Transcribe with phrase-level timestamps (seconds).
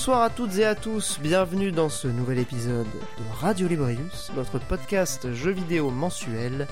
[0.00, 4.58] Bonsoir à toutes et à tous, bienvenue dans ce nouvel épisode de Radio Librius, notre
[4.58, 6.66] podcast jeux vidéo mensuel.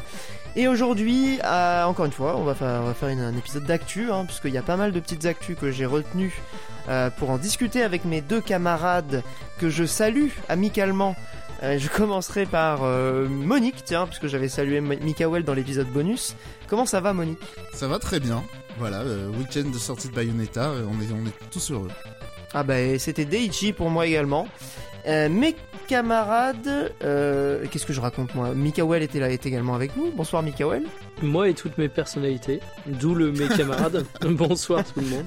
[0.57, 4.55] Et aujourd'hui, euh, encore une fois, on va faire, une- un épisode d'actu, hein, puisqu'il
[4.55, 6.41] y a pas mal de petites actus que j'ai retenues
[6.89, 9.23] euh, pour en discuter avec mes deux camarades
[9.59, 11.15] que je salue amicalement.
[11.63, 16.35] Euh, je commencerai par Monique, tiens, puisque j'avais salué Mikael dans l'épisode bonus.
[16.67, 17.43] Comment ça va, Monique?
[17.75, 18.43] Ça va très bien.
[18.79, 19.03] Voilà,
[19.39, 21.91] week-end de sortie de Bayonetta, on est tous heureux.
[22.55, 24.49] Ah bah c'était Daichi pour moi également.
[25.07, 25.55] Euh, mes
[25.87, 28.55] camarades, euh, qu'est-ce que je raconte moi?
[28.55, 30.11] Mikael était là, est également avec nous.
[30.13, 30.85] Bonsoir Mikael.
[31.23, 34.05] Moi et toutes mes personnalités, d'où le mes camarades.
[34.23, 35.27] Bonsoir tout le monde.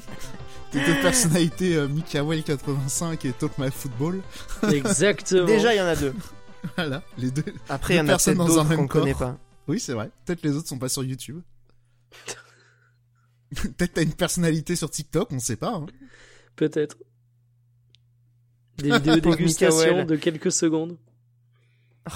[0.71, 4.21] Tes deux personnalités, euh, Mikael85 et Talk My Football.
[4.71, 5.45] Exactement.
[5.45, 6.13] Déjà il y en a deux.
[6.75, 7.43] Voilà, les deux.
[7.69, 9.31] Après il y en Deux a personnes peut-être dans un d'autres même qu'on connaît corps.
[9.33, 9.37] pas.
[9.67, 10.09] Oui, c'est vrai.
[10.25, 11.41] Peut-être les autres sont pas sur YouTube.
[13.55, 15.73] Peut-être t'as une personnalité sur TikTok, on sait pas.
[15.75, 15.85] hein.
[16.55, 16.97] Peut-être.
[18.81, 20.05] Des vidéos Pauvre dégustation Mikael.
[20.05, 20.97] de quelques secondes.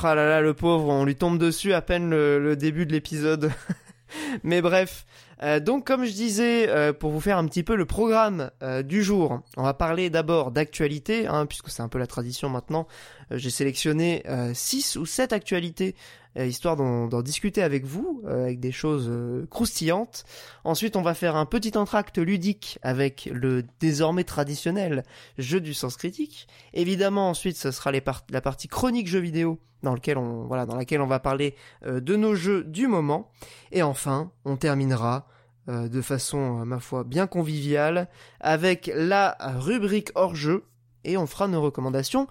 [0.03, 2.91] Ah là là, le pauvre, on lui tombe dessus à peine le, le début de
[2.91, 3.51] l'épisode.
[4.43, 5.05] Mais bref,
[5.43, 8.83] Euh, donc comme je disais, euh, pour vous faire un petit peu le programme euh,
[8.83, 12.87] du jour, on va parler d'abord d'actualité, hein, puisque c'est un peu la tradition maintenant.
[13.31, 18.59] Euh, J'ai sélectionné 6 ou 7 actualités, euh, histoire d'en discuter avec vous, euh, avec
[18.59, 20.25] des choses euh, croustillantes.
[20.63, 25.03] Ensuite, on va faire un petit entracte ludique avec le désormais traditionnel
[25.37, 26.47] jeu du sens critique.
[26.73, 30.75] Évidemment, ensuite, ce sera les la partie chronique jeux vidéo, dans, lequel on, voilà, dans
[30.75, 33.31] laquelle on va parler euh, de nos jeux du moment.
[33.71, 35.27] Et enfin, on terminera
[35.67, 38.07] euh, de façon, euh, ma foi, bien conviviale
[38.39, 40.65] avec la rubrique hors jeu
[41.03, 42.27] et on fera nos recommandations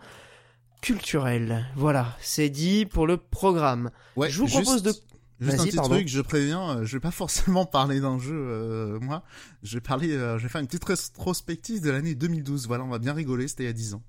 [0.84, 1.64] culturelles.
[1.76, 3.90] Voilà, c'est dit pour le programme.
[4.16, 4.92] Ouais, Je vous juste- propose de-
[5.40, 5.94] Juste un petit pardon.
[5.96, 9.24] truc, je préviens, euh, je vais pas forcément parler d'un jeu, euh, moi.
[9.62, 12.66] Je vais parler, euh, je vais faire une petite rétrospective de l'année 2012.
[12.68, 14.02] Voilà, on va bien rigoler, c'était il y a 10 ans.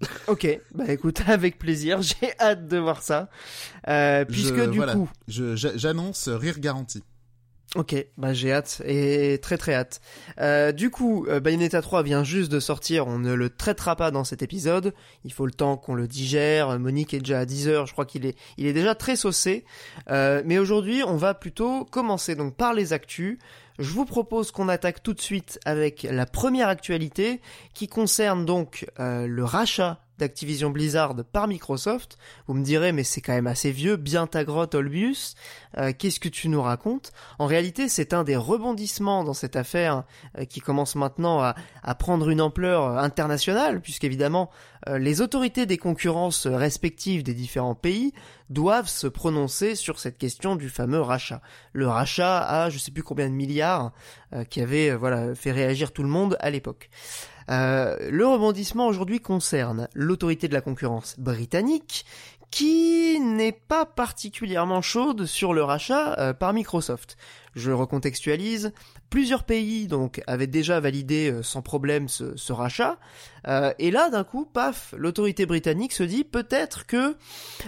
[0.28, 3.28] Ok, bah écoute, avec plaisir, j'ai hâte de voir ça.
[3.88, 4.94] Euh, puisque Je- du voilà.
[4.94, 7.02] coup, J'annonce rire garanti.
[7.74, 10.02] Ok, bah j'ai hâte et très très hâte.
[10.38, 14.10] Euh, du coup, euh, Bayonetta 3 vient juste de sortir, on ne le traitera pas
[14.10, 14.92] dans cet épisode.
[15.24, 16.78] Il faut le temps qu'on le digère.
[16.78, 19.64] Monique est déjà à 10 heures, je crois qu'il est, il est déjà très saucé.
[20.10, 23.38] Euh, mais aujourd'hui, on va plutôt commencer donc par les actus.
[23.78, 27.40] Je vous propose qu'on attaque tout de suite avec la première actualité
[27.72, 32.16] qui concerne donc le rachat d'Activision Blizzard par Microsoft.
[32.46, 35.34] Vous me direz, mais c'est quand même assez vieux, bien ta grotte, Olbius.
[35.78, 37.12] Euh, Qu'est-ce que tu nous racontes?
[37.40, 40.04] En réalité, c'est un des rebondissements dans cette affaire
[40.38, 44.48] euh, qui commence maintenant à, prendre une ampleur euh, internationale, puisqu'évidemment,
[44.88, 48.12] les autorités des concurrences respectives des différents pays
[48.50, 51.40] doivent se prononcer sur cette question du fameux rachat.
[51.72, 53.92] Le rachat à je sais plus combien de milliards
[54.50, 56.90] qui avait voilà fait réagir tout le monde à l'époque.
[57.50, 62.04] Euh, le rebondissement aujourd'hui concerne l'autorité de la concurrence britannique
[62.50, 67.16] qui n'est pas particulièrement chaude sur le rachat euh, par Microsoft.
[67.54, 68.72] Je recontextualise.
[69.12, 72.96] Plusieurs pays donc avaient déjà validé euh, sans problème ce, rachat.
[73.46, 77.14] Euh, et là, d'un coup, paf, l'autorité britannique se dit peut-être que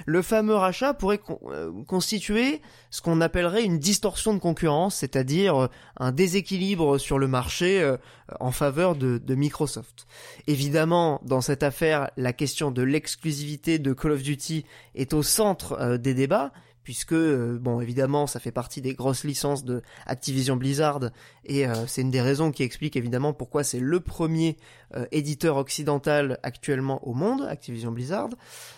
[0.07, 5.69] le fameux rachat pourrait euh, constituer ce qu'on appellerait une distorsion de concurrence, c'est-à-dire
[5.99, 7.95] un déséquilibre sur le marché
[8.41, 10.07] en faveur de, de Microsoft.
[10.47, 15.99] Évidemment, dans cette affaire, la question de l'exclusivité de Call of Duty est au centre
[15.99, 16.53] des débats,
[16.85, 21.11] puisque, euh, bon, évidemment, ça fait partie des grosses licences de Activision Blizzard,
[21.45, 24.57] et euh, c'est une des raisons qui explique évidemment pourquoi c'est le premier
[24.95, 28.29] euh, éditeur occidental actuellement au monde, Activision Blizzard.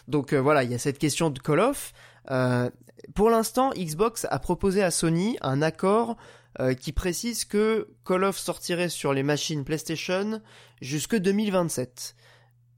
[0.09, 1.93] Donc voilà, il y a cette question de Call of.
[3.15, 6.17] Pour l'instant, Xbox a proposé à Sony un accord
[6.81, 10.41] qui précise que Call of sortirait sur les machines PlayStation
[10.81, 12.17] jusque 2027.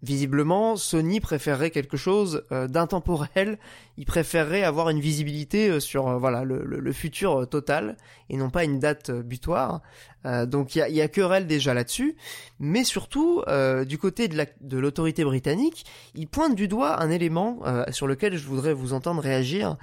[0.03, 3.59] Visiblement, Sony préférerait quelque chose euh, d'intemporel.
[3.97, 7.97] Il préférerait avoir une visibilité euh, sur euh, voilà le, futur total
[8.31, 9.83] et non pas une date butoir.
[10.25, 12.17] Donc il y a, querelle déjà là-dessus,
[12.59, 13.43] mais surtout
[13.87, 15.85] du côté de la- de l'autorité britannique,
[16.15, 17.61] il pointe du doigt un élément
[17.91, 19.77] sur lequel je voudrais vous entendre réagir,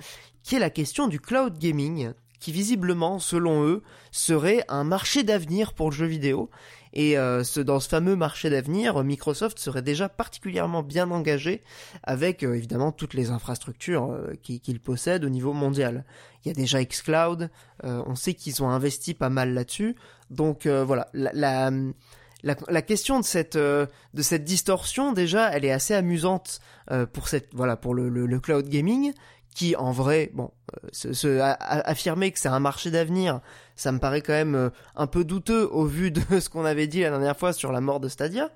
[0.43, 5.73] qui est la question du cloud gaming, qui visiblement, selon eux, serait un marché d'avenir
[5.73, 6.49] pour le jeu vidéo.
[6.95, 11.61] Et euh, dans ce fameux marché d'avenir, Microsoft serait déjà particulièrement bien engagé
[12.03, 16.05] avec euh, évidemment toutes les infrastructures euh, qui- qu'il possède au niveau mondial.
[16.43, 17.49] Il y a déjà xCloud,
[17.83, 19.95] euh, on sait qu'ils ont investi pas mal là-dessus.
[20.29, 21.69] Donc voilà, la,
[22.43, 23.87] la, question de cette de
[24.21, 26.61] cette distorsion déjà, elle est assez amusante
[27.13, 29.13] pour cette voilà pour le, le, cloud gaming
[29.53, 30.49] qui en vrai bon
[30.91, 33.39] se, affirmer que c'est un marché d'avenir,
[33.75, 36.87] ça me paraît quand même euh, un peu douteux au vu de ce qu'on avait
[36.87, 38.49] dit la dernière fois sur la mort de Stadia,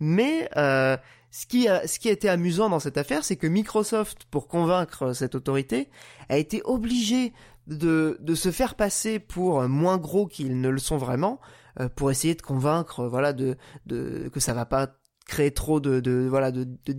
[0.00, 0.96] mais euh,
[1.30, 4.48] ce qui a ce qui a été amusant dans cette affaire, c'est que Microsoft pour
[4.48, 5.88] convaincre cette autorité
[6.28, 7.32] a été obligé
[7.66, 11.40] de de se faire passer pour moins gros qu'ils ne le sont vraiment
[11.80, 13.56] euh, pour essayer de convaincre euh, voilà de
[13.86, 14.88] de que ça va pas
[15.26, 16.94] créer trop de, de voilà de, de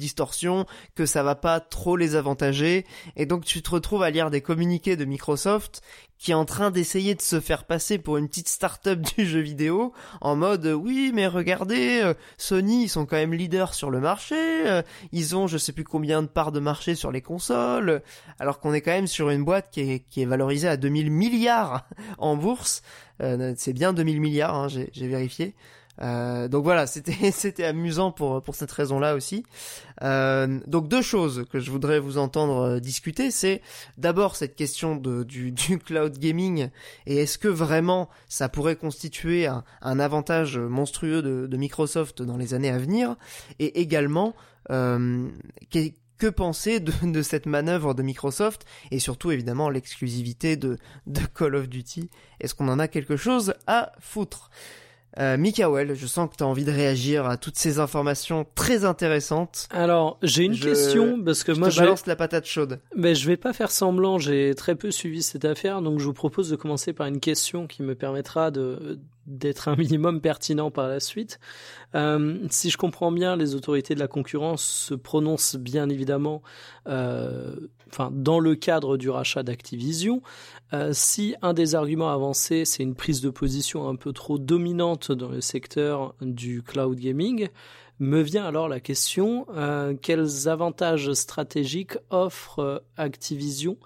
[0.96, 2.86] que ça va pas trop les avantager,
[3.16, 5.82] et donc tu te retrouves à lire des communiqués de Microsoft
[6.18, 9.42] qui est en train d'essayer de se faire passer pour une petite start-up du jeu
[9.42, 14.00] vidéo en mode oui mais regardez euh, Sony ils sont quand même leaders sur le
[14.00, 14.82] marché, euh,
[15.12, 18.02] ils ont je sais plus combien de parts de marché sur les consoles,
[18.40, 21.88] alors qu'on est quand même sur une boîte qui est valorisée à 2000 milliards
[22.18, 22.82] en bourse,
[23.22, 25.56] Euh, c'est bien 2000 milliards hein, j'ai vérifié.
[26.02, 29.44] Euh, donc voilà, c'était c'était amusant pour pour cette raison-là aussi.
[30.04, 33.62] Euh, donc deux choses que je voudrais vous entendre euh, discuter, c'est
[33.98, 36.70] d'abord cette question de, du, du cloud gaming
[37.06, 42.38] et est-ce que vraiment ça pourrait constituer un, un avantage monstrueux de, de Microsoft dans
[42.38, 43.16] les années à venir
[43.60, 44.36] et également
[44.72, 45.30] euh,
[45.72, 45.80] que,
[46.18, 50.78] que penser de, de cette manœuvre de Microsoft et surtout évidemment l'exclusivité de,
[51.08, 52.10] de Call of Duty?
[52.42, 54.50] Est-ce qu'on en a quelque chose à foutre?
[55.20, 58.84] Euh, Mikael, je sens que tu as envie de réagir à toutes ces informations très
[58.86, 59.68] intéressantes.
[59.72, 62.80] Alors, j'ai une Je- question parce que Je moi, te je, balance la patate chaude.
[62.96, 64.18] mais je vais pas faire semblant.
[64.18, 67.68] J'ai très peu suivi cette affaire, donc je vous propose de commencer par une question
[67.68, 71.40] qui me permettra de d'être un minimum pertinent par la suite.
[71.96, 76.44] Euh, si je comprends bien, les autorités de la concurrence se prononcent bien évidemment,
[76.88, 77.56] euh,
[77.88, 80.22] enfin dans le cadre du rachat d'Activision.
[80.74, 85.12] Euh, si un des arguments avancés, c'est une prise de position un peu trop dominante
[85.12, 87.50] dans le secteur du cloud gaming,
[88.00, 93.78] me vient alors la question euh, quels avantages stratégiques offre euh, Activision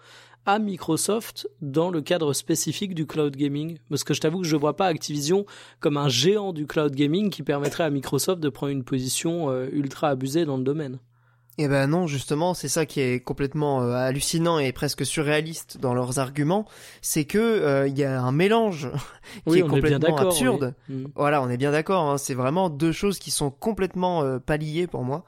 [0.45, 3.77] à Microsoft dans le cadre spécifique du cloud gaming?
[3.89, 5.45] Parce que je t'avoue que je ne vois pas Activision
[5.79, 10.09] comme un géant du cloud gaming qui permettrait à Microsoft de prendre une position ultra
[10.09, 10.97] abusée dans le domaine.
[11.61, 15.93] Eh ben non, justement, c'est ça qui est complètement euh, hallucinant et presque surréaliste dans
[15.93, 16.65] leurs arguments,
[17.01, 18.89] c'est que euh, il y a un mélange
[19.45, 20.73] qui est complètement absurde.
[20.87, 20.95] oui.
[20.95, 21.07] Mm.
[21.17, 22.09] Voilà, on est bien d'accord.
[22.09, 25.25] hein, c'est vraiment deux choses qui sont complètement euh, pas liées pour moi.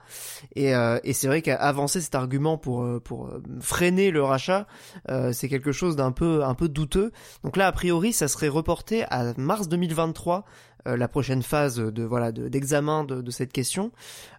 [0.55, 4.67] Et, euh, et c'est vrai qu'avancer cet argument pour euh, pour euh, freiner le rachat,
[5.09, 7.11] euh, c'est quelque chose d'un peu un peu douteux.
[7.43, 10.45] Donc là, a priori, ça serait reporté à mars 2023.
[10.87, 13.91] Euh, la prochaine phase de voilà de- d'examen de, de cette question.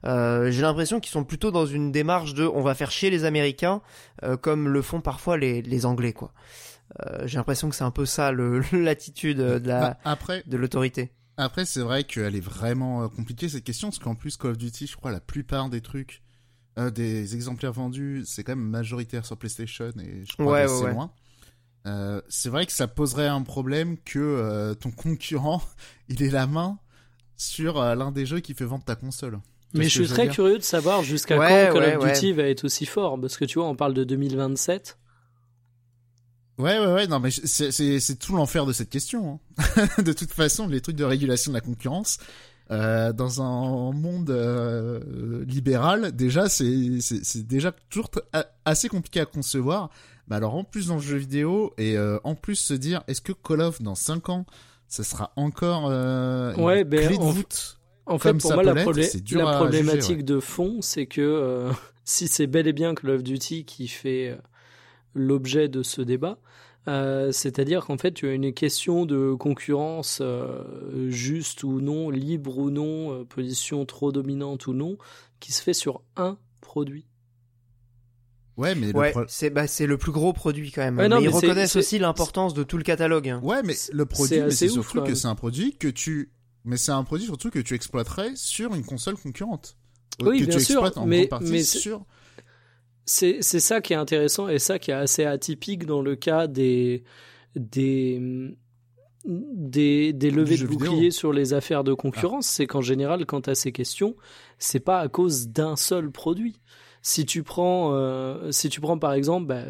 [0.05, 3.25] Euh, J'ai l'impression qu'ils sont plutôt dans une démarche de on va faire chier les
[3.25, 3.81] Américains
[4.25, 6.33] euh, comme le font parfois les, les Anglais quoi.
[7.07, 8.33] Euh, J'ai l'impression que c'est un peu ça
[8.73, 11.11] l'attitude de la Bah, après, de l'autorité.
[11.37, 14.87] après c'est vrai qu'elle est vraiment compliquée cette question parce qu'en plus Call of Duty,
[14.87, 16.23] je crois la plupart des trucs,
[16.79, 20.71] euh, des exemplaires vendus, c'est quand même majoritaire sur PlayStation et je crois Ouais, que
[20.71, 20.93] ouais, c'est ouais.
[20.93, 21.13] loin.
[21.87, 25.63] Euh, c'est vrai que ça poserait un problème que euh, ton concurrent
[26.09, 26.79] il ait la main
[27.37, 29.41] sur euh, l'un des jeux qui fait vendre ta console.
[29.75, 32.13] Mais je suis très dire curieux de savoir jusqu'à Ouais, quand Call ouais, of ouais.
[32.13, 33.19] Duty va être aussi fort.
[33.21, 34.99] Parce que tu vois, on parle de 2027.
[36.59, 39.41] Ouais, ouais, ouais, non, mais c'est, c'est, c'est tout l'enfer de cette question.
[39.59, 39.87] hein.
[40.03, 42.19] de toute façon, les trucs de régulation de la concurrence,
[42.71, 48.11] euh, dans un monde euh, libéral, déjà, c'est, c'est, c'est déjà toujours
[48.65, 49.91] assez compliqué à concevoir.
[50.29, 53.21] Mais alors, en plus dans le jeu vidéo, et euh, en plus se dire, est-ce
[53.21, 54.47] que Call of, dans 5 ans,
[54.89, 58.75] ça sera encore euh, une Ouais, ben, clé de voûte En fait, pour moi, la,
[58.75, 59.09] problé-
[59.57, 60.23] problématique juger, ouais.
[60.23, 61.71] de fond, c'est que euh,
[62.05, 64.37] si c'est bel et bien Call of Duty qui fait euh,
[65.15, 66.39] l'objet de ce débat,
[66.89, 72.59] euh, c'est-à-dire qu'en fait, tu as une question de concurrence euh, juste ou non, libre
[72.59, 74.99] ou non, euh, position trop dominante ou non,
[75.41, 77.07] qui se fait sur un produit.
[78.59, 80.99] Ouais, mais le Ouais, pro- c'est bah, c'est le plus gros produit quand même.
[80.99, 83.29] Ouais, non, mais ils mais reconnaissent aussi l'importance de tout le catalogue.
[83.29, 83.41] hein.
[83.43, 86.31] Ouais, mais le produit, c'est surtout que c'est un produit que tu,
[86.65, 89.77] mais c'est un produit surtout que tu exploiterais sur une console concurrente.
[90.21, 92.05] Euh, Oui, que bien tu sûr, en mais- c'est- sur.
[93.07, 96.47] C'est c'est ça qui est intéressant et ça qui est assez atypique dans le cas
[96.47, 97.03] des
[97.57, 98.55] des
[99.25, 100.79] des, des levées de vidéo.
[100.91, 101.97] boucliers sur les affaires de Ah.
[101.97, 104.17] concurrence, c'est qu'en général, quand tu as ces questions,
[104.59, 106.57] c'est pas à cause d'un seul produit.
[107.03, 109.65] Si tu prends, euh, si tu prends par exemple, bah,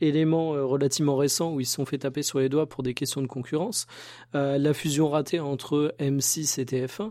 [0.00, 2.94] élément euh, relativement récent où ils se sont fait taper sur les doigts pour des
[2.94, 3.86] questions de concurrence,
[4.34, 7.10] euh, la fusion ratée entre M6 et TF1,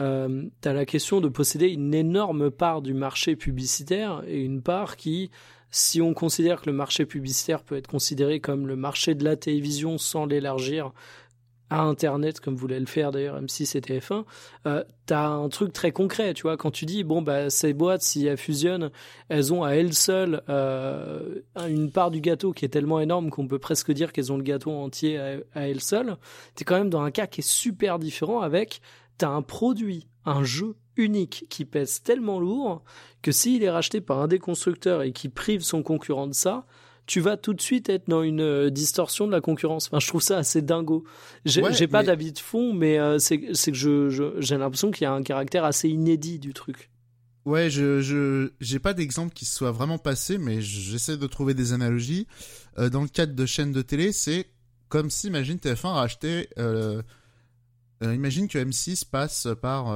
[0.00, 4.62] euh, tu as la question de posséder une énorme part du marché publicitaire et une
[4.62, 5.30] part qui,
[5.70, 9.36] si on considère que le marché publicitaire peut être considéré comme le marché de la
[9.36, 10.92] télévision sans l'élargir
[11.70, 14.24] à Internet, comme voulait le faire d'ailleurs M6 et TF1,
[14.66, 18.02] euh, t'as un truc très concret, tu vois, quand tu dis, bon, bah, ces boîtes,
[18.02, 18.90] si elles fusionnent,
[19.28, 23.48] elles ont à elles seules euh, une part du gâteau qui est tellement énorme qu'on
[23.48, 26.16] peut presque dire qu'elles ont le gâteau entier à, elles seules,
[26.54, 28.80] t'es quand même dans un cas qui est super différent avec,
[29.18, 32.82] t'as un produit, un jeu unique qui pèse tellement lourd
[33.22, 36.66] que s'il est racheté par un des constructeurs et qui prive son concurrent de ça,
[37.06, 39.86] tu vas tout de suite être dans une euh, distorsion de la concurrence.
[39.86, 41.04] Enfin, je trouve ça assez dingo.
[41.44, 45.04] J'ai Ouais, pas mais- d'avis de fond, mais euh, c'est que je j'ai l'impression qu'il
[45.04, 46.90] y a un caractère assez inédit du truc.
[47.44, 51.72] Ouais, je je j'ai pas d'exemple qui soit vraiment passé, mais j'essaie de trouver des
[51.72, 52.26] analogies.
[52.78, 54.46] Euh, dans le cadre de chaînes de télé, c'est
[54.88, 56.48] comme si, imagine, TF1 rachetait.
[56.58, 57.02] Euh,
[58.02, 59.88] euh, imagine que M6 passe par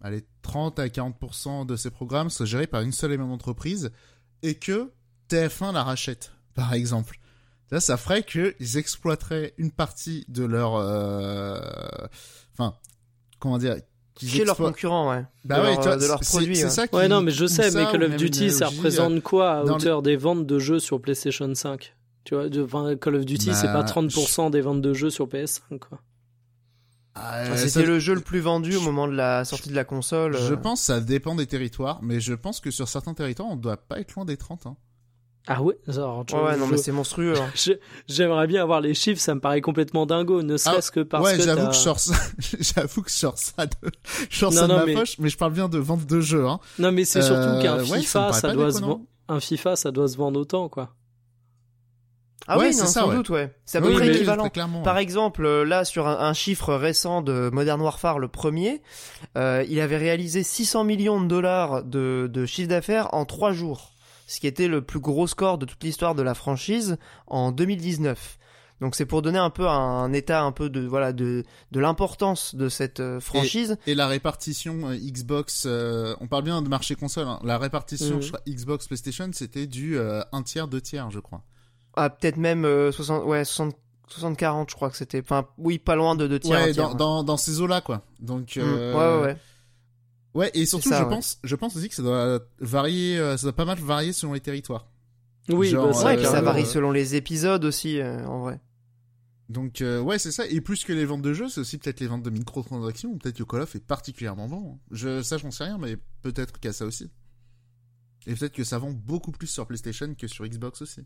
[0.00, 3.90] allez, 30 à 40% de ses programmes soient gérés par une seule et même entreprise
[4.42, 4.90] et que
[5.28, 7.18] TF1 la rachète, par exemple.
[7.70, 10.74] Là, ça ferait qu'ils exploiteraient une partie de leur.
[10.76, 11.58] euh,
[12.52, 12.74] Enfin,
[13.40, 13.76] comment dire
[14.14, 15.24] qu'ils Chez leurs concurrents, ouais.
[15.44, 16.54] bah de ouais, leur, de leurs c'est- produits.
[16.56, 16.70] C'est ouais.
[16.70, 19.22] ça qui, Ouais, non, mais je sais, ça, mais Call of Duty, ça analogie, représente
[19.22, 23.16] quoi à hauteur des ventes de jeux sur PlayStation 5 Tu vois, de, enfin, Call
[23.16, 26.00] of Duty, c'est Bah, pas 30% des ventes de jeux sur PS5, quoi.
[27.16, 29.74] Ah, Enfin, ça- C'était le jeu le plus vendu au moment de la sortie de
[29.74, 30.36] la console.
[30.36, 30.56] Je euh.
[30.56, 33.76] pense que ça dépend des territoires, mais je pense que sur certains territoires, on doit
[33.76, 34.66] pas être loin des 30.
[34.66, 34.76] Hein.
[35.46, 37.34] Ah ouais, alors, je- Ouais, ouais, non, je- mais c'est monstrueux.
[37.38, 37.50] hein.
[38.08, 41.36] J'aimerais bien avoir les chiffres, ça me paraît complètement dingo, ne serait-ce que parce ouais,
[41.36, 42.14] que j'avoue que je sors ça,
[42.60, 43.72] j'avoue que je sors ça de,
[44.30, 46.06] je sors Non, ça de non, ma mais- poche, mais je parle bien de vente
[46.06, 46.60] de jeux, hein.
[46.78, 49.00] Non, mais c'est surtout Euh, qu'un ouais, FIFA, ça, doit se vendre.
[49.28, 50.94] Un FIFA, ça doit se vendre autant, quoi.
[52.46, 53.16] Ah Ouais, oui, c'est non, ça, sans ouais.
[53.16, 53.54] doute, ouais.
[53.64, 54.50] C'est à Oui, peu près mais- équivalent.
[54.82, 58.82] Par exemple, euh, là, sur un, un chiffre récent de Modern Warfare, le premier,
[59.38, 63.93] euh, il avait réalisé 600 millions de dollars de, de chiffre d'affaires en trois jours,
[64.26, 68.38] ce qui était le plus gros score de toute l'histoire de la franchise en 2019.
[68.80, 72.54] Donc c'est pour donner un peu un, état un peu de voilà de de l'importance
[72.54, 73.76] de cette euh, franchise.
[73.86, 77.38] Et la répartition euh, Xbox, euh, on parle bien de marché console, hein.
[77.44, 81.42] la répartition Xbox PlayStation, c'était du euh, un tiers, deux tiers, je crois.
[81.96, 83.76] Ah, peut-être même euh, 60 ouais 60
[84.08, 86.58] 60 40 je crois que c'était enfin oui pas loin de deux tiers.
[86.58, 88.02] un ouais, tiers, dans, dans, dans ces eaux-là, quoi.
[88.20, 88.60] Donc, Mm.
[88.60, 89.36] Ouais ouais ouais.
[90.34, 91.10] Ouais, et surtout, ça, je ouais.
[91.10, 94.32] pense, je pense aussi que ça doit varier, euh, ça doit pas mal varier selon
[94.32, 94.88] les territoires.
[95.48, 98.00] Oui, Genre, bah, c'est Ouais, euh, puis ça carrément, varie euh, selon les épisodes aussi
[98.00, 98.60] euh, en vrai.
[99.50, 100.46] Donc, euh, ouais, c'est ça.
[100.46, 103.18] Et plus que les ventes de jeux, c'est aussi peut-être les ventes de microtransactions, ou
[103.18, 104.78] peut-être que Call of est particulièrement bon.
[104.90, 107.10] Je, ça, j'en sais rien, mais peut-être qu'il y a ça aussi.
[108.26, 111.02] Et peut-être que ça vend beaucoup plus sur PlayStation que sur Xbox aussi.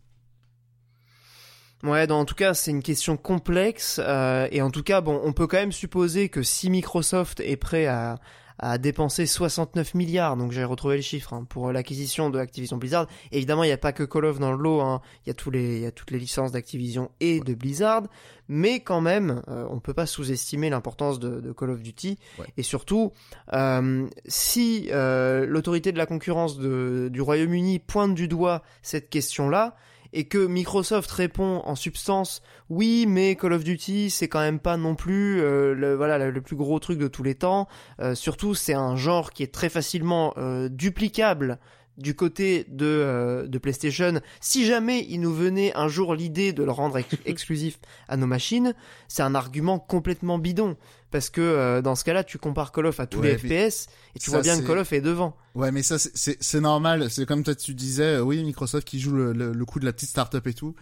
[1.83, 3.99] Ouais, donc, en tout cas, c'est une question complexe.
[4.03, 7.57] euh, et en tout cas, bon, on peut quand même supposer que si Microsoft est
[7.57, 8.19] prêt à,
[8.59, 13.07] à dépenser 69 milliards, donc j'ai retrouvé le chiffre, hein, pour l'acquisition de Activision Blizzard,
[13.31, 15.33] évidemment, il n'y a pas que Call of dans le lot, hein, il y, a
[15.33, 18.03] tous les, il y a toutes les licences d'Activision et de Blizzard,
[18.49, 22.17] mais quand même, euh, on peut pas sous-estimer l'importance de, de Call of Duty.
[22.39, 22.47] Ouais.
[22.57, 23.13] Et surtout,
[23.53, 29.75] euh, si euh, l'autorité de la concurrence de, du Royaume-Uni pointe du doigt cette question-là,
[30.13, 34.77] et que Microsoft répond en substance oui mais Call of Duty c'est quand même pas
[34.77, 37.67] non plus euh, le voilà le, plus gros truc de tous les temps.
[37.99, 41.59] Euh, surtout c'est un genre qui est très facilement euh, duplicable
[41.99, 46.63] du côté de, euh, de PlayStation, si jamais il nous venait un jour l'idée de
[46.63, 47.77] le rendre ex- exclusif
[48.07, 48.73] à nos machines,
[49.07, 50.75] c'est un argument complètement bidon.
[51.11, 53.87] Parce que euh, dans ce cas-là, tu compares Call of à tous Ouais, les FPS
[54.15, 55.35] et tu ça, vois bien que Call of est devant.
[55.55, 57.09] Ouais, mais ça, c'est- normal.
[57.09, 59.85] C'est comme toi, tu disais, euh, oui, Microsoft qui joue le, le, le coup de
[59.85, 60.75] la petite start-up et tout.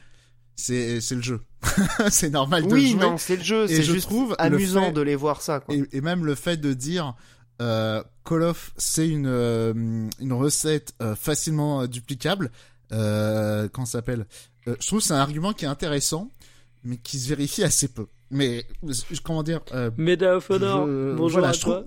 [0.60, 1.40] C'est c'est le jeu.
[2.10, 3.00] c'est normal de Oui, jouer.
[3.00, 5.42] non, c'est le jeu, Et c'est je juste trouve le amusant fait- de les voir
[5.42, 5.60] ça.
[5.60, 5.76] Quoi.
[5.76, 7.16] Et, et même le fait de dire
[7.62, 9.74] euh, Call of c'est une euh,
[10.20, 12.52] une recette euh, facilement euh, duplicable,
[12.92, 14.26] euh, comment s'appelle?
[14.68, 16.30] Euh, Je trouve que c'est un argument qui est intéressant,
[16.84, 18.08] mais qui se vérifie assez peu.
[18.30, 18.66] Mais
[19.24, 19.90] comment dire euh,
[20.36, 21.84] of Honor, Je- bonjour voilà, à je toi.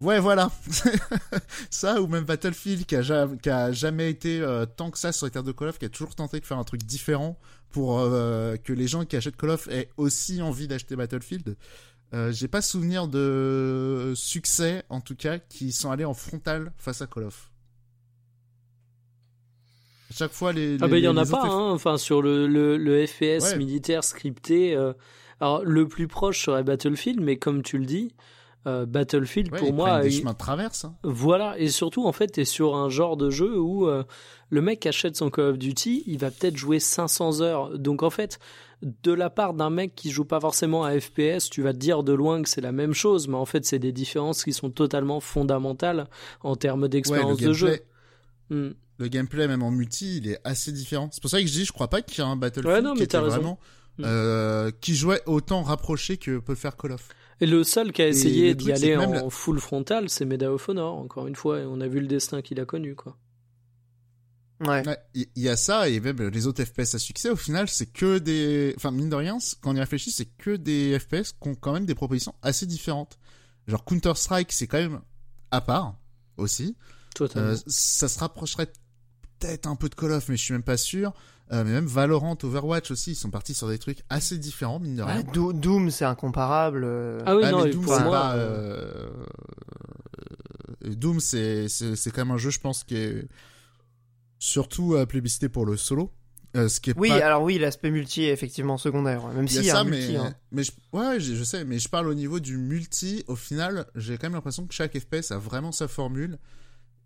[0.00, 0.50] Ouais, voilà.
[1.70, 5.12] ça, ou même Battlefield, qui a, ja- qui a jamais été euh, tant que ça
[5.12, 7.38] sur les terres de Call of, qui a toujours tenté de faire un truc différent
[7.70, 11.56] pour euh, que les gens qui achètent Call of aient aussi envie d'acheter Battlefield.
[12.14, 17.00] Euh, J'ai pas souvenir de succès, en tout cas, qui sont allés en frontal face
[17.02, 17.50] à Call of.
[20.10, 20.76] À chaque fois, les.
[20.82, 21.70] Ah bah il y en a pas, hein.
[21.70, 23.56] enfin sur le, le, le FPS Ouais.
[23.58, 24.74] militaire scripté.
[24.76, 24.92] euh,
[25.40, 28.14] alors le plus proche serait Battlefield, mais comme tu le dis,
[28.66, 30.84] euh, Battlefield Ouais, pour moi, des chemins de traverse.
[30.84, 30.94] hein.
[31.02, 34.04] voilà, et surtout en fait t'es sur un genre de jeu où euh,
[34.50, 37.78] le mec achète son Call of Duty, il va peut-être jouer 500 heures.
[37.78, 38.38] Donc en fait,
[38.82, 42.02] de la part d'un mec qui joue pas forcément à FPS, tu vas te dire
[42.02, 44.70] de loin que c'est la même chose, mais en fait c'est des différences qui sont
[44.70, 46.08] totalement fondamentales
[46.42, 47.78] en termes d'expérience de jeu.
[48.50, 48.70] Hmm.
[48.98, 51.08] le gameplay, même en multi, il est assez différent.
[51.10, 52.82] C'est pour ça que je dis, je crois pas qu'il y a un Battlefield Ouais,
[52.82, 53.58] non, qui était vraiment
[54.00, 57.08] euh, qui jouait autant rapproché que peut le faire Call of.
[57.40, 60.96] Et le seul qui a essayé d'y aller en full frontal, c'est Medal of Honor,
[60.96, 63.16] encore une fois, et on a vu le destin qu'il a connu, quoi.
[64.66, 64.82] Ouais.
[65.14, 68.18] Il y a ça et même les autres FPS à succès au final c'est que
[68.18, 71.54] des, enfin mine de rien quand on y réfléchit c'est que des FPS qui ont
[71.54, 73.18] quand même des propositions assez différentes.
[73.66, 75.00] Genre Counter Strike c'est quand même
[75.50, 75.96] à part
[76.36, 76.76] aussi.
[77.14, 77.50] Totalement.
[77.50, 78.72] Euh, ça se rapprocherait
[79.38, 81.12] peut-être un peu de Call of mais je suis même pas sûr.
[81.52, 84.96] Euh, mais même Valorant, Overwatch aussi ils sont partis sur des trucs assez différents mine
[84.96, 85.16] de rien.
[85.18, 86.82] Ouais, Do- Doom, c'est incomparable.
[86.84, 87.20] euh.
[87.26, 89.10] ah oui, Ah, non, mais et Doom, pour c'est pas, euh, euh,
[90.86, 93.28] euh, Doom, c'est c'est c'est quand même un jeu, je pense, qui est
[94.42, 96.10] surtout euh, plébiscité pour le solo.
[96.56, 97.24] Euh, ce qui est Oui, pas...
[97.24, 99.80] alors oui, l'aspect multi est effectivement secondaire, même il y a s'il y a ça,
[99.80, 100.12] un multi.
[100.12, 100.34] mais hein.
[100.50, 100.72] mais je...
[100.92, 103.22] ouais, je, je sais, mais je parle au niveau du multi.
[103.28, 106.38] Au final, j'ai quand même l'impression que chaque FPS a vraiment sa formule.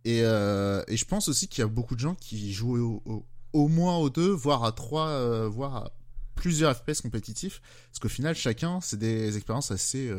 [0.07, 3.03] Et euh, et je pense aussi qu'il y a beaucoup de gens qui jouent au,
[3.05, 5.93] au, au moins aux deux, voire à trois, euh, voire à
[6.37, 7.61] plusieurs FPS compétitifs.
[7.91, 10.11] Parce qu'au final, chacun, c'est des expériences assez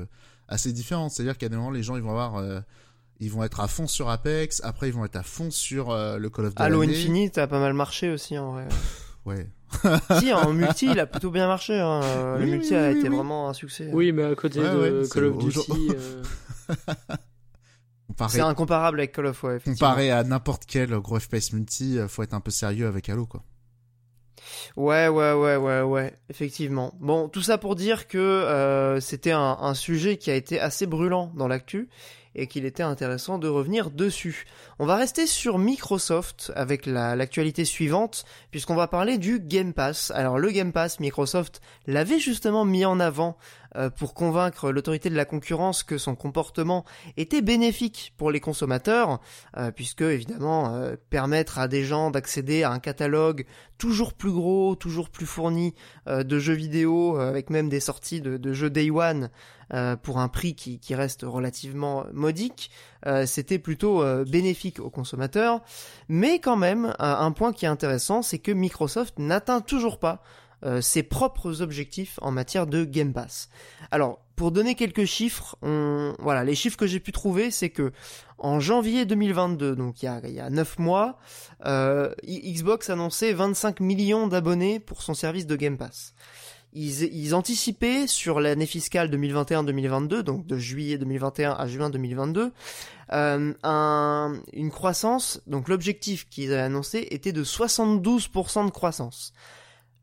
[0.48, 1.12] assez différentes.
[1.12, 2.62] C'est-à-dire qu'à des moments, les gens, ils vont avoir
[3.20, 6.18] ils vont être à fond sur Apex, après ils vont être à fond sur euh,
[6.18, 6.64] le Call of Duty.
[6.64, 8.68] Halo Infinite a pas mal marché aussi en vrai.
[9.26, 9.48] Ouais.
[10.20, 11.78] si, en multi, il a plutôt bien marché.
[11.78, 12.00] Hein.
[12.38, 13.16] Le Oui, multi oui, a oui, été oui.
[13.16, 13.90] vraiment un succès.
[13.92, 16.24] Oui, mais à côté Ouais, de ouais, Call of Duty, euh,
[18.08, 19.60] Comparé, C'est incomparable avec Call of, ouais.
[19.60, 23.26] comparé à n'importe quel gros FPS multi, euh, faut être un peu sérieux avec Halo,
[23.26, 23.44] quoi.
[24.78, 26.94] Ouais, ouais, ouais, ouais, ouais, effectivement.
[27.02, 30.86] Bon, tout ça pour dire que euh, c'était un, un sujet qui a été assez
[30.86, 31.90] brûlant dans l'actu
[32.38, 34.46] et qu'il était intéressant de revenir dessus.
[34.80, 40.12] On va rester sur Microsoft avec la- l'actualité suivante, puisqu'on va parler du Game Pass.
[40.12, 43.38] Alors le Game Pass, Microsoft l'avait justement mis en avant
[43.96, 49.20] pour convaincre l'autorité de la concurrence que son comportement était bénéfique pour les consommateurs,
[49.58, 53.46] euh, puisque évidemment euh, permettre à des gens d'accéder à un catalogue
[53.78, 55.74] toujours plus gros, toujours plus fourni
[56.08, 59.30] euh, de jeux vidéo, euh, avec même des sorties de, jeux Day One
[59.74, 62.72] euh, pour un prix qui, reste relativement modique,
[63.06, 65.62] euh, c'était plutôt euh, bénéfique aux consommateurs.
[66.10, 70.24] Mais quand même, euh, un point qui est intéressant, c'est que Microsoft n'atteint toujours pas
[70.64, 73.50] euh, ses propres objectifs en matière de Game Pass.
[73.92, 76.16] Alors, pour donner quelques chiffres, on...
[76.20, 77.92] voilà, les chiffres que j'ai pu trouver, c'est que
[78.38, 81.18] en janvier 2022, donc il y a, il y a 9 mois,
[81.66, 86.14] euh, Xbox annonçait 25 millions d'abonnés pour son service de Game Pass.
[86.74, 92.52] Ils, ils anticipaient sur l'année fiscale 2021-2022, donc de juillet 2021 à juin 2022,
[93.14, 99.34] euh, un, une croissance, donc l'objectif qu'ils avaient annoncé était de 72% de croissance.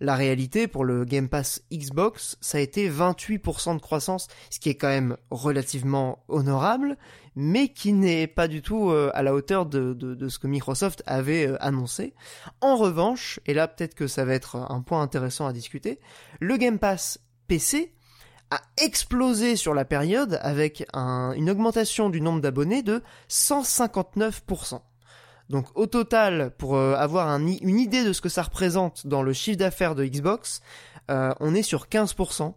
[0.01, 4.69] La réalité pour le Game Pass Xbox, ça a été 28% de croissance, ce qui
[4.69, 6.97] est quand même relativement honorable,
[7.37, 11.47] mais qui n'est pas du tout euh, à la hauteur de, ce que Microsoft avait
[11.49, 12.13] euh, annoncé.
[12.61, 16.01] En revanche, et là peut-être que ça va être un point intéressant à discuter,
[16.41, 17.95] le Game Pass PC
[18.51, 24.81] a explosé sur la période avec un- une augmentation du nombre d'abonnés de 159%.
[25.51, 29.33] Donc au total, pour euh, avoir une idée de ce que ça représente dans le
[29.33, 30.61] chiffre d'affaires de Xbox,
[31.11, 32.55] euh, on est sur 15%.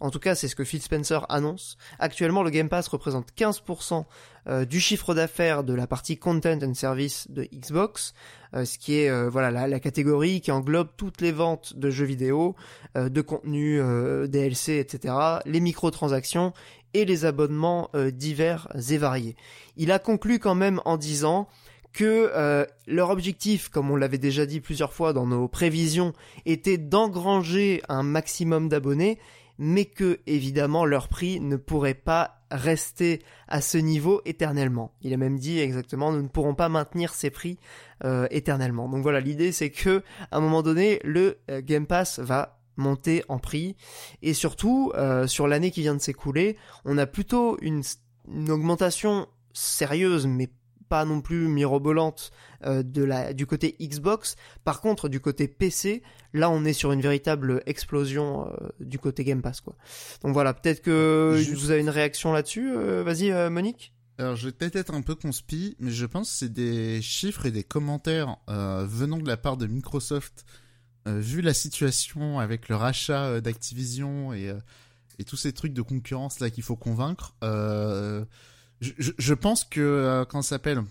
[0.00, 1.78] En tout cas, c'est ce que Phil Spencer annonce.
[2.00, 4.04] Actuellement, le Game Pass représente 15%
[4.48, 8.12] euh, du chiffre d'affaires de la partie Content and Service de Xbox,
[8.52, 12.54] ce qui est voilà la, la catégorie qui englobe toutes les ventes de jeux vidéo,
[12.94, 13.80] de contenu
[14.28, 16.52] DLC, etc., les microtransactions
[16.92, 19.34] et les abonnements divers et variés.
[19.76, 21.48] Il a conclu quand même en disant
[21.94, 26.12] que euh, leur objectif, comme on l'avait déjà dit plusieurs fois dans nos prévisions,
[26.44, 29.18] était d'engranger un maximum d'abonnés,
[29.58, 34.92] mais que évidemment leur prix ne pourrait pas rester à ce niveau éternellement.
[35.02, 37.58] Il a même dit exactement nous ne pourrons pas maintenir ces prix
[38.04, 38.88] euh, éternellement.
[38.88, 40.02] Donc voilà, l'idée c'est que
[40.32, 43.76] à un moment donné le euh, Game Pass va monter en prix
[44.20, 44.92] et surtout
[45.28, 47.82] sur l'année qui vient de s'écouler, on a plutôt une,
[48.28, 50.50] une augmentation sérieuse mais
[50.88, 52.30] pas non plus mirobolante
[52.64, 54.36] euh, de la du côté Xbox.
[54.64, 59.24] Par contre, du côté PC, là on est sur une véritable explosion euh, du côté
[59.24, 59.76] Game Pass quoi.
[60.22, 62.72] Donc voilà, peut-être que Juste- vous avez une réaction là-dessus.
[62.76, 63.92] euh, Vas-y, Monique?
[64.18, 67.46] Alors, je vais peut-être être un peu conspi, mais je pense que c'est des chiffres
[67.46, 70.44] et des commentaires venant de la part de Microsoft,
[71.04, 74.54] vu la situation avec le rachat d'Activision et,
[75.18, 77.34] et tous ces trucs de concurrence là qu'il faut convaincre.
[77.42, 78.24] Euh,
[78.84, 80.82] je, je- je pense que, euh, quand ça s'appelle,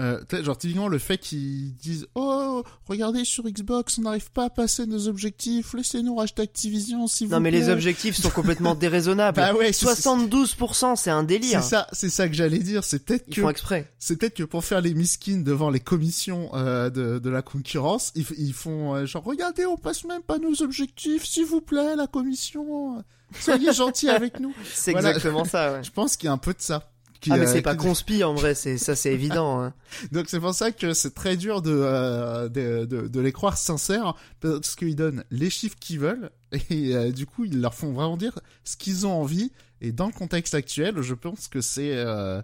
[0.00, 4.48] Euh, genre typiquement le fait qu'ils disent oh regardez sur Xbox on n'arrive pas à
[4.48, 7.60] passer nos objectifs laissez-nous racheter Activision si vous Non mais plaît.
[7.60, 9.36] les objectifs sont complètement déraisonnables.
[9.36, 11.62] bah ouais c'est- 72% c'est un c'est délire.
[11.62, 13.92] ça c'est ça que j'allais dire c'est peut-être que font exprès.
[13.98, 18.10] c'est peut-être que pour faire les miskins devant les commissions euh, de, de la concurrence
[18.14, 21.94] ils, ils font euh, genre regardez on passe même pas nos objectifs s'il vous plaît
[21.94, 23.04] la commission
[23.38, 25.10] soyez gentils avec nous C'est Voilà.
[25.10, 25.74] exactement ça.
[25.74, 25.80] Ouais.
[25.84, 26.89] je pense qu'il y a un peu de ça
[27.20, 29.60] qui, Ah mais c'est pas conspi en vrai, c'est ça c'est évident.
[29.62, 29.74] hein.
[30.12, 33.56] Donc c'est pour ça que c'est très dur de, euh, de, de, de les croire
[33.58, 36.30] sincères parce qu'ils donnent les chiffres qu'ils veulent
[36.70, 40.06] et euh, du coup ils leur font vraiment dire ce qu'ils ont envie et dans
[40.06, 42.40] le contexte actuel je pense que c'est euh,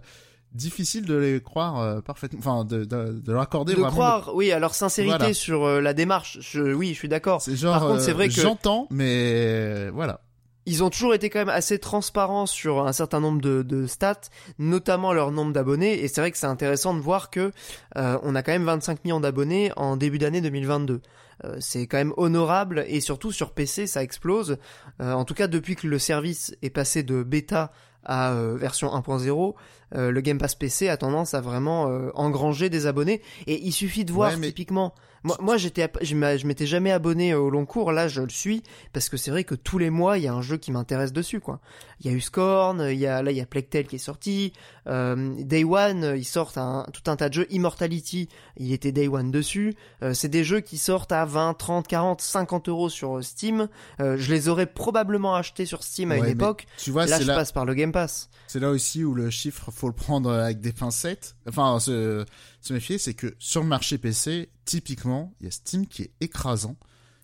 [0.53, 4.31] difficile de les croire euh, parfaitement enfin de, de, de leur accorder De vraiment croire,
[4.35, 5.33] oui, à leur sincérité Voilà.
[5.33, 6.37] sur euh, la démarche.
[6.41, 7.41] Je, oui, je suis d'accord.
[7.47, 10.21] genre Par contre, c'est euh, vrai que- j'entends mais voilà
[10.69, 14.19] Ils ont toujours été quand même assez transparents sur un certain nombre de, de stats,
[14.59, 16.03] notamment leur nombre d'abonnés.
[16.03, 17.51] Et c'est vrai que c'est intéressant de voir que
[17.95, 21.01] euh, on a quand même 25 millions d'abonnés en début d'année 2022.
[21.45, 24.57] Euh, c'est quand même honorable et surtout sur PC ça explose.
[25.01, 27.71] Euh, en tout cas depuis que le service est passé de bêta
[28.03, 29.53] à version 1.0,
[29.95, 33.21] euh, le Game Pass PC a tendance à vraiment euh, engranger des abonnés.
[33.47, 34.93] Et il suffit de voir Ouais, mais- typiquement.
[35.27, 36.15] Moi, moi j'étais, je
[36.47, 37.91] m'étais jamais abonné au long cours.
[37.91, 38.63] Là, je le suis
[38.93, 41.11] parce que c'est vrai que tous les mois il y a un jeu qui m'intéresse
[41.11, 41.59] dessus, quoi.
[41.99, 43.99] Il y a eu Scorn, il y a là il y a Tale qui est
[43.99, 44.53] sorti.
[44.87, 47.47] Euh, Day One, euh, ils sortent un, tout un tas de jeux.
[47.49, 49.75] Immortality, il était Day One dessus.
[50.03, 53.67] Euh, c'est des jeux qui sortent à 20, 30, 40, 50 euros sur Steam.
[53.99, 56.67] Euh, je les aurais probablement achetés sur Steam à Ouais, une époque.
[56.77, 58.29] tu vois là, je là passe par le Game Pass.
[58.47, 61.35] C'est là aussi où le chiffre, faut le prendre avec des pincettes.
[61.47, 62.25] Enfin, se,
[62.67, 66.11] se méfier, c'est que sur le marché PC, typiquement, il y a Steam qui est
[66.21, 66.75] écrasant.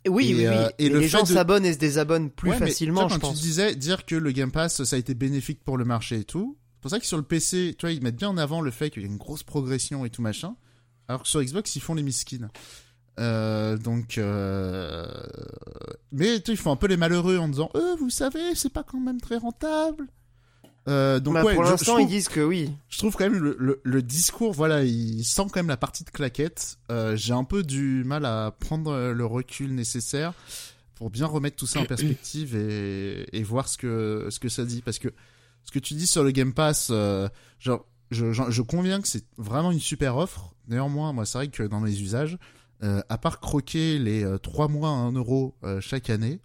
[0.06, 0.46] Et oui, Et, oui, oui.
[0.48, 3.14] euh, et Et le les gens de- s'abonnent et se désabonnent plus Ouais, facilement, je
[3.16, 3.38] quand pense.
[3.40, 6.24] tu disais dire que le Game Pass, ça a été bénéfique pour le marché et
[6.26, 8.60] tout, c'est pour ça que sur le PC, tu vois, ils mettent bien en avant
[8.62, 10.56] le fait qu'il y a une grosse progression et tout machin,
[11.08, 12.50] alors que sur Xbox, ils font les miskins.
[13.20, 15.06] Euh, donc, euh...
[16.12, 18.84] mais tu ils font un peu les malheureux en disant, euh, vous savez, c'est pas
[18.84, 20.08] quand même très rentable.
[20.90, 22.70] Euh, donc Bah, ouais, pour l'instant, trouve- ils disent que oui.
[22.90, 26.04] je trouve quand même le, le, le discours, voilà, il sent quand même la partie
[26.04, 26.78] de claquette.
[26.92, 30.34] Euh, J'ai un peu du mal à prendre euh, le recul nécessaire
[30.96, 34.66] pour bien remettre tout ça en perspective et, et voir ce que ce que ça
[34.66, 34.82] dit.
[34.82, 35.08] Parce que
[35.64, 39.08] ce que tu dis sur le Game Pass, euh, genre, je, je, je conviens que
[39.08, 40.54] c'est vraiment une super offre.
[40.68, 42.38] Néanmoins, moi, c'est vrai que dans mes usages,
[42.84, 46.42] euh, à part croquer les euh, 3 mois à 1 euro euh, chaque année,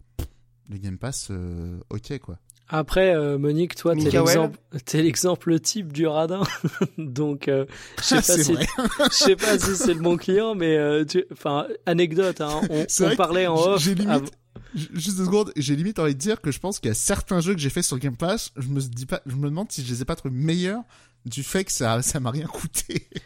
[0.71, 2.39] le Game Pass, euh, ok quoi.
[2.69, 6.43] Après, euh, Monique, toi, t'es l'exemple, t'es l'exemple type du radin.
[6.99, 7.65] Donc, euh,
[7.99, 8.57] je sais pas c'est si,
[9.11, 13.17] sais pas si c'est le bon client, mais euh, tu- enfin, anecdote, hein, on, on
[13.17, 13.83] parlait en off.
[13.83, 14.33] J'ai limite,
[14.75, 17.41] Juste deux secondes, j'ai limite envie de dire que je pense qu'il y a certains
[17.41, 19.83] jeux que j'ai fait sur Game Pass, je me dis pas, je me demande si
[19.83, 20.83] je les ai pas trouvés meilleurs
[21.25, 23.07] du fait que ça, ça m'a rien coûté.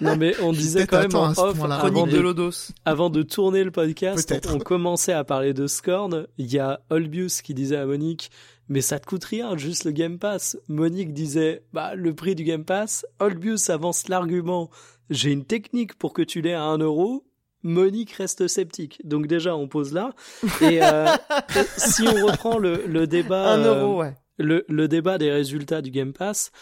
[0.00, 2.72] Non, mais on disait quand même en off, avant de de, Lodos.
[2.84, 6.26] avant de tourner le podcast, on, on commençait à parler de Scorn.
[6.38, 8.30] Il y a Olbius qui disait à Monique,
[8.68, 10.58] mais ça te coûte rien, juste le Game Pass.
[10.68, 13.06] Monique disait, bah, le prix du Game Pass.
[13.18, 14.70] Olbius avance l'argument,
[15.10, 17.24] j'ai une technique pour que tu l'aies à un euro.
[17.62, 19.00] Monique reste sceptique.
[19.04, 20.12] Donc déjà, on pose là.
[20.60, 21.06] Et euh,
[21.76, 24.14] si on reprend le, le débat, Un euh, ouais.
[24.36, 26.52] le, le débat des résultats du Game Pass,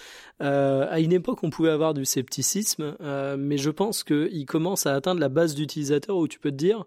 [0.42, 2.96] euh, à une époque, on pouvait avoir du scepticisme,
[3.36, 6.84] mais je pense qu'il commence à atteindre la base d'utilisateurs où tu peux te dire,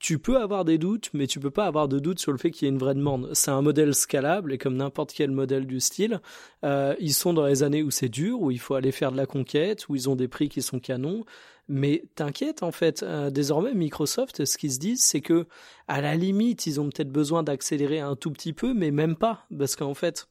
[0.00, 2.50] tu peux avoir des doutes, mais tu peux pas avoir de doutes sur le fait
[2.50, 3.28] qu'il y ait une vraie demande.
[3.34, 6.20] C'est un modèle scalable, et comme n'importe quel modèle du style,
[6.64, 9.18] euh, ils sont dans les années où c'est dur, où il faut aller faire de
[9.18, 11.24] la conquête, où ils ont des prix qui sont canons.
[11.68, 15.46] Mais t'inquiète, en fait, euh, désormais Microsoft, ce qu'ils se disent, c'est que
[15.86, 19.46] à la limite, ils ont peut-être besoin d'accélérer un tout petit peu, mais même pas,
[19.56, 20.29] parce qu'en fait,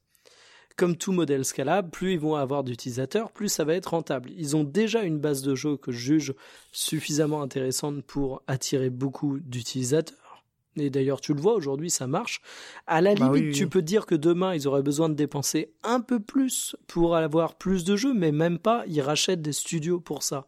[0.76, 4.32] comme tout modèle scalable, plus ils vont avoir d'utilisateurs, plus ça va être rentable.
[4.38, 6.34] Ils ont déjà une base de jeu que je juge
[6.72, 10.16] suffisamment intéressante pour attirer beaucoup d'utilisateurs.
[10.78, 12.42] Et d'ailleurs, tu le vois, aujourd'hui, ça marche.
[12.88, 13.54] À la Bah limite, oui, oui.
[13.54, 17.56] tu peux dire que demain, ils auraient besoin de dépenser un peu plus pour avoir
[17.56, 20.48] plus de jeux, mais même pas, ils rachètent des studios pour ça.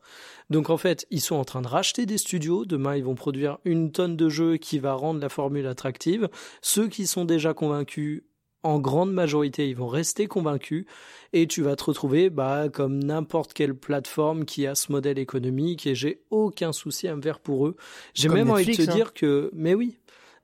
[0.50, 2.66] Donc en fait, ils sont en train de racheter des studios.
[2.66, 6.30] Demain, ils vont produire une tonne de jeux qui va rendre la formule attractive.
[6.62, 8.24] Ceux qui sont déjà convaincus,
[8.64, 10.86] en grande majorité, ils vont rester convaincus.
[11.34, 15.88] Et tu vas te retrouver bah, comme n'importe quelle plateforme qui a ce modèle économique.
[15.88, 17.76] Et j'ai aucun souci à me faire pour eux.
[18.14, 18.94] J'ai même envie de te hein.
[18.94, 19.98] dire que, mais oui.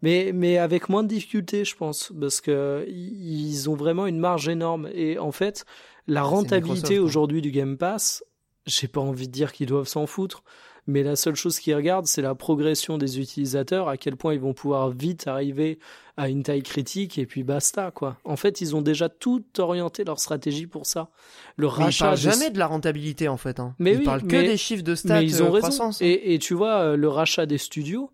[0.04, 4.48] Mais, mais avec moins de difficultés, je pense, parce que ils ont vraiment une marge
[4.48, 4.90] énorme.
[4.94, 5.66] Et en fait,
[6.06, 7.02] la rentabilité hein.
[7.02, 8.24] aujourd'hui du Game Pass,
[8.68, 10.44] j'ai pas envie de dire qu'ils doivent s'en foutre,
[10.88, 14.40] mais la seule chose qu'ils regardent, c'est la progression des utilisateurs, à quel point ils
[14.40, 15.80] vont pouvoir vite arriver
[16.16, 18.18] à une taille critique, et puis basta, quoi.
[18.24, 21.10] En fait, ils ont déjà tout orienté leur stratégie pour ça.
[21.58, 22.14] Le rachat.
[22.14, 23.60] Ils jamais de la rentabilité, en fait.
[23.60, 23.76] Hein.
[23.78, 25.92] Mais ils parlent que des chiffres de stats, mais ils ont euh, raison.
[26.00, 28.12] Et, et, tu vois, euh, le rachat des studios,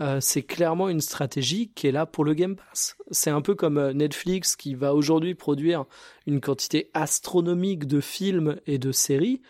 [0.00, 2.96] euh, c'est clairement une stratégie qui est là pour le Game Pass.
[3.10, 5.86] C'est un peu comme euh, Netflix qui va aujourd'hui produire
[6.26, 9.40] une quantité astronomique de films et de séries.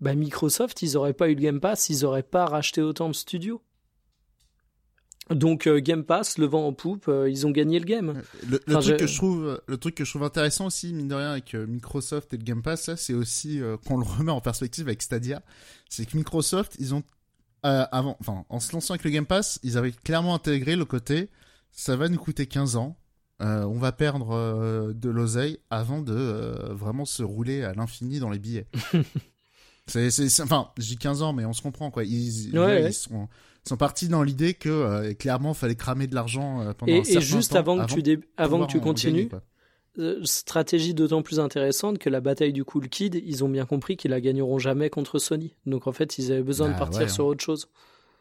[0.00, 3.14] Bah, Microsoft, ils n'auraient pas eu le Game Pass, ils n'auraient pas racheté autant de
[3.14, 3.62] studios.
[5.30, 8.22] Donc euh, Game Pass, le vent en poupe, ils ont gagné le game.
[8.48, 11.32] Le, truc que je trouve, le truc que je trouve intéressant aussi, mine de rien,
[11.32, 15.42] avec Microsoft et le Game Pass, c'est aussi qu'on le remet en perspective avec Stadia,
[15.88, 17.02] c'est que Microsoft, ils ont
[17.66, 20.84] euh, avant, enfin, en se lançant avec le Game Pass, ils avaient clairement intégré le
[20.84, 21.30] côté,
[21.72, 22.96] ça va nous coûter 15 ans,
[23.42, 28.30] euh, on va perdre euh, de l'oseille avant de vraiment se rouler à l'infini dans
[28.30, 28.68] les billets.
[29.86, 32.04] c'est, enfin, j'ai 15 ans, mais on se comprend quoi.
[32.04, 33.28] Ils, ils sont,
[33.64, 37.22] sont, partis dans l'idée que clairement, fallait cramer de l'argent pendant et, un certain et
[37.22, 39.28] juste avant, que tu avant que tu continues.
[40.24, 44.10] stratégie d'autant plus intéressante que la bataille du Cool Kid, ils ont bien compris qu'ils
[44.10, 45.54] la gagneront jamais contre Sony.
[45.66, 47.28] Donc en fait, ils avaient besoin de bah partir sur hein.
[47.28, 47.68] autre chose.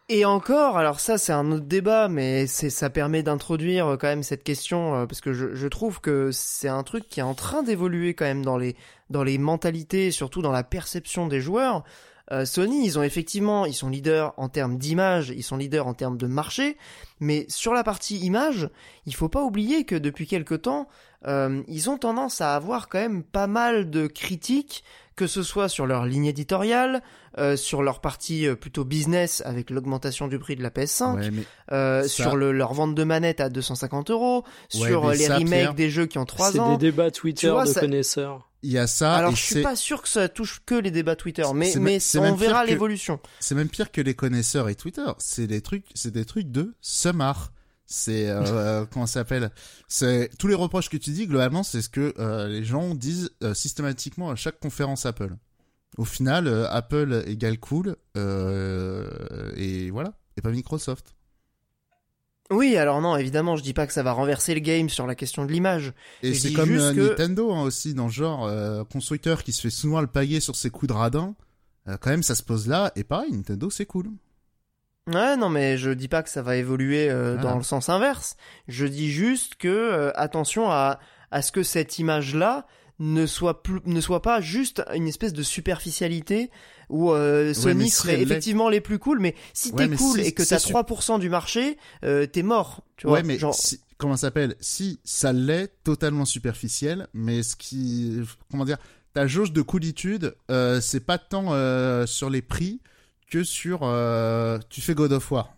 [0.07, 4.05] Et encore, alors ça c'est un autre débat, mais c'est ça permet d'introduire euh, quand
[4.05, 7.23] même cette question euh, parce que je, je trouve que c'est un truc qui est
[7.23, 8.75] en train d'évoluer quand même dans les
[9.09, 11.83] dans les mentalités, surtout dans la perception des joueurs.
[12.31, 15.93] Euh, Sony, ils ont effectivement, ils sont leaders en termes d'image, ils sont leaders en
[15.93, 16.77] termes de marché,
[17.19, 18.69] mais sur la partie image,
[19.05, 20.87] il faut pas oublier que depuis quelque temps,
[21.27, 24.83] euh, ils ont tendance à avoir quand même pas mal de critiques,
[25.15, 27.01] que ce soit sur leur ligne éditoriale,
[27.37, 32.51] euh, sur leur partie plutôt business avec l'augmentation du prix de la PS5, sur le,
[32.51, 36.59] leur vente de manettes à 250 euros, sur les remakes des jeux qui ont 3
[36.59, 36.71] ans.
[36.71, 39.13] C'est des débats Twitter de connaisseurs il y a ça.
[39.13, 42.33] Alors je suis pas sûr que ça touche que les débats Twitter, mais mais on
[42.33, 43.19] verra l'évolution.
[43.39, 45.05] C'est même pire que les connaisseurs et Twitter.
[45.19, 47.51] C'est des trucs, c'est des trucs de Summer.
[47.85, 49.51] C'est euh, comment ça s'appelle?
[49.87, 53.31] C'est tous les reproches que tu dis globalement, c'est ce que euh, les gens disent
[53.43, 55.35] euh, systématiquement à chaque conférence Apple.
[55.97, 61.15] Au final, Apple égale cool et voilà, et pas Microsoft.
[62.51, 65.15] Oui, alors non, évidemment, je dis pas que ça va renverser le game sur la
[65.15, 65.93] question de l'image.
[66.21, 69.71] Et c'est comme euh, Nintendo hein, aussi, dans le genre euh, constructeur qui se fait
[69.71, 71.35] souvent le pailler sur ses coups de radin.
[71.87, 74.11] Euh, quand même, ça se pose là, et pareil, Nintendo, c'est cool.
[75.07, 77.09] Ouais, non, mais je dis pas que ça va évoluer
[77.41, 78.37] dans le sens inverse.
[78.67, 80.99] Je dis juste que attention à
[81.31, 82.65] à ce que cette image-là
[82.99, 86.49] ne soit plus, ne soit pas juste une espèce de superficialité
[86.87, 90.57] où euh, Sony serait effectivement les plus cool, mais si t'es cool et que t'as
[90.57, 92.83] 3% du marché, euh, t'es mort.
[92.95, 93.53] Tu vois, ouais, mais genre...
[93.97, 94.55] comment ça s'appelle?
[94.61, 98.77] Si ça l'est, totalement superficiel, mais ce qui, comment dire,
[99.13, 102.79] ta jauge de coolitude, euh, c'est pas tant euh, sur les prix
[103.35, 105.57] que sur, euh, tu fais God of War.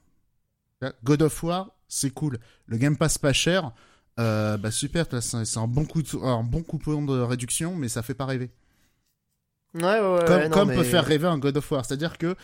[1.03, 2.39] God of War, c'est cool.
[2.65, 3.71] Le Game Pass pas cher,
[4.19, 8.01] euh, bah super, c'est un bon coup, de, un bon coupon de réduction, mais ça
[8.01, 8.49] fait pas rêver.
[9.75, 12.35] Ouais, ouais, comme, comme peut faire rêver un God of War, c'est-à-dire que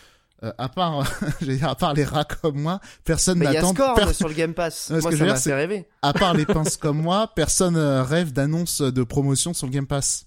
[0.44, 1.00] euh, à part,
[1.62, 3.72] à part les rats comme moi, personne n'attend.
[3.72, 4.90] Il y a Scorn sur le Game Pass.
[4.90, 5.88] moi, ça m'a fait rêver.
[6.02, 10.26] À part les pinces comme moi, personne rêve d'annonce de promotion sur le Game Pass.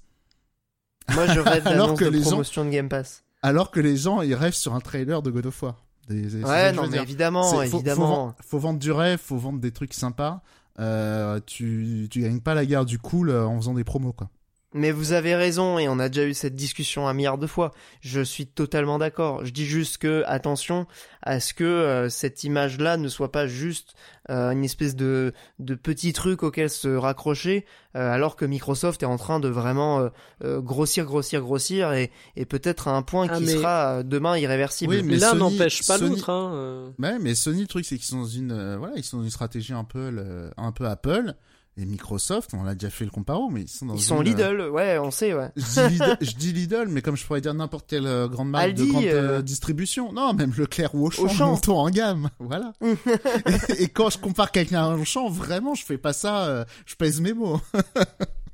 [1.14, 3.24] Moi, je rêve d'annonce de promotion de Game Pass.
[3.42, 5.86] Alors que les gens, ils rêvent sur un trailer de God of War.
[6.10, 8.36] ouais, non, mais évidemment, évidemment.
[8.42, 10.42] faut, vendre du rêve, faut vendre des trucs sympas.
[10.80, 14.30] Euh, tu, tu gagnes pas la guerre du cool euh, en faisant des promos, quoi.
[14.74, 17.74] Mais vous avez raison, et on a déjà eu cette discussion un milliard de fois.
[18.02, 19.46] Je suis totalement d'accord.
[19.46, 20.88] Je dis juste que, attention
[21.22, 23.96] à ce que euh, cette image-là ne soit pas juste
[24.30, 29.08] euh, une espèce de, de petit truc auquel se raccrocher, euh, alors que Microsoft est
[29.08, 30.10] en train de vraiment
[30.44, 34.96] grossir, grossir, grossir, et, et peut-être à un point ah, qui sera demain irréversible.
[34.96, 36.30] Oui, mais l'un n'empêche pas l'autre.
[36.30, 39.24] Hein, ouais, mais Sony, le truc, c'est qu'ils sont dans une, voilà, ils sont dans
[39.24, 41.36] une stratégie un peu, un peu Apple.
[41.80, 44.70] Et Microsoft, on a déjà fait le comparo, mais ils sont dans Ils sont Lidl,
[44.72, 45.52] ouais, on sait, ouais.
[45.56, 49.04] Je dis, Lidl, mais comme je pourrais dire n'importe quelle euh, grande marque de grande
[49.04, 50.12] euh, distribution.
[50.12, 51.78] Non, même Leclerc ou Auchan, Auchan.
[51.78, 52.74] en gamme, voilà.
[53.78, 57.22] et, quand je compare quelqu'un à Auchan, vraiment, je fais pas ça, euh, je pèse
[57.22, 57.62] mes mots.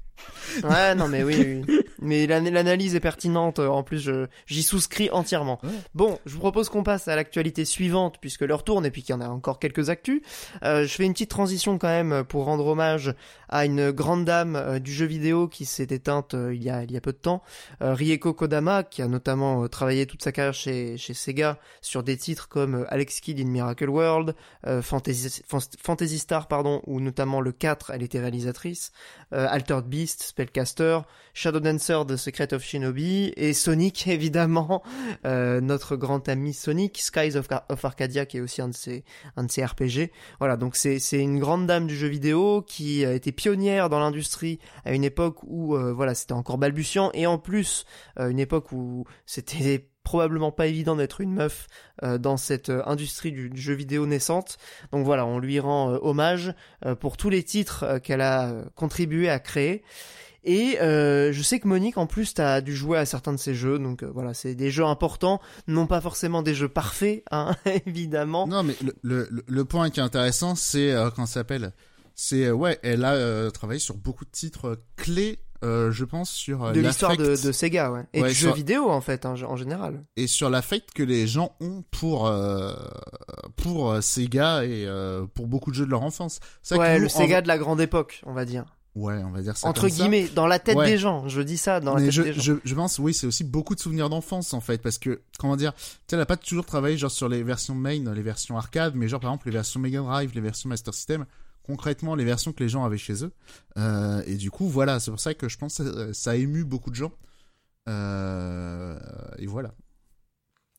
[0.63, 1.79] ouais, non, mais oui, oui.
[1.99, 3.59] Mais l'analyse est pertinente.
[3.59, 4.09] Euh, en plus,
[4.45, 5.59] j'y souscris entièrement.
[5.95, 9.13] Bon, je vous propose qu'on passe à l'actualité suivante, puisque l'heure tourne et puis qu'il
[9.13, 10.21] y en a encore quelques actus.
[10.63, 13.13] Euh, je fais une petite transition quand même pour rendre hommage
[13.49, 16.83] à une grande dame euh, du jeu vidéo qui s'est éteinte euh, il y a
[16.83, 17.41] il y a peu de temps,
[17.79, 22.47] Rieko Kodama, qui a notamment travaillé toute sa carrière chez chez Sega sur des titres
[22.49, 24.35] comme Alex Kidd in Miracle World,
[24.81, 25.41] Fantasy,
[25.81, 28.91] Fantasy Star, pardon, ou notamment le 4, elle était réalisatrice,
[29.31, 30.99] Altered Beast, Spellcaster,
[31.33, 34.83] Shadow Dancer The Secret of Shinobi et Sonic évidemment,
[35.25, 37.47] euh, notre grand ami Sonic, Skies of,
[37.83, 39.05] Arcadia qui est aussi un de ses
[39.37, 40.11] un de ses RPG.
[40.39, 44.59] Voilà, donc c'est une grande dame du jeu vidéo qui a été pionnière dans l'industrie
[44.83, 47.85] à une époque où euh, voilà c'était encore balbutiant et en plus
[48.19, 51.67] euh, une époque où c'était probablement pas évident d'être une meuf
[52.03, 54.57] euh, dans cette euh, industrie du, jeu vidéo naissante.
[54.91, 56.53] Donc voilà, on lui rend euh, hommage
[56.99, 59.83] pour tous les titres qu'elle a contribué à créer.
[60.43, 63.79] Et je sais que Monique, en plus, t'as dû jouer à certains de ces jeux,
[63.79, 68.47] donc voilà, c'est des jeux importants, non pas forcément des jeux parfaits, hein, évidemment.
[68.47, 71.73] Non, mais le, le, le, point qui est intéressant, c'est quand ça s'appelle,
[72.15, 76.71] c'est ouais, elle a travaillé sur beaucoup de titres clés euh, je pense, sur euh,
[76.73, 80.03] de l'histoire de, de, Sega, ouais, et du jeu vidéo en fait, hein, en général.
[80.17, 82.73] Et sur l'affect que les gens ont pour euh,
[83.55, 84.87] pour Sega et
[85.33, 86.39] pour beaucoup de jeux de leur enfance.
[86.71, 88.65] ouais, le Sega de la grande époque, on va dire.
[88.95, 89.67] Ouais, on va dire ça.
[89.67, 91.27] Entre guillemets, dans la tête des gens.
[91.27, 92.41] Je dis ça dans la tête je, des gens.
[92.41, 95.55] Je, je pense, oui, c'est aussi beaucoup de souvenirs d'enfance en fait, parce que comment
[95.55, 98.57] dire, tu sais, elle a pas toujours travaillé genre sur les versions main, les versions
[98.57, 101.25] arcade, mais genre par exemple les versions Mega Drive, les versions Master System
[101.63, 103.31] concrètement les versions que les gens avaient chez eux.
[103.77, 106.63] Euh, et du coup, voilà, c'est pour ça que je pense que ça a ému
[106.63, 107.11] beaucoup de gens.
[107.89, 108.99] Euh,
[109.37, 109.73] et voilà.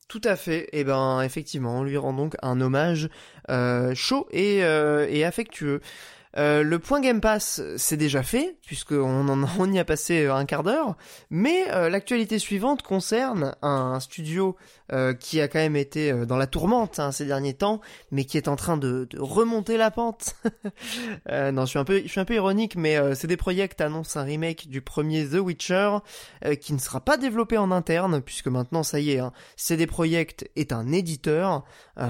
[0.07, 0.65] Tout à fait.
[0.65, 3.09] Et eh ben effectivement, on lui rend donc un hommage
[3.49, 5.81] euh, chaud et, et affectueux.
[6.37, 10.45] Euh, le point Game Pass, c'est déjà fait, puisqu'on en, on y a passé un
[10.45, 10.95] quart d'heure,
[11.29, 14.55] mais euh, l'actualité suivante concerne un studio
[14.91, 18.37] euh, qui a quand même été dans la tourmente hein, ces derniers temps, mais qui
[18.37, 20.35] est en train de, remonter la pente.
[21.29, 24.69] non, je suis un peu, un peu ironique, mais c'est des projets annoncent un remake
[24.69, 25.97] du premier The Witcher,
[26.61, 30.49] qui ne sera pas développé en interne, puisque maintenant ça y est, hein, CD Projekt
[30.55, 31.63] est un éditeur,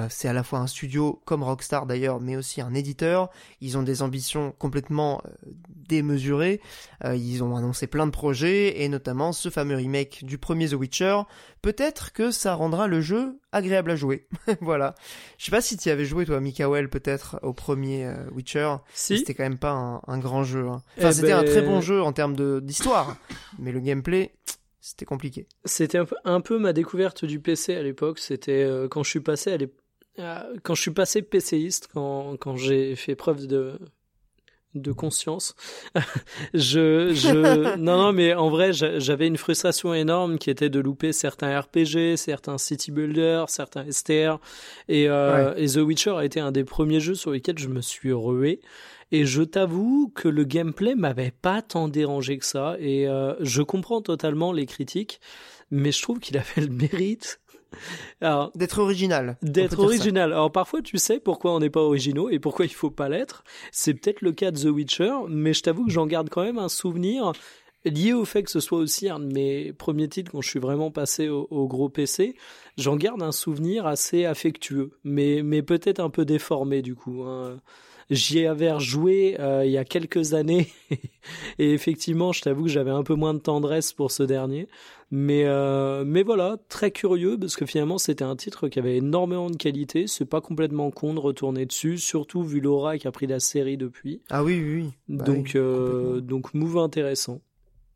[0.09, 3.29] c'est à la fois un studio comme Rockstar d'ailleurs, mais aussi un éditeur.
[3.61, 5.31] Ils ont des ambitions complètement euh,
[5.69, 6.61] démesurée.
[7.03, 10.73] Euh, ils ont annoncé plein de projets et notamment ce fameux remake du premier The
[10.73, 11.21] Witcher.
[11.65, 14.27] Peut-être que ça rendra le jeu agréable à jouer.
[14.61, 14.93] voilà.
[15.39, 18.75] Je sais pas si tu avais joué toi, Mikael, peut-être au premier euh, Witcher.
[18.93, 19.17] Si.
[19.17, 20.67] C'était quand même pas un, grand jeu.
[20.67, 20.83] Hein.
[20.99, 23.17] Enfin, eh c'était un très ben, bon jeu en termes d'histoire,
[23.57, 24.35] mais le gameplay.
[24.79, 25.47] C'était compliqué.
[25.63, 28.19] C'était un, peu ma découverte du PC à l'époque.
[28.19, 29.51] C'était quand je suis passé
[30.19, 33.79] à quand je suis passé PCiste, quand, quand j'ai fait preuve de
[34.75, 35.55] de conscience.
[36.53, 41.13] je, je, non, non, mais en vrai, j'avais une frustration énorme qui était de louper
[41.13, 44.39] certains RPG, certains city builders, certains STR,
[44.87, 47.81] et, euh, et The Witcher a été un des premiers jeux sur lesquels je me
[47.81, 48.61] suis rué.
[49.11, 53.61] Et je t'avoue que le gameplay m'avait pas tant dérangé que ça, et euh, je
[53.61, 55.21] comprends totalement les critiques,
[55.71, 57.39] mais je trouve qu'il avait le mérite
[58.21, 59.37] d'être original.
[59.41, 60.31] D'être original.
[60.31, 63.43] Alors parfois, tu sais pourquoi on n'est pas originaux et pourquoi il faut pas l'être.
[63.71, 66.59] C'est peut-être le cas de The Witcher, mais je t'avoue que j'en garde quand même
[66.59, 67.33] un souvenir
[67.85, 70.59] lié au fait que ce soit aussi un de mes premiers titres quand je suis
[70.59, 72.35] vraiment passé au, gros PC.
[72.77, 77.23] J'en garde un souvenir assez affectueux, mais mais peut-être un peu déformé du coup.
[77.23, 77.59] Hein.
[78.11, 80.71] J'y avais rejoué euh, il y a quelques années
[81.59, 84.67] et effectivement, je t'avoue que j'avais un peu moins de tendresse pour ce dernier.
[85.11, 89.49] Mais euh, mais voilà, très curieux parce que finalement c'était un titre qui avait énormément
[89.49, 90.07] de qualité.
[90.07, 93.77] C'est pas complètement con de retourner dessus, surtout vu l'aura qui a pris la série
[93.77, 94.21] depuis.
[94.29, 94.83] Ah oui oui.
[94.83, 94.93] oui.
[95.07, 97.41] Bah donc euh, donc move intéressant.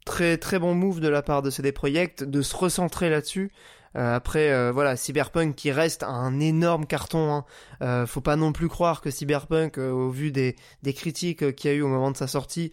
[0.05, 3.51] Très très bon move de la part de CD Projekt de se recentrer là-dessus.
[3.95, 7.34] Euh, après, euh, voilà, Cyberpunk qui reste un énorme carton.
[7.34, 7.45] Hein.
[7.82, 11.73] Euh, faut pas non plus croire que Cyberpunk, au vu des, des critiques qu'il y
[11.73, 12.71] a eu au moment de sa sortie,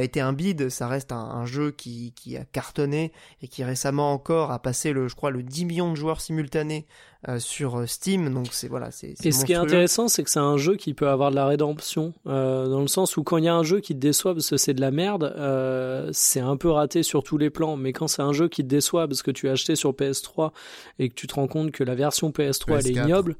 [0.00, 0.68] était un bide.
[0.68, 5.08] Ça reste un, jeu qui, qui a cartonné et qui récemment encore a passé le,
[5.08, 6.86] je crois, le 10 millions de joueurs simultanés
[7.26, 8.32] euh, sur euh, Steam.
[8.32, 9.14] Donc c'est voilà, c'est.
[9.24, 11.46] Et ce qui est intéressant, c'est que c'est un jeu qui peut avoir de la
[11.46, 14.34] rédemption, euh, dans le sens où quand il y a un jeu qui te déçoit
[14.34, 17.76] parce que c'est de la merde, euh, c'est un peu raté sur tous les plans.
[17.76, 20.52] Mais quand c'est un jeu qui te déçoit parce que tu as acheté sur PS3
[20.98, 23.36] et que tu te rends compte que la version PS3 elle est ignoble.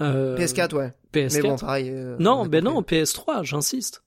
[0.00, 0.94] PS4 ouais.
[1.12, 1.34] PS4.
[1.34, 4.02] Mais bon, pareil, non, ben non, PS3, j'insiste.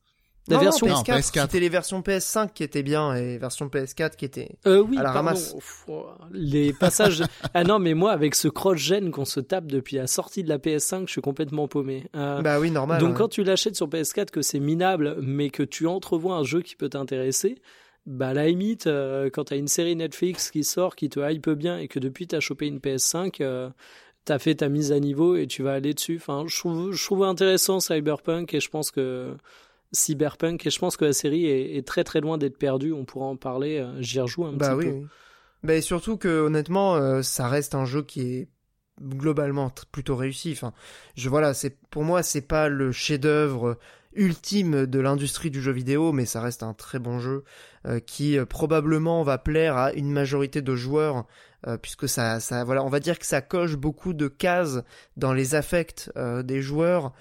[0.47, 4.49] La version PS4, c'était les versions PS5 qui étaient bien et version PS4 qui étaient
[4.67, 5.55] euh, oui, à la ramasse.
[6.31, 7.23] Les passages.
[7.53, 10.57] ah non, mais moi, avec ce cross-gen qu'on se tape depuis la sortie de la
[10.57, 12.07] PS5, je suis complètement paumé.
[12.15, 12.99] Euh, bah oui, normal.
[12.99, 16.61] Donc quand tu l'achètes sur PS4, que c'est minable, mais que tu entrevois un jeu
[16.61, 17.57] qui peut t'intéresser,
[18.05, 21.49] bah à la limite, euh, quand t'as une série Netflix qui sort, qui te hype
[21.51, 23.69] bien et que depuis t'as chopé une PS5, euh,
[24.25, 26.17] t'as fait ta mise à niveau et tu vas aller dessus.
[26.17, 29.35] Enfin, je trouve, je trouve intéressant Cyberpunk et je pense que
[29.93, 32.91] Cyberpunk et je pense que la série est, très très loin d'être perdue.
[32.91, 33.77] On pourra en parler.
[33.77, 35.07] Euh, j'y rejoue un bah petit oui, peu.
[35.63, 38.49] Bah, surtout que honnêtement, euh, ça reste un jeu qui est
[39.01, 40.51] globalement plutôt réussi.
[40.51, 40.73] Enfin,
[41.15, 43.77] je voilà, c'est pour moi c'est pas le chef-d'œuvre
[44.15, 47.43] ultime de l'industrie du jeu vidéo, mais ça reste un très bon jeu
[48.05, 51.25] qui probablement va plaire à une majorité de joueurs
[51.81, 54.83] puisque ça, ça, voilà, on va dire que ça coche beaucoup de cases
[55.17, 57.11] dans les affects des joueurs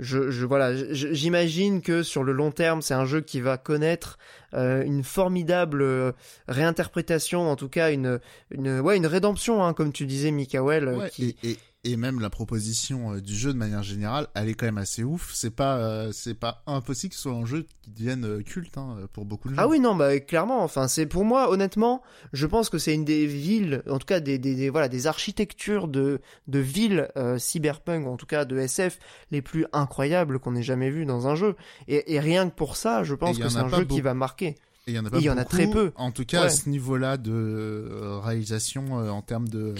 [0.00, 4.18] je, je voilà, j'imagine que sur le long terme, c'est un jeu qui va connaître
[4.54, 6.12] euh, une formidable euh,
[6.48, 8.18] réinterprétation, en tout cas une,
[8.50, 10.88] une, ouais, une rédemption, hein, comme tu disais, Mikael.
[10.88, 14.66] Euh, qui et même la proposition euh, du jeu de manière générale, elle est quand
[14.66, 15.30] même assez ouf.
[15.34, 18.76] C'est pas, euh, c'est pas impossible que ce soit un jeu qui devienne euh, culte
[18.76, 19.62] hein, pour beaucoup de gens.
[19.62, 20.62] Ah oui, non, bah clairement.
[20.62, 22.02] Enfin, c'est pour moi, honnêtement,
[22.32, 25.88] je pense que c'est une des villes, en tout cas des, des, voilà, des architectures
[25.88, 27.08] de de villes
[27.38, 28.98] cyberpunk, en tout cas de SF,
[29.30, 31.56] les plus incroyables qu'on ait jamais vues dans un jeu.
[31.88, 34.56] Et, et, rien que pour ça, je pense que c'est un jeu qui va marquer
[34.90, 35.92] il y en a pas il y en a très peu.
[35.96, 39.74] En tout cas, à ce niveau-là de euh, réalisation, euh, en termes de,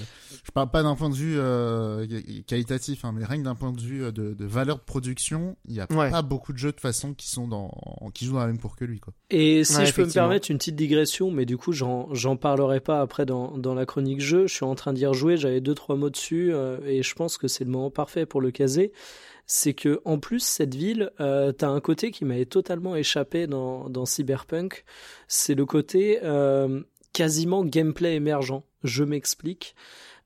[0.44, 2.06] je parle pas d'un point de vue euh,
[2.46, 5.74] qualitatif, hein, mais rien que d'un point de vue de, de, valeur de production, il
[5.74, 7.70] y a pas beaucoup de jeux de façon qui sont dans,
[8.14, 9.12] qui jouent dans la même pour que lui, quoi.
[9.30, 12.80] Et si je peux me permettre une petite digression, mais du coup, j'en, j'en parlerai
[12.80, 14.46] pas après dans, dans la chronique jeu.
[14.46, 16.52] Je suis en train d'y rejouer, j'avais deux trois mots dessus,
[16.86, 18.92] et je pense que c'est le moment parfait pour le caser
[19.52, 24.06] c'est que en plus cette ville, euh, t'as un côté qui m'avait totalement échappé dans,
[24.06, 24.84] Cyberpunk,
[25.26, 26.82] c'est le côté euh,
[27.12, 28.62] quasiment gameplay émergent.
[28.84, 29.74] Je m'explique.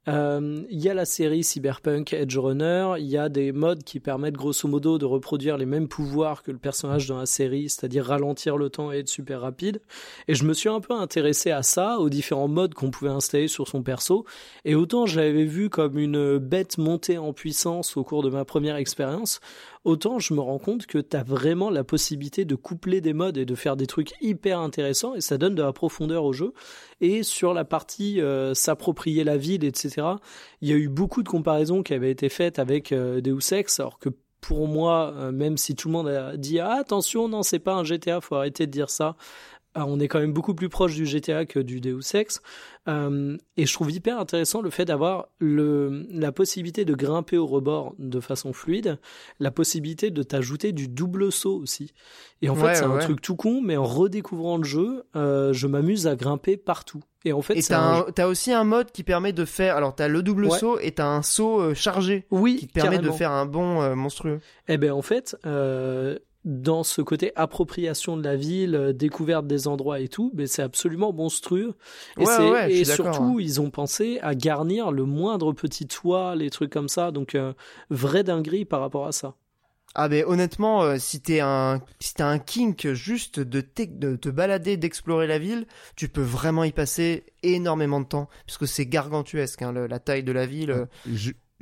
[0.07, 4.01] Euh, il y a la série Cyberpunk Edge Runner, il y a des modes qui
[4.01, 8.05] permettent grosso modo de reproduire les mêmes pouvoirs que le personnage dans la série, c'est-à-dire
[8.05, 9.81] ralentir le temps et être super rapide.
[10.29, 13.49] Et je me suis un peu intéressé à ça, aux différents modes qu'on pouvait installer
[13.49, 14.27] sur son perso.
[14.65, 18.45] Et autant je l'avais vu comme une bête montée en puissance au cours de ma
[18.45, 19.41] première expérience,
[19.85, 23.37] autant je me rends compte que tu as vraiment la possibilité de coupler des modes
[23.37, 26.53] et de faire des trucs hyper intéressants et ça donne de la profondeur au jeu.
[27.01, 30.07] Et sur la partie euh, s'approprier la ville, etc.,
[30.61, 33.79] il y a eu beaucoup de comparaisons qui avaient été faites avec euh, Deus Ex,
[33.81, 34.09] alors que
[34.41, 37.75] pour moi, euh, même si tout le monde a dit ah, attention, non, c'est pas
[37.75, 39.17] un GTA, faut arrêter de dire ça.
[39.77, 42.41] Ah, on est quand même beaucoup plus proche du GTA que du Deus Ex.
[42.87, 47.95] Euh, et je trouve hyper intéressant le fait d'avoir la possibilité de grimper au rebord
[47.99, 48.99] de façon fluide,
[49.41, 51.93] la possibilité de t'ajouter du double saut aussi.
[52.41, 55.67] Et en fait, c'est un truc tout con, mais en redécouvrant le jeu, euh, je
[55.67, 57.03] m'amuse à grimper partout.
[57.25, 58.27] Et en fait, t'as un...
[58.27, 59.77] aussi un mode qui permet de faire.
[59.77, 62.27] Alors t'as le double saut et t'as un saut euh, chargé.
[62.31, 64.41] Oui, qui te permet de faire un bon monstrueux.
[64.69, 65.37] Eh ben en fait,
[66.45, 70.63] dans ce côté appropriation de la ville, euh, découverte des endroits et tout, mais c'est
[70.63, 71.75] absolument monstrueux.
[72.19, 76.89] Et, et surtout, ils ont pensé à garnir le moindre petit toit, les trucs comme
[76.89, 77.11] ça.
[77.11, 77.53] Donc, euh,
[77.91, 79.35] vrai dinguerie par rapport à ça.
[79.97, 84.29] Ah mais honnêtement, euh, si t'es un si t'as un kink juste de, de te
[84.29, 89.63] balader, d'explorer la ville, tu peux vraiment y passer énormément de temps, puisque c'est gargantuesque
[89.63, 90.89] hein, la taille de la ville.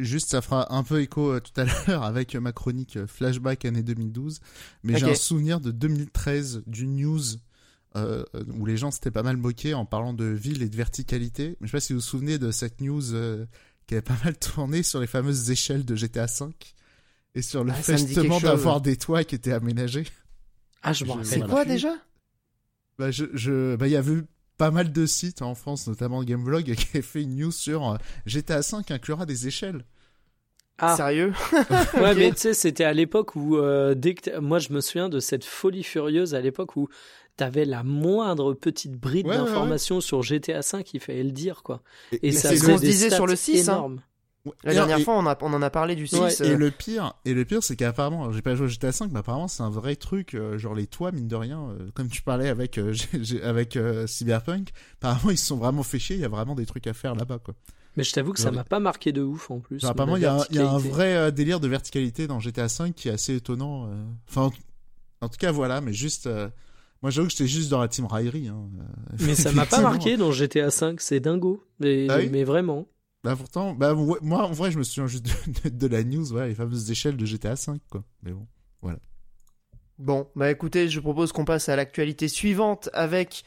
[0.02, 3.64] Juste, ça fera un peu écho euh, tout à l'heure avec ma chronique euh, flashback
[3.64, 4.40] année 2012,
[4.82, 7.22] mais j'ai un souvenir de 2013 du news
[7.94, 8.24] euh,
[8.58, 11.56] où les gens s'étaient pas mal moqués en parlant de ville et de verticalité.
[11.60, 13.02] Mais je sais pas si vous vous souvenez de cette news
[13.86, 16.46] qui avait pas mal tourné sur les fameuses échelles de GTA V
[17.34, 20.06] et sur le ah, fait justement d'avoir des toits qui étaient aménagés.
[20.82, 21.26] Ah, je me rappelle.
[21.26, 21.94] C'est quoi déjà?
[22.98, 24.22] Bah, je, je, bah, il y avait
[24.62, 27.96] pas mal de sites en France, notamment Gameblog, qui a fait une news sur euh,
[28.26, 29.84] GTA V inclura des échelles.
[30.78, 30.96] Ah.
[30.96, 31.32] Sérieux
[32.00, 35.08] Ouais, mais tu sais, c'était à l'époque où, euh, dès que moi je me souviens
[35.08, 36.88] de cette folie furieuse à l'époque où
[37.36, 41.82] t'avais la moindre petite bride d'information sur GTA V, il fallait le dire, quoi.
[42.22, 43.96] Et, ça se disait sur le 6, hein.
[44.64, 46.40] La dernière fois, on, a, on en a parlé du 6.
[46.40, 46.56] et euh.
[46.56, 49.46] le pire, et le pire, c'est qu'apparemment, j'ai pas joué à GTA 5, mais apparemment,
[49.46, 52.48] c'est un vrai truc, euh, genre les toits, mine de rien, euh, comme tu parlais
[52.48, 52.78] avec,
[53.44, 54.70] avec Cyberpunk,
[55.00, 57.14] apparemment, ils se sont vraiment fait chier, il y a vraiment des trucs à faire
[57.14, 57.54] là-bas, quoi.
[57.96, 59.84] Mais je t'avoue que ça m'a pas marqué de ouf, en plus.
[59.84, 63.08] apparemment, il y, a, y a un vrai délire de verticalité dans GTA 5 qui
[63.08, 63.90] est assez étonnant.
[64.28, 64.50] Enfin,
[65.20, 66.26] en, tout cas, voilà, mais juste,
[67.02, 68.48] moi, j'avoue que j'étais juste dans la team raillerie.
[68.48, 68.70] Hein,
[69.20, 71.62] mais ça m'a pas marqué dans GTA 5, c'est dingo.
[71.80, 72.88] Mais, ah mais vraiment.
[73.24, 75.26] Bah pourtant, bah moi en vrai je me souviens juste
[75.70, 78.02] de, la news, voilà, les fameuses échelles de GTA 5 quoi.
[78.22, 78.46] Mais bon,
[78.80, 78.98] voilà.
[79.98, 83.44] Bon, bah écoutez, je propose qu'on passe à l'actualité suivante avec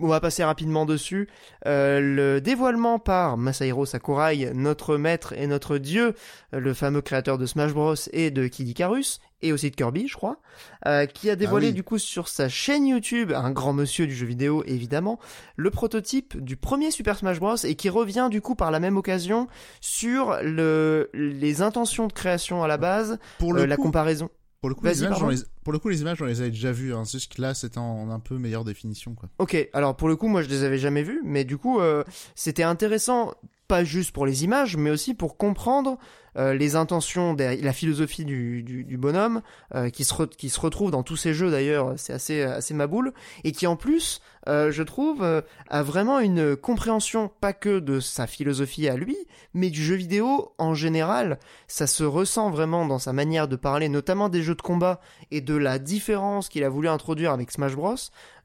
[0.00, 1.28] on va passer rapidement dessus.
[1.66, 6.14] Euh, le dévoilement par Masahiro Sakurai, notre maître et notre dieu,
[6.52, 10.14] le fameux créateur de Smash Bros et de Kid Icarus, et aussi de Kirby, je
[10.14, 10.40] crois,
[10.86, 14.14] euh, qui a dévoilé ah du coup sur sa chaîne YouTube, un grand monsieur du
[14.14, 15.18] jeu vidéo évidemment,
[15.56, 18.96] le prototype du premier Super Smash Bros et qui revient du coup par la même
[18.96, 19.48] occasion
[19.80, 24.30] sur le, les intentions de création à la base, pour euh, la comparaison.
[24.60, 25.36] Pour le coup, les images, les...
[25.62, 26.92] pour le coup, les images, on les avait déjà vues.
[26.92, 27.04] Hein.
[27.04, 29.28] C'est juste que là, c'était en un peu meilleure définition, quoi.
[29.38, 29.68] Ok.
[29.72, 32.02] Alors pour le coup, moi, je les avais jamais vues, mais du coup, euh,
[32.34, 33.34] c'était intéressant,
[33.68, 35.96] pas juste pour les images, mais aussi pour comprendre
[36.38, 39.42] euh, les intentions, la philosophie du, du, du bonhomme,
[39.74, 43.12] euh, qui, se qui se retrouve dans tous ces jeux d'ailleurs, c'est assez, assez maboule,
[43.44, 45.24] et qui en plus, euh, je trouve,
[45.68, 49.16] a vraiment une compréhension pas que de sa philosophie à lui,
[49.54, 51.38] mais du jeu vidéo en général.
[51.66, 55.40] Ça se ressent vraiment dans sa manière de parler, notamment des jeux de combat et
[55.40, 57.94] de la différence qu'il a voulu introduire avec Smash Bros.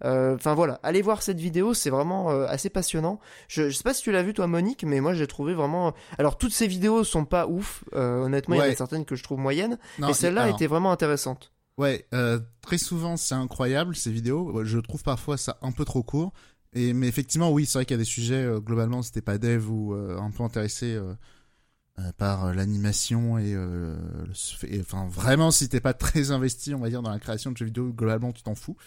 [0.04, 3.20] Enfin voilà, allez voir cette vidéo, c'est vraiment assez passionnant.
[3.48, 5.94] Je, je sais pas si tu l'as vu toi Monique, mais moi j'ai trouvé vraiment.
[6.18, 9.16] Alors toutes ces vidéos sont pas ouf, euh, honnêtement, il y en a certaines que
[9.16, 11.52] je trouve moyennes, mais celle-là était vraiment intéressante.
[11.78, 14.64] Ouais, euh, très souvent c'est incroyable ces vidéos.
[14.64, 16.34] Je trouve parfois ça un peu trop court.
[16.74, 19.38] Et mais effectivement, oui, c'est vrai qu'il y a des sujets euh, globalement, c'était pas
[19.38, 21.00] dev ou un peu intéressé
[22.18, 23.56] par l'animation et,
[24.82, 27.66] enfin vraiment, si t'es pas très investi, on va dire, dans la création de jeux
[27.66, 28.78] vidéo, globalement, tu t'en fous.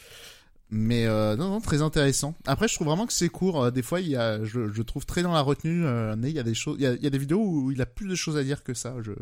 [0.70, 2.34] Mais euh, non, non, très intéressant.
[2.46, 3.64] Après, je trouve vraiment que c'est court.
[3.64, 5.86] Euh, des fois, il y a, je, je trouve très dans la retenue.
[5.86, 7.70] Euh, il y a des choses, il y a, il y a, des vidéos où
[7.70, 8.96] il a plus de choses à dire que ça.
[9.00, 9.12] Je,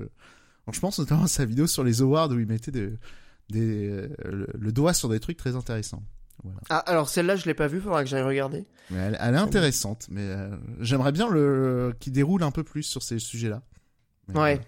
[0.73, 2.95] je pense notamment à sa vidéo sur les awards où il mettait des,
[3.51, 6.03] des, le, doigt sur des trucs très intéressants.
[6.43, 6.59] Voilà.
[6.69, 8.65] Ah, alors celle-là, je l'ai pas vue, faudra que j'aille regarder.
[8.91, 12.83] Mais elle, elle est intéressante, mais euh, j'aimerais bien le qu'il déroule un peu plus
[12.83, 13.63] sur ces sujets-là.
[14.35, 14.61] ouais.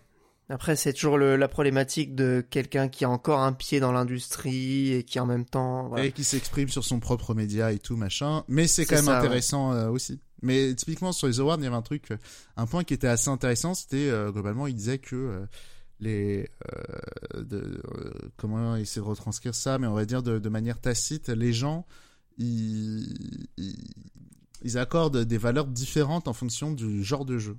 [0.48, 4.92] Après, c'est toujours le, la problématique de quelqu'un qui a encore un pied dans l'industrie
[4.92, 5.88] et qui en même temps...
[5.88, 6.04] Voilà.
[6.04, 8.44] Et qui s'exprime sur son propre média et tout, machin.
[8.46, 10.20] Mais c'est quand même intéressant euh, aussi.
[10.42, 12.16] Mais typiquement, sur les awards, il y avait un truc, euh,
[12.56, 15.46] un point qui était assez intéressant, c'était, euh, globalement, il disait que
[16.00, 16.48] les...
[17.34, 17.80] de,
[18.36, 21.86] comment essayer de retranscrire ça, mais on va dire de, de manière tacite, les gens,
[22.38, 23.76] ils, ils,
[24.62, 27.56] ils accordent des valeurs différentes en fonction du genre de jeu.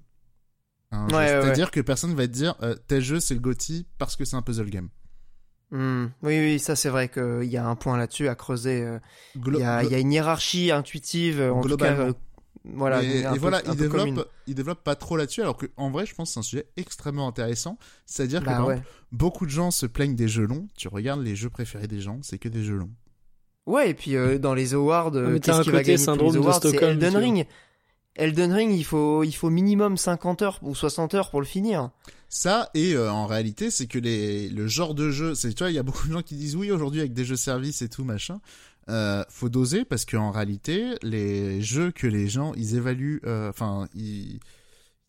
[0.91, 4.35] C'est-à-dire que personne va te dire euh, tel jeu c'est le GOTY parce que c'est
[4.35, 4.89] un puzzle game.
[5.71, 6.05] Hmm.
[6.23, 8.83] Oui, oui, ça c'est vrai qu'il y a un point là-dessus à creuser.
[8.83, 8.99] Euh,
[9.35, 12.13] il y, a, y, a une hiérarchie intuitive, en tout cas, euh,
[12.73, 13.03] voilà.
[13.03, 16.33] Et, voilà, il développe, il développe pas trop là-dessus, alors qu'en vrai, je pense que
[16.33, 17.77] c'est un sujet extrêmement intéressant.
[18.05, 18.75] C'est-à-dire que bah
[19.11, 20.67] beaucoup de gens se plaignent des jeux longs.
[20.75, 22.91] Tu regardes les jeux préférés des gens, c'est que des jeux longs.
[23.65, 27.45] Ouais, et puis dans les awards, qu'est-ce qui va gagner les awards C'est Elden Ring.
[28.17, 31.91] Elden Ring, il faut, il faut minimum 50 heures ou 60 heures pour le finir.
[32.29, 35.71] Ça, et euh, en réalité, c'est que les, le genre de jeu, c'est, tu vois,
[35.71, 37.89] il y a beaucoup de gens qui disent oui, aujourd'hui, avec des jeux services et
[37.89, 38.41] tout, machin,
[38.89, 43.87] euh, faut doser parce qu'en réalité, les jeux que les gens, ils évaluent, euh, enfin,
[43.93, 44.39] ils,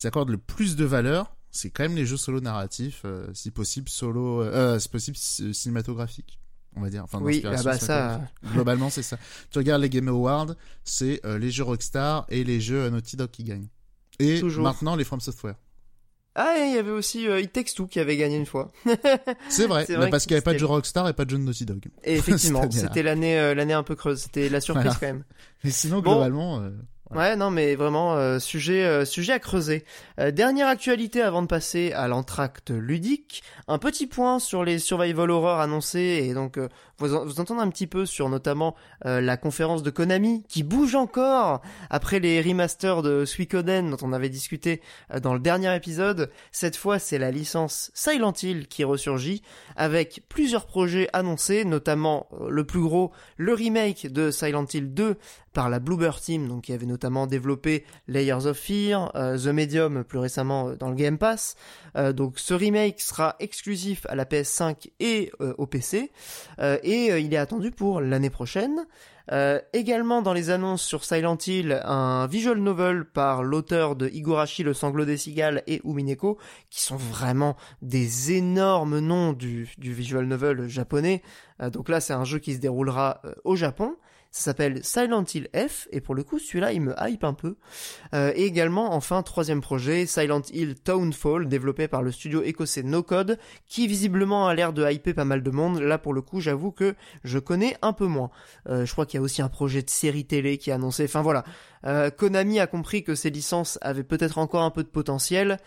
[0.01, 3.51] ils, accordent le plus de valeur, c'est quand même les jeux solo narratifs, euh, si
[3.51, 4.43] possible solo,
[4.79, 6.39] si possible cinématographiques
[6.75, 7.03] on va dire.
[7.03, 8.21] Enfin, oui, ah bah ça.
[8.53, 9.17] Globalement, c'est ça.
[9.51, 13.17] Tu regardes les Game Awards, c'est euh, les jeux Rockstar et les jeux euh, Naughty
[13.17, 13.67] Dog qui gagnent.
[14.19, 15.55] Et maintenant les From Software.
[16.35, 18.71] Ah, il y avait aussi euh, It Takes Two qui avait gagné une fois.
[19.49, 21.37] c'est vrai, mais parce qu'il n'y avait pas de jeu Rockstar et pas de jeu
[21.37, 21.85] Naughty Dog.
[22.03, 25.23] Et effectivement, c'était l'année l'année un peu creuse, c'était la surprise quand même.
[25.63, 26.63] Mais sinon, globalement.
[27.15, 29.83] Ouais, non, mais vraiment euh, sujet euh, sujet à creuser.
[30.19, 35.31] Euh, dernière actualité avant de passer à l'entracte ludique, un petit point sur les survival
[35.31, 36.59] horror annoncés et donc
[36.99, 41.61] vous, vous entendez un petit peu sur notamment la conférence de Konami qui bouge encore
[41.89, 44.81] après les remasters de Suikoden dont on avait discuté
[45.21, 46.29] dans le dernier épisode.
[46.51, 49.41] Cette fois, c'est la licence Silent Hill qui ressurgit
[49.77, 55.15] avec plusieurs projets annoncés, notamment le plus gros, le remake de Silent Hill 2
[55.53, 60.03] par la Bluebird Team, donc qui avait notamment développé Layers of Fear, euh, The Medium
[60.03, 61.55] plus récemment euh, dans le Game Pass.
[61.95, 66.11] Euh, donc ce remake sera exclusif à la PS5 et au PC,
[66.59, 68.85] et il est attendu pour l'année prochaine.
[69.73, 74.73] également dans les annonces sur Silent Hill, un visual novel par l'auteur de Higurashi le
[74.73, 76.37] sanglot des cigales et Umineko,
[76.69, 81.21] qui sont vraiment des énormes noms du visual novel japonais.
[81.71, 83.95] donc là, c'est un jeu qui se déroulera au Japon.
[84.31, 87.55] Ça s'appelle Silent Hill F, et pour le coup, celui-là, il me hype un peu.
[88.13, 93.01] Euh, et également, enfin, troisième projet, Silent Hill Townfall, développé par le studio écossais No
[93.01, 95.79] Code, qui visiblement a l'air de hyper pas mal de monde.
[95.79, 98.29] Là, pour le coup, j'avoue que je connais un peu moins.
[98.67, 101.05] Euh, je crois qu'il y a aussi un projet de série télé qui est annoncé.
[101.05, 101.43] Enfin voilà,
[101.87, 105.57] euh, Konami a compris que ces licences avaient peut-être encore un peu de potentiel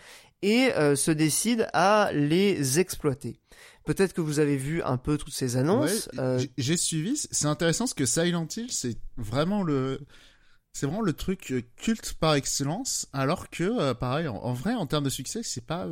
[0.41, 3.39] et se décide à les exploiter.
[3.85, 6.09] Peut-être que vous avez vu un peu toutes ces annonces.
[6.17, 7.17] Euh, j'ai suivi.
[7.17, 9.99] C'est intéressant parce que Silent Hill, c'est vraiment le,
[10.71, 14.87] c'est vraiment le truc euh, culte par excellence, alors que, euh, pareil, en, vrai, en
[14.87, 15.87] termes de succès, c'est pas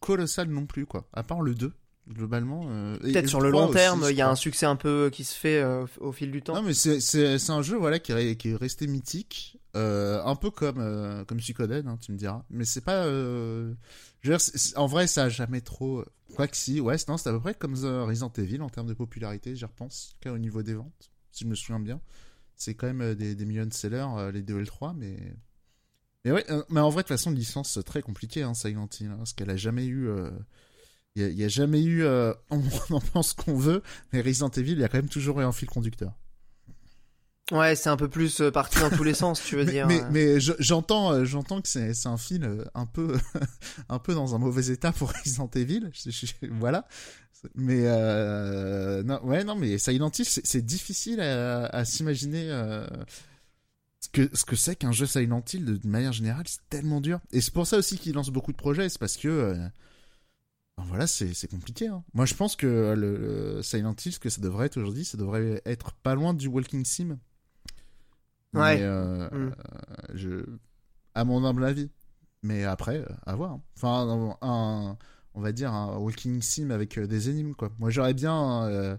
[0.00, 1.08] colossal non plus, quoi.
[1.12, 1.72] À part le 2
[2.10, 2.66] globalement.
[3.02, 5.62] Peut-être sur le long terme, il y a un succès un peu qui se fait
[6.00, 6.54] au fil du temps.
[6.54, 11.24] Non, mais c'est un jeu voilà qui est, qui est resté mythique, un peu comme
[11.26, 12.44] comme Suikoden, hein, tu me diras.
[12.50, 13.06] Mais c'est pas,
[14.24, 14.38] dire,
[14.76, 16.04] en vrai, ça a jamais trop
[16.34, 18.94] Quoi que si, ouais, c'est à peu près comme The Resident Evil en termes de
[18.94, 22.00] popularité, j'y repense, au niveau des ventes, si je me souviens bien.
[22.54, 24.92] C'est quand même euh, des, des millions de sellers, euh, les 2 et le 3,
[24.92, 25.16] mais.
[26.24, 29.08] Mais ouais, euh, mais en vrai, de toute façon, licence très compliquée, hein, Silent Hill,
[29.08, 30.10] hein, parce qu'elle a jamais eu.
[31.14, 32.04] Il y, a jamais eu.
[32.50, 35.44] on, en pense qu'on veut, mais Resident Evil, il y a quand même toujours eu
[35.44, 36.12] un fil conducteur.
[37.50, 39.86] Ouais, c'est un peu plus parti dans tous les sens, tu veux mais, dire.
[39.86, 43.16] Mais, mais j'entends, j'entends que c'est un film un peu,
[43.88, 45.90] un peu dans un mauvais état pour Resident Evil.
[46.52, 46.86] voilà.
[47.54, 52.86] Mais euh, non, ouais, non, mais Silent Hill, c'est difficile à, à s'imaginer euh,
[54.00, 57.20] ce que ce que c'est qu'un jeu Silent Hill de, manière générale, c'est tellement dur.
[57.32, 59.54] Et c'est pour ça aussi qu'il lance beaucoup de projets, c'est parce que euh,
[60.76, 61.86] ben voilà, c'est c'est compliqué.
[61.88, 62.02] Hein.
[62.14, 65.62] Moi, je pense que le, Silent Hill, ce que ça devrait être aujourd'hui, ça devrait
[65.64, 67.18] être pas loin du Walking Sim.
[68.54, 68.76] Ouais.
[68.76, 69.52] Mais, euh, mm.
[70.14, 70.44] je,
[71.14, 71.90] à mon humble avis.
[72.42, 73.52] Mais après, à voir.
[73.52, 73.62] Hein.
[73.76, 74.96] Enfin, un
[75.38, 77.70] on va dire, un walking sim avec euh, des énigmes, quoi.
[77.78, 78.96] Moi, j'aurais bien euh,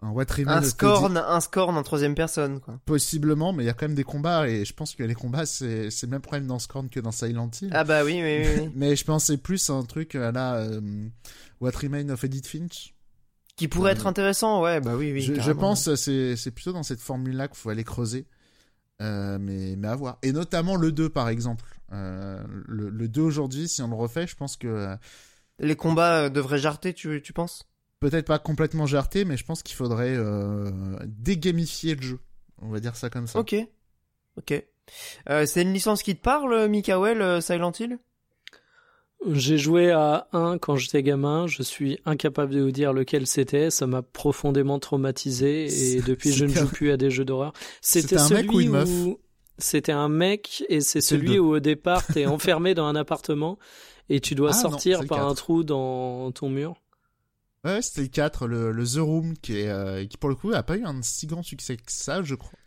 [0.00, 2.80] un What Un scorn, un scorn en troisième personne, quoi.
[2.86, 5.44] Possiblement, mais il y a quand même des combats, et je pense que les combats,
[5.44, 7.70] c'est le même problème dans Scorn que dans Silent Hill.
[7.72, 8.70] Ah bah oui, oui, oui.
[8.74, 10.80] mais je pense c'est plus un truc à la euh,
[11.60, 12.94] What Remains of Edith Finch.
[13.56, 15.20] Qui pourrait être intéressant, ouais, bah oui, oui.
[15.20, 18.26] Je, je pense c'est c'est plutôt dans cette formule-là qu'il faut aller creuser.
[19.00, 20.18] Mais, mais à voir.
[20.22, 21.64] Et notamment le 2, par exemple.
[21.90, 24.96] le, le 2 aujourd'hui, si on le refait, je pense que
[25.60, 27.68] les combats euh, devraient jarter, tu, tu penses?
[28.00, 30.70] Peut-être pas complètement jarter, mais je pense qu'il faudrait euh,
[31.06, 32.18] dégamifier le jeu.
[32.62, 33.38] On va dire ça comme ça.
[33.38, 33.54] Ok.
[34.36, 34.64] Ok.
[35.28, 37.98] Euh, c'est une licence qui te parle, Mikael, euh, Silent Hill?
[39.28, 43.70] J'ai joué à un quand j'étais gamin, je suis incapable de vous dire lequel c'était,
[43.70, 47.52] ça m'a profondément traumatisé et depuis je ne joue plus à des jeux d'horreur.
[47.80, 49.20] C'était celui mec ou une meuf où
[49.58, 53.58] c'était un mec et c'est celui où au départ t'es enfermé dans un appartement
[54.08, 56.80] et tu dois ah, sortir par un trou dans ton mur.
[57.64, 60.62] Ouais, c'était le 4, le, The Room, qui, est, euh, qui pour le coup a
[60.62, 62.58] pas eu un si grand succès que ça, je crois.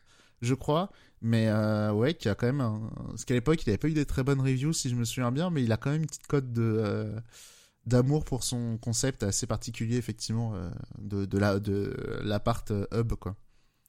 [0.42, 0.92] Je crois.
[1.24, 2.90] Mais euh, ouais, qui a quand même.
[3.08, 5.32] Parce qu'à l'époque, il avait pas eu des très bonnes reviews, si je me souviens
[5.32, 6.62] bien, mais il a quand même une petite cote de.
[6.62, 7.20] Euh,
[7.86, 10.54] d'amour pour son concept assez particulier effectivement
[11.00, 11.94] de, de la de
[12.24, 13.36] l'appart hub quoi.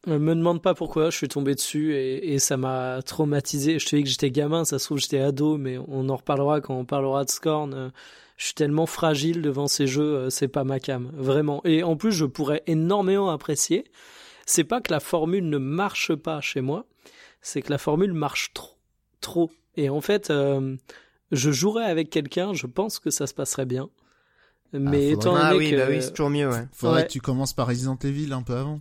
[0.06, 3.78] Me demande pas pourquoi, je suis tombé dessus et, et ça m'a traumatisé.
[3.78, 6.60] Je te dis que j'étais gamin, ça se trouve j'étais ado, mais on en reparlera
[6.60, 7.72] quand on parlera de Scorn.
[7.72, 7.88] Euh,
[8.36, 11.62] je suis tellement fragile devant ces jeux, euh, c'est pas ma cam, vraiment.
[11.64, 13.84] Et en plus, je pourrais énormément apprécier.
[14.44, 16.84] C'est pas que la formule ne marche pas chez moi,
[17.44, 18.78] c'est que la formule marche trop,
[19.20, 19.50] trop.
[19.76, 20.76] Et en fait, euh,
[21.30, 23.90] je jouerais avec quelqu'un, je pense que ça se passerait bien.
[24.72, 25.76] Ah, mais étant donné ah, oui, que...
[25.76, 26.66] bah oui, c'est toujours mieux, ouais.
[26.72, 28.80] Faudrait que tu commences par Resident Evil un peu avant.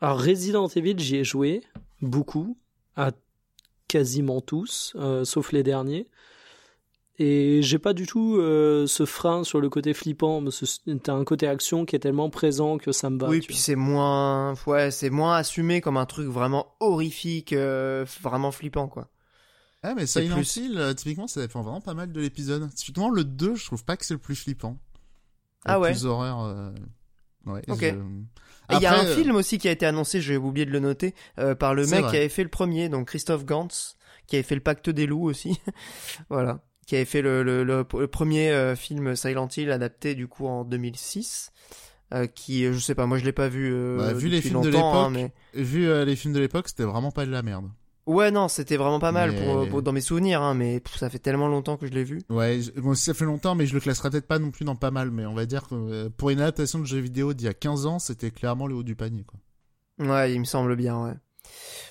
[0.00, 1.62] Alors Resident Evil, j'y ai joué
[2.00, 2.56] beaucoup,
[2.96, 3.10] à
[3.88, 6.08] quasiment tous, euh, sauf les derniers.
[7.18, 10.42] Et j'ai pas du tout euh, ce frein sur le côté flippant.
[11.02, 13.28] T'as un côté action qui est tellement présent que ça me va.
[13.28, 18.50] Oui, puis c'est moins, ouais, c'est moins assumé comme un truc vraiment horrifique, euh, vraiment
[18.50, 19.08] flippant, quoi.
[19.82, 20.56] Ah, mais Silent plus...
[20.56, 22.72] Hill, typiquement, ça dépend vraiment pas mal de l'épisode.
[22.74, 24.78] Typiquement, le 2, je trouve pas que c'est le plus flippant.
[25.64, 25.90] Ah ouais.
[25.90, 26.72] Plus horreur.
[27.46, 27.62] Ouais.
[27.68, 27.94] Ok.
[28.70, 30.78] Il y a un euh, film aussi qui a été annoncé, j'ai oublié de le
[30.78, 33.96] noter, euh, par le mec qui avait fait le premier, donc Christophe Gantz,
[34.26, 35.60] qui avait fait le Pacte des loups aussi.
[36.30, 36.60] voilà.
[36.86, 40.64] Qui avait fait le, le, le, premier euh, film Silent Hill adapté du coup en
[40.64, 41.52] 2006.
[42.34, 43.72] qui, je sais pas, moi je l'ai pas vu.
[43.96, 45.32] Bah, vu les films de l'époque, hein, mais...
[45.54, 47.70] vu les films de l'époque, c'était vraiment pas de la merde.
[48.06, 49.32] Ouais, non, c'était vraiment pas mal
[49.70, 52.20] pour, dans mes souvenirs, hein, mais ça fait tellement longtemps que je l'ai vu.
[52.30, 54.90] Ouais, bon, ça fait longtemps, mais je le classerai peut-être pas non plus dans pas
[54.90, 57.48] mal, mais on va dire que euh, pour une adaptation de jeu vidéo d'il y
[57.48, 59.38] a 15 ans, c'était clairement le haut du panier, quoi.
[60.04, 61.14] Ouais, il me semble bien, ouais.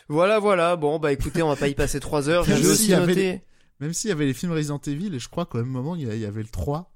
[0.09, 3.41] Voilà, voilà, bon, bah écoutez, on va pas y passer 3 heures, j'ai aussi noté...
[3.81, 6.03] Même s'il y avait les films Resident Evil, et je crois qu'au même moment, il
[6.03, 6.91] y avait le 3,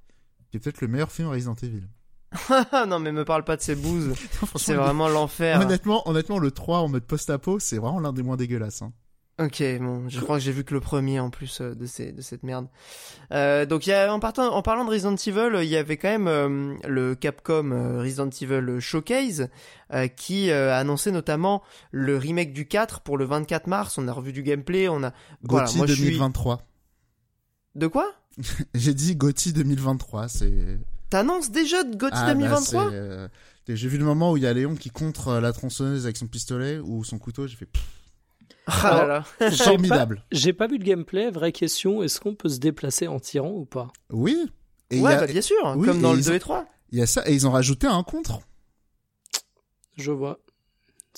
[0.49, 1.83] qui est peut-être le meilleur film Resident Evil.
[2.87, 4.13] non mais me parle pas de ces bouses.
[4.55, 5.59] c'est vraiment l'enfer.
[5.61, 8.81] Honnêtement, honnêtement, le 3 en mode post-apo, c'est vraiment l'un des moins dégueulasses.
[8.81, 8.93] Hein.
[9.37, 12.13] Ok, bon, je crois que j'ai vu que le premier en plus euh, de, ces,
[12.13, 12.67] de cette merde.
[13.33, 16.07] Euh, donc, y a, en, partant, en parlant de Resident Evil, il y avait quand
[16.07, 19.49] même euh, le Capcom euh, Resident Evil Showcase
[20.15, 21.61] qui a annoncé notamment
[21.91, 23.97] le remake du 4 pour le 24 mars.
[23.97, 25.13] On a revu du gameplay, on a.
[25.43, 26.61] Voilà, moi, 2023.
[27.75, 28.13] De quoi
[28.73, 30.79] J'ai dit Gotti 2023, c'est.
[31.09, 33.29] T'annonces déjà de Gotti 2023 bah,
[33.67, 36.27] J'ai vu le moment où il y a Léon qui contre la tronçonneuse avec son
[36.27, 37.69] pistolet ou son couteau, j'ai fait.
[38.67, 39.23] Ah
[39.57, 40.23] Formidable.
[40.31, 43.65] J'ai pas, vu le gameplay, vraie question, est-ce qu'on peut se déplacer en tirant ou
[43.65, 43.91] pas?
[44.09, 44.51] Oui.
[44.89, 46.65] Et ouais, bah, bien sûr, comme dans le 2 et 3.
[46.91, 48.39] Il y a ça, et ils ont rajouté un contre.
[49.97, 50.39] Je vois.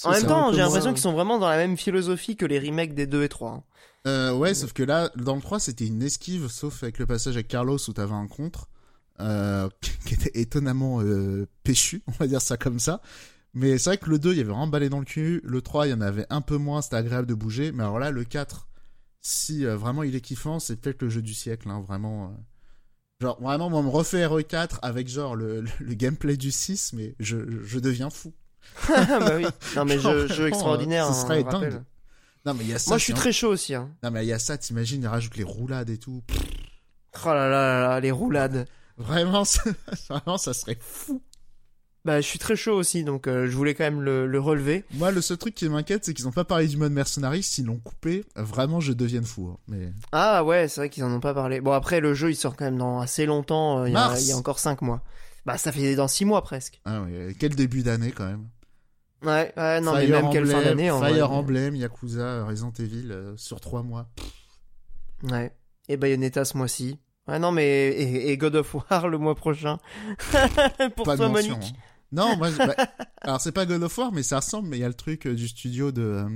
[0.03, 2.93] en même temps, j'ai l'impression qu'ils sont vraiment dans la même philosophie que les remakes
[2.93, 3.63] des 2 et 3.
[4.07, 7.35] Euh, ouais, sauf que là, dans le 3, c'était une esquive, sauf avec le passage
[7.35, 8.69] avec Carlos où t'avais un contre,
[9.19, 9.69] euh,
[10.05, 13.01] qui était étonnamment euh, péchu, on va dire ça comme ça.
[13.53, 15.41] Mais c'est vrai que le 2, il y avait vraiment balai dans le cul.
[15.43, 17.71] Le 3, il y en avait un peu moins, c'était agréable de bouger.
[17.71, 18.67] Mais alors là, le 4,
[19.21, 22.33] si vraiment il est kiffant, c'est peut-être le jeu du siècle, hein, vraiment.
[23.19, 26.93] Genre, vraiment, moi, on me refait RE4 avec genre le, le, le gameplay du 6,
[26.93, 28.31] mais je, je deviens fou.
[28.87, 29.47] bah oui.
[29.75, 31.07] Non mais Genre, jeu, extraordinaire.
[31.07, 31.83] ce hein, serait rappelle.
[32.47, 32.55] Dingue.
[32.55, 32.89] Non, mais il y a ça.
[32.91, 33.73] Moi je suis très chaud aussi.
[33.75, 33.89] Hein.
[34.03, 36.23] Non, mais il y a ça, t'imagines, il rajoute les roulades et tout.
[37.25, 38.67] Oh là là là là, les roulades.
[38.97, 39.61] Vraiment, ça,
[40.09, 41.21] vraiment, ça serait fou.
[42.05, 44.85] Bah je suis très chaud aussi, donc euh, je voulais quand même le, le relever.
[44.93, 47.43] Moi, le seul truc qui m'inquiète, c'est qu'ils ont pas parlé du mode mercenaries.
[47.43, 49.49] S'ils l'ont coupé, vraiment, je devienne fou.
[49.51, 49.57] hein.
[49.67, 51.59] Mais Ah ouais, c'est vrai qu'ils en ont pas parlé.
[51.59, 54.31] Bon après le jeu il sort quand même dans assez longtemps, euh, il y, y
[54.31, 55.01] a encore 5 mois.
[55.45, 56.79] Bah ça fait dans 6 mois presque.
[56.85, 58.47] ah ouais, quel début d'année quand même.
[59.23, 61.37] Ouais, ouais non mais même quelle fin d'année en Fire vrai.
[61.37, 64.07] Emblem, Yakuza, Resident Evil euh, sur trois mois.
[65.23, 65.51] Ouais.
[65.89, 66.99] Et Bayonetta ce mois-ci.
[67.27, 69.79] Ouais non mais et, et God of War le mois prochain.
[70.95, 71.55] Pour pas de toi mention.
[71.55, 71.73] Monique.
[71.75, 71.81] hein.
[72.13, 72.73] Non, moi, bah,
[73.21, 74.69] alors c'est pas God of War, mais ça ressemble.
[74.69, 76.29] Mais il y a le truc euh, du studio de euh,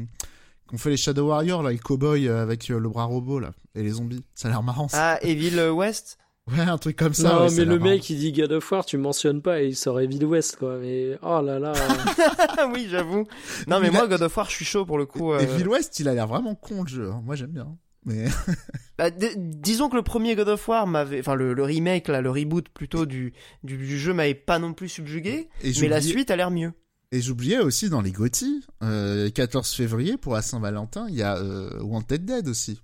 [0.68, 3.84] qu'on fait les Shadow Warriors là, les cowboys avec euh, le bras robot là et
[3.84, 4.26] les zombies.
[4.36, 4.88] Ça a l'air marrant.
[4.90, 5.14] Ça.
[5.14, 6.18] Ah Evil West?
[6.52, 7.34] Ouais, un truc comme ça.
[7.34, 7.91] non, ouais, mais le marrant.
[7.91, 10.78] mec, il dit God of War, tu mentionnes pas et il sort Evil West, quoi.
[10.80, 11.74] Mais oh là là.
[12.74, 13.26] Oui j'avoue.
[13.68, 15.32] Non mais Il moi a- God of War je suis chaud pour le coup.
[15.34, 17.10] euh, Evil West, il a l'air vraiment con le jeu.
[17.12, 17.22] hein.
[17.26, 17.68] Moi j'aime bien.
[18.06, 18.26] Mais
[18.97, 22.30] Bah, disons que le premier God of War m'avait, enfin le, le remake là, le
[22.32, 23.34] reboot plutôt du,
[23.64, 26.72] du, du jeu m'avait pas non plus subjugué, et mais la suite a l'air mieux.
[27.12, 31.38] Et j'oubliais aussi dans les GOTY, euh, 14 février pour la Saint-Valentin, il y a
[31.38, 32.80] euh, Wanted Dead aussi.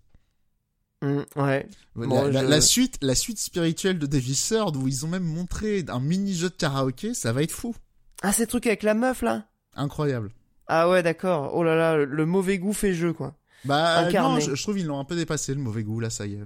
[1.04, 1.68] Mm, ouais.
[1.96, 5.10] La, Bon, la- je- la suite, la suite spirituelle de Davis Third où ils ont
[5.10, 7.76] même montré un mini jeu de karaoké, ça va être fou,
[8.24, 9.46] Ah ces trucs avec la meuf là?
[9.76, 10.32] incroyable.
[10.68, 11.52] Ah ouais d'accord.
[11.54, 13.36] Oh là là, le, mauvais goût fait jeu quoi.
[13.64, 14.36] Bah Incarné.
[14.36, 16.34] non, je, je trouve qu'ils l'ont un peu dépassé le mauvais goût là, ça y
[16.34, 16.44] est.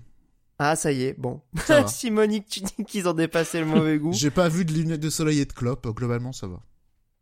[0.59, 1.41] Ah ça y est, bon.
[1.87, 4.11] Si Monique tu dis qu'ils ont dépassé le mauvais goût.
[4.13, 6.59] J'ai pas vu de lunettes de soleil et de clope, globalement ça va.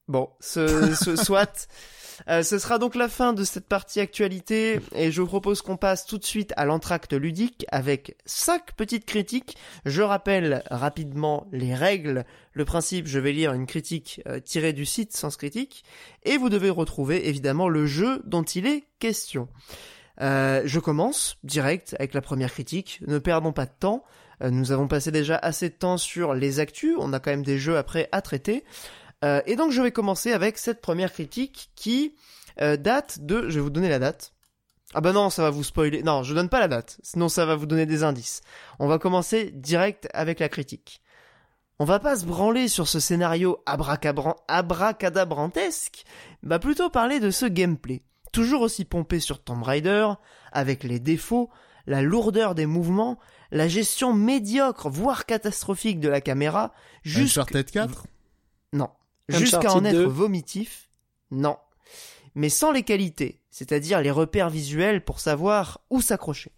[0.07, 1.67] Bon, ce, ce soit.
[2.27, 5.77] Euh, ce sera donc la fin de cette partie actualité et je vous propose qu'on
[5.77, 9.57] passe tout de suite à l'entracte ludique avec cinq petites critiques.
[9.85, 12.25] Je rappelle rapidement les règles.
[12.53, 15.83] Le principe, je vais lire une critique euh, tirée du site Sens Critique
[16.23, 19.47] et vous devez retrouver évidemment le jeu dont il est question.
[20.21, 22.99] Euh, je commence direct avec la première critique.
[23.07, 24.03] Ne perdons pas de temps.
[24.41, 26.95] Nous avons passé déjà assez de temps sur les actus.
[26.97, 28.63] On a quand même des jeux après à traiter.
[29.23, 32.15] Euh, et donc je vais commencer avec cette première critique qui
[32.61, 33.49] euh, date de...
[33.49, 34.33] Je vais vous donner la date.
[34.93, 36.03] Ah bah non, ça va vous spoiler.
[36.03, 38.41] Non, je donne pas la date, sinon ça va vous donner des indices.
[38.79, 41.01] On va commencer direct avec la critique.
[41.77, 46.03] On va pas se branler sur ce scénario abracadabrantesque,
[46.43, 48.01] bah plutôt parler de ce gameplay.
[48.33, 50.09] Toujours aussi pompé sur Tomb Raider,
[50.51, 51.49] avec les défauts,
[51.85, 53.17] la lourdeur des mouvements,
[53.51, 57.93] la gestion médiocre, voire catastrophique de la caméra, jusqu'à Uncharted 4 non.
[57.93, 58.18] Uncharted
[59.29, 60.05] Jusqu'à en être 2.
[60.05, 60.89] vomitif
[61.31, 61.57] Non.
[62.35, 66.51] Mais sans les qualités, c'est-à-dire les repères visuels pour savoir où s'accrocher.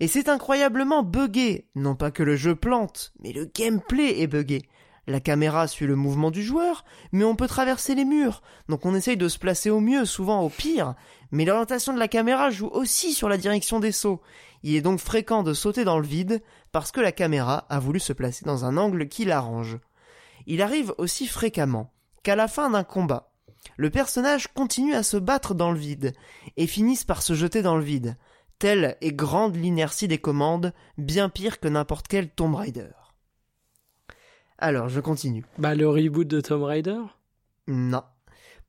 [0.00, 1.68] Et c'est incroyablement buggé.
[1.74, 4.62] Non pas que le jeu plante, mais le gameplay est buggé.
[5.06, 8.94] La caméra suit le mouvement du joueur, mais on peut traverser les murs, donc on
[8.94, 10.94] essaye de se placer au mieux, souvent au pire,
[11.32, 14.20] mais l'orientation de la caméra joue aussi sur la direction des sauts.
[14.62, 17.98] Il est donc fréquent de sauter dans le vide, parce que la caméra a voulu
[17.98, 19.78] se placer dans un angle qui l'arrange.
[20.46, 23.32] Il arrive aussi fréquemment qu'à la fin d'un combat,
[23.76, 26.12] le personnage continue à se battre dans le vide
[26.56, 28.16] et finisse par se jeter dans le vide.
[28.58, 32.90] Telle est grande l'inertie des commandes, bien pire que n'importe quel Tomb Raider.
[34.58, 35.46] Alors, je continue.
[35.56, 37.00] Bah, le reboot de Tomb Raider?
[37.66, 38.02] Non.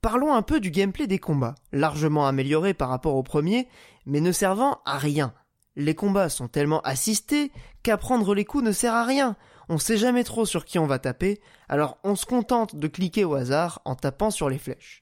[0.01, 3.67] Parlons un peu du gameplay des combats, largement amélioré par rapport au premier,
[4.05, 5.34] mais ne servant à rien.
[5.76, 7.51] Les combats sont tellement assistés
[7.84, 9.36] qu'apprendre les coups ne sert à rien.
[9.74, 13.24] On sait jamais trop sur qui on va taper, alors on se contente de cliquer
[13.24, 15.01] au hasard en tapant sur les flèches.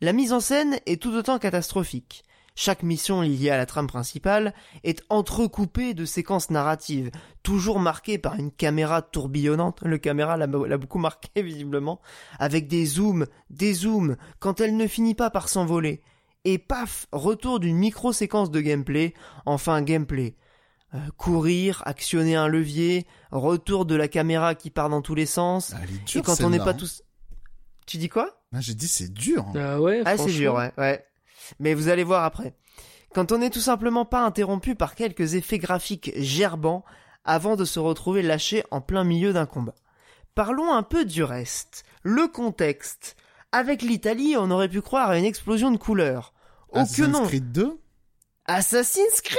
[0.00, 2.24] La mise en scène est tout autant catastrophique.
[2.56, 4.52] Chaque mission liée à la trame principale
[4.82, 7.12] est entrecoupée de séquences narratives,
[7.44, 9.80] toujours marquées par une caméra tourbillonnante.
[9.82, 12.00] Le caméra l'a l'a beaucoup marqué visiblement,
[12.40, 16.02] avec des zooms, des zooms, quand elle ne finit pas par s'envoler.
[16.44, 19.14] Et paf, retour d'une micro-séquence de gameplay,
[19.46, 20.34] enfin gameplay.
[20.92, 25.72] Euh, courir, actionner un levier, retour de la caméra qui part dans tous les sens.
[25.72, 26.74] Ah, elle est et dure, quand on n'est pas hein.
[26.74, 27.04] tous...
[27.86, 28.42] Tu dis quoi?
[28.52, 29.46] Ah, J'ai dit c'est dur.
[29.48, 29.52] hein.
[29.56, 31.04] Ah ouais, Ah, c'est dur, ouais, ouais.
[31.60, 32.54] Mais vous allez voir après.
[33.14, 36.84] Quand on n'est tout simplement pas interrompu par quelques effets graphiques gerbants
[37.24, 39.74] avant de se retrouver lâché en plein milieu d'un combat.
[40.34, 41.84] Parlons un peu du reste.
[42.02, 43.16] Le contexte.
[43.52, 46.32] Avec l'Italie, on aurait pu croire à une explosion de couleurs.
[46.72, 47.80] Oh que non Creed 2
[48.46, 49.36] Assassin's Creed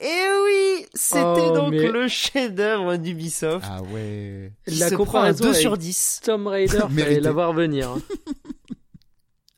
[0.00, 3.66] 2 Eh oui C'était Oh, donc mais- le chef-d'œuvre d'Ubisoft.
[3.68, 4.52] Ah ouais.
[4.66, 6.20] qui La se prend un comparaison 2 avec sur 10.
[6.24, 7.96] Tomb Raider, fallait la voir venir.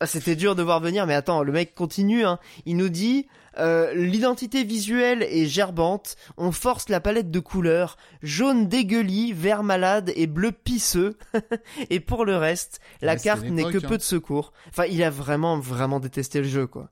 [0.01, 2.25] Ah, c'était dur de voir venir, mais attends, le mec continue.
[2.27, 2.39] Hein.
[2.67, 3.27] Il nous dit
[3.59, 6.17] Euh, L'identité visuelle est gerbante.
[6.37, 7.97] On force la palette de couleurs.
[8.21, 11.17] Jaune dégueulis, vert malade et bleu pisseux.
[11.91, 13.97] et pour le reste, la Ouais, carte n'est que peu hein.
[13.99, 14.53] de secours.
[14.69, 16.91] Enfin, il a vraiment, vraiment détesté le jeu, quoi.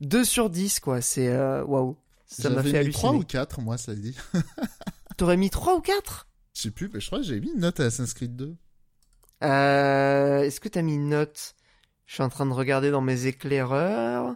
[0.00, 1.00] 2 sur 10, quoi.
[1.00, 1.96] C'est, euh, waouh.
[2.26, 3.18] Ça m'a fait mis 3 halluciner.
[3.18, 4.14] ou 4, moi, ça dit.
[5.16, 7.60] T'aurais mis 3 ou 4 Je sais plus, mais je crois que j'ai mis une
[7.60, 8.56] note à Assassin's Creed 2.
[9.44, 11.54] Euh, est-ce que t'as mis une note?
[12.06, 14.34] Je suis en train de regarder dans mes éclaireurs.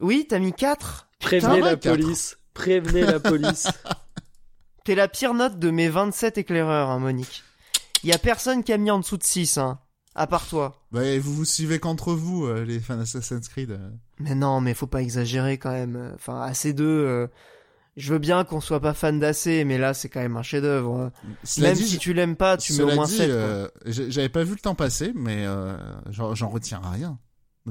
[0.00, 1.96] Oui, t'as mis 4 Prévenez Putain, la quatre.
[2.00, 2.38] police.
[2.54, 3.66] Prévenez la police.
[4.84, 7.42] T'es la pire note de mes 27 éclaireurs, hein, Monique.
[8.04, 9.80] Y a personne qui a mis en dessous de 6, hein.
[10.14, 10.80] À part toi.
[10.92, 13.70] Bah, et vous vous suivez qu'entre vous, euh, les fans d'Assassin's Creed.
[13.72, 13.90] euh.
[14.20, 16.12] Mais non, mais faut pas exagérer quand même.
[16.14, 17.26] Enfin, AC2, euh,
[17.96, 21.10] je veux bien qu'on soit pas fan d'AC, mais là, c'est quand même un chef-d'œuvre.
[21.58, 23.26] Même dit, si tu l'aimes pas, tu mets au cela moins dit, 7.
[23.28, 23.36] quoi.
[23.36, 25.76] euh, j'avais pas vu le temps passer, mais euh,
[26.10, 27.18] j'en j'en retiens rien.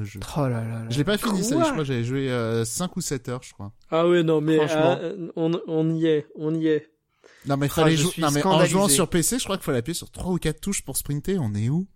[0.02, 0.20] jeu.
[0.38, 0.86] Oh là là là.
[0.90, 3.42] Je l'ai pas fini, ça, je crois que j'avais joué euh, 5 ou 7 heures,
[3.44, 3.72] je crois.
[3.92, 6.92] Ah ouais, non, mais euh, on, on y est, on y est.
[7.46, 8.12] Non, mais Ah, fallait je jouer.
[8.12, 10.38] suis Non, mais en jouant sur PC, je crois qu'il fallait appuyer sur 3 ou
[10.38, 11.38] 4 touches pour sprinter.
[11.40, 11.88] On est où?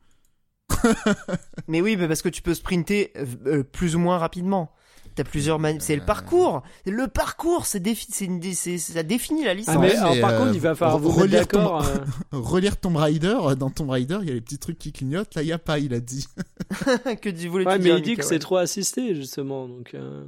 [1.68, 4.72] Mais oui, mais parce que tu peux sprinter euh, euh, plus ou moins rapidement.
[5.16, 5.82] T'as plusieurs manières.
[5.82, 6.64] C'est le parcours.
[6.86, 8.08] Le parcours, c'est défi...
[8.40, 9.76] dé- ça définit la licence.
[9.76, 11.98] Ah, mais alors, par euh, contre, il va falloir vous mettre relire ton- euh,
[12.32, 15.36] Relire Tomb Raider, euh, dans Tomb Raider, il y a les petits trucs qui clignotent.
[15.36, 16.28] Là, il y a pas, il a dit.
[17.22, 19.94] que tu voulais Ouais, mais dire, il dit que c'est trop assisté, justement, donc...
[19.96, 20.24] euh,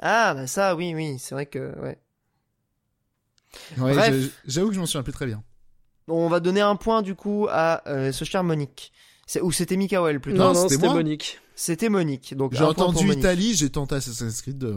[0.00, 1.98] Ah, bah ça, oui, oui, c'est vrai que, ouais.
[3.78, 5.42] Ouais, j'avoue que je m'en souviens plus très bien.
[6.06, 8.92] On va donner un point, du coup, à euh, ce cher Monique.
[9.28, 10.38] C'est- Ou c'était Mikael, plutôt.
[10.38, 10.88] Non, Non, c'était.
[10.88, 11.38] Monique.
[11.54, 12.34] C'était Monique.
[12.34, 13.06] Donc, J'ai entendu.
[13.12, 14.74] Italie, j'ai tenté Assassin's Creed 2.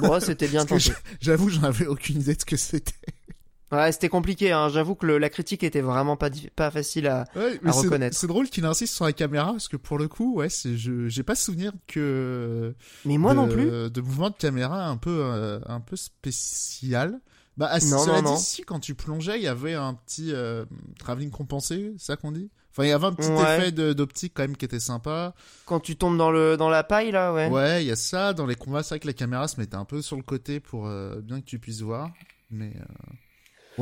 [0.00, 0.90] Bon, c'était bien tenté.
[1.20, 2.92] J'avoue que j'en avais aucune idée de ce que c'était.
[3.72, 4.68] Ouais, c'était compliqué, hein.
[4.68, 6.30] J'avoue que le- la critique était vraiment pas,
[6.72, 7.26] facile à...
[7.36, 8.16] Ouais, À c'est- reconnaître.
[8.16, 11.06] C'est drôle qu'il insiste sur la caméra parce que pour le coup, ouais, c'est- je
[11.08, 12.74] j'ai pas souvenir que
[13.04, 13.66] Mais moi de, non plus.
[13.90, 17.20] de mouvement de caméra un peu euh, un peu spécial.
[17.60, 18.36] Bah, ah, Non, cela non, dit, non.
[18.38, 20.64] si quand tu plongeais, il y avait un petit euh,
[20.98, 22.50] travelling compensé, c'est ça qu'on dit?
[22.72, 23.58] Enfin, il y avait un petit Ouais.
[23.58, 25.34] effet d'optique quand même qui était sympa.
[25.66, 27.48] Quand tu tombes dans le, dans la paille, là, ouais.
[27.50, 28.82] Ouais, il y a ça dans les combats.
[28.82, 31.40] C'est vrai que la caméra se mettait un peu sur le côté pour euh, bien
[31.40, 32.10] que tu puisses voir.
[32.50, 33.12] Mais euh,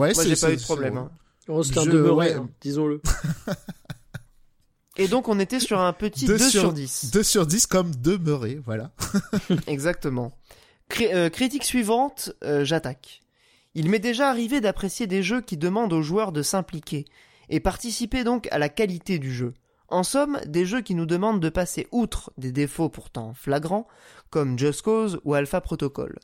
[0.01, 1.11] ouais, Moi, c'est- j'ai pas eu de problème, c'est hein.
[1.49, 2.35] Oh, c'était un Je- demeuré, ouais.
[2.35, 3.01] hein, disons-le.
[4.97, 7.11] Et donc, on était sur un petit 2, Deux sur, sur- 10.
[7.13, 8.91] 2 sur 10 comme demeuré, voilà.
[9.69, 10.33] Exactement.
[11.01, 13.21] Euh, critique suivante, euh, j'attaque.
[13.75, 17.05] Il m'est déjà arrivé d'apprécier des jeux qui demandent aux joueurs de s'impliquer
[17.49, 19.55] et participer donc à la qualité du jeu.
[19.89, 23.87] En somme, des jeux qui nous demandent de passer outre des défauts pourtant flagrants,
[24.31, 26.19] comme Just Cause ou Alpha Protocol.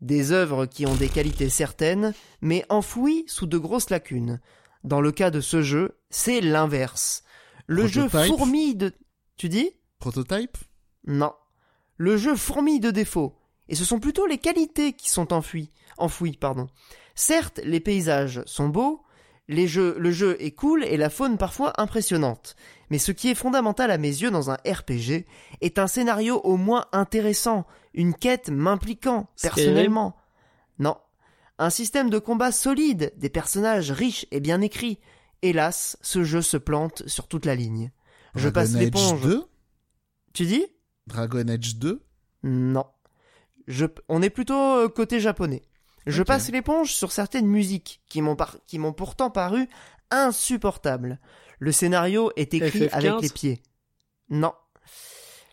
[0.00, 4.40] Des œuvres qui ont des qualités certaines, mais enfouies sous de grosses lacunes.
[4.84, 7.24] Dans le cas de ce jeu, c'est l'inverse.
[7.66, 8.92] Le jeu fourmille de...
[9.36, 9.70] Tu dis?
[9.98, 10.56] Prototype?
[11.06, 11.32] Non.
[11.96, 13.36] Le jeu fourmille de défauts,
[13.70, 15.70] et ce sont plutôt les qualités qui sont enfouies.
[15.96, 16.66] enfouies pardon.
[17.14, 19.02] Certes, les paysages sont beaux,
[19.48, 22.56] les jeux, le jeu est cool et la faune parfois impressionnante.
[22.90, 25.24] Mais ce qui est fondamental à mes yeux dans un RPG
[25.60, 27.64] est un scénario au moins intéressant,
[27.94, 30.16] une quête m'impliquant personnellement.
[30.78, 30.96] Non.
[31.58, 34.98] Un système de combat solide, des personnages riches et bien écrits.
[35.42, 37.92] Hélas, ce jeu se plante sur toute la ligne.
[38.34, 39.22] Je Dragon passe Age l'éponge.
[39.22, 39.44] 2
[40.32, 40.66] Tu dis?
[41.06, 42.02] Dragon Age 2
[42.42, 42.86] Non.
[43.70, 45.62] Je, on est plutôt euh, côté japonais.
[46.06, 49.68] Je passe l'éponge sur certaines musiques qui m'ont par- qui m'ont pourtant paru
[50.10, 51.18] insupportables.
[51.58, 52.90] Le scénario est écrit FF15?
[52.92, 53.62] avec les pieds.
[54.28, 54.52] Non.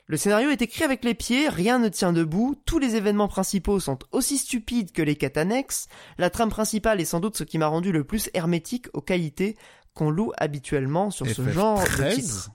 [0.08, 3.82] Le scénario est écrit avec les pieds, rien ne tient debout, tous les événements principaux
[3.82, 5.88] sont aussi stupides que les quêtes annexes,
[6.18, 9.58] la trame principale est sans doute ce qui m'a rendu le plus hermétique aux qualités
[9.94, 12.34] qu'on loue habituellement sur ce genre de titre.
[12.34, 12.50] FF13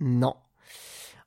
[0.00, 0.34] Non.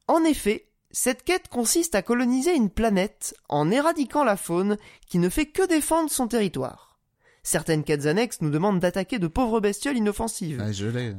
[0.10, 4.78] En effet, cette quête consiste à coloniser une planète en éradiquant la faune
[5.08, 7.00] qui ne fait que défendre son territoire.
[7.42, 10.62] Certaines quêtes annexes nous demandent d'attaquer de pauvres bestioles inoffensives.
[10.64, 11.16] Ah, je l'ai.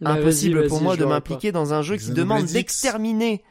[0.00, 3.42] Bah, Impossible vas-y, pour vas-y, moi je de m'impliquer dans un jeu qui demande d'exterminer.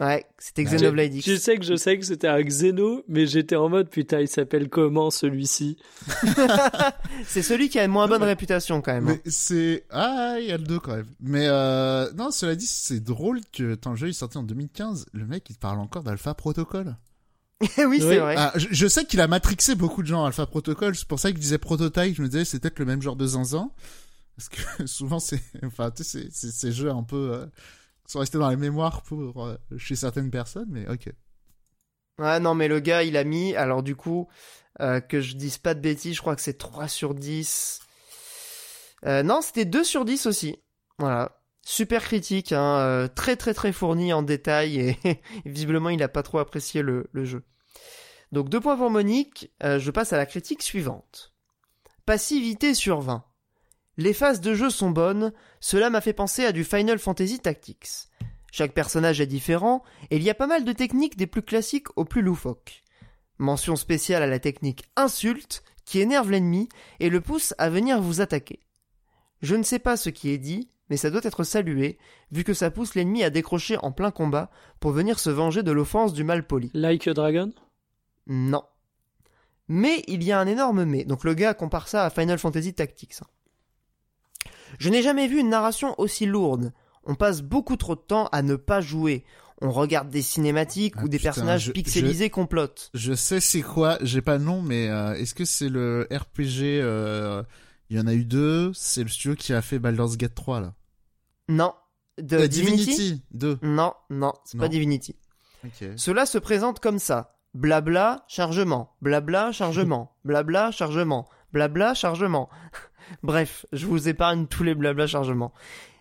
[0.00, 1.12] Ouais, c'était Xenoblade.
[1.14, 1.26] X.
[1.28, 4.28] Je sais que je sais que c'était un Xeno, mais j'étais en mode putain, il
[4.28, 5.76] s'appelle comment celui-ci?
[7.26, 9.08] C'est celui qui a une moins bonne réputation quand même.
[9.08, 9.18] hein.
[9.24, 9.84] Mais c'est...
[9.90, 11.08] Ah, il y a le 2 quand même.
[11.20, 12.12] Mais euh...
[12.14, 15.44] non, cela dit, c'est drôle que tant le jeu est sorti en 2015, le mec,
[15.50, 16.96] il parle encore d'Alpha Protocol.
[17.60, 18.18] oui, c'est Oui.
[18.18, 18.34] vrai.
[18.38, 21.30] Ah, je, je sais qu'il a matrixé beaucoup de gens, Alpha Protocol, c'est pour ça
[21.32, 23.70] que je disais Prototype, je me disais c'est peut-être le même genre de zinzin.
[24.36, 25.40] Parce que souvent, c'est...
[25.64, 27.30] Enfin, tu sais, c'est- c'est ces jeux un peu...
[27.32, 27.46] euh,
[28.08, 31.10] sont restés dans les mémoires pour euh, chez certaines personnes, mais ok.
[32.18, 34.26] Ouais, non, mais le gars, il a mis, alors du coup,
[34.80, 37.80] euh, que je dise pas de bêtises, je crois que c'est 3 sur 10.
[39.04, 40.58] Euh, non, c'était 2 sur 10 aussi.
[40.98, 41.36] Voilà.
[41.64, 44.98] Super critique, hein, très très très fourni en détail et,
[45.44, 47.44] visiblement il n'a pas trop apprécié le, jeu.
[48.32, 51.34] Donc deux points pour Monique, je passe à la critique suivante.
[52.06, 53.22] Passivité sur 20.
[53.98, 58.08] Les phases de jeu sont bonnes, cela m'a fait penser à du Final Fantasy Tactics.
[58.52, 61.88] Chaque personnage est différent, et il y a pas mal de techniques des plus classiques
[61.96, 62.84] aux plus loufoques.
[63.38, 66.68] Mention spéciale à la technique insulte, qui énerve l'ennemi
[67.00, 68.60] et le pousse à venir vous attaquer.
[69.42, 71.98] Je ne sais pas ce qui est dit, mais ça doit être salué,
[72.30, 75.72] vu que ça pousse l'ennemi à décrocher en plein combat pour venir se venger de
[75.72, 76.70] l'offense du mal poli.
[76.72, 77.52] Like a Dragon?
[78.28, 78.62] Non.
[79.66, 82.74] Mais il y a un énorme mais, donc le gars compare ça à Final Fantasy
[82.74, 83.16] Tactics.
[84.78, 86.72] Je n'ai jamais vu une narration aussi lourde.
[87.04, 89.24] On passe beaucoup trop de temps à ne pas jouer.
[89.60, 92.90] On regarde des cinématiques Ah, ou des putain, personnages je- pixelisés complotent.
[92.94, 96.80] Je sais c'est quoi, j'ai pas le nom, mais euh, est-ce que c'est le RPG
[96.80, 97.42] euh,
[97.90, 100.60] Il y en a eu deux, c'est le studio qui a fait Baldur's Gate 3
[100.60, 100.74] là.
[101.48, 101.72] Non.
[102.18, 103.58] De Euh, Divinity, Divinity 2.
[103.62, 105.16] Non, non, c'est pas Divinity.
[105.96, 107.34] Cela se présente comme ça.
[107.54, 108.94] Blabla, chargement.
[109.02, 110.12] Blabla, chargement.
[110.24, 111.26] Blabla, chargement.
[111.52, 112.48] Blabla, chargement.
[113.22, 115.52] Bref, je vous épargne tous les blabla chargements.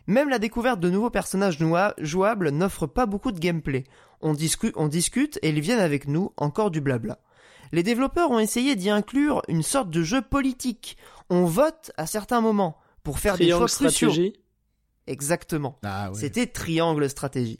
[0.07, 1.59] Même la découverte de nouveaux personnages
[1.99, 3.83] jouables n'offre pas beaucoup de gameplay.
[4.21, 7.19] On, discu- on discute et ils viennent avec nous, encore du blabla.
[7.73, 10.97] Les développeurs ont essayé d'y inclure une sorte de jeu politique.
[11.29, 14.09] On vote à certains moments pour faire des choix cruciaux.
[14.09, 14.33] stratégie
[15.07, 15.77] Exactement.
[15.83, 16.09] Ah.
[16.13, 17.59] C'était Triangle Stratégie.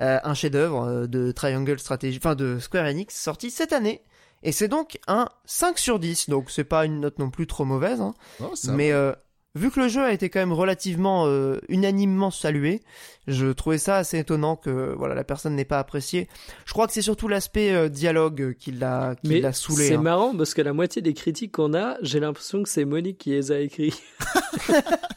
[0.00, 4.02] Euh, un chef-d'œuvre euh, de Triangle Strategy, enfin de Square Enix, sorti cette année.
[4.44, 7.64] Et c'est donc un 5 sur 10, donc c'est pas une note non plus trop
[7.64, 8.00] mauvaise.
[8.00, 8.14] hein.
[8.40, 9.12] Oh, Mais euh,
[9.54, 12.82] vu que le jeu a été quand même relativement euh, unanimement salué,
[13.26, 16.28] je trouvais ça assez étonnant que voilà la personne n'ait pas apprécié.
[16.66, 19.88] Je crois que c'est surtout l'aspect euh, dialogue qui l'a qui l'a saoulé.
[19.88, 20.02] c'est hein.
[20.02, 23.30] marrant parce que la moitié des critiques qu'on a, j'ai l'impression que c'est Monique qui
[23.30, 23.94] les a écrits.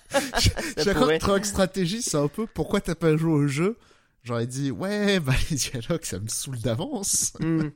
[0.10, 1.20] Ça Chaque pourrait.
[1.20, 3.78] Truck Stratégie, c'est un peu pourquoi t'as pas joué au jeu?
[4.24, 7.34] J'aurais dit ouais, bah les dialogues ça me saoule d'avance.
[7.40, 7.70] Hmm.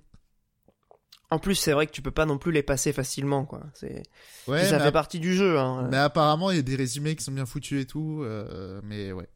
[1.32, 3.63] En plus, c'est vrai que tu peux pas non plus les passer facilement, quoi.
[3.73, 4.03] C'est
[4.47, 5.57] Ouais, ça fait partie du jeu.
[5.57, 5.88] Hein.
[5.89, 9.11] mais apparemment il y a des résumés qui sont bien foutus et tout, euh, mais
[9.13, 9.29] ouais.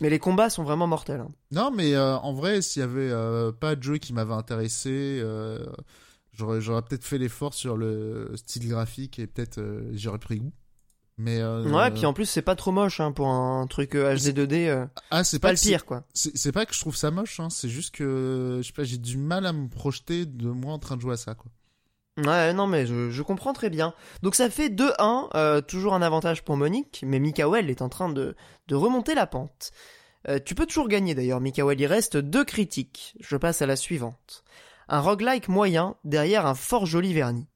[0.00, 1.20] Mais les combats sont vraiment mortels.
[1.20, 1.30] hein.
[1.52, 5.22] Non, mais euh, en vrai, s'il y avait euh, pas de jeu qui m'avait intéressé,
[6.32, 9.60] j'aurais peut-être fait l'effort sur le style graphique et peut-être
[9.92, 10.52] j'aurais pris goût.
[11.22, 14.14] Mais euh, Ouais, puis en plus c'est pas trop moche hein, pour un truc euh,
[14.16, 14.66] HD 2D.
[14.68, 16.04] euh, ah, c'est pas pas le pire quoi.
[16.14, 18.98] C'est pas que je trouve ça moche, hein, c'est juste que je sais pas, j'ai
[18.98, 21.50] du mal à me projeter de moi en train de jouer à ça, quoi.
[22.18, 23.94] Ouais, non mais je, je comprends très bien.
[24.22, 28.10] Donc ça fait 2-1, euh, toujours un avantage pour Monique, mais Mikael est en train
[28.10, 28.34] de,
[28.68, 29.70] de remonter la pente.
[30.28, 33.16] Euh, tu peux toujours gagner d'ailleurs, Mikael, il reste deux critiques.
[33.20, 34.44] Je passe à la suivante.
[34.88, 37.46] Un roguelike moyen derrière un fort joli vernis.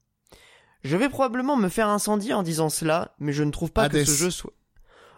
[0.87, 3.91] Je vais probablement me faire incendier en disant cela, mais je ne trouve pas Hades.
[3.93, 4.53] que ce jeu soit...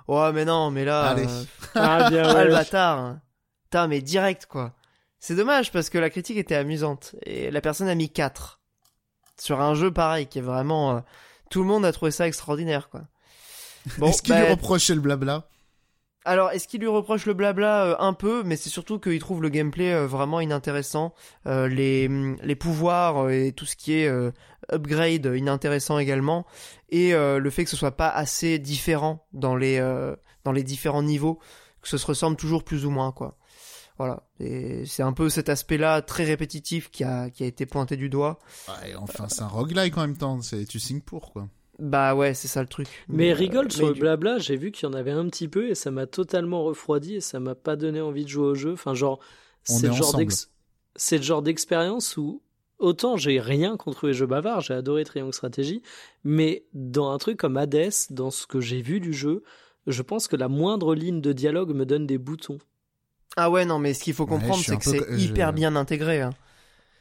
[0.08, 1.04] Ouais mais non, mais là...
[1.10, 1.28] Allez.
[1.28, 1.44] euh,
[1.76, 2.56] Ah bien Ah le ouais.
[2.56, 3.22] bâtard hein.
[3.66, 4.74] Putain mais direct quoi
[5.20, 8.60] C'est dommage parce que la critique était amusante Et la personne a mis 4
[9.40, 10.96] Sur un jeu pareil qui est vraiment...
[10.98, 11.00] euh,
[11.52, 13.02] Tout le monde a trouvé ça extraordinaire quoi
[14.00, 15.48] Bon, Est-ce qu'il bah, lui reprochait le blabla?
[16.30, 19.42] Alors, est-ce qu'il lui reproche le blabla euh, un peu, mais c'est surtout qu'il trouve
[19.42, 21.16] le gameplay euh, vraiment inintéressant,
[21.48, 24.08] euh, les, hum, les pouvoirs et tout ce qui est
[24.72, 26.46] upgrade inintéressant également,
[26.90, 29.80] et le fait que ce soit pas assez différent dans les
[30.44, 31.40] dans les différents niveaux,
[31.82, 33.38] que ce se ressemble toujours plus ou moins quoi.
[33.98, 37.98] Voilà, et c'est un peu cet aspect-là très répétitif qui a qui a été pointé
[37.98, 38.38] du doigt.
[38.68, 41.48] Ouais, enfin, c'est un roguelike en même temps, c'est tu signes pour, quoi.
[41.80, 42.88] Bah ouais, c'est ça le truc.
[43.08, 45.28] Mais euh, rigole sur mais le du- blabla, j'ai vu qu'il y en avait un
[45.30, 48.48] petit peu et ça m'a totalement refroidi et ça m'a pas donné envie de jouer
[48.48, 48.74] au jeu.
[48.74, 49.20] Enfin, genre,
[49.64, 50.26] c'est est le genre ensemble.
[50.26, 50.50] d'ex-
[50.96, 52.42] c'est le genre d'expérience où
[52.80, 55.82] autant j'ai rien contre les jeux bavards, j'ai adoré Triangle Stratégie,
[56.24, 59.44] mais dans un truc comme Hades, dans ce que j'ai vu du jeu,
[59.88, 62.58] je pense que la moindre ligne de dialogue me donne des boutons.
[63.38, 65.76] Ah ouais, non, mais ce qu'il faut comprendre, c'est que peu c'est je- hyper bien
[65.76, 66.22] intégré.
[66.22, 66.32] hein.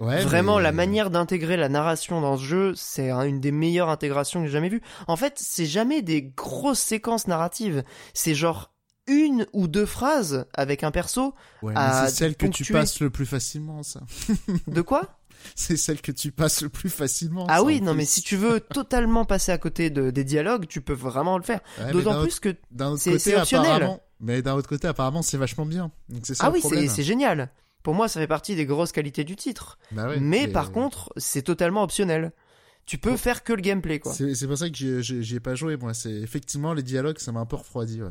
[0.01, 3.51] Ouais, Vraiment, mais- la manière d'intégrer la narration dans ce jeu, c'est un- une des
[3.53, 4.82] meilleures intégrations que j'ai jamais vues.
[5.09, 7.82] En fait, c'est jamais des grosses séquences narratives.
[8.14, 8.72] C'est genre
[9.09, 11.34] une ou deux phrases avec un perso.
[11.62, 11.74] Ouais,
[12.05, 14.01] c'est celle que tu passes le plus facilement, ça.
[14.68, 15.03] De quoi?
[15.55, 17.46] C'est celle que tu passes le plus facilement.
[17.49, 17.99] Ah oui, non, plus.
[17.99, 21.44] mais si tu veux totalement passer à côté de, des dialogues, tu peux vraiment le
[21.44, 21.61] faire.
[21.80, 22.55] Ouais, D'autant plus que...
[22.99, 23.99] c'est- optionnel.
[24.20, 25.90] Mais d'un autre côté, apparemment, c'est vachement bien.
[26.09, 27.51] Donc c'est ça Ah oui, c'est génial.
[27.89, 29.78] Pour moi, ça fait partie des grosses qualités du titre.
[29.93, 32.32] Bah ouais, mais par contre, c'est totalement optionnel.
[32.84, 34.12] Tu peux faire que le gameplay, quoi.
[34.12, 35.95] C'est pour ça que j'y- ai pas joué, moi.
[35.95, 38.11] C'est effectivement les dialogues, ça m'a un peu refroidi, ouais.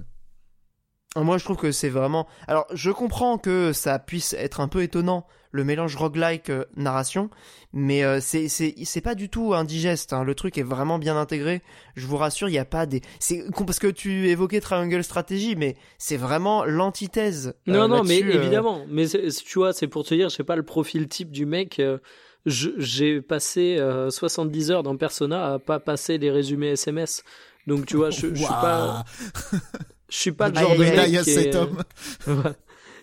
[1.16, 2.28] Moi, je trouve que c'est vraiment.
[2.48, 7.30] Alors, je comprends que ça puisse être un peu étonnant le mélange roguelike euh, narration,
[7.74, 10.14] mais euh, c'est c'est c'est pas du tout indigeste.
[10.14, 10.24] Hein.
[10.24, 11.64] Le truc est vraiment bien intégré.
[11.96, 13.02] Je vous rassure, il n'y a pas des.
[13.20, 17.56] C'est parce que tu évoquais Triangle Strategy, mais c'est vraiment l'antithèse.
[17.68, 18.34] euh, Non, non, mais euh.
[18.34, 18.86] évidemment.
[18.90, 21.46] Mais c'est- tu vois, c'est pour te dire, je sais pas le profil type du
[21.48, 21.80] mec.
[21.80, 21.98] euh,
[22.46, 27.24] je- J'ai passé euh, 70 heures dans Persona à pas passer les résumés SMS.
[27.66, 29.04] Donc tu vois, je, je suis pas,
[30.10, 31.84] je suis pas le Aïe, genre de mec cet homme.
[32.28, 32.52] Ouais.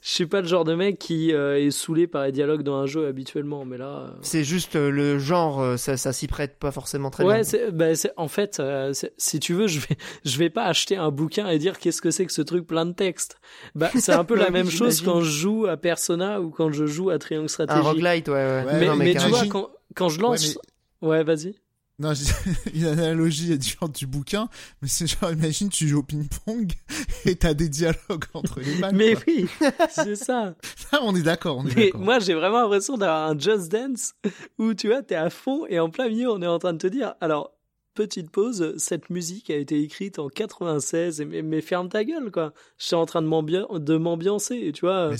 [0.06, 2.74] Je suis pas le genre de mec qui euh, est saoulé par les dialogues dans
[2.76, 3.86] un jeu habituellement, mais là.
[3.86, 7.36] euh, C'est juste euh, le genre, euh, ça, ça s'y prête pas forcément très ouais,
[7.36, 7.42] bien.
[7.42, 9.96] c'est, bah, c'est- en fait, euh, si tu veux, je vais,
[10.26, 12.84] je vais pas acheter un bouquin et dire qu'est-ce que c'est que ce truc plein
[12.84, 13.38] de texte.
[13.74, 16.50] Bah, c'est un peu Bah la oui, même chose quand je joue à Persona ou
[16.50, 17.80] quand je joue à Triangle Un Strategy.
[17.80, 18.62] roguelite, ouais, ouais.
[18.66, 20.58] Ouais, mais, non, mais tu vois, quand, quand je lance,
[21.00, 21.54] ouais, vas-y.
[22.00, 22.12] Non,
[22.74, 24.48] une analogie est différente du bouquin,
[24.82, 26.72] mais c'est genre, imagine, tu joues au ping-pong
[27.24, 28.96] et t'as des dialogues entre les balles.
[28.96, 29.22] Mais quoi.
[29.28, 29.46] oui,
[29.90, 30.56] c'est ça.
[30.90, 32.00] Ah, on est d'accord, on est Mais d'accord.
[32.00, 34.14] moi, j'ai vraiment l'impression d'avoir un Just Dance
[34.58, 36.78] où tu vois, t'es à fond et en plein milieu, on est en train de
[36.78, 37.52] te dire, alors,
[37.94, 42.32] petite pause, cette musique a été écrite en 96, et, mais, mais ferme ta gueule,
[42.32, 42.52] quoi.
[42.76, 45.10] Je suis en train de m'ambi- de m'ambiancer, tu vois.
[45.10, 45.16] Mais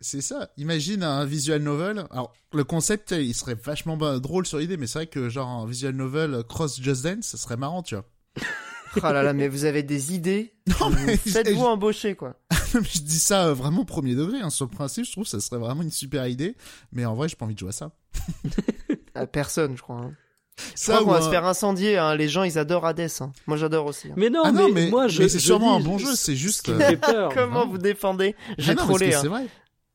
[0.00, 0.50] c'est, ça.
[0.56, 2.06] Imagine un visual novel.
[2.10, 5.66] Alors, le concept, il serait vachement drôle sur l'idée, mais c'est vrai que genre un
[5.66, 8.04] visual novel cross Just Dance, ça serait marrant, tu vois.
[9.02, 10.54] Ah là là, mais vous avez des idées.
[10.80, 12.36] Non, mais Faites-vous je- embaucher, quoi.
[12.74, 14.50] je dis ça euh, vraiment premier degré, hein.
[14.50, 16.56] Sur le principe, je trouve que ça serait vraiment une super idée,
[16.92, 17.90] mais en vrai, j'ai pas envie de jouer à ça.
[19.14, 19.96] À personne, je crois.
[19.96, 20.12] hein.
[20.56, 21.98] Je Ça, crois qu'on va ou se un- faire incendier.
[21.98, 22.14] hein.
[22.14, 23.10] Les gens, ils adorent Hades.
[23.20, 23.32] hein.
[23.48, 24.08] Moi, j'adore aussi.
[24.08, 24.14] hein.
[24.16, 25.20] Mais non, Ah non, mais, mais, moi, je.
[25.22, 26.68] mais c'est sûrement dis un bon jeu, c'est Ce juste.
[26.68, 27.32] euh, fait peur.
[27.34, 28.36] Comment vous défendez?
[28.50, 29.14] Ah J'ai non, mais trollé.
[29.14, 29.18] hein.
[29.20, 29.46] C'est vrai.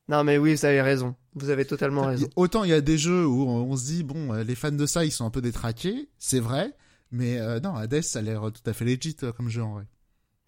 [0.10, 1.16] Non, mais oui, vous avez raison.
[1.36, 2.28] Vous avez totalement raison.
[2.36, 4.86] Autant il y a des jeux où on, se dit bon, euh, les fans de
[4.86, 6.74] ça, ils sont un peu détraqués, c'est vrai,
[7.12, 9.74] mais euh, non, Hades, ça a l'air tout à fait legit euh, comme jeu en
[9.74, 9.86] vrai.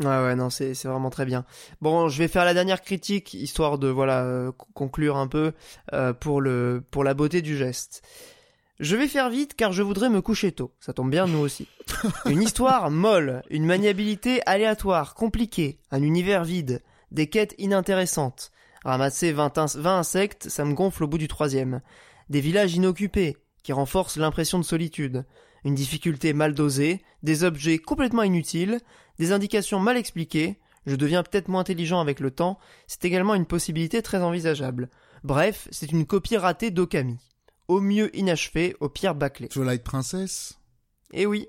[0.02, 1.46] Ouais, ouais, non, c'est vraiment très bien.
[1.82, 5.54] Bon, je vais faire la dernière critique, histoire de voilà euh, conclure un peu
[5.94, 8.02] euh, pour le pour la beauté du geste.
[8.80, 10.72] Je vais faire vite car je voudrais me coucher tôt.
[10.80, 11.68] Ça tombe bien, nous aussi.
[12.26, 16.82] Une histoire molle, une maniabilité aléatoire, compliquée, un univers vide,
[17.12, 18.52] des quêtes inintéressantes.
[18.84, 21.82] Ramasser 20, ins- 20 insectes, ça me gonfle au bout du troisième.
[22.30, 25.26] Des villages inoccupés, qui renforcent l'impression de solitude.
[25.64, 28.80] Une difficulté mal dosée, des objets complètement inutiles,
[29.20, 30.58] des indications mal expliquées,
[30.88, 32.58] je deviens peut-être moins intelligent avec le temps,
[32.88, 34.90] c'est également une possibilité très envisageable.
[35.24, 37.20] Bref, c'est une copie ratée d'Okami.
[37.68, 39.48] Au mieux inachevée, au pire bâclé.
[39.48, 40.58] Twilight Princess?
[41.14, 41.48] Et oui,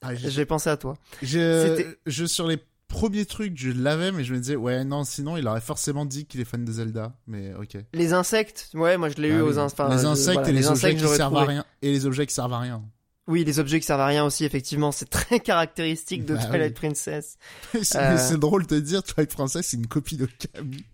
[0.00, 0.94] Ah, j'ai- j'ai pensé à toi.
[1.22, 2.58] je, je sur les
[2.88, 6.26] premiers trucs, je l'avais, mais je me disais ouais non, sinon il aurait forcément dit
[6.26, 7.76] qu'il est fan de Zelda, mais ok.
[7.92, 9.48] Les insectes, ouais, moi je l'ai Bah eu oui.
[9.50, 9.90] aux insectes.
[9.90, 12.58] les insectes et les, objets qui servent à rien et les objets qui servent à
[12.58, 12.82] rien.
[13.26, 16.70] Oui, les objets qui servent à rien aussi, effectivement, c'est très caractéristique de Bah Twilight
[16.82, 16.88] oui.
[16.88, 17.36] Princess.
[17.82, 18.16] c'est Euh.
[18.16, 20.84] c'est drôle de dire Twilight Princess, c'est une copie de Camille.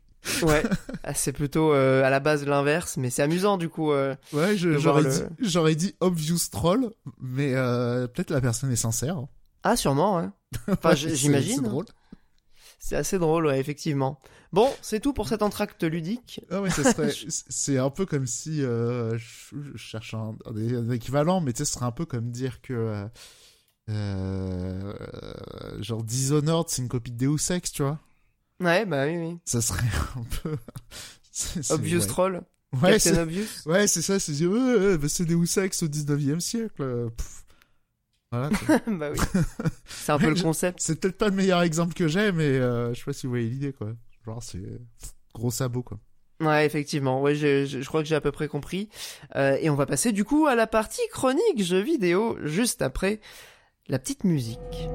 [0.43, 0.63] Ouais,
[1.05, 3.93] Ah, c'est plutôt euh, à la base l'inverse, mais c'est amusant du coup.
[3.93, 4.17] euh.
[4.33, 4.63] Ouais, dit,
[5.39, 6.91] j'aurais dit obvious troll,
[7.21, 9.19] mais euh, peut-être la personne est sincère.
[9.65, 10.29] Ah, sûrement, ouais.
[10.69, 11.57] Enfin, j'imagine.
[11.57, 11.87] C'est drôle.
[12.79, 14.21] C'est assez drôle, ouais, effectivement.
[14.53, 16.43] Bon, c'est tout pour cet entracte ludique.
[16.51, 16.69] Ah ouais,
[17.29, 20.37] c'est un peu comme si, euh, je, cherche un,
[20.91, 23.09] équivalent, mais tu sais, ce serait un peu comme dire que, euh,
[23.89, 27.99] euh, genre Dishonored, c'est une copie de Deus Ex, tu vois.
[28.61, 29.39] Ouais, bah oui, oui.
[29.47, 29.87] Ça serait
[30.17, 30.57] un peu,
[31.71, 32.07] Obvious ouais.
[32.07, 32.43] Troll.
[32.83, 33.19] Ouais, c'est,
[33.67, 36.83] ouais, c'est ça, c'est bah, c'est Deus Ex au 19e siècle.
[36.83, 37.44] euh, pff.
[38.35, 38.81] Voilà.
[38.87, 39.19] bah oui.
[39.87, 40.81] C'est un peu le concept.
[40.81, 43.33] c'est peut-être pas le meilleur exemple que j'ai, mais euh, je sais pas si vous
[43.33, 43.93] voyez l'idée, quoi.
[44.27, 44.63] Genre, c'est
[45.35, 45.99] gros sabot, quoi.
[46.41, 47.23] Ouais, effectivement.
[47.23, 48.89] Ouais, je, je, je crois que j'ai à peu près compris.
[49.37, 53.21] Euh, et on va passer du coup à la partie chronique jeux vidéo, juste après
[53.89, 54.89] la petite musique.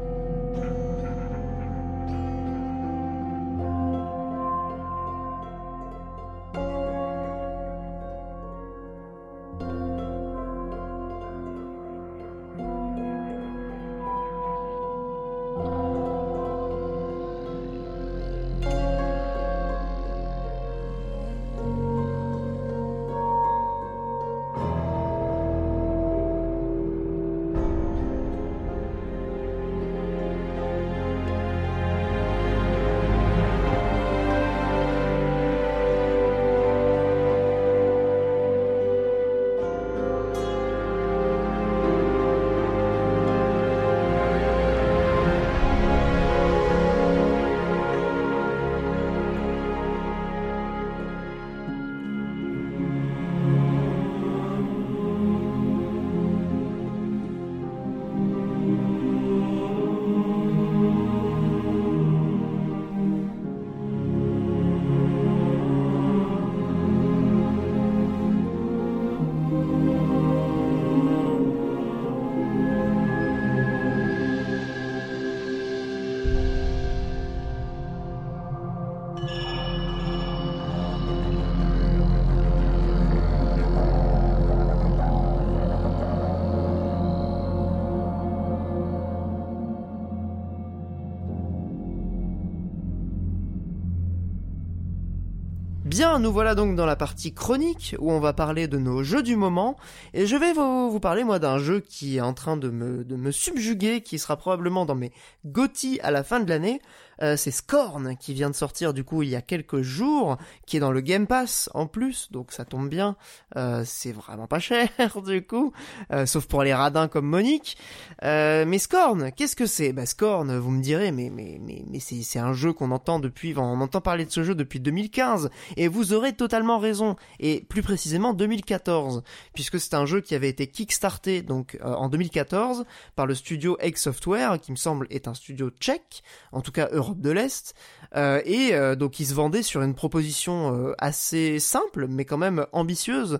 [96.18, 99.36] Nous voilà donc dans la partie chronique où on va parler de nos jeux du
[99.36, 99.78] moment
[100.14, 103.04] et je vais vous, vous parler moi d'un jeu qui est en train de me,
[103.06, 105.12] de me subjuguer, qui sera probablement dans mes
[105.46, 106.82] GOTY à la fin de l'année.
[107.22, 110.78] Euh, c'est Scorn qui vient de sortir du coup il y a quelques jours, qui
[110.78, 113.16] est dans le Game Pass en plus, donc ça tombe bien.
[113.56, 114.90] Euh, c'est vraiment pas cher
[115.26, 115.74] du coup,
[116.12, 117.78] euh, sauf pour les radins comme Monique.
[118.22, 119.94] mais Scorn, qu'est-ce que c'est?
[119.94, 123.54] Bah Scorn, vous me direz, mais mais mais, mais c'est un jeu qu'on entend depuis,
[123.58, 127.16] on entend parler de ce jeu depuis 2015, et vous aurez totalement raison.
[127.40, 129.24] Et plus précisément 2014,
[129.54, 132.86] puisque c'est un jeu qui avait été kickstarté donc en 2014
[133.16, 136.88] par le studio Egg Software, qui me semble est un studio tchèque, en tout cas
[136.92, 137.76] européen de l'Est.
[138.16, 142.38] Euh, et euh, donc il se vendait sur une proposition euh, assez simple, mais quand
[142.38, 143.40] même ambitieuse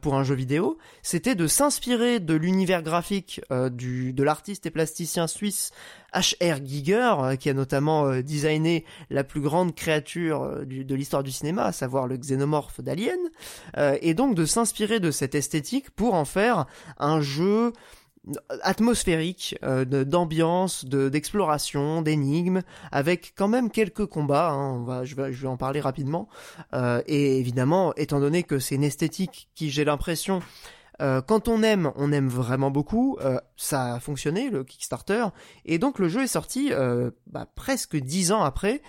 [0.00, 0.76] pour un jeu vidéo.
[1.02, 3.40] C'était de s'inspirer de l'univers graphique
[3.70, 5.70] du, de l'artiste et plasticien suisse
[6.12, 6.64] H.R.
[6.64, 12.08] Giger, qui a notamment designé la plus grande créature de l'histoire du cinéma, à savoir
[12.08, 13.18] le xénomorphe d'Alien,
[13.76, 16.66] et donc de s'inspirer de cette esthétique pour en faire
[16.98, 17.72] un jeu
[18.62, 24.50] atmosphérique, euh, d'ambiance, d'exploration, d'énigmes, avec quand même quelques combats.
[24.50, 26.28] Hein, on va, je, vais, je vais en parler rapidement.
[26.74, 30.40] Euh, et évidemment, étant donné que c'est une esthétique qui, j'ai l'impression,
[31.00, 33.16] euh, quand on aime, on aime vraiment beaucoup.
[33.20, 35.26] Euh, ça a fonctionné le Kickstarter
[35.64, 38.82] et donc le jeu est sorti euh, bah, presque dix ans après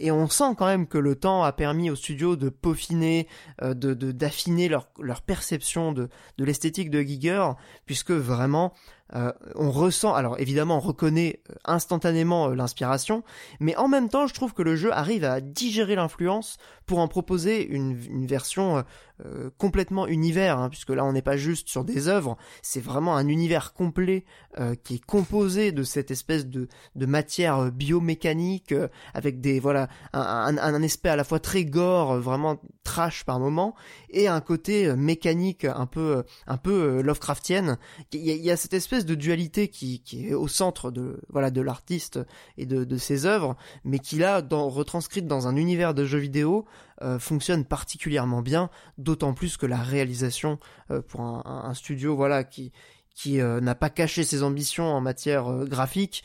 [0.00, 3.28] et on sent quand même que le temps a permis aux studios de peaufiner,
[3.60, 6.08] de d'affiner leur leur perception de
[6.38, 7.50] de l'esthétique de Giger
[7.84, 8.72] puisque vraiment
[9.14, 13.22] euh, on ressent, alors évidemment, on reconnaît euh, instantanément euh, l'inspiration,
[13.60, 17.06] mais en même temps, je trouve que le jeu arrive à digérer l'influence pour en
[17.06, 18.84] proposer une, une version
[19.56, 23.28] complètement univers, hein, puisque là, on n'est pas juste sur des œuvres, c'est vraiment un
[23.28, 24.24] univers complet
[24.84, 28.74] qui est composé de cette espèce de, de matière biomécanique
[29.14, 33.74] avec des voilà un, un, aspect à la fois très gore, vraiment trash par moment,
[34.10, 37.78] et un côté mécanique un peu un peu Lovecraftienne.
[38.12, 40.90] Il y, a, il y a cette espèce de dualité qui, qui est au centre
[40.90, 42.20] de voilà de l'artiste
[42.56, 46.18] et de, de ses œuvres, mais qui là, dans, retranscrite dans un univers de jeux
[46.18, 46.66] vidéo,
[47.02, 50.58] euh, fonctionne particulièrement bien, d'autant plus que la réalisation
[50.90, 52.72] euh, pour un, studio voilà qui
[53.14, 56.22] qui euh, n'a pas caché ses ambitions en matière graphique,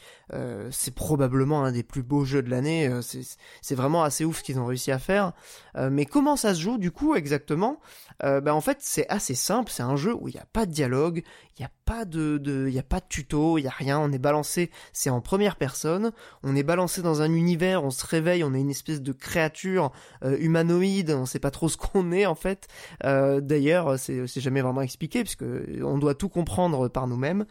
[0.69, 2.89] c'est probablement un des plus beaux jeux de l'année.
[3.61, 5.33] c'est vraiment assez ouf ce qu'ils ont réussi à faire.
[5.75, 7.79] mais comment ça se joue du coup exactement?
[8.21, 9.71] Ben, En fait, c'est assez simple.
[9.71, 11.23] C'est un jeu où il n'y a pas de dialogue,
[11.57, 13.99] il n'y a pas de, de, y a pas de tuto, il y a rien.
[13.99, 16.11] On est balancé, c'est en première personne.
[16.43, 19.91] On est balancé dans un univers, on se réveille, on est une espèce de créature
[20.23, 21.11] euh, humanoïde.
[21.11, 22.67] On sait pas trop ce qu'on est en fait.
[23.03, 25.43] Euh, D'ailleurs, c'est jamais vraiment expliqué puisque
[25.83, 27.45] on doit tout comprendre par nous-mêmes.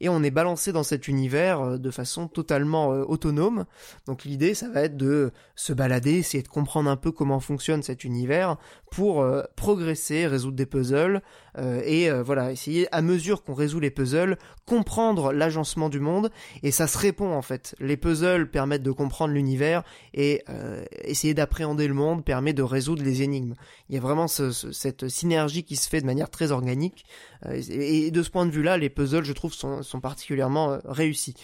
[0.00, 3.64] Et on est balancé dans cet univers euh, de façon totalement euh, autonome.
[4.06, 7.82] Donc l'idée, ça va être de se balader, essayer de comprendre un peu comment fonctionne
[7.82, 8.56] cet univers
[8.90, 11.22] pour euh, progresser, résoudre des puzzles
[11.56, 16.30] et voilà essayer à mesure qu'on résout les puzzles, comprendre l'agencement du monde,
[16.62, 17.74] et ça se répond en fait.
[17.78, 23.02] Les puzzles permettent de comprendre l'univers, et euh, essayer d'appréhender le monde permet de résoudre
[23.02, 23.54] les énigmes.
[23.88, 27.04] Il y a vraiment cette synergie qui se fait de manière très organique,
[27.46, 31.34] euh, et, de ce point de vue-là, les puzzles, je trouve, sont, particulièrement euh, réussis.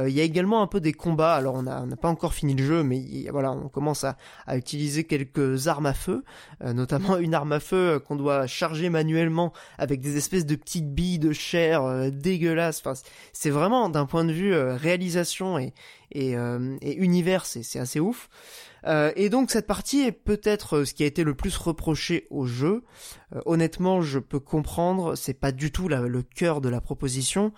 [0.00, 2.64] il y a également un peu des combats, alors on n'a pas encore fini le
[2.64, 4.16] jeu, mais voilà, on commence à,
[4.46, 6.24] à, utiliser quelques armes à feu,
[6.64, 11.18] notamment une arme à feu qu'on doit charger manuellement avec des espèces de petites billes
[11.18, 12.80] de chair euh, dégueulasse.
[12.80, 12.94] Enfin,
[13.32, 18.28] c'est vraiment d'un point de vue euh, réalisation euh, et univers, c'est assez ouf.
[18.86, 22.82] et donc cette partie est peut-être ce qui a été le plus reproché au jeu.
[23.46, 27.52] honnêtement, je peux comprendre, c'est pas du tout le cœur de la proposition,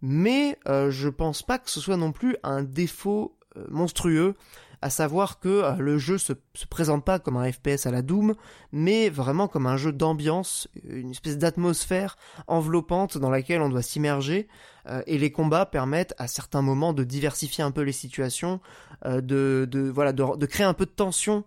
[0.00, 3.36] mais je pense pas que ce soit non plus un défaut
[3.68, 4.34] monstrueux
[4.82, 8.02] à savoir que euh, le jeu se, se présente pas comme un FPS à la
[8.02, 8.34] Doom,
[8.72, 14.48] mais vraiment comme un jeu d'ambiance, une espèce d'atmosphère enveloppante dans laquelle on doit s'immerger,
[14.86, 18.60] euh, et les combats permettent à certains moments de diversifier un peu les situations,
[19.04, 21.44] euh, de, créer un peu de tension,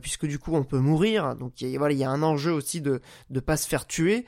[0.00, 3.02] puisque du coup on peut mourir, donc voilà, il y a un enjeu aussi de
[3.28, 4.24] ne pas se faire tuer,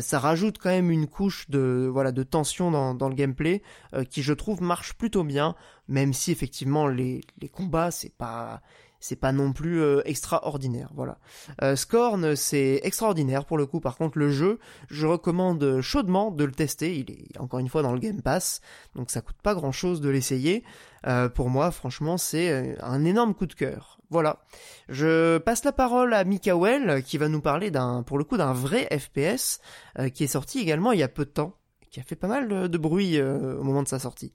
[0.00, 3.62] ça rajoute quand même une couche de voilà de tension dans, dans le gameplay
[4.10, 5.54] qui je trouve marche plutôt bien
[5.88, 8.62] même si effectivement les, les combats c'est pas
[9.04, 11.18] c'est pas non plus euh, extraordinaire voilà.
[11.62, 13.78] Euh, Scorn c'est extraordinaire pour le coup.
[13.78, 14.58] Par contre le jeu
[14.88, 16.96] je recommande chaudement de le tester.
[16.96, 18.62] Il est encore une fois dans le Game Pass
[18.94, 20.64] donc ça coûte pas grand chose de l'essayer.
[21.06, 24.40] Euh, pour moi franchement c'est euh, un énorme coup de cœur voilà
[24.88, 28.52] je passe la parole à Mikael qui va nous parler d'un pour le coup d'un
[28.52, 29.60] vrai FPS
[29.98, 31.54] euh, qui est sorti également il y a peu de temps
[31.90, 34.32] qui a fait pas mal de, bruit au moment de sa sortie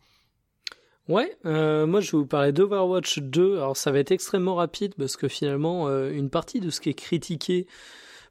[1.10, 3.58] Ouais, euh, moi je vais vous parler d'Overwatch 2.
[3.58, 6.90] Alors ça va être extrêmement rapide parce que finalement euh, une partie de ce qui
[6.90, 7.66] est critiqué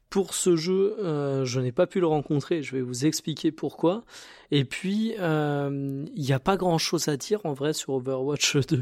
[0.09, 4.03] pour ce jeu, euh, je n'ai pas pu le rencontrer, je vais vous expliquer pourquoi.
[4.51, 8.81] Et puis, il n'y a pas grand-chose à dire en vrai sur Overwatch 2.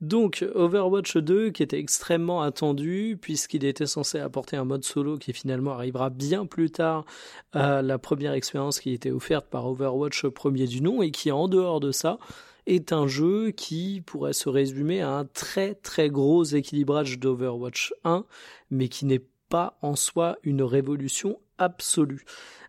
[0.00, 5.32] Donc, Overwatch 2 qui était extrêmement attendu, puisqu'il était censé apporter un mode solo qui
[5.32, 7.04] finalement arrivera bien plus tard
[7.52, 11.46] à la première expérience qui était offerte par Overwatch premier du nom, et qui en
[11.46, 12.18] dehors de ça,
[12.66, 18.24] est un jeu qui pourrait se résumer à un très très gros équilibrage d'Overwatch 1,
[18.70, 22.24] mais qui n'est pas en soi une révolution absolue.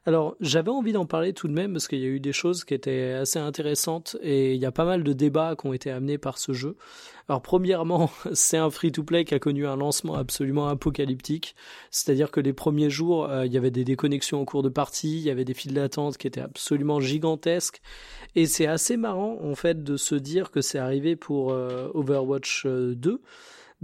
[0.08, 2.64] Alors j'avais envie d'en parler tout de même parce qu'il y a eu des choses
[2.64, 5.90] qui étaient assez intéressantes et il y a pas mal de débats qui ont été
[5.90, 6.78] amenés par ce jeu.
[7.28, 11.56] Alors premièrement, c'est un free-to-play qui a connu un lancement absolument apocalyptique,
[11.90, 15.18] c'est-à-dire que les premiers jours, euh, il y avait des déconnexions au cours de partie,
[15.18, 17.82] il y avait des files d'attente qui étaient absolument gigantesques
[18.36, 22.68] et c'est assez marrant en fait de se dire que c'est arrivé pour euh, Overwatch
[22.68, 23.18] 2 euh,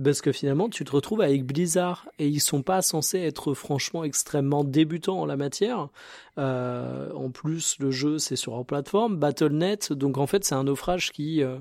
[0.01, 4.03] parce que finalement tu te retrouves avec Blizzard et ils sont pas censés être franchement
[4.03, 5.89] extrêmement débutants en la matière.
[6.37, 10.63] Euh, en plus le jeu c'est sur leur plateforme Battle.net donc en fait c'est un
[10.63, 11.57] naufrage qui euh,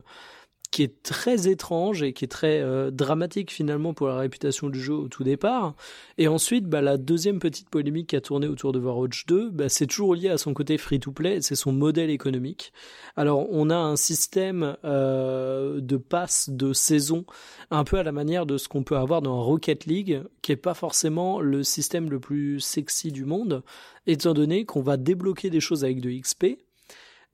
[0.71, 4.81] qui est très étrange et qui est très euh, dramatique finalement pour la réputation du
[4.81, 5.75] jeu au tout départ.
[6.17, 9.69] Et ensuite, bah, la deuxième petite polémique qui a tourné autour de Overwatch 2, bah,
[9.69, 12.73] c'est toujours lié à son côté free-to-play, c'est son modèle économique.
[13.17, 17.25] Alors, on a un système euh, de passe de saison
[17.71, 20.57] un peu à la manière de ce qu'on peut avoir dans Rocket League, qui est
[20.57, 23.63] pas forcément le système le plus sexy du monde,
[24.07, 26.59] étant donné qu'on va débloquer des choses avec de XP,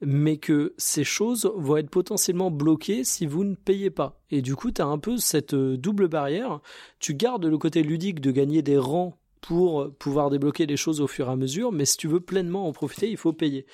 [0.00, 4.20] mais que ces choses vont être potentiellement bloquées si vous ne payez pas.
[4.30, 6.60] Et du coup, tu as un peu cette euh, double barrière.
[6.98, 11.06] Tu gardes le côté ludique de gagner des rangs pour pouvoir débloquer les choses au
[11.06, 13.64] fur et à mesure, mais si tu veux pleinement en profiter, il faut payer.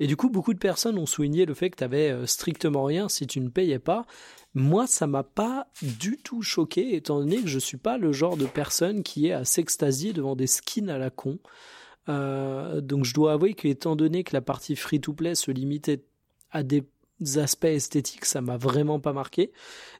[0.00, 2.84] Et du coup, beaucoup de personnes ont souligné le fait que tu avais euh, strictement
[2.84, 4.06] rien si tu ne payais pas.
[4.54, 8.36] Moi, ça m'a pas du tout choqué, étant donné que je suis pas le genre
[8.36, 11.38] de personne qui est à s'extasier devant des skins à la con.
[12.08, 16.04] Euh, donc je dois avouer qu'étant donné que la partie free-to-play se limitait
[16.50, 16.84] à des
[17.36, 19.52] aspects esthétiques, ça m'a vraiment pas marqué.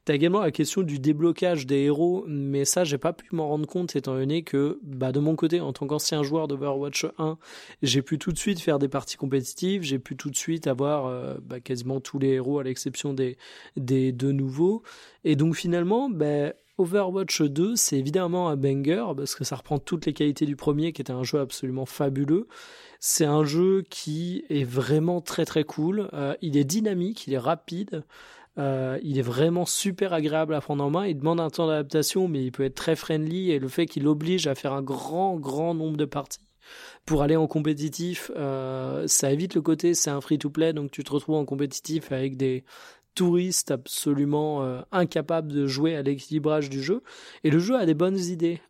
[0.05, 3.67] T'as également la question du déblocage des héros, mais ça j'ai pas pu m'en rendre
[3.67, 7.37] compte étant donné que bah de mon côté en tant qu'ancien joueur d'Overwatch 1,
[7.83, 11.07] j'ai pu tout de suite faire des parties compétitives, j'ai pu tout de suite avoir
[11.07, 13.37] euh, bah, quasiment tous les héros à l'exception des
[13.77, 14.83] des deux nouveaux
[15.25, 20.07] et donc finalement bah, Overwatch 2, c'est évidemment un banger parce que ça reprend toutes
[20.07, 22.47] les qualités du premier qui était un jeu absolument fabuleux.
[23.01, 26.09] C'est un jeu qui est vraiment très très cool.
[26.13, 28.03] Euh, il est dynamique, il est rapide.
[28.59, 31.07] Euh, il est vraiment super agréable à prendre en main.
[31.07, 33.53] Il demande un temps d'adaptation, mais il peut être très friendly.
[33.53, 36.41] Et le fait qu'il oblige à faire un grand, grand nombre de parties
[37.07, 41.11] pour aller en compétitif, euh, ça évite le côté c'est un free-to-play, donc tu te
[41.11, 42.63] retrouves en compétitif avec des,
[43.15, 47.03] touriste absolument euh, incapable de jouer à l'équilibrage du jeu.
[47.43, 48.61] Et le jeu a des bonnes idées.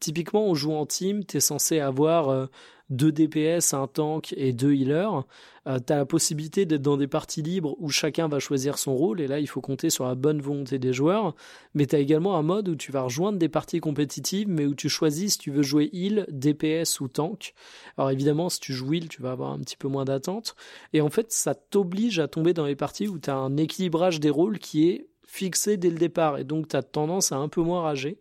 [0.00, 2.48] Typiquement, on joue en team, tu es censé avoir
[2.90, 5.24] deux DPS, un tank et deux healers.
[5.66, 8.94] Euh, tu as la possibilité d'être dans des parties libres où chacun va choisir son
[8.94, 11.34] rôle, et là il faut compter sur la bonne volonté des joueurs.
[11.74, 14.74] Mais tu as également un mode où tu vas rejoindre des parties compétitives, mais où
[14.74, 17.54] tu choisis si tu veux jouer heal, DPS ou tank.
[17.96, 20.56] Alors évidemment, si tu joues heal, tu vas avoir un petit peu moins d'attente.
[20.92, 24.20] Et en fait, ça t'oblige à tomber dans les parties où tu as un équilibrage
[24.20, 27.48] des rôles qui est fixé dès le départ, et donc tu as tendance à un
[27.48, 28.18] peu moins rager.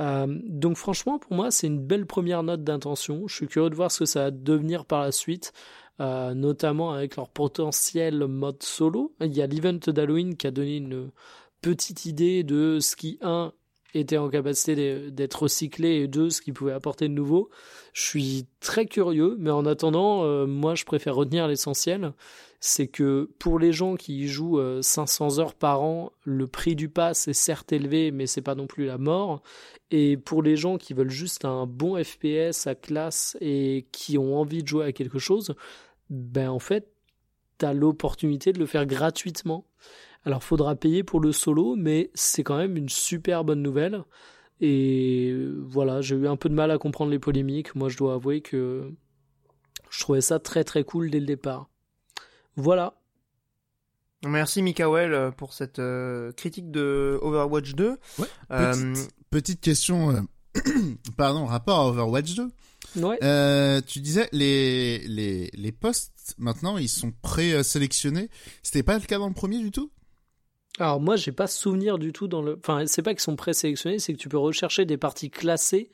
[0.00, 3.26] Euh, donc franchement, pour moi, c'est une belle première note d'intention.
[3.28, 5.52] Je suis curieux de voir ce que ça va devenir par la suite.
[6.00, 9.14] Euh, notamment avec leur potentiel mode solo.
[9.20, 11.10] Il y a l'event d'Halloween qui a donné une
[11.60, 13.52] petite idée de ce qui, un,
[13.94, 17.50] était en capacité d'être recyclé et deux, ce qui pouvait apporter de nouveau.
[17.92, 22.12] Je suis très curieux, mais en attendant, euh, moi je préfère retenir l'essentiel.
[22.64, 26.88] C'est que pour les gens qui y jouent 500 heures par an, le prix du
[26.88, 29.42] pass est certes élevé, mais c'est pas non plus la mort.
[29.90, 34.36] Et pour les gens qui veulent juste un bon FPS à classe et qui ont
[34.38, 35.56] envie de jouer à quelque chose,
[36.08, 36.88] ben en fait,
[37.58, 39.66] tu as l'opportunité de le faire gratuitement.
[40.24, 44.04] Alors faudra payer pour le solo, mais c'est quand même une super bonne nouvelle.
[44.60, 47.74] Et voilà, j'ai eu un peu de mal à comprendre les polémiques.
[47.74, 48.92] Moi, je dois avouer que
[49.90, 51.68] je trouvais ça très très cool dès le départ.
[52.56, 52.94] Voilà.
[54.24, 57.96] Merci Mikael pour cette euh, critique de Overwatch 2.
[58.18, 58.94] Ouais, euh,
[59.30, 60.20] Petite question, euh,
[61.16, 62.48] pardon, rapport à Overwatch 2.
[62.96, 63.18] Ouais.
[63.24, 68.28] Euh, tu disais les les les postes maintenant ils sont pré-sélectionnés.
[68.62, 69.90] C'était pas le cas dans le premier du tout?
[70.78, 72.58] Alors moi j'ai pas souvenir du tout dans le.
[72.58, 75.90] Enfin c'est pas qu'ils sont pré-sélectionnés, c'est que tu peux rechercher des parties classées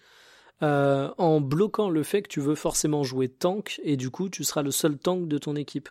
[0.62, 4.44] euh, en bloquant le fait que tu veux forcément jouer tank et du coup tu
[4.44, 5.88] seras le seul tank de ton équipe.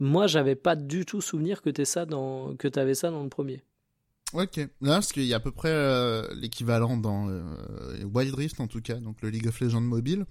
[0.00, 3.28] Moi, j'avais pas du tout souvenir que tu ça dans que avais ça dans le
[3.28, 3.62] premier.
[4.34, 7.42] Ok, là parce qu'il y a à peu près euh, l'équivalent dans euh,
[8.04, 10.26] Wild Rift en tout cas, donc le League of Legends mobile.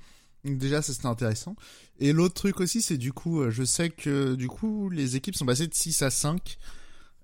[0.46, 1.56] Donc déjà c'était intéressant.
[2.00, 5.36] Et l'autre truc aussi c'est du coup, euh, je sais que du coup les équipes
[5.36, 6.58] sont passées de 6 à 5.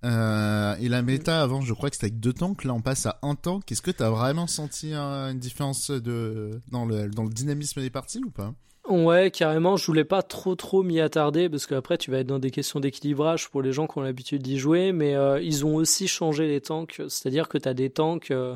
[0.04, 3.06] Euh, et la méta avant je crois que c'était avec deux tanks, là on passe
[3.06, 3.72] à un tank.
[3.72, 8.22] Est-ce que t'as vraiment senti une différence de dans le dans le dynamisme des parties
[8.26, 8.54] ou pas?
[8.90, 9.78] Ouais, carrément.
[9.78, 12.82] Je voulais pas trop trop m'y attarder parce qu'après tu vas être dans des questions
[12.82, 14.92] d'équilibrage pour les gens qui ont l'habitude d'y jouer.
[14.92, 18.32] Mais euh, ils ont aussi changé les tanks, c'est-à-dire que tu as des tanks.
[18.32, 18.56] Euh,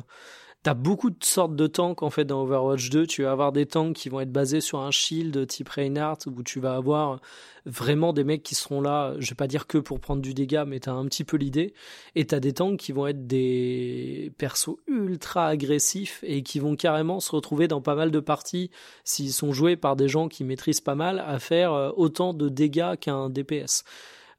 [0.64, 3.06] T'as beaucoup de sortes de tanks en fait dans Overwatch 2.
[3.06, 6.42] Tu vas avoir des tanks qui vont être basés sur un shield type Reinhardt où
[6.42, 7.20] tu vas avoir
[7.64, 10.64] vraiment des mecs qui seront là, je vais pas dire que pour prendre du dégât,
[10.64, 11.74] mais t'as un petit peu l'idée.
[12.16, 17.20] Et t'as des tanks qui vont être des persos ultra agressifs et qui vont carrément
[17.20, 18.70] se retrouver dans pas mal de parties
[19.04, 22.48] s'ils sont joués par des gens qui maîtrisent pas mal à faire euh, autant de
[22.48, 23.84] dégâts qu'un DPS.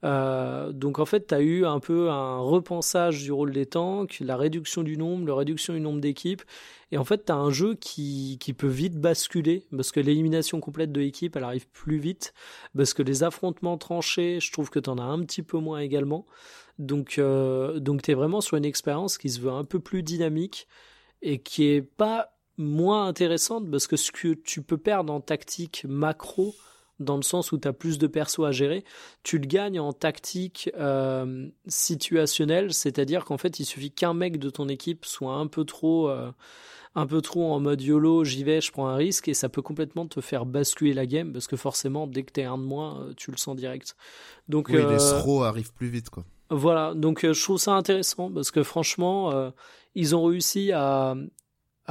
[0.06, 4.20] Euh, donc en fait, tu as eu un peu un repensage du rôle des tanks,
[4.22, 6.42] la réduction du nombre, la réduction du nombre d'équipes.
[6.92, 10.60] Et en fait, tu as un jeu qui, qui peut vite basculer, parce que l'élimination
[10.60, 12.34] complète de l'équipe, elle arrive plus vite,
[12.76, 15.80] parce que les affrontements tranchés, je trouve que tu en as un petit peu moins
[15.80, 16.26] également.
[16.80, 20.02] Donc, euh, donc tu es vraiment sur une expérience qui se veut un peu plus
[20.02, 20.68] dynamique
[21.22, 25.86] et qui est pas moins intéressante, parce que ce que tu peux perdre en tactique
[25.88, 26.56] macro,
[27.00, 28.84] dans le sens où tu as plus de persos à gérer,
[29.24, 34.50] tu le gagnes en tactique euh, situationnelle, c'est-à-dire qu'en fait il suffit qu'un mec de
[34.50, 36.32] ton équipe soit un peu trop euh,
[36.96, 39.62] un peu trop en mode YOLO, j'y vais, je prends un risque et ça peut
[39.62, 43.02] complètement te faire basculer la game parce que forcément dès que t'es un de moins,
[43.02, 43.96] euh, tu le sens direct.
[44.48, 46.26] Donc oui, les throws arrivent plus vite quoi.
[46.52, 49.52] Voilà, donc je trouve ça intéressant parce que franchement,
[49.94, 51.14] ils ont réussi à,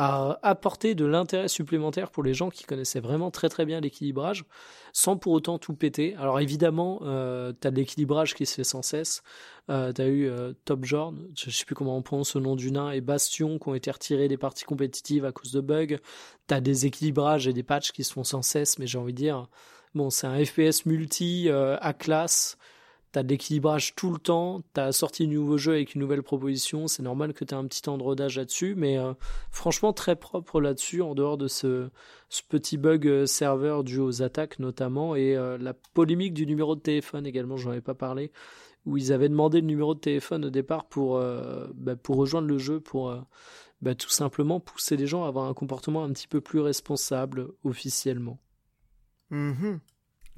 [0.01, 4.45] à apporter de l'intérêt supplémentaire pour les gens qui connaissaient vraiment très très bien l'équilibrage,
[4.93, 6.15] sans pour autant tout péter.
[6.21, 9.25] Alors évidemment, euh, tu as de l'équilibrage qui se fait sans cesse.
[9.71, 12.55] Euh, tu as eu euh, Top Jorn, je sais plus comment on prononce le nom
[12.55, 15.97] du nain, et Bastion qui ont été retirés des parties compétitives à cause de bugs.
[16.47, 19.13] Tu as des équilibrages et des patchs qui se font sans cesse, mais j'ai envie
[19.13, 19.49] de dire,
[19.97, 22.57] bon, c'est un FPS multi à classe
[23.11, 26.89] T'as de l'équilibrage tout le temps, t'as sorti un nouveau jeu avec une nouvelle proposition,
[26.89, 29.15] c'est normal que t'aies un petit temps de rodage là-dessus, mais euh,
[29.51, 31.89] franchement très propre là-dessus, en dehors de ce,
[32.29, 36.77] ce petit bug euh, serveur dû aux attaques notamment, et euh, la polémique du numéro
[36.77, 38.31] de téléphone également, j'en avais pas parlé,
[38.85, 41.19] où ils avaient demandé le numéro de téléphone au départ pour,
[41.75, 43.15] bah, pour rejoindre le jeu, pour
[43.81, 47.49] bah, tout simplement pousser les gens à avoir un comportement un petit peu plus responsable
[47.65, 48.39] officiellement.
[49.31, 49.79] Mm-hmm.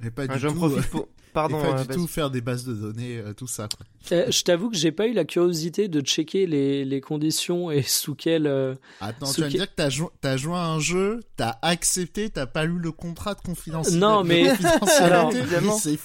[0.03, 0.53] Et pas ah, du tout.
[0.53, 1.07] Profite pour...
[1.33, 1.59] Pardon.
[1.59, 3.69] Et pas du tout faire des bases de données, euh, tout ça.
[4.11, 7.81] Euh, je t'avoue que j'ai pas eu la curiosité de checker les, les conditions et
[7.87, 8.47] sous quelles.
[8.47, 11.55] Euh, Attends, tu vas me dire que t'as joué, as joué à un jeu, t'as
[11.61, 13.99] accepté, t'as pas lu le contrat de confidentialité.
[13.99, 14.49] Non, mais
[14.99, 15.97] alors, mais,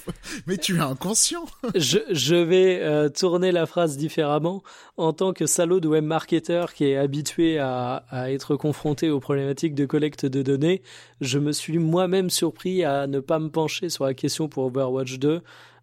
[0.46, 1.46] mais, tu es inconscient.
[1.74, 4.62] je, je vais tourner la phrase différemment.
[4.98, 9.74] En tant que salaud de webmarketer qui est habitué à, à être confronté aux problématiques
[9.74, 10.82] de collecte de données,
[11.20, 15.15] je me suis moi-même surpris à ne pas me pencher sur la question pour Overwatch
[15.18, 15.42] 2.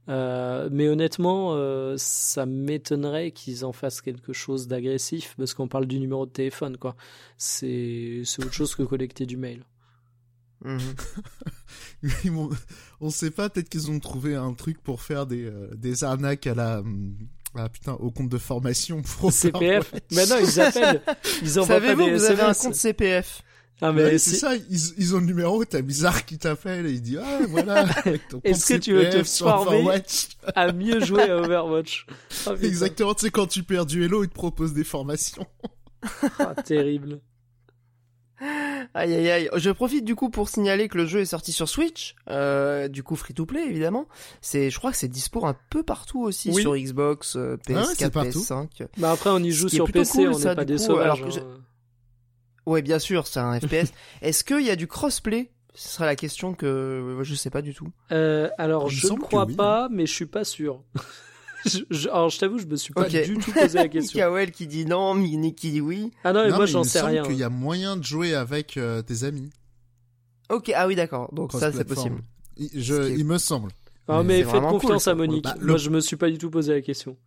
[0.09, 5.85] Euh, mais honnêtement, euh, ça m'étonnerait qu'ils en fassent quelque chose d'agressif parce qu'on parle
[5.85, 6.95] du numéro de téléphone, quoi.
[7.37, 9.65] C'est autre chose que collecter du mail.
[10.63, 10.79] Mhm.
[13.01, 16.47] on sait pas, peut-être qu'ils ont trouvé un truc pour faire des, euh, des arnaques
[16.47, 16.83] à la.
[17.55, 19.93] Ah putain, au compte de formation pour CPF.
[20.11, 21.01] Maintenant, ils appellent.
[21.43, 23.43] Ils envoient Savez-vous, vous avez un compte CPF.
[23.81, 27.01] Ah, mais c'est ça, ils, ils, ont le numéro, t'as bizarre qui t'appelle et il
[27.01, 27.85] dit ah voilà.
[28.43, 30.01] Est-ce que tu veux te former
[30.55, 32.05] à mieux jouer à Overwatch
[32.47, 35.45] ah, Exactement, tu sais quand tu perds du Hello, ils te proposent des formations.
[36.39, 37.19] ah, terrible.
[38.93, 39.49] Aïe aïe aïe.
[39.55, 43.01] Je profite du coup pour signaler que le jeu est sorti sur Switch, euh, du
[43.01, 44.07] coup free to play évidemment.
[44.41, 47.57] C'est, je crois que c'est dispo un peu partout aussi sur Xbox, PS4, euh,
[48.09, 48.87] PS5.
[48.97, 51.21] Bah après on y joue sur PC, on n'est pas des sauvages.
[52.65, 52.71] Hein.
[52.71, 53.91] Ouais, bien sûr, c'est un FPS.
[54.21, 55.51] Est-ce qu'il y a du crossplay?
[55.75, 57.87] Ce serait la question que je sais pas du tout.
[58.11, 60.83] Euh, alors, je ne crois pas, mais je suis pas sûr.
[61.65, 64.19] je, alors, je t'avoue, je me suis pas du tout posé la question.
[64.19, 66.11] Kawel qui dit non, Mini qui dit oui.
[66.23, 67.23] Ah non, mais moi, j'en sais rien.
[67.29, 69.49] Il y a moyen de jouer avec euh, tes amis.
[70.49, 71.33] Ok, ah oui, d'accord.
[71.33, 72.21] Donc ça, c'est possible.
[72.57, 73.71] Il, je, il me semble.
[74.07, 75.43] Ah, mais, faites confiance à Monique.
[75.43, 77.17] Bah, moi, je me suis pas du tout posé la question.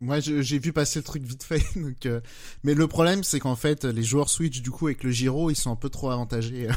[0.00, 1.62] Moi, j'ai vu passer le truc vite fait.
[1.76, 2.20] Donc, euh,
[2.62, 5.56] Mais le problème, c'est qu'en fait, les joueurs Switch, du coup, avec le gyro, ils
[5.56, 6.68] sont un peu trop avantagés.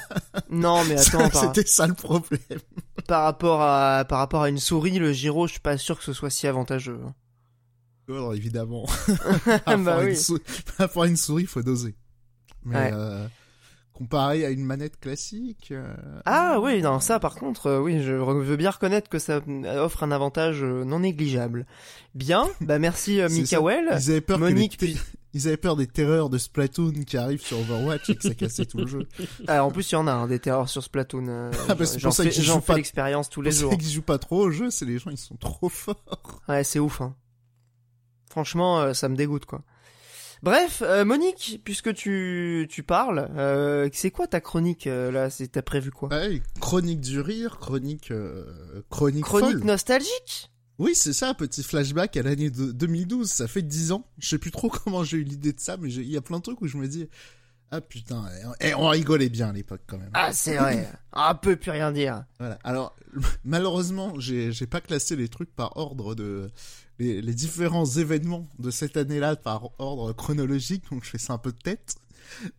[0.50, 1.30] non, mais attends.
[1.30, 2.40] C'était ça le problème.
[3.06, 6.04] par rapport à par rapport à une souris, le gyro, je suis pas sûr que
[6.04, 7.00] ce soit si avantageux.
[8.08, 8.86] Oh, évidemment.
[9.66, 10.10] bah oui.
[10.10, 10.42] une souris,
[11.06, 11.94] une souris, faut doser.
[12.64, 13.26] Mais euh,
[14.00, 15.68] comparé à une manette classique.
[15.72, 15.94] euh,
[16.24, 19.40] Ah oui, non, ça par contre, euh, oui, je veux bien reconnaître que ça
[19.76, 21.66] offre un avantage euh, non négligeable.
[22.14, 23.40] Bien, bah merci euh, C'est.
[23.42, 23.88] Mikael.
[23.98, 24.98] Ils avaient peur que Monique, les puis...
[25.32, 28.64] Ils avaient peur des terreurs de Splatoon qui arrivent sur Overwatch et que ça cassait
[28.64, 29.06] tout le jeu.
[29.46, 31.26] Ah, en plus, il y en a hein, des terreurs sur Splatoon.
[31.28, 33.70] euh, Ah, bah, c'est j'en fais, qu'ils fais l'expérience tous les jours.
[33.70, 36.40] ceux qui jouent pas trop au jeu, c'est les gens, ils sont trop forts.
[36.48, 37.00] Ouais, c'est ouf.
[37.00, 37.14] Hein.
[38.28, 39.62] Franchement, euh, ça me dégoûte quoi.
[40.42, 45.48] Bref, euh, Monique, puisque tu tu parles, euh, c'est quoi ta chronique euh, là C'est
[45.48, 49.64] t'as prévu quoi Ouais, chronique du rire, chronique, euh, chronique, Chronique folle.
[49.64, 53.28] nostalgique Oui, c'est ça, petit flashback à l'année de 2012.
[53.28, 54.06] Ça fait 10 ans.
[54.18, 56.38] Je sais plus trop comment j'ai eu l'idée de ça, mais il y a plein
[56.38, 57.06] de trucs où je me dis,
[57.72, 58.24] ah putain,
[58.60, 60.10] et on rigolait bien à l'époque quand même.
[60.12, 60.90] Ah, c'est vrai.
[61.12, 62.24] Ah, peut plus rien dire.
[62.40, 62.58] Voilà.
[62.64, 62.96] Alors,
[63.44, 66.50] malheureusement, j'ai j'ai pas classé les trucs par ordre de
[66.98, 71.38] les, les différents événements de cette année-là par ordre chronologique, donc je fais ça un
[71.38, 71.94] peu de tête.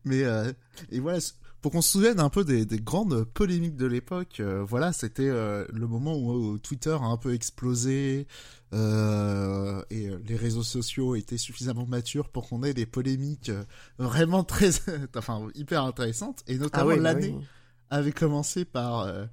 [0.05, 0.51] Mais euh,
[0.91, 1.19] et voilà,
[1.61, 5.27] pour qu'on se souvienne un peu des, des grandes polémiques de l'époque, euh, voilà, c'était
[5.27, 8.27] euh, le moment où, où Twitter a un peu explosé
[8.73, 13.63] euh, et euh, les réseaux sociaux étaient suffisamment matures pour qu'on ait des polémiques euh,
[13.97, 14.69] vraiment très,
[15.17, 17.45] enfin hyper intéressantes, et Ah notamment oui, bah l'année oui.
[17.89, 19.25] avait commencé par euh,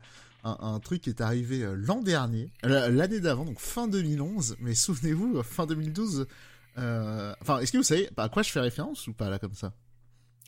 [0.44, 4.56] un, un truc qui est arrivé euh, l'an dernier, l'année d'avant, donc fin 2011.
[4.60, 6.27] Mais souvenez-vous, fin 2012.
[6.78, 9.55] euh, Enfin, est-ce que vous savez à quoi je fais référence ou pas là comme
[9.55, 9.73] ça?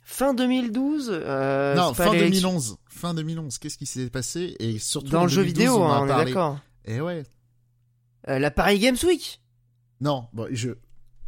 [0.03, 2.77] Fin 2012 euh, Non, fin l'élection- 2011.
[2.89, 3.59] Fin 2011.
[3.59, 4.57] Qu'est-ce qui s'est passé?
[4.59, 6.59] Et surtout Dans le jeu 2012, vidéo, on, hein, on est d'accord.
[6.85, 7.23] Et ouais.
[8.29, 9.41] Euh, la Paris Games Week
[10.01, 10.71] Non, bon, je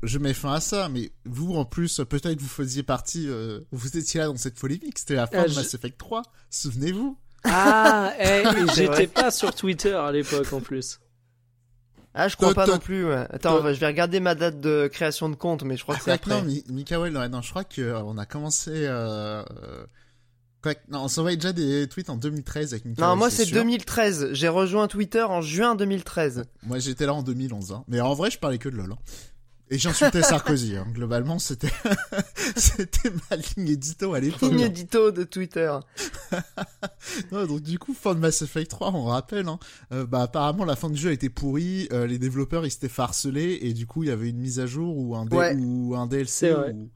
[0.03, 3.97] je mets fin à ça, mais vous en plus, peut-être vous faisiez partie, euh, vous
[3.97, 4.99] étiez là dans cette polémique.
[4.99, 6.23] C'était la fin Ah, de je- Mass Effect 3.
[6.51, 10.99] Souvenez-vous Ah, eh, et C'est j'étais pas sur Twitter à l'époque en plus.
[12.15, 13.07] Ah, je crois pas non plus.
[13.07, 13.27] ouais.
[13.31, 16.11] Attends, je vais regarder ma date de création de compte, mais je crois que c'est
[16.11, 16.31] Ah, après.
[16.35, 18.71] Non, Mi- Mikael, non, je crois que euh, on a commencé.
[18.75, 19.43] Euh,
[20.67, 23.05] euh, quoi que- non, on s'envoyait déjà des tweets en 2013 avec Mikael.
[23.09, 23.57] Non, moi c'est sûr.
[23.59, 24.29] 2013.
[24.33, 26.45] J'ai rejoint Twitter en juin 2013.
[26.65, 27.73] Moi, j'étais là en 2011.
[27.73, 27.85] Hein.
[27.89, 28.93] Mais en vrai, je parlais que de LoL.
[28.93, 28.99] hein.
[29.71, 30.77] Et j'insultais Sarkozy.
[30.77, 30.87] Hein.
[30.93, 31.73] Globalement, c'était
[32.57, 34.51] c'était ma ligne édito à l'époque.
[34.51, 35.73] Ligne édito de Twitter.
[37.33, 39.49] Ouais, donc du coup, fin de Mass Effect 3, on rappelle.
[39.49, 39.59] Hein,
[39.93, 41.89] euh, bah apparemment, la fin du jeu a été pourrie.
[41.93, 44.67] euh, les développeurs, ils s'étaient farcelés et du coup, il y avait une mise à
[44.67, 45.55] jour ou un, D- Ouais.
[45.57, 46.31] ou un DLC.
[46.31, 46.73] C'est vrai.
[46.73, 46.91] ou-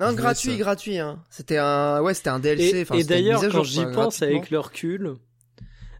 [0.00, 0.98] Non, Je gratuit, gratuit.
[0.98, 1.22] Hein.
[1.28, 2.86] C'était un, ouais, c'était un DLC.
[2.94, 5.16] Et, d'ailleurs, quand j'y pense avec le recul,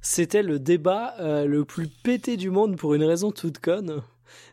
[0.00, 4.02] c'était le débat euh, le plus pété du monde pour une raison toute conne.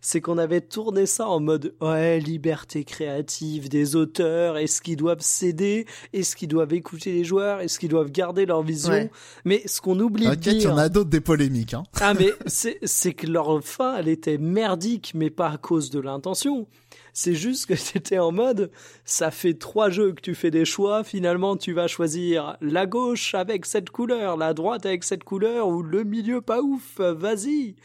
[0.01, 5.21] C'est qu'on avait tourné ça en mode ouais liberté créative des auteurs est-ce qu'ils doivent
[5.21, 9.09] céder est-ce qu'ils doivent écouter les joueurs est-ce qu'ils doivent garder leur vision Ouais.
[9.43, 11.73] mais ce qu'on oublie de T'inquiète, il y dire en a d'autres des polémiques.
[11.73, 11.83] Hein.
[11.99, 15.99] ah mais c'est c'est que leur fin elle était merdique mais pas à cause de
[15.99, 16.67] l'intention.
[17.13, 18.71] C'est juste que c'était en mode
[19.03, 23.33] ça fait trois jeux que tu fais des choix finalement tu vas choisir la gauche
[23.35, 27.75] avec cette couleur, la droite avec cette couleur ou le milieu pas ouf, vas-y.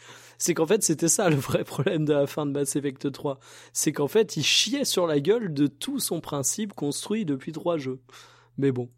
[0.43, 3.39] C'est qu'en fait c'était ça le vrai problème de la fin de Mass Effect 3.
[3.71, 7.77] C'est qu'en fait il chiait sur la gueule de tout son principe construit depuis trois
[7.77, 8.01] jeux.
[8.57, 8.89] Mais bon.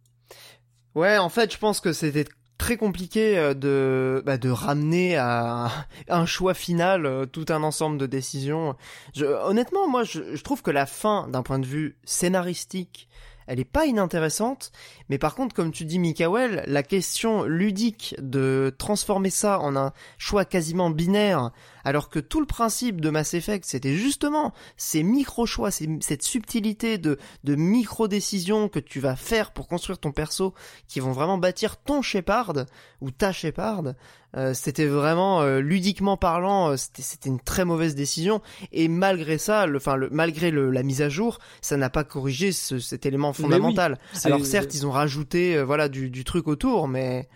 [0.96, 2.26] Ouais, en fait, je pense que c'était
[2.58, 5.70] très compliqué euh, de bah, de ramener à
[6.08, 8.76] un choix final euh, tout un ensemble de décisions.
[9.22, 13.08] Honnêtement, moi, je trouve que la fin, d'un point de vue scénaristique,
[13.48, 14.72] elle est pas inintéressante,
[15.10, 19.94] mais par contre, comme tu dis, Mikael, la question ludique de transformer ça en un
[20.18, 21.52] choix quasiment binaire,
[21.86, 27.18] alors que tout le principe de Mass Effect, c'était justement ces micro-choix, cette subtilité de,
[27.46, 30.54] de micro-décisions que tu vas faire pour construire ton perso,
[30.90, 32.66] qui vont vraiment bâtir ton Shepard,
[33.00, 33.94] ou ta Shepard,
[34.36, 38.42] euh, c'était vraiment, euh, ludiquement parlant, euh, c'était une très mauvaise décision,
[38.74, 42.04] et malgré ça, le, enfin, le, malgré le, la mise à jour, ça n'a pas
[42.04, 43.98] corrigé ce- cet élément fondamental.
[44.26, 47.30] Alors certes, ils ont rajouté, euh, voilà, du, du truc autour, mais...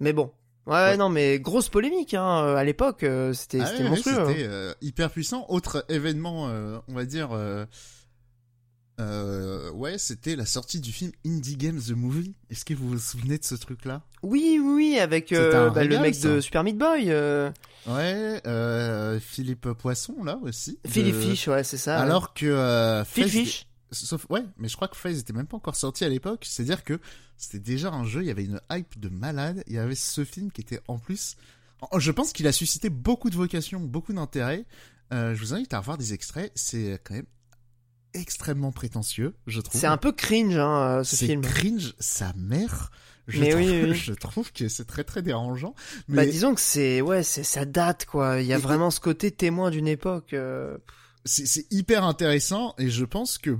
[0.00, 0.30] Mais bon.
[0.66, 4.18] Ouais, non, mais grosse polémique, hein, euh, à l'époque, euh, c'était Ah ouais, monstrueux.
[4.20, 4.24] hein.
[4.28, 5.44] C'était euh, hyper puissant.
[5.50, 7.28] Autre événement, euh, on va dire,
[9.00, 12.34] euh, ouais, c'était la sortie du film Indie Games The Movie.
[12.50, 14.02] Est-ce que vous vous souvenez de ce truc-là?
[14.22, 16.28] Oui, oui, oui, avec bah, le mec ça.
[16.28, 17.12] de Super Meat Boy,
[17.86, 18.40] Ouais,
[19.20, 20.78] Philippe Poisson là aussi.
[20.86, 21.98] Philippe de- Fish, ouais, c'est ça.
[21.98, 23.66] Alors que Phil Fish.
[23.94, 26.44] Sauf, ouais, mais je crois que FaZe était même pas encore sorti à l'époque.
[26.48, 26.98] C'est-à-dire que
[27.36, 29.62] c'était déjà un jeu, il y avait une hype de malade.
[29.66, 31.36] Il y avait ce film qui était en plus.
[31.98, 34.64] Je pense qu'il a suscité beaucoup de vocations, beaucoup d'intérêt.
[35.12, 36.50] Euh, je vous invite à revoir des extraits.
[36.54, 37.26] C'est quand même
[38.14, 39.80] extrêmement prétentieux, je trouve.
[39.80, 41.40] C'est un peu cringe, hein, euh, ce C'est film.
[41.42, 42.90] cringe, sa mère.
[43.26, 45.74] Je Mais trouve, oui, je trouve que c'est très très dérangeant.
[46.08, 48.40] Mais Bah, disons que c'est, ouais, c'est, ça date, quoi.
[48.40, 50.32] Il y a Et- vraiment ce côté témoin d'une époque.
[50.32, 50.78] euh,
[51.24, 53.56] c'est c'est hyper intéressant et je pense que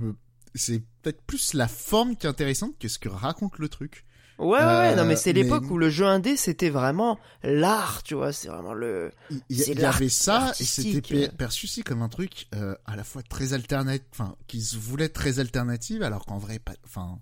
[0.55, 4.05] c'est peut-être plus la forme qui est intéressante que ce que raconte le truc.
[4.37, 7.17] Ouais, ouais, ouais, non, mais Euh, c'est l'époque mais- où le jeu indé, c'était vraiment
[7.41, 9.11] l'art, tu vois, c'est vraiment le...
[9.49, 13.21] Il y, avait ça et c'était perçu aussi comme un truc euh, à la fois
[13.23, 17.19] très alternatif, enfin qui se voulait très alternative alors qu'en vrai pas, enfin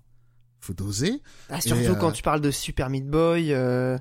[0.58, 1.22] faut doser.
[1.50, 3.96] Ah, surtout Et, euh, quand tu parles de Super Meat Boy, euh,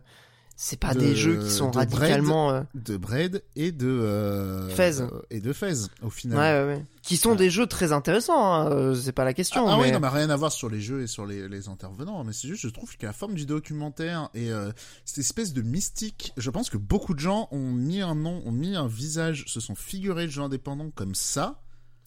[0.56, 2.52] c'est pas de- des jeux qui sont de radicalement...
[2.52, 5.02] euh, de Braid et de euh, Fez.
[5.30, 6.38] et de Fez au Ouais, final.
[6.68, 6.86] ouais, ouais.
[7.02, 7.36] Qui sont Ouais.
[7.36, 9.66] des jeux très intéressants, hein, euh, c'est pas la question.
[9.68, 9.84] Ah, ah mais...
[9.86, 12.32] oui, non, mais rien à voir sur les jeux et sur les, les intervenants, mais
[12.34, 14.72] c'est juste, je trouve que la forme du documentaire et euh,
[15.06, 18.52] cette espèce de mystique, je pense que beaucoup de gens ont mis un nom, ont
[18.52, 21.63] mis un visage, se sont figurés le jeu indépendant comme ça.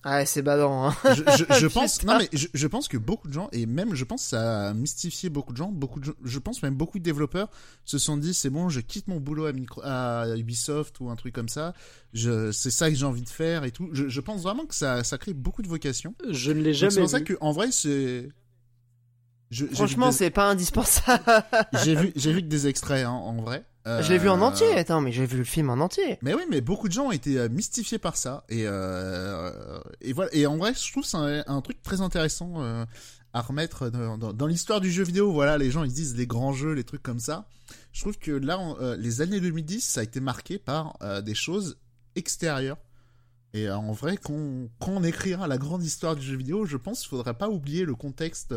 [0.09, 0.95] Ah, c'est badant, hein.
[1.17, 3.93] Je, je, je pense, non mais je, je pense que beaucoup de gens et même
[3.97, 6.77] je pense que ça a mystifié beaucoup de gens, beaucoup de, gens- je pense même
[6.77, 7.49] beaucoup de développeurs
[7.85, 11.17] se sont dit c'est bon, je quitte mon boulot à, micro, à Ubisoft ou un
[11.17, 11.75] truc comme ça,
[12.13, 13.89] je, c'est ça que j'ai envie de faire et tout.
[13.93, 16.15] Je, je pense vraiment que ça, ça crée beaucoup de vocations.
[16.31, 17.25] Je ne l'ai Donc, C'est jamais pour ça vu.
[17.25, 18.29] que en vrai c'est
[19.73, 21.23] Franchement, des- c'est pas indispensable.
[21.85, 23.65] j'ai vu j'ai vu que des extraits hein, en vrai.
[24.03, 26.19] Je l'ai vu en Euh, entier, attends, mais j'ai vu le film en entier.
[26.23, 30.13] Mais oui, mais beaucoup de gens ont été euh, mystifiés par ça et euh, et
[30.13, 30.35] voilà.
[30.35, 32.85] Et en vrai, je trouve c'est un, un truc très intéressant euh,
[33.33, 35.33] à remettre dans, dans- dans l'histoire du jeu vidéo.
[35.33, 37.47] Voilà, les gens ils disent les grands jeux, les trucs comme ça.
[37.93, 41.79] Je trouve que là, on- les années 2010, ça a été marqué par des choses
[42.17, 42.79] extérieures.
[43.55, 44.35] Et en vrai, quand
[44.89, 47.95] on écrira la grande histoire du jeu vidéo, je pense qu'il faudrait pas oublier le
[47.95, 48.53] contexte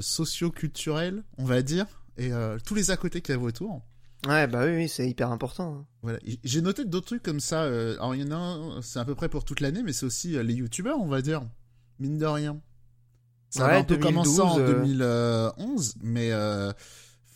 [0.00, 1.86] socio-culturel, on va dire,
[2.16, 2.30] et
[2.64, 3.82] tous les à côté qu'il y avait autour.
[4.26, 5.74] Ouais, bah oui, oui, c'est hyper important.
[5.80, 5.86] hein.
[6.02, 7.64] Voilà, j'ai noté d'autres trucs comme ça.
[7.64, 9.92] euh, alors il y en a un, c'est à peu près pour toute l'année, mais
[9.92, 11.42] c'est aussi euh, les youtubeurs, on va dire,
[11.98, 12.60] mine de rien.
[13.50, 14.66] Ça Ouais, a un peu 2012, commencé en euh.
[15.58, 16.72] 2011, mais euh,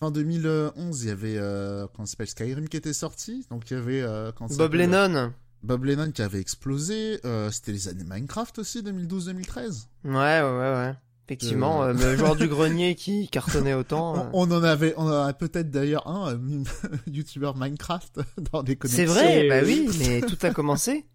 [0.01, 3.77] fin 2011, il y avait euh, ça s'appelle Skyrim qui était sorti, donc il y
[3.81, 5.33] avait euh, Bob Lennon.
[5.63, 7.21] Bob Lennon qui avait explosé.
[7.51, 9.87] C'était les années Minecraft aussi, 2012-2013.
[10.05, 10.95] Ouais, ouais, ouais, ouais.
[11.29, 11.89] Effectivement, Euh.
[11.93, 14.17] euh, le joueur du grenier qui cartonnait autant.
[14.17, 14.21] euh.
[14.33, 16.39] On, on en avait, on en a peut-être d'ailleurs un euh,
[17.07, 18.21] youtubeur Minecraft
[18.53, 19.07] dans les C'est connexions.
[19.13, 21.05] vrai, C'est- bah oui, mais tout a commencé.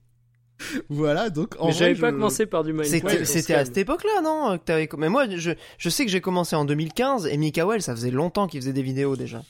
[0.89, 3.25] Voilà, donc en Mais vrai, j'avais pas je- commencé par du Minecraft.
[3.25, 4.95] C'était à cette époque-là, non que.
[4.97, 8.47] Mais moi, je, je sais que j'ai commencé en 2015 et Mikael, ça faisait longtemps
[8.47, 9.41] qu'il faisait des vidéos déjà.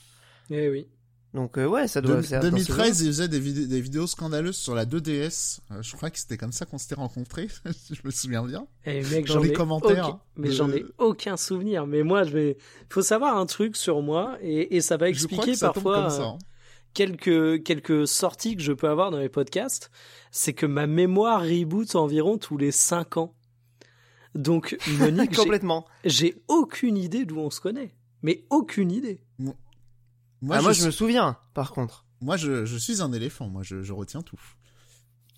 [0.50, 0.86] Eh oui.
[1.34, 2.22] Donc euh, ouais, ça doit...
[2.22, 5.58] Ce 2013, il faisait des, vidé- des vidéos scandaleuses sur la 2DS.
[5.72, 7.48] Euh, je crois que c'était comme ça qu'on s'était rencontrés,
[7.90, 8.68] je me souviens bien.
[8.86, 11.86] Eh mec, Dans j'en les ai commentaires aucun- Mais de- j'en ai aucun souvenir.
[11.88, 12.56] Mais moi, je vais.
[12.88, 15.66] Faut savoir un truc sur moi et, et ça va je crois expliquer que ça
[15.70, 16.22] tombe parfois comme ça.
[16.22, 16.38] euh, hein.
[16.94, 19.90] quelques quelques sorties que je peux avoir dans les podcasts.
[20.30, 23.34] C'est que ma mémoire reboot environ tous les 5 ans.
[24.36, 25.84] Donc Monique, Complètement.
[26.04, 27.94] j'ai aucune idée d'où on se connaît.
[28.22, 29.20] Mais aucune idée.
[30.44, 32.04] Moi, ah, je, moi, je me souviens, par contre.
[32.20, 34.38] moi je, je suis un éléphant, moi je, je retiens tout.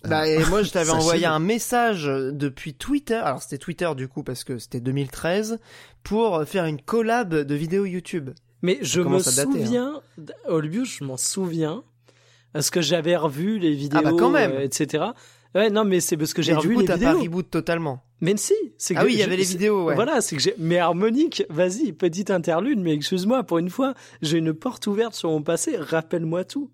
[0.05, 3.15] Euh, Bah, et moi, je t'avais envoyé un message depuis Twitter.
[3.15, 5.59] Alors, c'était Twitter du coup, parce que c'était 2013,
[6.03, 8.31] pour faire une collab de vidéos YouTube.
[8.61, 9.19] Mais je me hein.
[9.19, 10.01] souviens,
[10.47, 11.83] Olbius, je m'en souviens,
[12.53, 14.51] parce que j'avais revu les vidéos, Ah bah, quand même.
[14.51, 15.05] euh, etc.
[15.55, 17.21] Ouais, non, mais c'est parce que j'ai revu coup, les t'as pas vidéos.
[17.23, 18.03] reboot totalement.
[18.21, 19.95] Mais si, c'est que Ah oui, il y avait les vidéos, ouais.
[19.95, 20.55] Voilà, c'est que j'ai.
[20.57, 25.29] Mais harmonique, vas-y, petite interlude, mais excuse-moi, pour une fois, j'ai une porte ouverte sur
[25.29, 26.71] mon passé, rappelle-moi tout.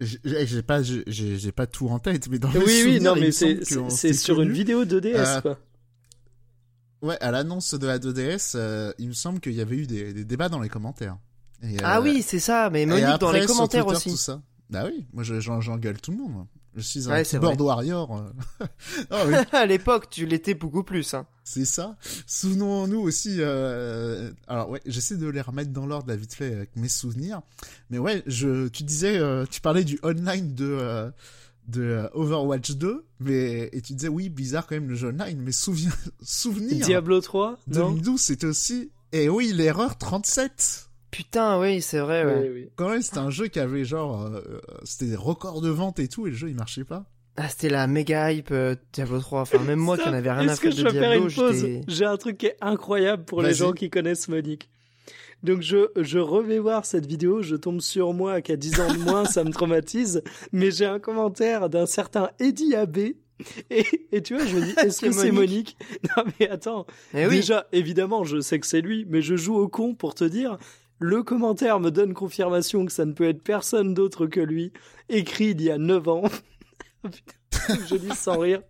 [0.00, 3.32] J'ai pas, j'ai j'ai pas tout en tête, mais dans Oui, oui, souvenirs, non, mais
[3.32, 5.58] c'est c'est- sur une vidéo de DS, Euh, quoi.
[7.00, 10.12] Ouais, à l'annonce de la 2DS, euh, il me semble qu'il y avait eu des,
[10.12, 11.16] des débats dans les commentaires.
[11.62, 12.68] Et, Ah euh, oui, c'est ça.
[12.70, 14.10] Mais Monique, dans les sur commentaires Twitter, aussi.
[14.10, 14.42] Tout ça.
[14.68, 16.32] Bah oui, moi je- j'en- j'engueule tout le monde.
[16.32, 16.46] moi.
[16.76, 18.16] Je suis un Ouais, keyboard warrior.
[18.60, 18.66] euh.
[19.10, 21.14] Ah oui, à l'époque, tu l'étais beaucoup plus.
[21.14, 21.26] Hein.
[21.42, 21.96] c'est ça.
[22.26, 23.36] Souvenons-nous aussi.
[23.40, 24.30] Euh...
[24.46, 27.40] Alors ouais, j'essaie de les remettre dans l'ordre là vite fait avec mes souvenirs.
[27.90, 31.10] Mais ouais, je, tu disais, euh, tu parlais du online de euh,
[31.68, 35.40] de Overwatch 2, mais et tu disais oui, bizarre quand même le jeu online.
[35.40, 35.90] Mais souviens,
[36.22, 36.84] souvenir.
[36.84, 37.90] Diablo 3, non?
[37.90, 38.90] 2012, c'était aussi.
[39.12, 40.85] Et oui, l'erreur 37.
[41.16, 42.26] Putain, oui, c'est vrai.
[42.26, 42.40] Ouais.
[42.42, 42.68] Oui, oui.
[42.76, 45.98] Quand même, c'était un jeu qui avait genre, euh, euh, c'était des records de vente
[45.98, 47.06] et tout, et le jeu il marchait pas.
[47.38, 49.40] Ah, c'était la méga hype euh, Diablo 3.
[49.40, 51.56] Enfin, même moi Ça, qui en avais rien à foutre je de Diablo, une pause
[51.56, 51.80] j'étais.
[51.88, 54.68] J'ai un truc qui est incroyable pour les gens qui connaissent Monique.
[55.42, 58.92] Donc je, je revais voir cette vidéo, je tombe sur moi qui a 10 ans
[58.92, 60.22] de moins, ça me traumatise,
[60.52, 63.16] mais j'ai un commentaire d'un certain Eddie Abbé,
[63.70, 65.76] et, et tu vois, je me dis, est-ce que C'est c'est Monique?
[66.16, 67.36] Non mais attends, Eh oui.
[67.36, 70.56] déjà, évidemment, je sais que c'est lui, mais je joue au con pour te dire,
[70.98, 74.72] le commentaire me donne confirmation que ça ne peut être personne d'autre que lui,
[75.08, 76.22] écrit il y a 9 ans.
[77.68, 78.62] Oh, je dis sans rire.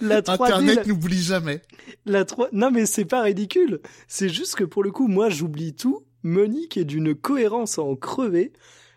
[0.00, 1.60] La 3D, Internet n'oublie jamais.
[2.06, 2.48] la 3...
[2.52, 3.80] Non mais c'est pas ridicule.
[4.08, 6.04] C'est juste que pour le coup, moi j'oublie tout.
[6.22, 8.52] Monique est d'une cohérence à en crever.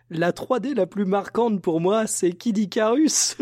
[0.10, 3.38] la 3D la plus marquante pour moi, c'est Kid Icarus.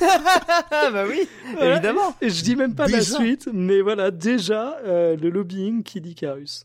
[0.00, 1.74] Ah bah oui, Voilà.
[1.74, 2.14] évidemment.
[2.20, 6.64] Et je dis même pas la suite, mais voilà, déjà, euh, le lobbying Kid Icarus.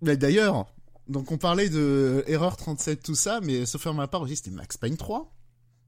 [0.00, 0.66] Mais d'ailleurs,
[1.08, 4.50] donc on parlait de Erreur 37, tout ça, mais sauf à ma part aussi, c'était
[4.50, 5.32] Max Payne 3.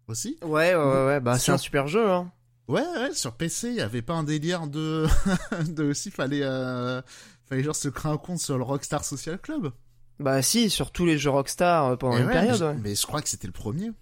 [0.06, 0.36] Aussi.
[0.42, 2.30] Ouais, ouais, ouais, ouais, bah c'est un super jeu, hein.
[2.68, 5.06] Ouais, ouais, sur PC, il y avait pas un délire de,
[5.68, 7.00] de aussi, fallait, euh,
[7.48, 9.70] fallait genre se créer un compte sur le Rockstar Social Club.
[10.18, 12.76] Bah si, sur tous les jeux Rockstar euh, pendant Et une ouais, période, mais, ouais.
[12.82, 13.92] mais je crois que c'était le premier.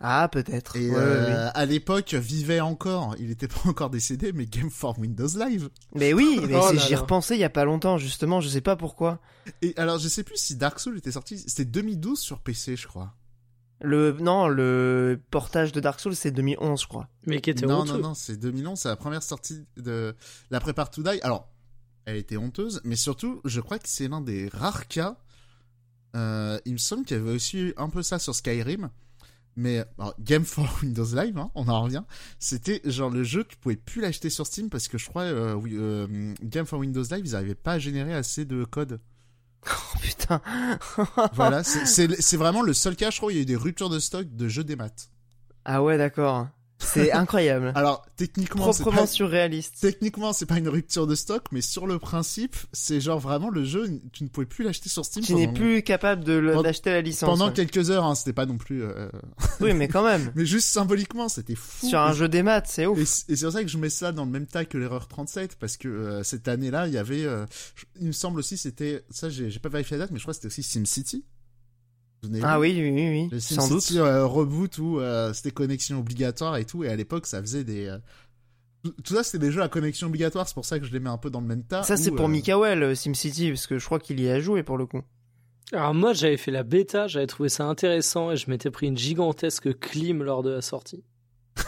[0.00, 0.76] Ah, peut-être.
[0.76, 4.70] Et Ouais, ouais, euh, à l'époque, vivait encore, il était pas encore décédé, mais Game
[4.70, 5.70] for Windows Live.
[5.94, 8.76] Mais oui, mais Oh j'y repensais il y a pas longtemps, justement, je sais pas
[8.76, 9.20] pourquoi.
[9.62, 12.86] Et alors, je sais plus si Dark Souls était sorti, c'était 2012 sur PC, je
[12.86, 13.14] crois.
[13.80, 17.08] Le, non, le portage de Dark Souls, c'est 2011, je crois.
[17.26, 17.92] Mais qui était non, honteux.
[17.92, 20.14] non, non, c'est 2011, c'est la première sortie de
[20.50, 21.20] la Prepare to Die.
[21.22, 21.48] Alors,
[22.04, 25.16] elle était honteuse, mais surtout, je crois que c'est l'un des rares cas.
[26.16, 28.90] Euh, il me semble qu'il y avait aussi eu un peu ça sur Skyrim.
[29.58, 32.04] Mais alors, Game for Windows Live, hein, on en revient.
[32.38, 35.54] C'était genre le jeu, tu pouvais plus l'acheter sur Steam parce que je crois, euh,
[35.54, 39.00] oui, euh, Game for Windows Live, ils arrivaient pas à générer assez de code.
[39.66, 40.40] Oh putain.
[41.32, 43.90] voilà, c'est vraiment le seul cas, je crois, où il y a eu des ruptures
[43.90, 45.10] de stock de jeux des maths.
[45.64, 46.46] Ah ouais, d'accord.
[46.78, 47.72] C'est incroyable.
[47.74, 49.76] Alors, techniquement, Proprement pas- surréaliste.
[49.80, 53.64] Techniquement, c'est pas une rupture de stock, mais sur le principe, c'est genre vraiment le
[53.64, 57.00] jeu, tu ne pouvais plus l'acheter sur Steam Tu n'es plus capable de d'acheter la
[57.00, 57.28] licence.
[57.28, 57.52] pendant ouais.
[57.52, 59.08] quelques heures, hein, c'était pas non plus, euh,
[59.60, 60.30] Oui, mais quand même.
[60.36, 61.88] mais juste symboliquement, c'était fou.
[61.88, 62.98] Sur un jeu des maths, c'est ouf.
[62.98, 63.04] et
[63.36, 65.76] c'est pour ça que je mets ça dans le même tas que l'erreur 37, parce
[65.76, 67.44] que euh, cette année-là, il y avait, euh,
[68.00, 70.36] il me semble aussi, c'était, ça j'ai pas vérifié la date, mais je crois que
[70.36, 71.24] c'était aussi SimCity.
[72.42, 73.28] Ah oui, oui, oui, oui.
[73.30, 73.90] Le Sans doute.
[73.92, 77.86] Euh, reboot où euh, c'était connexion obligatoire et tout, et à l'époque, ça faisait des...
[77.86, 77.98] euh,
[79.04, 81.10] tout- ça, c'était des jeux à connexion obligatoire, c'est pour ça que je les mets
[81.10, 81.82] un peu dans le même tas.
[81.84, 84.76] Ça, c'est pour euh, Mikael, SimCity, parce que je crois qu'il y a joué pour
[84.78, 85.02] le coup.
[85.72, 88.96] Alors moi, j'avais fait la bêta, j'avais trouvé ça intéressant et je m'étais pris une
[88.96, 91.04] gigantesque clim lors de la sortie.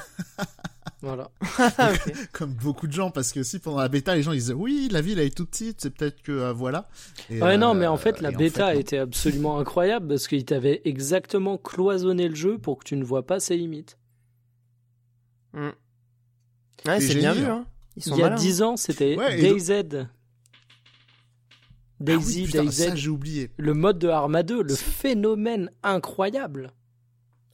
[1.02, 1.30] voilà.
[1.58, 1.92] Ah,
[2.32, 4.88] comme beaucoup de gens, parce que si pendant la bêta, les gens ils disaient oui,
[4.90, 6.88] la ville elle est toute petite, c'est peut-être que euh, voilà.
[7.30, 10.08] Et, Ouais, non, euh, mais en fait, la et en bêta fait, était absolument incroyable
[10.08, 13.96] parce qu'il t'avait exactement cloisonné le jeu pour que tu ne vois pas ses limites.
[15.54, 17.64] Ouais, C'est bien vu, hein.
[17.64, 17.66] hein.
[17.96, 18.40] Ils sont Il y a malins.
[18.40, 19.72] 10 ans, c'était Ouais, DayZ.
[20.02, 20.06] Ah
[21.98, 22.72] Daisy, oui, putain, DayZ.
[22.88, 23.50] ça j'ai oublié.
[23.58, 26.72] Le mode de Arma 2, le phénomène incroyable.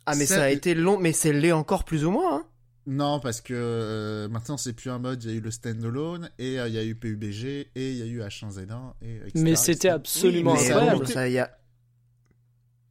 [0.04, 2.46] Ah, mais Ça- ça a été long, mais c'est l'est encore plus ou moins, hein.
[2.88, 6.30] Non, parce que euh, maintenant c'est plus un mode, il y a eu le standalone,
[6.38, 9.32] et euh, il y a eu PUBG, et il y a eu H1Z1, et etc.
[9.34, 11.08] Mais c'était absolument Oui, mais, incroyable.
[11.08, 11.50] ça, il y a...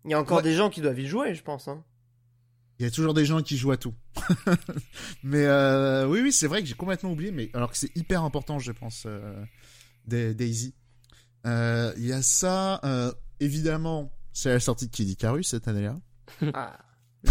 [0.04, 0.44] Il y a encore Ouais.
[0.44, 1.84] des gens qui doivent y jouer, je pense, hein.
[2.78, 3.94] Il y a toujours des gens qui jouent à tout.
[5.24, 8.24] mais euh, oui, oui, c'est vrai que j'ai complètement oublié, mais alors que c'est hyper
[8.24, 9.46] important, je pense, euh,
[10.08, 10.76] Daisy.
[11.48, 15.96] Euh, Il y a ça, euh, évidemment, c'est la sortie de Kid Icarus cette année-là.
[16.54, 16.78] Ah,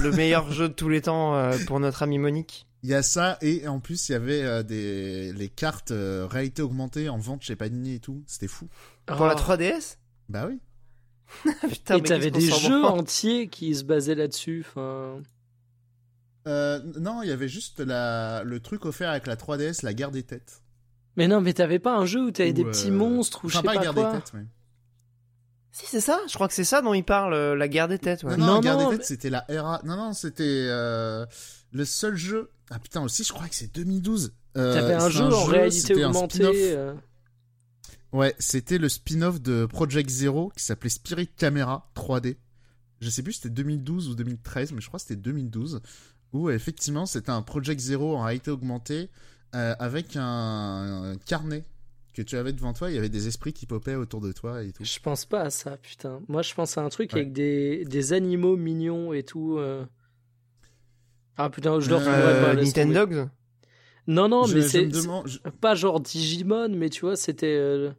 [0.03, 2.67] le meilleur jeu de tous les temps euh, pour notre ami Monique.
[2.83, 6.27] Il y a ça, et en plus, il y avait euh, des les cartes euh,
[6.31, 8.23] réalité augmentée en vente chez Panini et tout.
[8.27, 8.69] C'était fou.
[9.07, 9.39] Pour la Oh.
[9.39, 9.97] 3DS
[10.29, 10.61] Bah oui.
[11.69, 14.65] Putain, Et t'avais des jeux entiers qui se basaient là-dessus.
[14.69, 15.23] Enfin,
[16.47, 20.11] Euh, non, il y avait juste la, le truc offert avec la 3DS, la guerre
[20.11, 20.63] des têtes.
[21.17, 23.57] mais non, mais t'avais pas un jeu où t'avais des petits euh, monstres ou je
[23.57, 24.13] Enfin, sais pas pas, guerre quoi.
[24.13, 24.45] des têtes, mais...
[25.77, 26.21] Si, c'est ça.
[26.29, 28.23] Je crois que c'est ça dont il parle, euh, la guerre des têtes.
[28.23, 28.37] Ouais.
[28.37, 29.81] Non, non, Non, la guerre non, des mais- têtes, c'était la RA.
[29.85, 31.27] Non, non, c'était euh,
[31.73, 32.51] le seul jeu.
[32.71, 34.33] Ah putain, aussi, je crois que c'est 2012.
[34.57, 36.43] Euh, T'avais un jeu en réalité augmentée.
[36.77, 36.95] euh,
[38.13, 42.37] Ouais, c'était le spin-off de Project Zero qui s'appelait Spirit Camera 3D.
[43.01, 45.81] Je sais plus si c'était 2012 ou 2013, mais je crois que c'était 2012.
[46.33, 49.11] Où effectivement, c'était un Project Zero en réalité augmentée
[49.57, 51.65] euh, avec un, un carnet
[52.15, 52.91] que tu avais devant toi.
[52.91, 54.85] Il y avait des esprits qui popaient autour de toi et tout.
[54.85, 56.21] Je pense pas à ça, putain.
[56.29, 57.21] Moi, je pense à un truc Ouais.
[57.21, 59.59] avec des, des animaux mignons et tout.
[59.59, 59.85] euh.
[61.37, 62.63] Ah putain, je le Euh, tomber.
[62.63, 63.29] Nintendogs
[64.07, 67.47] Non, non, Je- mais c'est demande- je- pas genre Digimon, mais tu vois, c'était.
[67.59, 67.91] euh,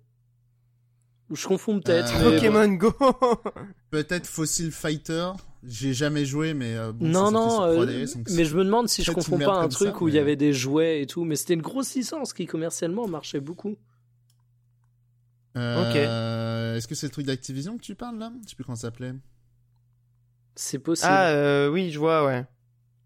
[1.32, 2.14] Je confonds peut-être.
[2.22, 2.36] Euh, mais.
[2.38, 2.94] Pokémon Go
[3.90, 5.32] Peut-être Fossil Fighter.
[5.64, 8.64] J'ai jamais joué, mais euh, bon, non, non, sur euh, 3DS, donc mais je me
[8.64, 11.08] demande si je confonds pas un truc ça, où il y avait des jouets et
[11.08, 13.76] tout, mais c'était une grosse licence qui commercialement marchait beaucoup.
[15.58, 18.32] Euh, Est-ce que c'est le truc d'Activision que tu parles là?
[18.44, 19.14] Je sais plus comment ça s'appelait.
[20.56, 21.08] C'est possible.
[21.12, 22.46] Ah, euh, oui, je vois, ouais.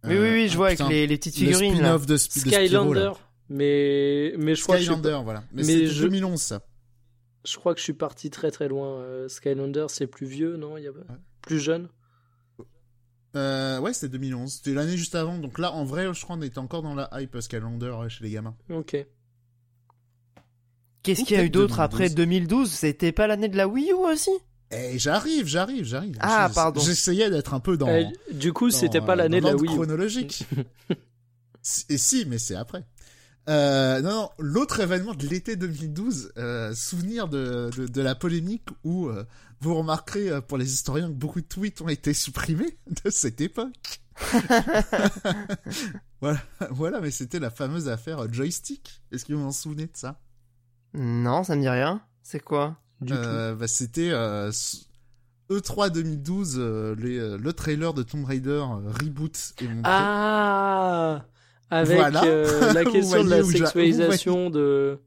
[0.05, 1.73] Oui, Euh, oui, oui, je ah, vois avec putain, les, les petites le figurines.
[1.73, 1.77] là.
[1.97, 3.13] spin-off de, Sp- de Skylander, là.
[3.49, 5.43] mais mais je crois que je suis, Skylander, voilà.
[5.51, 6.61] Mais, mais c'était je- 2011 ça.
[7.45, 8.99] je crois que je suis parti très très loin.
[8.99, 10.77] Euh, Skylander, c'est plus vieux, non?
[10.77, 10.91] Il y a
[11.41, 11.89] plus jeune?
[13.35, 14.53] Euh, ouais, c'était 2011.
[14.53, 15.38] C'était l'année juste avant.
[15.38, 18.23] Donc là, en vrai, je crois qu'on était encore dans la hype Skylander euh, chez
[18.23, 18.55] les gamins.
[18.71, 18.95] Ok.
[21.15, 21.80] Qu'est-ce qu'il y a eu d'autre 2012.
[21.86, 24.31] après 2012 C'était pas l'année de la Wii U aussi?
[24.72, 26.18] Eh, j'arrive, j'arrive, j'arrive.
[26.19, 26.80] Ah, Je- pardon.
[26.81, 27.88] J'essayais d'être un peu dans.
[27.90, 29.72] Euh, du coup, c'était pas l'année de la Wii.
[29.72, 29.76] U.
[29.76, 30.45] chronologique.
[31.90, 32.86] Et si, mais c'est après.
[33.49, 38.68] Euh, non, non, l'autre événement de l'été 2012, euh, souvenir de, de, de la polémique
[38.84, 39.26] où euh,
[39.60, 44.02] vous remarquerez pour les historiens que beaucoup de tweets ont été supprimés de cette époque.
[46.22, 49.02] voilà, voilà, mais c'était la fameuse affaire joystick.
[49.11, 50.19] Est-ce que vous vous en souvenez de ça?
[50.93, 52.01] Non, ça me dit rien.
[52.23, 52.77] C'est quoi?
[53.01, 53.19] Du tout.
[53.19, 54.87] Euh, bah, C'était euh, s-
[55.49, 59.81] E3 2012, euh, les, euh, le trailer de Tomb Raider euh, Reboot est montré.
[59.85, 61.25] Ah
[61.69, 62.23] Avec Voilà.
[62.25, 64.99] euh, la question de la sexualisation de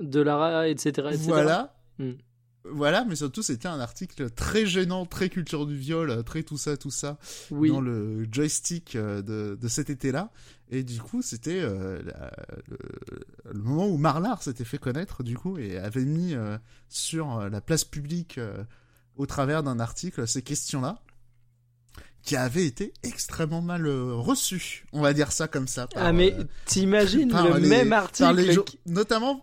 [0.00, 1.08] de Lara, etc.
[1.10, 1.24] etc.
[1.26, 1.74] Voilà.
[1.98, 2.12] Hmm.
[2.70, 6.58] Voilà, mais surtout c'était un article très gênant, très culture du viol, euh, très tout
[6.58, 7.16] ça, tout ça,
[7.50, 7.70] Oui.
[7.70, 10.30] dans le joystick euh, de, de cet été-là.
[10.70, 12.00] Et du coup, c'était euh,
[12.68, 12.78] le,
[13.52, 16.58] le moment où Marlar s'était fait connaître, du coup, et avait mis euh,
[16.88, 18.62] sur euh, la place publique, euh,
[19.16, 21.00] au travers d'un article, ces questions-là,
[22.22, 25.86] qui avaient été extrêmement mal reçues, on va dire ça comme ça.
[25.86, 26.36] par, Ah mais
[26.66, 29.42] t'imagines le les- même par article les jo- qui- notamment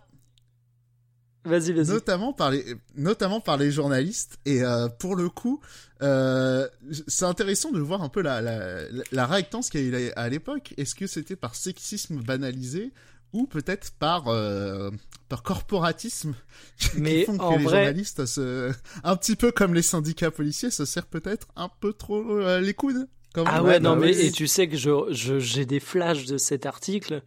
[1.46, 1.86] Vas-y, vas-y.
[1.88, 2.64] notamment par les
[2.96, 5.60] notamment par les journalistes et euh, pour le coup
[6.02, 6.68] euh,
[7.08, 8.82] c'est intéressant de voir un peu la la,
[9.12, 12.92] la réactance qu'il y a eu à l'époque est-ce que c'était par sexisme banalisé
[13.32, 14.90] ou peut-être par euh,
[15.28, 16.34] par corporatisme
[16.78, 18.72] qui Mais font que les vrai- journalistes se
[19.04, 22.74] un petit peu comme les syndicats policiers se serrent peut-être un peu trop euh, les
[22.74, 23.84] coudes comme Ah ouais, dit.
[23.84, 27.22] non, bah mais et tu sais que je, je- j'ai des flashs de cet article,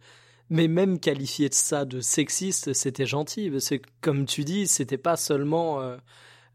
[0.50, 4.98] mais même qualifier de ça de sexiste, c'était gentil, parce que comme tu dis, c'était
[4.98, 5.96] pas seulement, euh,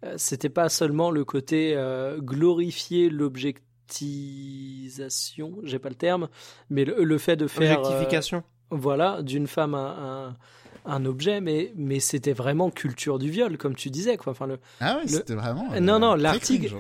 [0.04, 6.28] euh, c'était pas seulement le côté euh, glorifier l'objectisation, j'ai pas le terme,
[6.70, 8.44] mais le, le fait de faire, euh, Objectification.
[8.72, 10.36] voilà, d'une femme un,
[10.86, 14.32] un, un objet, mais mais c'était vraiment culture du viol, comme tu disais, quoi.
[14.32, 16.80] Enfin le, ah ouais le- c'était vraiment euh, Non, non, l'article- hein.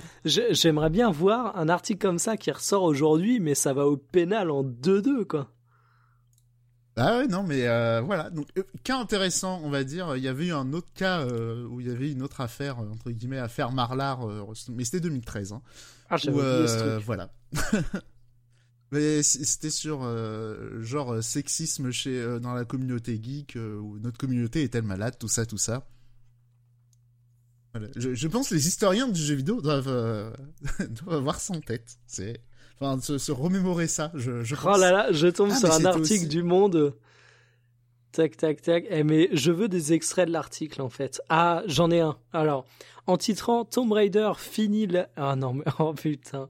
[0.51, 4.51] J'aimerais bien voir un article comme ça qui ressort aujourd'hui, mais ça va au pénal
[4.51, 5.47] en 2-2, quoi.
[6.97, 8.29] Ah ouais, non, mais euh, voilà.
[8.29, 10.15] Donc, euh, cas intéressant, on va dire.
[10.15, 12.79] Il y avait eu un autre cas euh, où il y avait une autre affaire,
[12.79, 14.25] entre guillemets, affaire Marlar,
[14.69, 15.51] mais c'était 2013.
[15.51, 15.61] Hein,
[16.09, 17.05] Ah, j'avais où, oublié ce truc.
[17.05, 17.29] voilà.
[18.91, 20.07] mais c'était sur
[20.81, 25.57] genre sexisme chez dans la communauté geek, où notre communauté est-elle malade, tout ça, tout
[25.57, 25.85] ça.
[27.73, 27.89] Voilà.
[27.97, 30.33] Je, je pense que les historiens du jeu vidéo doivent,
[30.89, 31.97] doivent avoir ça en tête.
[32.07, 32.39] C'est,
[32.79, 34.11] enfin, se, se remémorer ça.
[34.15, 36.93] Je, je Oh là là, je tombe Ah, sur un article aussi- du Monde.
[38.11, 38.85] Tac, tac, tac.
[38.89, 41.21] Eh, mais je veux des extraits de l'article, en fait.
[41.29, 42.15] Ah, j'en ai un.
[42.31, 42.65] Alors,
[43.07, 45.09] en titrant Tomb Raider finit la...
[45.17, 45.65] Ah non, mais...
[45.79, 46.49] Oh putain.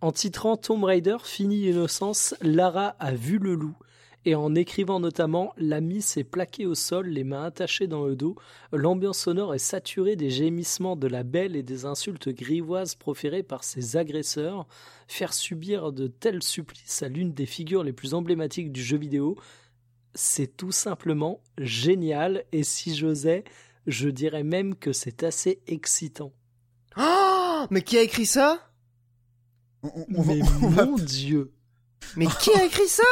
[0.00, 3.74] En titrant Tomb Raider finit l'innocence, Lara a vu le loup.
[4.26, 8.36] Et en écrivant notamment L'ami s'est plaqué au sol, les mains attachées dans le dos,
[8.72, 13.64] l'ambiance sonore est saturée des gémissements de la belle et des insultes grivoises proférées par
[13.64, 14.66] ses agresseurs.
[15.08, 19.36] Faire subir de tels supplices à l'une des figures les plus emblématiques du jeu vidéo,
[20.14, 22.44] c'est tout simplement génial.
[22.52, 23.44] Et si j'osais,
[23.86, 26.32] je dirais même que c'est assez excitant.
[26.96, 28.70] Oh mais qui a écrit ça?
[29.82, 30.40] On, on- on va- Mais
[30.70, 31.52] va mon Dieu
[32.16, 33.02] Mais qui a écrit ça?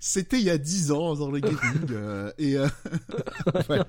[0.00, 1.58] C'était il y a 10 ans dans le gaming
[1.90, 2.66] euh, et euh,
[3.66, 3.86] voilà.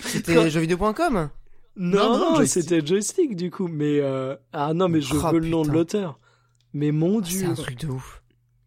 [0.00, 1.30] C'était jeuxvideo.com
[1.76, 2.62] Non, Non, non, joystick.
[2.64, 3.68] c'était joystick du coup.
[3.68, 6.18] Mais euh, ah non, mais je Oh, veux le nom de l'auteur.
[6.72, 7.46] Mais mon C'est Dieu.
[7.48, 8.22] un truc de ouf.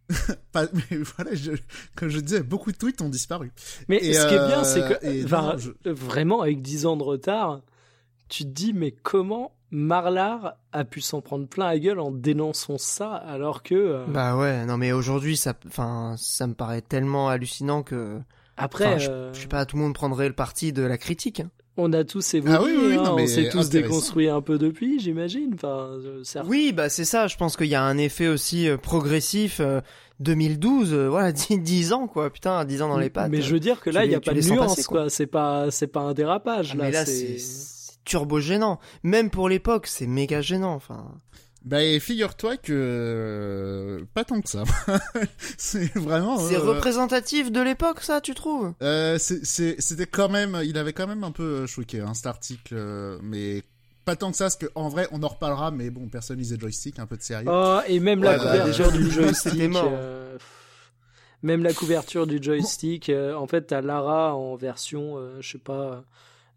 [0.52, 1.52] pas- mais voilà, je,
[1.95, 3.52] comme je disais, beaucoup de tweets ont disparu.
[3.88, 6.62] Mais Et, ce qui est bien, euh, c'est que et enfin, non, je- vraiment avec
[6.62, 7.62] 10 ans de retard,
[8.28, 12.77] tu te dis mais comment Marlar a pu s'en prendre plein la gueule en dénonçant
[12.77, 17.30] ça alors que euh, Bah ouais, non mais aujourd'hui ça, enfin, ça me paraît tellement
[17.30, 18.19] hallucinant que,
[18.57, 21.39] après je, euh, je sais pas, tout le monde prendrait le parti de la critique.
[21.39, 21.49] hein.
[21.77, 23.69] on a tous évolué, Ah oui, oui, oui, hein, non, mais on s'est tous intéressant.
[23.69, 25.52] déconstruit un peu depuis, j'imagine.
[25.56, 26.23] Enfin, euh.
[26.45, 27.27] Oui, bah c'est ça.
[27.27, 29.60] Je pense qu'il y a un effet aussi euh, progressif.
[29.61, 29.80] euh,
[30.19, 32.30] 2012, euh, voilà, 10, 10 ans quoi.
[32.30, 33.31] Putain, 10 ans dans les pattes.
[33.31, 35.02] Mais je veux dire que là, il y a pas de nuance, passer, quoi.
[35.02, 35.10] quoi.
[35.10, 36.72] C'est pas, c'est pas un dérapage.
[36.73, 37.38] Ah, là, mais là c'est
[38.06, 38.80] turbo gênant.
[39.03, 40.73] Même pour l'époque, c'est méga gênant.
[40.73, 41.11] Enfin,
[41.64, 44.64] Bah, et figure-toi que euh, pas tant que ça.
[45.57, 46.38] c'est vraiment.
[46.40, 48.73] c'est euh, représentatif de l'époque, ça, tu trouves?
[48.82, 53.19] Euh, C'était quand même, il avait quand même un peu choqué hein, cet article, euh,
[53.22, 53.64] mais
[54.06, 56.57] pas tant que ça, parce que en vrai, on en reparlera, mais bon, personne lisait
[56.60, 57.49] joystick, un peu de sérieux.
[57.52, 59.76] Oh, et même la bah, couverture déjà, du joystick.
[59.76, 60.38] euh,
[61.44, 63.10] Même la couverture du joystick.
[63.10, 66.02] euh, en fait, t'as Lara en version, euh, je sais pas, euh,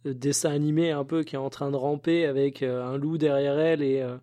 [0.05, 3.59] dessin animé un peu qui est en train de ramper avec euh, un loup derrière
[3.59, 4.17] elle et euh,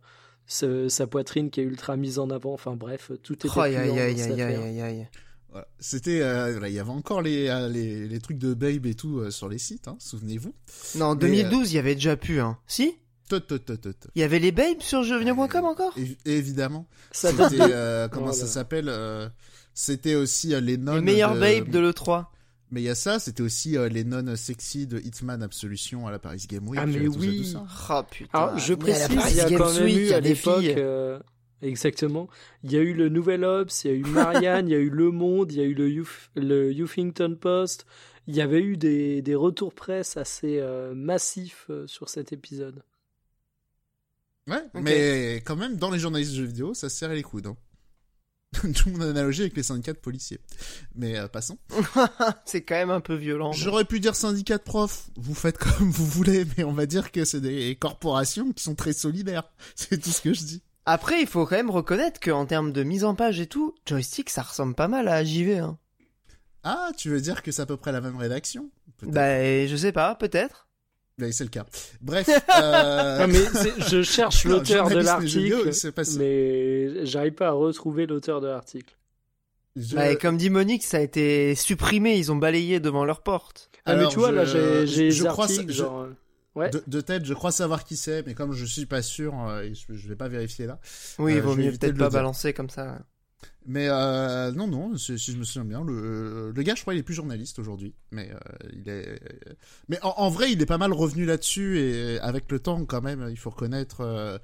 [0.48, 2.54] ce- sa poitrine qui est ultra mise en avant.
[2.54, 4.64] Enfin bref, tout était Oh, aïe, puant aïe, dans aïe, cette aïe, aïe, affaire.
[4.66, 5.08] aïe, aïe.
[5.50, 5.68] Voilà.
[5.80, 8.94] C'était, euh, voilà, il y avait encore les, euh, les, les trucs de Babe et
[8.96, 10.54] tout euh, sur les sites, hein, souvenez-vous.
[10.96, 12.58] Non, en Mais, 2012, il y avait déjà pu, hein.
[12.68, 12.96] Si?
[13.34, 15.98] Il y avait les babes sur jeuxvideo.com encore?
[15.98, 16.86] Évi- Évidemment.
[17.14, 18.40] Ça C'était, euh, comment Voilà.
[18.42, 19.30] ça s'appelle euh,
[19.74, 20.96] C'était aussi euh, les nonnes.
[20.98, 21.40] Les meilleurs de...
[21.40, 22.26] babes de l'E3.
[22.72, 26.12] Mais il y a ça, c'était aussi euh, les nonnes sexy de Hitman Absolution à
[26.12, 26.80] la Paris Game Week.
[26.82, 27.54] Ah, mais tout ça, oui.
[27.90, 28.30] Ah putain.
[28.32, 31.20] Alors, je précise, il y a quand même Week, eu à l'époque, euh,
[31.62, 32.30] exactement,
[32.64, 34.80] il y a eu le Nouvel Obs, il y a eu Marianne, il y a
[34.80, 37.86] eu Le Monde, il y a eu le, Youth- le Huffington Post.
[38.28, 42.84] Il y avait eu des, des retours presse assez euh, massifs euh, sur cet épisode.
[44.48, 47.48] Ouais, mais quand même, dans les journalistes de jeux vidéo, ça se serrait les coudes.
[47.48, 47.58] Hein.
[48.76, 50.40] Tout mon analogie avec les syndicats de policiers.
[50.96, 51.58] Mais euh, passons.
[52.46, 53.54] C'est quand même un peu violent.
[53.54, 55.10] J'aurais pu dire syndicat de profs.
[55.16, 58.76] Vous faites comme vous voulez, mais on va dire que c'est des corporations qui sont
[58.76, 59.50] très solidaires.
[59.76, 60.62] C'est tout ce que je dis.
[60.86, 64.30] Après, il faut quand même reconnaître qu'en termes de mise en page et tout, Joystick,
[64.30, 65.60] ça ressemble pas mal à JV.
[65.60, 65.78] Hein.
[66.64, 68.70] Ah, tu veux dire que c'est à peu près la même rédaction?
[69.04, 70.68] Bah, je sais pas, peut-être.
[71.20, 71.66] C'est le cas.
[72.02, 72.28] Bref.
[72.62, 73.40] euh, Non, mais
[73.90, 75.72] je cherche l'auteur de l'article,
[76.18, 78.96] mais j'arrive pas à retrouver l'auteur de l'article.
[79.76, 83.22] je- Bah, et comme dit Monique, ça a été supprimé, ils ont balayé devant leur
[83.22, 83.70] porte.
[83.86, 86.02] Ah, mais tu vois, je- là, j'ai je crois articles, ça- je- genre...
[86.02, 86.16] euh,
[86.54, 86.70] Ouais.
[86.70, 89.70] De, de tête, je crois savoir qui c'est, mais comme je suis pas sûr, euh,
[89.74, 90.80] je, je vais pas vérifier là.
[91.18, 93.00] Oui, Euh, il vaut mieux peut-être pas balancer comme ça.
[93.68, 96.96] Mais euh, non, non, si, si je me souviens bien, le, le gars, je crois,
[96.96, 99.20] il est plus journaliste aujourd'hui, mais euh, il est.
[99.88, 103.02] Mais en, en vrai, il est pas mal revenu là-dessus et avec le temps, quand
[103.04, 104.40] même, il faut reconnaître euh,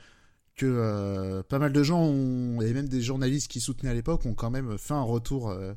[0.55, 4.25] que euh, pas mal de gens ont, et même des journalistes qui soutenaient à l'époque,
[4.27, 5.73] ont quand même fait un retour euh,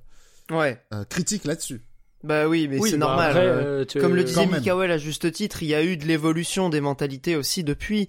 [0.51, 0.79] Ouais.
[0.93, 1.81] euh, critique là-dessus.
[2.23, 3.31] Bah oui, mais Oui, c'est bah, normal.
[3.31, 4.45] après, euh, euh, tu- Comme le disait.
[4.47, 8.07] Mikael à juste titre, il y a eu de l'évolution des mentalités aussi depuis.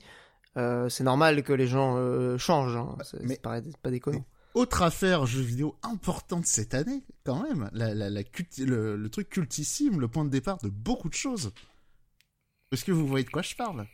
[0.58, 2.76] Euh, c'est normal que les gens euh, changent.
[2.76, 2.98] Hein.
[3.06, 4.26] C'est Mais- c'est pas, pas déconnant.
[4.54, 9.10] Autre affaire jeu vidéo importante cette année, quand même, la, la, la culti- le, le
[9.10, 11.52] truc cultissime, le point de départ de beaucoup de choses.
[12.74, 13.86] Est-ce que vous voyez de quoi je parle?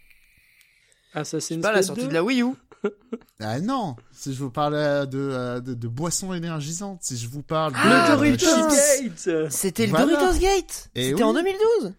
[1.14, 2.08] Assassin's Pas la Creed sortie 2?
[2.10, 2.54] de la Wii U.
[3.40, 7.28] Ah non, si je vous parle euh, de, euh, de, de boissons énergisantes, si je
[7.28, 8.60] vous parle de, Ah, Le euh, putain.
[8.60, 10.06] Doritos Gate C'était le Voilà.
[10.18, 10.90] Doritos Gate.
[10.96, 11.24] Eh C'était oui.
[11.24, 11.94] en 2012.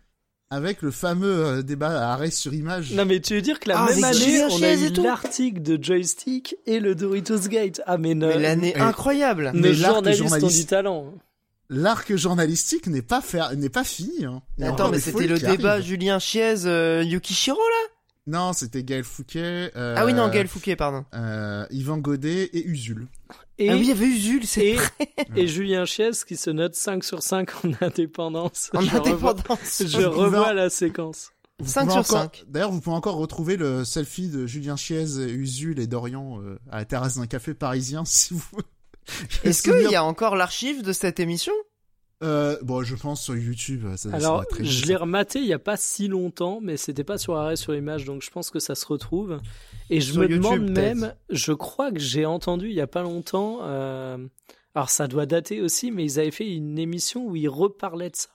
[0.51, 2.93] Avec le fameux euh, débat à arrêt sur image.
[2.93, 5.83] Non mais tu veux dire que la Ah, même année, on a eu l'article de
[5.83, 7.81] Joystick et le Doritos Gate.
[7.87, 9.51] Ah mais, no, Mais l'année incroyable.
[9.55, 11.15] nos mais l'arc journalistes ont journaliste- du talent.
[11.71, 14.25] L'arc journalistique n'est pas fait, n'est pas fini.
[14.25, 14.41] Hein.
[14.63, 15.81] Attends, mais c'était le débat.
[15.83, 17.89] Julien Chiez, euh, Yukishiro là?
[18.27, 19.71] Non, c'était Gaël Fouquet.
[19.77, 21.05] euh, Ah oui, non, Gaël Fouquet, pardon.
[21.15, 23.07] euh, Yvan Godet et Usul.
[23.59, 24.79] Et, Ah oui, il y avait Usul, c'est et,
[25.37, 28.71] et Julien Chies qui se note 5 sur 5 en indépendance.
[28.75, 29.83] en je revois, indépendance.
[29.85, 31.31] je revois la séquence.
[31.61, 32.45] Vous 5 pouvez sur encore- 5.
[32.47, 36.77] D'ailleurs, vous pouvez encore retrouver le selfie de Julien Chiez, Usul et Dorian euh, à
[36.79, 38.59] la terrasse d'un café parisien si vous.
[39.43, 41.53] Est-ce qu'il y a encore l'archive de cette émission?
[42.25, 45.59] Euh, bon, je pense sur YouTube, ça Alors, très je l'ai rematé il y a
[45.59, 48.75] pas si longtemps, mais c'était pas sur arrêt sur image, donc je pense que ça
[48.75, 49.41] se retrouve.
[49.89, 52.89] Et je Sur me YouTube, demande même, je crois que j'ai entendu il y a
[52.89, 54.19] pas longtemps, euh,
[54.75, 58.17] alors ça doit dater aussi, mais ils avaient fait une émission où ils reparlaient de
[58.17, 58.31] ça.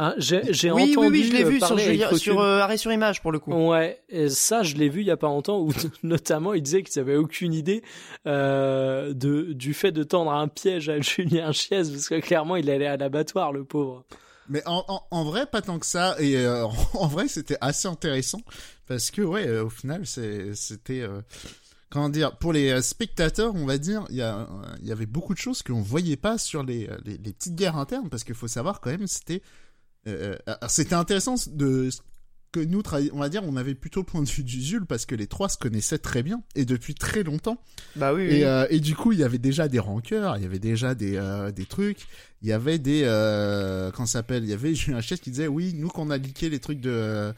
[0.00, 1.60] Hein, j'ai j'ai Oui, oui, entendu oui, je l'ai euh, vu
[2.18, 3.52] sur, euh, Arrêt sur Image pour le coup.
[3.52, 5.72] Ouais, et ça je l'ai vu il y a pas longtemps où
[6.04, 7.82] notamment ils disaient qu'ils avaient aucune idée
[8.26, 12.70] euh, de du fait de tendre un piège à Julien Chiez parce que clairement il
[12.70, 14.04] allait à l'abattoir le pauvre.
[14.48, 16.16] Mais en, en, en vrai, pas tant que ça.
[16.20, 16.64] Et euh,
[16.94, 18.40] en vrai, c'était assez intéressant
[18.86, 21.20] parce que ouais, euh, au final, c'est- c'était euh,
[21.90, 24.46] comment dire pour les spectateurs, on va dire, il y a,
[24.80, 27.76] il y avait beaucoup de choses qu'on voyait pas sur les, les, les petites guerres
[27.76, 29.42] internes parce qu'il faut savoir quand même, c'était
[30.08, 31.90] euh, euh, c'était intéressant de
[32.52, 32.82] que nous,
[33.12, 35.48] on va dire, on avait plutôt le point de vue d'Usul parce que les trois
[35.48, 37.60] se connaissaient très bien et depuis très longtemps.
[37.96, 38.36] Bah oui, oui.
[38.36, 40.94] Et, euh, et du coup, il y avait déjà des rancœurs, il y avait déjà
[40.94, 42.06] des, euh, des trucs,
[42.42, 43.02] il y avait des...
[43.04, 46.16] Euh, comment ça s'appelle Il y avait Julien Chies qui disait, oui, nous, qu'on a
[46.16, 47.34] leaké les trucs de,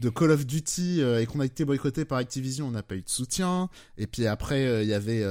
[0.00, 3.02] de Call of Duty et qu'on a été boycotté par Activision, on n'a pas eu
[3.02, 3.68] de soutien.
[3.98, 5.24] Et puis après, il y avait,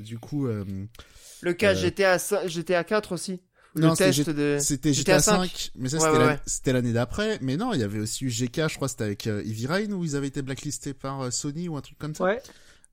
[0.00, 0.48] du coup...
[0.48, 3.40] le cas GTA, 5 GTA 4 aussi.
[3.76, 4.58] Non, le c'était test de.
[4.60, 5.70] c'était GTA GTA 5, 5.
[5.76, 7.38] mais ça Ouais, c'était ouais, l'année d'après.
[7.42, 9.92] Mais non, il y avait aussi eu GK, je crois c'était avec euh, Heavy Rain
[9.92, 12.24] où ils avaient été blacklistés par euh, Sony ou un truc comme ça.
[12.24, 12.42] Ouais.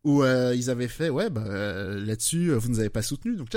[0.04, 3.38] où euh, ils avaient fait ouais bah euh, là-dessus euh, vous nous avez pas soutenu
[3.38, 3.48] donc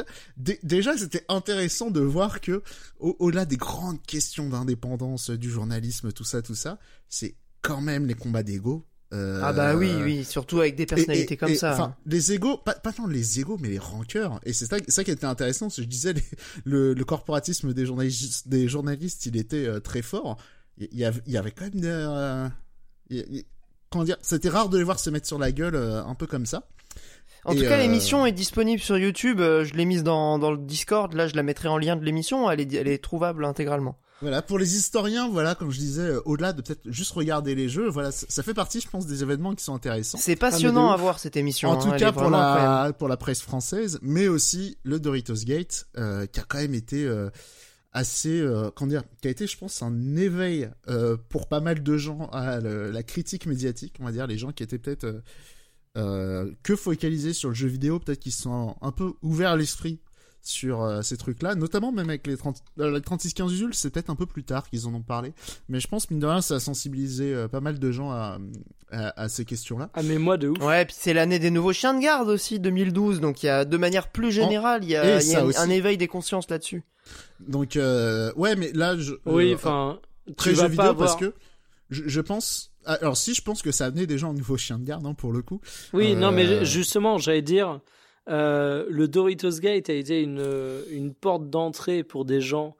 [0.63, 2.63] déjà c'était intéressant de voir que
[3.01, 6.79] au- au-delà des grandes questions d'indépendance du journalisme tout ça tout ça
[7.09, 11.35] c'est quand même les combats d'ego euh, Ah bah oui, oui, surtout avec des personnalités
[11.35, 11.73] et- comme et, ça.
[11.75, 15.05] enfin les égos pas, pas tant les égos mais les rancœurs et c'est ça ça
[15.05, 16.23] qui était intéressant parce que je disais les-
[16.65, 20.37] le, le corporatisme des journalistes des journalistes il était euh, très fort
[20.79, 22.49] il y, avait il y avait quand même des, euh,
[23.11, 23.45] il-
[23.91, 26.27] comment dire c'était rare de les voir se mettre sur la gueule euh, un peu
[26.27, 26.67] comme ça
[27.45, 29.39] En tout cas, l'émission est disponible sur YouTube.
[29.41, 31.13] Je l'ai mise dans, dans le Discord.
[31.15, 32.51] Là, je la mettrai en lien de l'émission.
[32.51, 33.97] Elle est, elle est trouvable intégralement.
[34.23, 37.69] Voilà, pour les historiens, voilà, comme je disais, euh, au-delà de peut-être juste regarder les
[37.69, 40.17] jeux, voilà, ça, fait partie, je pense, des événements qui sont intéressants.
[40.19, 41.69] C'est passionnant Ah, de à voir cette émission.
[41.69, 45.45] En hein, tout elle cas pour la pour la presse française, mais aussi le Doritos
[45.45, 47.29] Gate, euh, qui a quand même été euh,
[47.93, 51.83] assez, euh, comment dire, qui a été, je pense, un éveil euh, pour pas mal
[51.83, 55.05] de gens à le- la critique médiatique, on va dire, les gens qui étaient peut-être
[55.05, 55.21] euh,
[55.99, 59.99] euh, que focalisés sur le jeu vidéo, peut-être qu'ils se sont un peu ouverts l'esprit
[60.47, 64.11] sur euh, ces trucs-là, notamment même avec les 30, euh, les 36-15 Usul, c'est peut-être
[64.11, 65.33] un peu plus tard qu'ils en ont parlé,
[65.69, 68.39] mais je pense mine de rien ça a sensibilisé euh, pas mal de gens à,
[68.93, 69.91] à, à ces questions-là.
[69.95, 70.59] Ah, mais moi, de ouf.
[70.63, 73.21] Ouais, puis c'est l'année des nouveaux chiens de garde aussi, 2012.
[73.21, 76.07] Donc il y a de manière plus générale, il y a, y un- éveil des
[76.09, 76.83] consciences là-dessus.
[77.41, 79.99] Donc euh, ouais, mais là je Oui, euh, enfin,
[80.37, 81.19] très jeu vidéo pas parce avoir...
[81.19, 81.35] que
[81.91, 84.57] je, je pense alors si je pense que ça a amené des gens au nouveau
[84.57, 85.61] chien de garde hein, pour le coup.
[85.93, 87.81] Oui, non, mais justement, j'allais dire,
[88.29, 90.45] euh, le Doritos Gate a été une,
[90.91, 92.77] une porte d'entrée pour des gens,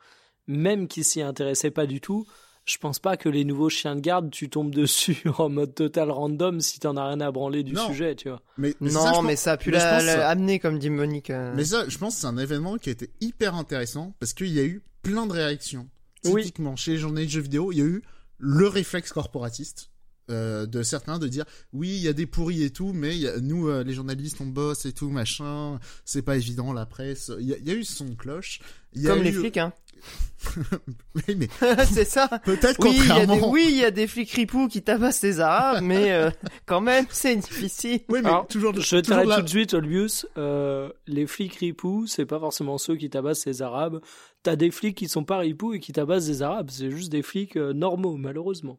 [0.47, 2.27] même qui s'y intéressaient pas du tout.
[2.65, 6.11] Je pense pas que les nouveaux chiens de garde, tu tombes dessus en mode total
[6.11, 7.87] random si t'en as rien à branler du Non.
[7.87, 8.43] sujet, tu vois.
[8.59, 10.29] Mais, mais non, ça, mais pense- ça a pu mais je la, pense la- ça-
[10.29, 11.31] amener, comme dit Monique.
[11.31, 11.53] euh.
[11.55, 14.49] Mais ça, je pense que c'est un événement qui a été hyper intéressant parce qu'il
[14.53, 15.89] y a eu plein de réactions.
[16.25, 16.43] Oui.
[16.43, 18.03] Typiquement, chez les journalistes de jeux vidéo, il y a eu
[18.39, 19.91] le réflexe corporatiste
[20.31, 23.23] euh, de certains de dire oui, il y a des pourris et tout, mais il
[23.23, 26.87] y a- nous, euh, les journalistes, on bosse et tout, machin, c'est pas évident, la
[26.87, 27.31] presse.
[27.39, 28.61] Il y, a- il y a eu son cloche.
[28.95, 29.73] Il y a Comme les eu- flics, hein.
[31.15, 31.49] Oui, mais
[31.87, 32.29] c'est ça.
[32.45, 33.51] peut-être Oui, il y a des, contrairement.
[33.51, 36.31] oui, il y a des flics ripoux qui tabassent les arabes, mais euh,
[36.67, 38.01] quand même, c'est difficile.
[38.09, 40.27] Oui, mais Alors, toujours, Je t'arrête là- tout de suite, Olbius.
[40.37, 44.01] Euh, les flics ripoux, c'est pas forcément ceux qui tabassent les Arabes.
[44.43, 46.69] T'as des flics qui sont pas ripoux et qui tabassent des Arabes.
[46.71, 48.79] C'est juste des flics euh, normaux, malheureusement.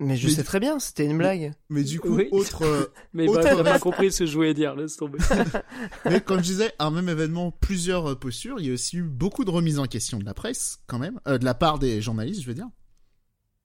[0.00, 1.54] Mais je Mais- sais très bien, c'était une blague.
[1.70, 2.28] Mais du coup, Oui.
[2.30, 5.18] autre, euh, Mais bah, t'as de- pas compris ce que je voulais dire, laisse tomber.
[6.04, 8.60] Mais comme je disais, un même événement, plusieurs euh, postures.
[8.60, 11.18] Il y a aussi eu beaucoup de remises en question de la presse, quand même,
[11.26, 12.68] euh, de la part des journalistes, je veux dire,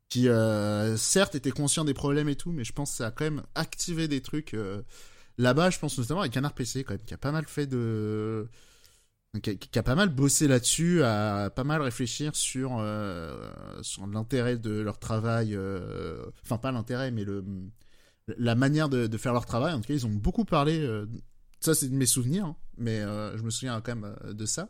[0.10, 3.12] qui euh, certes étaient conscients des problèmes et tout, mais je pense que ça a
[3.12, 4.82] quand même activé des trucs euh,
[5.38, 5.70] là-bas.
[5.70, 8.48] Je pense notamment avec Canard PC, quand même, qui a pas mal fait de,
[9.42, 13.50] qui a, qui a pas mal bossé là-dessus, à pas mal réfléchir sur euh,
[13.82, 15.56] sur l'intérêt de leur travail.
[15.56, 17.44] euh, Enfin, pas l'intérêt, mais le
[18.38, 19.74] la manière de, de faire leur travail.
[19.74, 20.80] En tout cas, ils ont beaucoup parlé.
[20.80, 21.06] euh,
[21.60, 24.46] ça, c'est de mes souvenirs, hein, mais euh, je me souviens quand même euh, de
[24.46, 24.70] ça.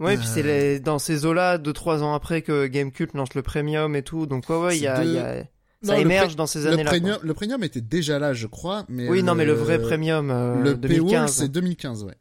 [0.00, 0.44] Ouais, puis c'est Euh.
[0.74, 4.26] les- dans ces eaux-là, deux trois ans après que Gamecult lance le premium et tout,
[4.26, 5.44] donc ouais, ouais, il y a, il y a-
[5.82, 6.90] ça émerge dans ces années-là.
[6.90, 10.30] premium, le premium était déjà là, je crois, mais Oui, non, mais le vrai premium,
[10.30, 11.32] euh, le paywall, 2015.
[11.32, 12.14] c'est 2015, ouais.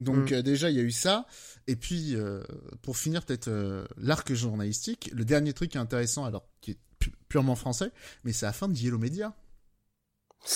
[0.00, 0.34] Donc Mm.
[0.34, 1.26] euh, déjà, il y a eu ça.
[1.66, 2.42] Et puis, euh,
[2.82, 6.78] pour finir peut-être euh, l'arc journalistique, le dernier truc qui est intéressant, alors qui est
[6.98, 7.90] pu- purement français,
[8.24, 9.34] mais c'est la fin de Yellow Media.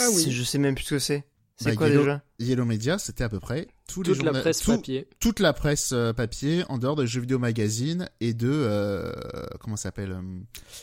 [0.01, 0.31] Ah oui.
[0.31, 1.25] Je sais même plus ce que c'est.
[1.57, 2.23] C'est Bah, quoi Yellow- déjà?
[2.39, 5.09] Yellow Media, c'était à peu près tous les Toute la presse tout- papier.
[5.19, 9.13] toute la presse euh, papier en dehors de jeux vidéo magazine et de euh,
[9.61, 10.23] comment ça s'appelle euh,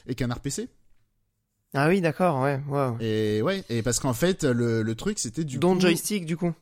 [0.07, 0.68] et Canard PC.
[1.73, 2.98] Ah oui, d'accord, ouais, wow.
[2.99, 6.36] Et ouais, et parce qu'en fait le, le truc c'était du Dont coup, joystick du
[6.36, 6.53] coup.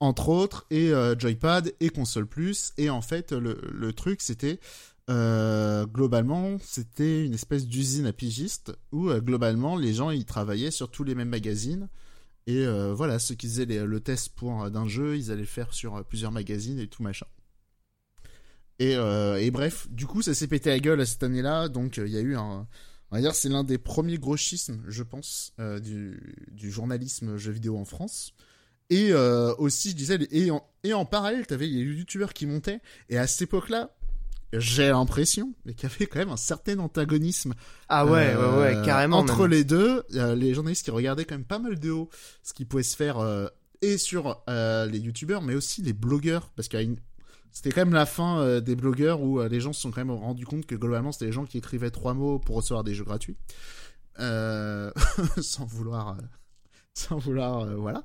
[0.00, 2.72] Entre autres et euh, Joypad et console plus.
[2.78, 4.60] Et en fait le, truc c'était
[5.08, 10.70] euh, globalement c'était une espèce d'usine à pigistes où euh, globalement les gens ils travaillaient
[10.70, 11.88] sur tous les mêmes magazines.
[12.48, 12.64] Et
[12.94, 16.04] voilà ceux qui faisaient les- le test pour d'un jeu ils allaient le faire sur
[16.04, 17.26] plusieurs magazines et tout machin.
[18.78, 22.06] Et, et bref du coup ça s'est pété la gueule cette année là donc il
[22.08, 22.68] y a eu un
[23.10, 26.20] on va dire c'est l'un des premiers gros schismes je pense du,
[26.52, 28.32] du journalisme jeu vidéo en France
[28.90, 32.80] et euh, aussi, je disais, et en, et en parallèle, t'avais les youtubeurs qui montaient,
[33.08, 33.90] et à cette époque-là,
[34.52, 37.52] j'ai l'impression, mais qu'il y avait quand même un certain antagonisme
[37.88, 39.18] Ah ouais, euh, ouais, ouais, carrément.
[39.18, 39.50] entre même.
[39.50, 40.04] les deux.
[40.14, 42.08] Euh, les journalistes qui regardaient quand même pas mal de haut
[42.42, 43.48] ce qui pouvait se faire, euh,
[43.82, 46.96] et sur euh, les youtubeurs, mais aussi les blogueurs, parce qu'il y a une...
[47.52, 50.04] C'était quand même la fin euh, des blogueurs où euh, les gens se sont quand
[50.04, 52.94] même rendus compte que globalement c'était les gens qui écrivaient trois mots pour recevoir des
[52.94, 53.36] jeux gratuits,
[54.20, 54.90] euh...
[55.40, 56.22] sans vouloir, euh,
[56.94, 58.02] sans vouloir, euh, voilà.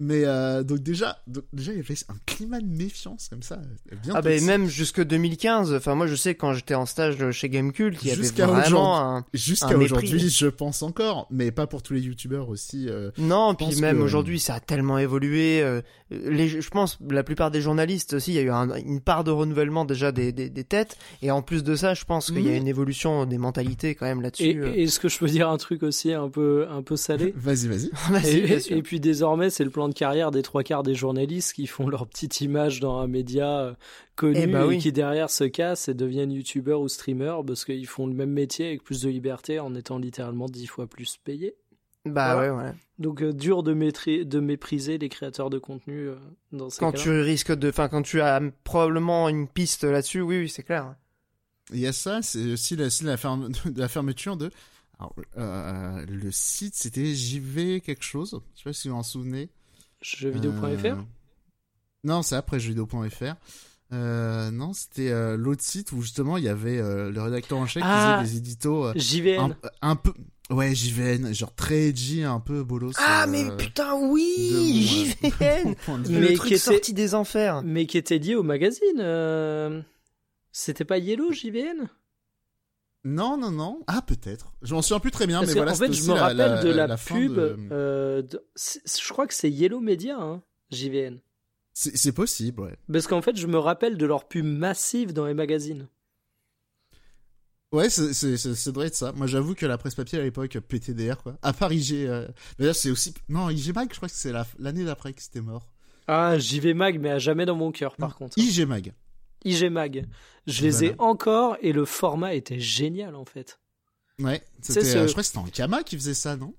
[0.00, 3.56] Mais euh, donc déjà, donc déjà il y avait un climat de méfiance comme ça.
[3.92, 5.74] euh, Bien Ah ben même jusque 2015.
[5.74, 9.24] Enfin moi je sais quand j'étais en stage chez Gamecult, il y avait vraiment un.
[9.32, 12.88] Jusqu'à aujourd'hui, je pense encore, mais pas pour tous les youtubeurs aussi.
[12.88, 15.62] euh, Non, puis même que- aujourd'hui ça a tellement évolué.
[15.62, 15.82] euh,
[16.24, 19.24] les, je pense la plupart des journalistes aussi, il y a eu un- une part
[19.24, 20.96] de renouvellement déjà des, des, des têtes.
[21.22, 22.56] Et en plus de ça, je pense qu'il y a Mhm.
[22.58, 24.62] une évolution des mentalités quand même Et, là-dessus.
[24.62, 24.72] euh.
[24.74, 27.68] et est-ce que je peux dire un truc aussi un peu, un peu salé Vas-y,
[27.68, 27.90] vas-y.
[28.72, 31.66] Et, et puis désormais, c'est le plan de carrière des trois quarts des journalistes qui
[31.66, 33.72] font leur petite image dans un média euh,
[34.16, 34.78] connu Eh bah et oui.
[34.78, 38.66] qui derrière se cassent et deviennent youtubeurs ou streamers parce qu'ils font le même métier
[38.66, 41.54] avec plus de liberté en étant littéralement dix fois plus payés.
[42.04, 42.54] Bah Voilà.
[42.54, 42.72] ouais, ouais.
[42.98, 46.16] Donc euh, dur de, maîtri- de mépriser les créateurs de contenu euh,
[46.52, 47.02] dans ces Quand cas-là.
[47.04, 50.94] tu risques de, enfin quand tu as probablement une piste là-dessus, oui, oui, c'est clair.
[51.72, 54.50] Il y a ça, c'est aussi la, la, ferme, la fermeture de.
[54.98, 58.40] Alors, euh, le site, c'était JV quelque chose.
[58.54, 59.48] Je sais pas si vous en souvenez.
[60.00, 60.94] Jeuxvideo.fr euh...
[62.04, 63.34] Non, c'est après jeuxvideo.fr.
[63.92, 67.66] Euh, non, c'était euh, l'autre site où justement il y avait euh, le rédacteur en
[67.66, 69.38] chef Ah, qui faisait des éditos euh, JVN.
[69.40, 69.56] un,
[69.90, 70.14] un peu
[70.50, 74.86] ouais JVN genre très edgy un peu bolos Ah euh, mais putain oui,
[75.22, 75.74] JVN,
[76.08, 77.62] le Mais truc qui était- sorti des enfers.
[77.62, 78.98] Mais qui était lié au magazine.
[79.00, 79.80] euh,
[80.52, 81.88] C'était pas Yellow, JVN
[83.04, 85.74] non non non ah peut-être je m'en souviens plus très bien Parce mais voilà en
[85.74, 87.34] fait, je me la- rappelle de la, fin pub.
[87.34, 90.40] de- euh, de- Je crois que c'est Yellow Media, hein,
[90.70, 91.18] JVN.
[91.72, 95.26] c'est c'est possible ouais Parce qu'en fait, je me rappelle de leur pub massive dans
[95.26, 95.88] les magazines.
[97.72, 99.12] Ouais, c'est, c'est, c'est- ça doit être ça.
[99.12, 101.36] Moi, j'avoue que la presse papier à l'époque, PTDR, quoi.
[101.42, 102.28] À part IG, euh...
[102.58, 104.46] d'ailleurs, c'est aussi, non, IG Mag, je crois que c'est la...
[104.58, 105.72] l'année d'après que c'était mort.
[106.06, 108.36] Ah, JV Mag, mais à jamais dans mon cœur, par contre.
[108.38, 108.92] IG Mag.
[109.44, 110.06] IG Mag.
[110.46, 113.58] Je les ai encore et le format était génial, en fait.
[114.20, 114.42] Ouais.
[114.60, 116.54] C'est C'était, ce- euh, je crois que c'était en Kama qui faisait ça, non?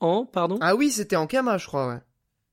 [0.00, 0.58] En, pardon?
[0.60, 2.00] Ah oui, c'était en Kama, je crois, ouais.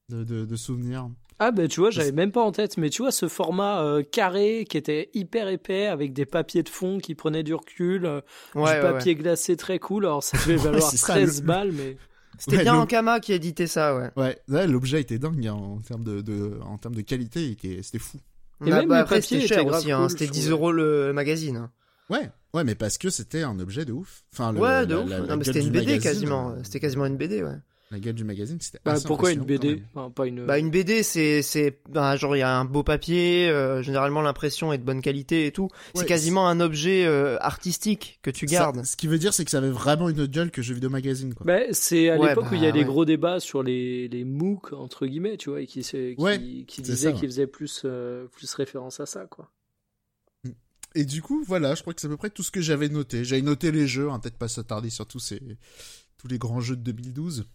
[0.09, 1.09] De, de, de souvenirs.
[1.39, 4.03] Ah bah tu vois, j'avais même pas en tête, mais tu vois ce format euh,
[4.03, 8.21] carré qui était hyper épais avec des papiers de fond qui prenaient du recul, euh,
[8.55, 10.05] Ouais, du ouais, papier glacé très cool.
[10.05, 11.95] Alors ça devait Ouais, valoir c'est ça, 13 le- balles, mais
[12.37, 14.09] C'était Ouais, bien le- en Kama qui éditait ça, ouais.
[14.15, 14.37] Ouais.
[14.49, 18.17] Ouais, l'objet était dingue, hein, en termes de, de, en termes de qualité, c'était fou.
[18.65, 19.99] Et Ah même bah, le après, papier c'était cher aussi, hein.
[20.01, 20.51] cool, C'était je 10 trouvais.
[20.51, 21.55] euros le magazine.
[21.57, 21.71] hein.
[22.09, 22.29] Ouais.
[22.53, 24.23] Ouais, mais parce que c'était un objet de ouf.
[24.33, 25.09] Enfin, le, ouais, de la- ouf.
[25.09, 26.49] la- la non, mais gueule c'était une BD magazine, quasiment.
[26.51, 27.55] euh, C'était quasiment une BD, ouais.
[27.91, 29.81] La gueule du magazine, c'était Bah, assez pourquoi une BD.
[29.95, 30.45] Enfin, Pas une.
[30.45, 34.21] Bah une BD c'est c'est bah, genre il y a un beau papier, euh, généralement
[34.21, 35.69] l'impression est de bonne qualité et tout.
[35.95, 38.85] c'est quasiment un objet euh, artistique que tu Ça- gardes.
[38.85, 40.91] ce qui veut dire, c'est que ça avait vraiment une autre gueule que jeu vidéo
[40.91, 41.47] magazine, quoi.
[41.47, 44.07] Bah, c'est à Ouais, l'époque où il y a bah, des gros débats sur les,
[44.07, 47.81] les MOOC, entre guillemets, tu vois, et qui, qui, Ouais, qui disaient qu'ils faisaient plus,
[47.85, 49.49] euh, plus référence à ça, quoi.
[50.95, 52.89] Et du coup, voilà, je crois que c'est à peu près tout ce que j'avais
[52.89, 53.23] noté.
[53.23, 55.39] J'avais noté les jeux, hein, peut-être pas s'attarder sur tous ces
[56.17, 57.45] tous les grands jeux de 2012.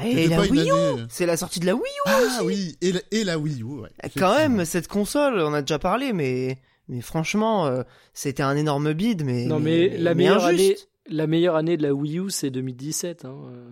[0.00, 2.08] Et C'était la Wii U, année- c'est la sortie de la Wii U.
[2.08, 3.90] Ah oui, et la, et la Wii U, ouais.
[4.16, 6.58] Quand même cette console, on a déjà parlé, mais
[6.88, 7.82] mais franchement euh,
[8.14, 10.60] c'était un énorme bide, mais Non, mais la mais meilleure injuste.
[10.60, 10.76] année,
[11.18, 13.36] la meilleure année de la Wii U, c'est 2017, hein.
[13.52, 13.70] euh.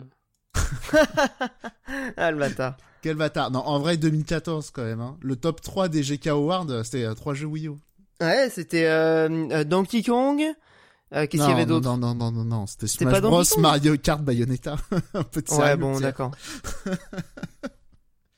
[2.16, 2.76] Ah le bâtard.
[3.02, 3.50] Quel bâtard.
[3.50, 5.00] Non, en vrai, 2014 quand même.
[5.00, 5.16] Hein.
[5.22, 7.72] Le top 3 des GK Awards, c'était euh, 3 jeux Wii U.
[8.20, 10.42] Ouais, c'était euh, euh, Donkey Kong.
[11.12, 13.42] Euh, Qu'est-ce qu'il y avait d'autre Non, non, non, non, non, c'était Smash pas Bros,
[13.58, 14.76] Mario Kart, Bayonetta.
[15.14, 16.30] Un peu de Ouais, bon, d'accord.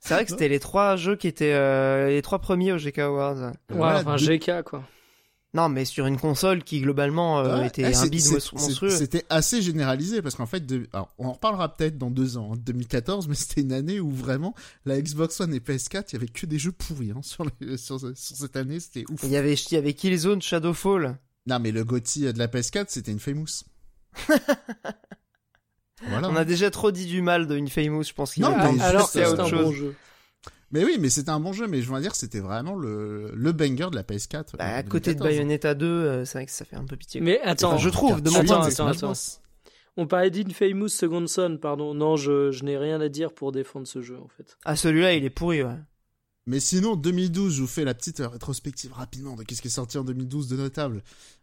[0.01, 2.99] C'est vrai que c'était les trois jeux qui étaient euh, les trois premiers au GK
[3.01, 3.53] Awards.
[3.73, 4.83] Ouais, enfin, GK, quoi.
[5.55, 8.89] Non, mais sur une console qui globalement euh, Ouais, était eh, un bide monstrueux.
[8.89, 10.89] C'était assez généralisé parce qu'en fait, de...
[10.95, 14.11] Alors, on en reparlera peut-être dans deux ans, en 2014, mais c'était une année où
[14.11, 14.55] vraiment
[14.87, 17.77] la Xbox One et PS4, il y avait que des jeux pourris hein, sur, les-
[17.77, 19.21] sur, sur cette année, c'était ouf.
[19.25, 21.19] Il y avait il y avait Killzone Shadowfall.
[21.47, 23.65] Non, mais le GOTY de la PS4, c'était une Famous.
[26.09, 26.29] voilà.
[26.29, 28.85] On a déjà trop dit du mal de Infamous, je pense qu'il Non, mais temps
[28.85, 29.65] Alors c'est autre un chose.
[29.65, 29.95] bon jeu.
[30.71, 33.53] Mais oui, mais c'était un bon jeu, mais je veux dire, c'était vraiment le, le
[33.53, 34.57] banger de la PS4.
[34.57, 35.21] Bah, en à côté de 2014.
[35.29, 37.21] Bayonetta 2, euh, c'est vrai que ça fait un peu pitié.
[37.21, 39.13] Mais attends, Enfin, je trouve, de mon de attends,
[39.99, 41.93] on parlait d'Infamous Second Son, pardon.
[41.93, 44.57] Non, je, je n'ai rien à dire pour défendre ce jeu, en fait.
[44.65, 45.77] Ah, celui-là, il est pourri, ouais.
[46.47, 49.97] Mais sinon, 2012, je vous fais la petite rétrospective rapidement de qu'est-ce qui est sorti
[49.99, 51.03] en 2012 de notable.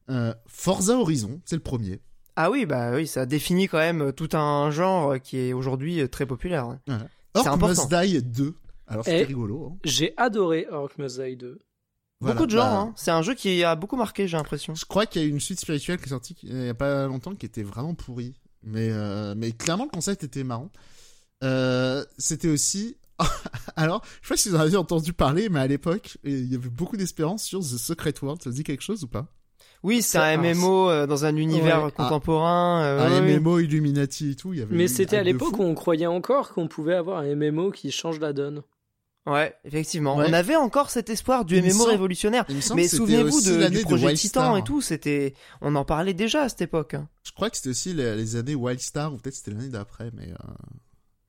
[0.10, 2.02] Euh, Forza Horizon, c'est le premier.
[2.36, 6.26] Ah oui, bah oui, ça définit quand même tout un genre qui est aujourd'hui très
[6.26, 6.78] populaire.
[6.88, 7.08] Voilà.
[7.36, 7.88] C'est Orc important.
[7.90, 8.56] Must Die 2.
[8.88, 9.72] Alors c'était rigolo.
[9.74, 9.78] hein.
[9.84, 11.60] J'ai adoré Orc Must Die 2.
[12.22, 12.94] Voilà, beaucoup de gens, bah, hein.
[12.98, 14.76] C'est un jeu qui a beaucoup marqué, j'ai l'impression.
[14.76, 17.08] Je crois qu'il y a une suite spirituelle qui est sortie il y a pas
[17.08, 18.34] longtemps qui était vraiment pourrie.
[18.64, 20.70] Mais, euh, mais clairement, le concept était marrant.
[21.44, 22.98] Euh, c'était aussi...
[23.76, 26.56] Alors, je sais pas si vous en avez entendu parler, mais à l'époque, il y
[26.56, 28.42] avait beaucoup d'espérance sur The Secret World.
[28.42, 29.28] Ça vous dit quelque chose ou pas?
[29.84, 31.92] Oui, c'est Ça- un ah, MMO euh, dans un univers Ouais.
[31.92, 32.82] contemporain.
[32.84, 33.40] euh, Un ouais, ouais.
[33.40, 34.54] MMO Illuminati et tout.
[34.54, 37.20] Il y avait Mais c'était à de l'époque où on croyait encore qu'on pouvait avoir
[37.20, 38.62] un MMO qui change la donne.
[39.26, 40.18] Ouais, effectivement.
[40.18, 40.26] Ouais.
[40.28, 42.46] On avait encore cet espoir du Il MMO semble- révolutionnaire.
[42.76, 44.44] Mais souvenez-vous de, l'année du projet Wildstar.
[44.44, 46.96] Titan et tout, c'était, on en parlait déjà à cette époque.
[46.96, 47.08] hein.
[47.24, 50.30] Je crois que c'était aussi les, les années Wildstar, ou peut-être c'était l'année d'après, mais
[50.32, 50.52] euh,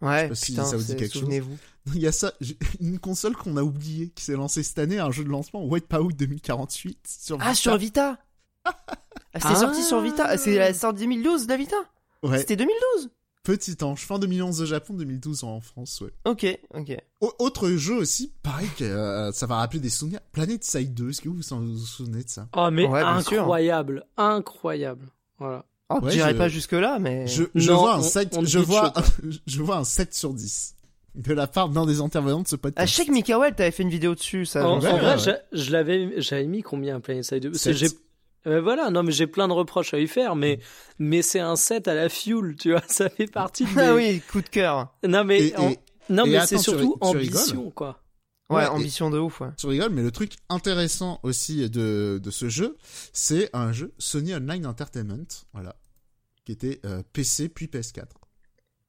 [0.03, 1.29] Ouais, pas si putain, ça vous dit c'est- quelque chose.
[1.95, 2.33] il y a ça,
[2.81, 6.13] une console qu'on a oubliée, qui s'est lancée cette année, un jeu de lancement, Wipeout
[6.13, 8.19] 2048, sur Ah, sur Vita
[8.65, 8.75] ah,
[9.35, 9.55] C'était Ah.
[9.57, 11.77] sorti sur Vita C'est la sortie 2012 de la Vita
[12.23, 13.11] Ouais, C'était 2012
[13.43, 16.13] petit ange, fin 2011 au Japon, 2012 en France, ouais.
[16.27, 16.97] Ok, ok.
[17.23, 21.09] Au- autre jeu aussi, pareil, que, euh, ça va rappeler des souvenirs, Planet Side 2,
[21.09, 22.49] est-ce que vous vous en- vous souvenez de ça?
[22.55, 25.09] Oh, mais Ouais, incroyable, incroyable.
[25.39, 25.65] Voilà.
[25.91, 27.27] Oh, Ouais, j'irai je- pas jusque là, mais.
[27.27, 30.15] Je, je Non, vois un on- 7, on je vois, pitche je vois un 7
[30.15, 30.75] sur 10.
[31.17, 32.79] De la part d'un des intervenants de ce podcast.
[32.81, 34.69] Ah, je sais que Mikael, t'avais fait une vidéo dessus, ça.
[34.69, 35.37] En, ouais, vrai, ouais.
[35.53, 37.91] je l'avais, j'avais mis combien Planet Side 2 Parce que Sept.
[38.47, 40.61] j'ai, Euh, voilà, non mais j'ai plein de reproches à lui faire, mais
[41.01, 43.71] mais c'est un set à la fuel, tu vois, ça fait partie de.
[43.75, 43.83] Mes...
[43.83, 44.95] Ah oui, coup de cœur.
[45.07, 48.01] Non mais Et- en- et- non et mais c'est surtout tu ambition quoi.
[48.49, 49.49] Ouais, Ouais, et- ambition de ouf, ouais.
[49.59, 52.79] Tu rigoles, mais le truc intéressant aussi de, de ce jeu,
[53.13, 55.77] c'est un jeu Sony Online Entertainment, voilà,
[56.59, 58.05] qui était euh, PC puis PS4.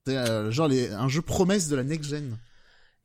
[0.08, 2.38] C'est euh, genre les, un jeu promesse de la next-gen.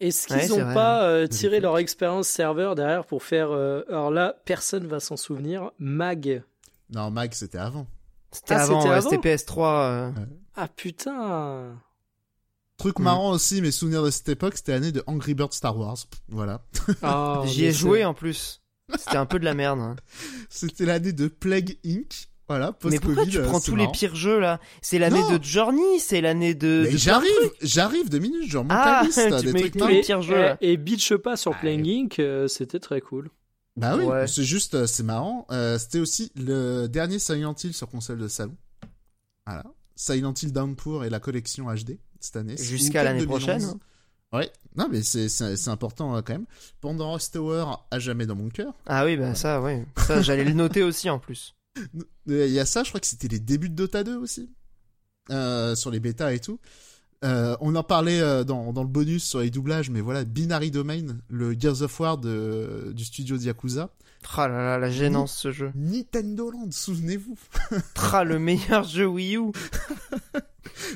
[0.00, 0.74] Est-ce qu'ils Ouais, c'est ont vrai.
[0.74, 5.16] pas euh, tiré leur expérience serveur derrière pour faire euh, alors là personne va s'en
[5.16, 6.42] souvenir Mag.
[6.90, 7.86] Non, Mag, c'était avant.
[8.32, 9.60] C'était Ah, avant, c'était ouais, avant c'était PS3.
[9.90, 10.10] euh.
[10.54, 11.78] Ah putain.
[12.78, 13.02] Truc Mm.
[13.02, 15.96] marrant aussi, mes souvenirs de cette époque, c'était l'année de Angry Bird Star Wars.
[16.28, 16.62] Voilà.
[17.02, 18.62] Ah, J'y ai joué en plus.
[18.96, 19.80] C'était un peu de la merde.
[19.80, 19.96] hein.
[20.50, 22.28] C'était l'année de Plague Inc.
[22.48, 23.30] Voilà, Mais pourquoi post-Covid.
[23.32, 25.36] tu euh, prends tous les pires jeux là C'est l'année Non.
[25.36, 26.82] de Journey, c'est l'année de.
[26.84, 30.00] Mais de j'arrive, j'arrive deux minutes, genre mon Ah, liste, tu des trucs tous les
[30.02, 30.56] pires jeux, là.
[30.60, 33.30] et, et Beach pas sur Ah, Playing Inc, euh, c'était très cool.
[33.76, 34.26] Bah oui, Ouais.
[34.28, 35.46] c'est juste, euh, c'est marrant.
[35.50, 38.54] Euh, c'était aussi le dernier Silent Hill sur console de salon.
[39.44, 39.64] Voilà.
[39.96, 42.56] Silent Hill Downpour et la collection HD cette année.
[42.56, 43.58] Jusqu'à l'année prochaine.
[43.58, 43.78] 2011.
[44.32, 44.50] Ouais.
[44.76, 46.46] Non, mais c'est, c'est, c'est important quand même.
[46.80, 48.72] Pendant Tower, à jamais dans mon cœur.
[48.86, 49.84] Ah oui, bah ça, ouais.
[50.06, 51.55] Ça, j'allais le noter aussi en plus.
[52.26, 54.50] Il y a ça, je crois que c'était les débuts de Dota 2 aussi.
[55.30, 56.60] Euh, sur les bêtas et tout.
[57.24, 60.70] Euh, on en parlait euh, dans, dans le bonus sur les doublages, mais voilà, Binary
[60.70, 63.90] Domain, le Gears of War de, du studio de Yakuza.
[64.28, 65.70] Tra là là, la gênance ce jeu.
[65.76, 67.38] Nintendo Land, souvenez-vous.
[67.94, 69.52] Tra le meilleur jeu Wii U,
[70.34, 70.40] les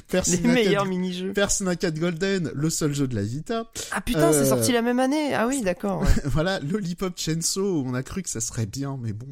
[0.08, 1.32] Persona 4 meilleurs mini-jeux.
[1.32, 3.70] Persona 4 Golden, le seul jeu de la Vita.
[3.92, 5.32] Ah putain, c'est Euh, sorti la même année.
[5.32, 6.00] Ah oui, d'accord.
[6.02, 6.08] ouais.
[6.24, 9.26] voilà, Lollipop Chainsaw, on a cru que ça serait bien, mais bon,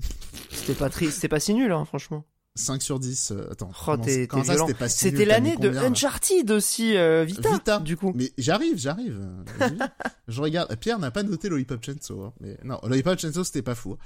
[0.52, 2.24] C'était pas triste, c'était pas si nul, hein, franchement.
[2.58, 3.30] 5 sur 10.
[3.32, 3.96] euh, attends, Oh,
[4.28, 7.78] comment, ça, c'était pas si nul, C'était t'as l'année de Uncharted aussi, euh, Vita, Vita.
[7.80, 8.12] du coup.
[8.14, 9.18] Mais j'arrive, j'arrive.
[9.60, 9.68] euh,
[10.28, 10.74] je regarde.
[10.76, 12.22] Pierre n'a pas noté Lollipop Chainsaw.
[12.24, 13.92] Hein, mais non, Lollipop Chainsaw, c'était pas fou.
[13.92, 13.98] hein.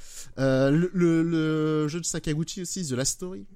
[0.43, 3.47] Euh, le, le, le jeu de Sakaguchi aussi, The Last Story.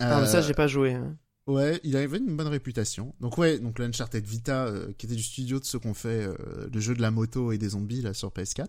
[0.00, 0.92] Ah, mais ça, Euh, j'ai pas joué.
[0.94, 1.16] hein.
[1.46, 3.14] Ouais, il avait une bonne réputation.
[3.20, 6.68] Donc ouais, donc l'Uncharted Vita, euh, qui était du studio de ceux qu'on fait euh,
[6.72, 8.66] le jeu de la moto et des zombies là sur PS4.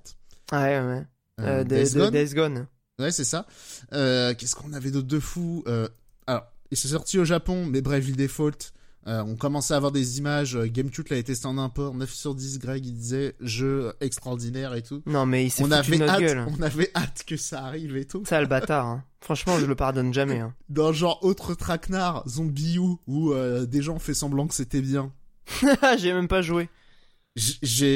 [0.51, 1.05] Ah ouais, ouais.
[1.41, 2.11] Euh, Euh, Days Gone.
[2.11, 2.67] Days Gone.
[3.01, 3.45] Ouais, c'est ça.
[3.93, 5.87] Euh, Qu'est-ce qu'on avait d'autre de fou euh,
[6.27, 8.71] Alors, il s'est sorti au Japon, mais Bravely Default.
[9.07, 10.55] Euh, on commençait à avoir des images.
[10.55, 11.95] euh, GameCube l'avait testé en import.
[11.95, 15.01] 9 sur 10, Greg, il disait jeu extraordinaire et tout.
[15.07, 16.45] Non, mais il s'est On avait, notre hâte, gueule.
[16.47, 18.23] on avait hâte que ça arrive et tout.
[18.27, 18.85] Ça, le bâtard.
[18.85, 19.03] hein.
[19.19, 20.37] Franchement, je le pardonne jamais.
[20.39, 20.53] hein.
[20.69, 25.11] Dans genre autre traquenard, Zombie où euh, des gens ont fait semblant que c'était bien.
[25.97, 26.69] j'ai même pas joué.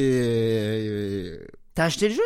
[0.05, 1.39] J'ai...
[1.75, 2.21] T'as acheté le jeu?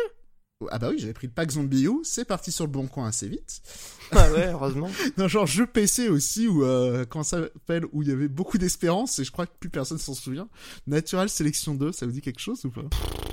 [0.70, 3.06] Ah bah oui, j'avais pris le pack Zombie U, c'est parti sur le bon coin
[3.08, 3.60] assez vite.
[4.12, 4.90] Ah ouais, heureusement.
[5.18, 8.58] Non, genre jeu PC aussi où euh, comment ça s'appelle où il y avait beaucoup
[8.58, 10.48] d'espérance et je crois que plus personne s'en souvient.
[10.88, 12.82] Natural Selection 2, ça vous dit quelque chose ou pas?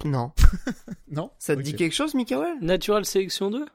[0.05, 0.31] Non.
[1.09, 1.31] Non?
[1.39, 2.57] Ça te dit quelque chose, Mikael?
[2.61, 3.65] Natural Selection 2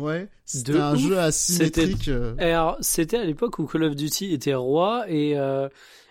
[0.00, 1.00] Ouais, c'était un ouf.
[1.00, 2.08] jeu asymétrique.
[2.08, 5.68] euh, Et Alors, c'était à l'époque où Call of Duty était roi et, euh,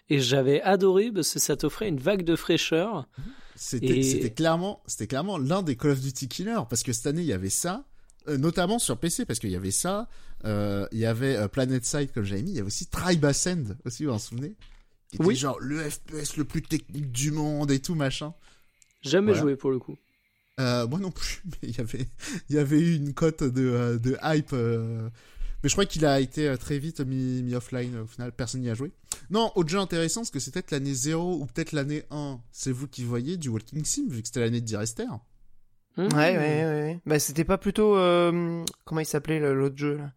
[0.10, 3.08] et j'avais adoré parce que ça t'offrait une vague de fraîcheur.
[3.58, 7.08] C'était Et- c'était clairement c'était clairement l'un des Call of Duty killers parce que cette
[7.08, 7.84] année il y avait ça,
[8.30, 10.08] euh, notamment sur PC parce qu'il y avait ça,
[10.46, 13.26] euh, il y avait euh, Planet Side comme j'avais mis, il y avait aussi Tribe
[13.26, 14.56] Ascend aussi vous vous en souvenez?
[15.10, 15.36] Qui était Oui.
[15.36, 18.34] genre le FPS le plus technique du monde et tout machin.
[19.02, 19.42] Jamais Voilà.
[19.42, 19.98] joué pour le coup.
[20.60, 22.08] Euh, moi non plus, mais il y avait,
[22.50, 24.54] il y avait eu une cote de, de hype.
[25.58, 27.98] Euh, mais je crois qu'il a été euh, très vite mis, mis offline.
[28.00, 28.92] Au final, personne n'y a joué.
[29.30, 32.40] Non, autre jeu intéressant, parce que c'est peut-être l'année 0 ou peut-être l'année 1.
[32.52, 35.06] C'est vous qui voyez du Walking Sim, vu que c'était l'année de Direster.
[35.98, 36.04] Mmh.
[36.04, 37.00] Ouais, ouais, ouais, ouais.
[37.06, 37.96] Bah, c'était pas plutôt.
[37.98, 40.12] euh, Comment il s'appelait l'autre jeu là?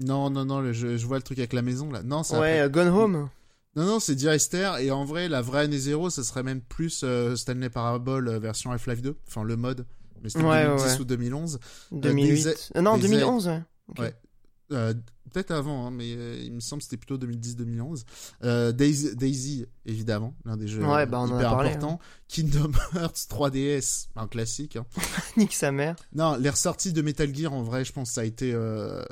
[0.00, 2.02] Non, non, non, le jeu- je vois le truc avec la maison là.
[2.02, 2.38] Non, ça.
[2.40, 3.28] Ouais, euh, Gone Home.
[3.76, 4.72] Non, non, c'est Direster.
[4.80, 8.38] Et en vrai, la vraie année 0, ça serait même plus euh, Stanley Parable euh,
[8.40, 9.16] version Half-Life 2.
[9.28, 9.86] Enfin, le mode.
[10.22, 11.00] Mais c'était Ouais, 2010 ouais, ouais.
[11.00, 11.60] ou 2011.
[11.92, 12.42] 2008.
[12.44, 13.62] des- Euh, non, des 2011, ouais.
[13.98, 14.14] Ouais.
[14.72, 14.92] Euh,
[15.32, 18.04] peut-être avant, hein, mais euh, il me semble que c'était plutôt 2010-2011.
[18.44, 21.98] Euh, Daisy, Daisy, évidemment, l'un des jeux Ouais, bah, hyper parlé, importants.
[22.28, 24.76] Kingdom Hearts 3DS, un classique.
[24.76, 24.84] hein.
[25.36, 25.96] Nique sa mère.
[26.14, 29.02] Non, les ressorties de Metal Gear, en vrai, je pense que ça a été euh,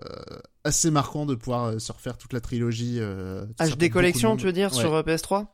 [0.64, 2.96] assez marquant de pouvoir euh, se refaire toute la trilogie.
[3.00, 5.46] Euh, HD de Collection, tu veux dire, Ouais, sur euh, PS3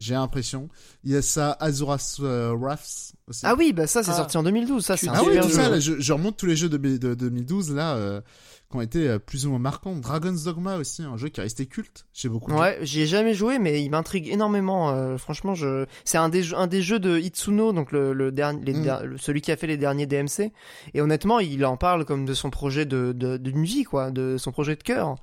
[0.00, 0.68] J'ai l'impression.
[1.04, 3.40] Il y a ça, Azura's euh, Wraths aussi.
[3.44, 4.16] Ah oui, bah ça, c'est Ah.
[4.16, 4.84] sorti en 2012.
[4.84, 5.54] Ça, c'est un Ah oui, super tout jeu.
[5.54, 8.20] ça, là, je, je remonte tous les jeux de, de 2012 là euh,
[8.72, 9.94] qui ont été euh, plus ou moins marquants.
[9.94, 12.56] Dragon's Dogma aussi, un jeu qui est resté culte chez beaucoup de.
[12.56, 14.90] Ouais, j'y ai jamais joué, mais il m'intrigue énormément.
[14.90, 15.86] euh, franchement, je...
[16.04, 18.82] c'est un des, jeux- un des jeux de Itsuno, donc le, le dernier, les Mm.
[18.82, 20.50] der- le- celui qui a fait les derniers DMC.
[20.94, 23.14] Et honnêtement, il en parle comme de son projet de,
[23.62, 25.14] vie, quoi, de son projet de cœur.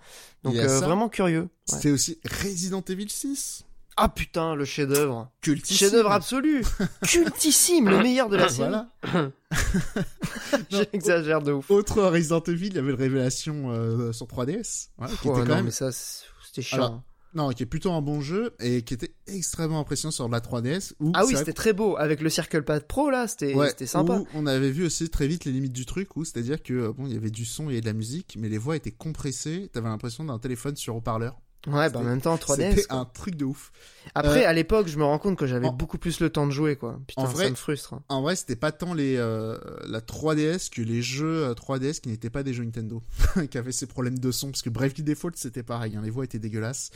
[0.44, 1.42] Donc euh, vraiment curieux.
[1.42, 1.48] Ouais.
[1.66, 3.66] C'était aussi Resident Evil 6.
[4.02, 5.30] Ah putain, le chef-d'œuvre.
[5.42, 5.78] Cultissime.
[5.78, 6.64] Chef-d'œuvre absolu.
[7.08, 8.70] Cultissime, le meilleur de la série.
[8.70, 9.32] Voilà.
[10.70, 11.70] J'exagère de ouf.
[11.70, 14.90] Autre Resident Evil, il y avait le Révélation euh, sur 3DS.
[14.98, 16.78] Voilà, qui Ouais, était quand non, même mais ça, c'était chiant.
[16.78, 17.02] Alors,
[17.34, 20.94] Non, qui est plutôt un bon jeu et qui était extrêmement impressionnant sur la 3DS.
[21.00, 21.98] Où ah oui, c'était très beau.
[21.98, 24.20] Avec le Circle Pad Pro, là, c'était Ouais, sympa.
[24.20, 26.94] où on avait vu aussi très vite les limites du truc, où c'est-à-dire que euh,
[26.94, 29.70] bon, il y avait du son et de la musique, mais les voix étaient compressées.
[29.74, 31.40] T'avais l'impression d'un téléphone sur haut-parleur.
[31.72, 32.76] Ouais, bah en même temps, 3DS.
[32.76, 33.72] C'était un truc de ouf.
[34.16, 36.46] Après, Euh, à l'époque, je me rends compte que j'avais en- beaucoup plus le temps
[36.48, 37.00] de jouer, quoi.
[37.08, 37.94] Putain, En vrai- ça me frustre.
[37.94, 38.04] hein.
[38.10, 42.10] En vrai, c'était pas tant les euh, la 3DS que les jeux euh, 3DS qui
[42.10, 43.02] n'étaient pas des jeux Nintendo,
[43.52, 46.24] qui avaient ces problèmes de son, parce que Bravely Default c'était pareil, hein, les voix
[46.24, 46.92] étaient dégueulasses.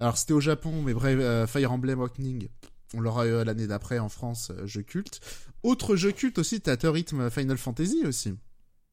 [0.00, 2.48] Alors c'était au Japon, mais bref, euh, Fire Emblem Awakening,
[2.94, 5.20] on l'aura eu l'année d'après en France, euh, jeu culte.
[5.62, 8.34] Autre jeu culte aussi, t'as Rhythm Final Fantasy aussi.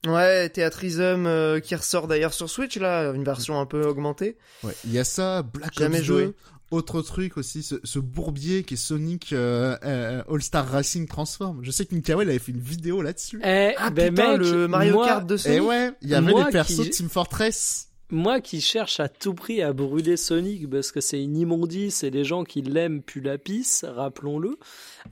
[0.07, 4.37] Ouais, Theatrism euh, qui ressort d'ailleurs sur Switch, là, une version un peu augmentée.
[4.63, 6.25] Ouais, il y a ça, Black Jamais Ops joué.
[6.25, 6.35] 2.
[6.71, 11.59] Autre truc aussi, ce, ce bourbier qui est Sonic euh, euh, All Star Racing Transform.
[11.61, 13.39] Je sais que Mikael avait fait une vidéo là-dessus.
[13.43, 15.61] Eh, Ah ben putain, mec, le Mario moi, Kart de Et Sonic.
[15.61, 17.89] ouais, il y avait Moi les persos qui- de Team Fortress.
[18.13, 22.11] Moi qui cherche à tout prix à brûler Sonic parce que c'est une immondice et
[22.11, 24.57] les gens qui l'aiment puent la pisse, rappelons-le.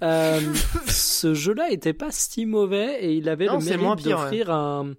[0.03, 0.39] Euh,
[0.87, 4.93] ce jeu-là était pas si mauvais et il avait Non, le mérite d'offrir un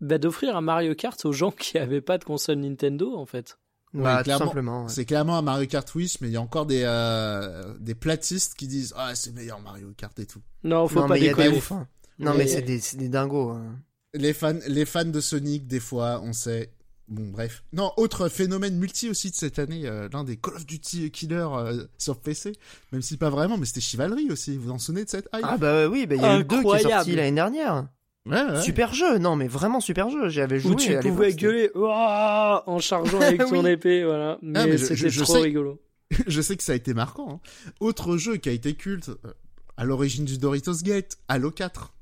[0.00, 3.58] bah, d'offrir un Mario Kart aux gens qui avaient pas de console Nintendo en fait.
[3.94, 4.44] Bah, Ouais, tout clairement.
[4.46, 4.82] simplement.
[4.84, 4.88] ouais.
[4.88, 8.54] C'est clairement un Mario Kart Wish, mais il y a encore des, euh, des platistes
[8.54, 10.40] qui disent Ah, c'est meilleur Mario Kart et tout.
[10.64, 11.58] Non, faut non, pas mais il y a des déconner.
[11.58, 11.72] ouf.
[11.72, 11.86] hein.
[12.18, 13.50] Non, Mais- mais c'est des, des dingos.
[13.50, 13.76] hein.
[14.14, 16.70] Les fans, les fans de Sonic, des fois, on sait.
[17.08, 17.62] Bon, bref.
[17.72, 21.46] Non, autre phénomène multi aussi de cette année, euh, l'un des Call of Duty Killer
[21.52, 22.52] euh, sur PC,
[22.92, 24.56] même si pas vraiment, mais c'était Chivalry aussi.
[24.56, 25.44] Vous vous en souvenez de cette hype?
[25.44, 27.86] Ah bah oui, bah il y a eu 2 qui est sorti l'année dernière.
[28.26, 28.60] Ouais, ouais.
[28.60, 30.28] Super jeu, non mais vraiment super jeu.
[30.28, 30.72] J'y avais joué.
[30.72, 33.70] Où tu pouvais gueuler Ouah en chargeant avec ton Oui.
[33.70, 34.38] épée, voilà.
[34.42, 35.80] Mais, Ah, mais je- c'était trop sais- rigolo.
[36.26, 37.34] Je sais que ça a été marquant.
[37.34, 37.40] hein.
[37.78, 39.32] Autre jeu qui a été culte, euh,
[39.76, 41.92] à l'origine du Doritos Gate, Halo 4.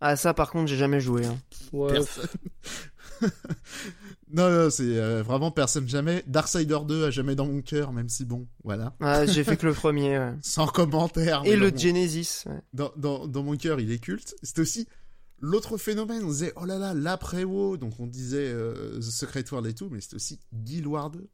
[0.00, 1.26] Ah ça par contre j'ai jamais joué.
[1.26, 1.36] hein.
[1.72, 2.26] Ouais, Personne.
[4.32, 6.22] non, non, c'est euh, vraiment personne jamais.
[6.26, 8.94] Darksider 2 a jamais dans mon cœur, même si bon, voilà.
[9.00, 10.18] Ah, j'ai fait que le premier.
[10.18, 10.32] ouais.
[10.42, 11.42] Sans commentaire.
[11.44, 12.44] Et le dans mon- Genesis.
[12.46, 12.60] ouais.
[12.72, 14.34] dans, dans, dans mon cœur, il est culte.
[14.42, 14.86] C'était aussi
[15.40, 16.22] l'autre phénomène.
[16.24, 17.76] On disait, oh là là, l'après-WoW.
[17.76, 21.26] Donc on disait euh, The Secret World et tout, mais c'était aussi Guild Wars 2.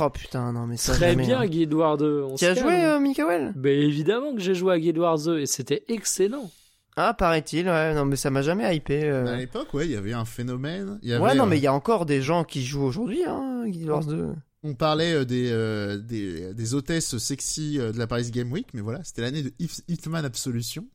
[0.00, 1.46] Oh putain non mais ça Très jamais, bien hein.
[1.48, 2.22] Guild Wars 2.
[2.30, 5.40] on Tu as joué euh, Mikael Ben évidemment que j'ai joué à Guild Wars 2
[5.40, 6.48] et c'était excellent.
[6.96, 7.66] Ah paraît-il.
[7.68, 9.04] Ouais non mais ça m'a jamais hypé.
[9.04, 9.26] euh.
[9.34, 10.98] À l'époque, ouais, il y avait un phénomène.
[11.02, 12.82] Il y avait, Ouais non euh, mais il y a encore des gens qui jouent
[12.84, 14.34] aujourd'hui hein Guild Wars 2.
[14.64, 18.68] On parlait euh, des, euh, des, des hôtesses sexy euh, de la Paris Game Week,
[18.74, 20.86] mais voilà, c'était l'année de Hit- Hitman Absolution.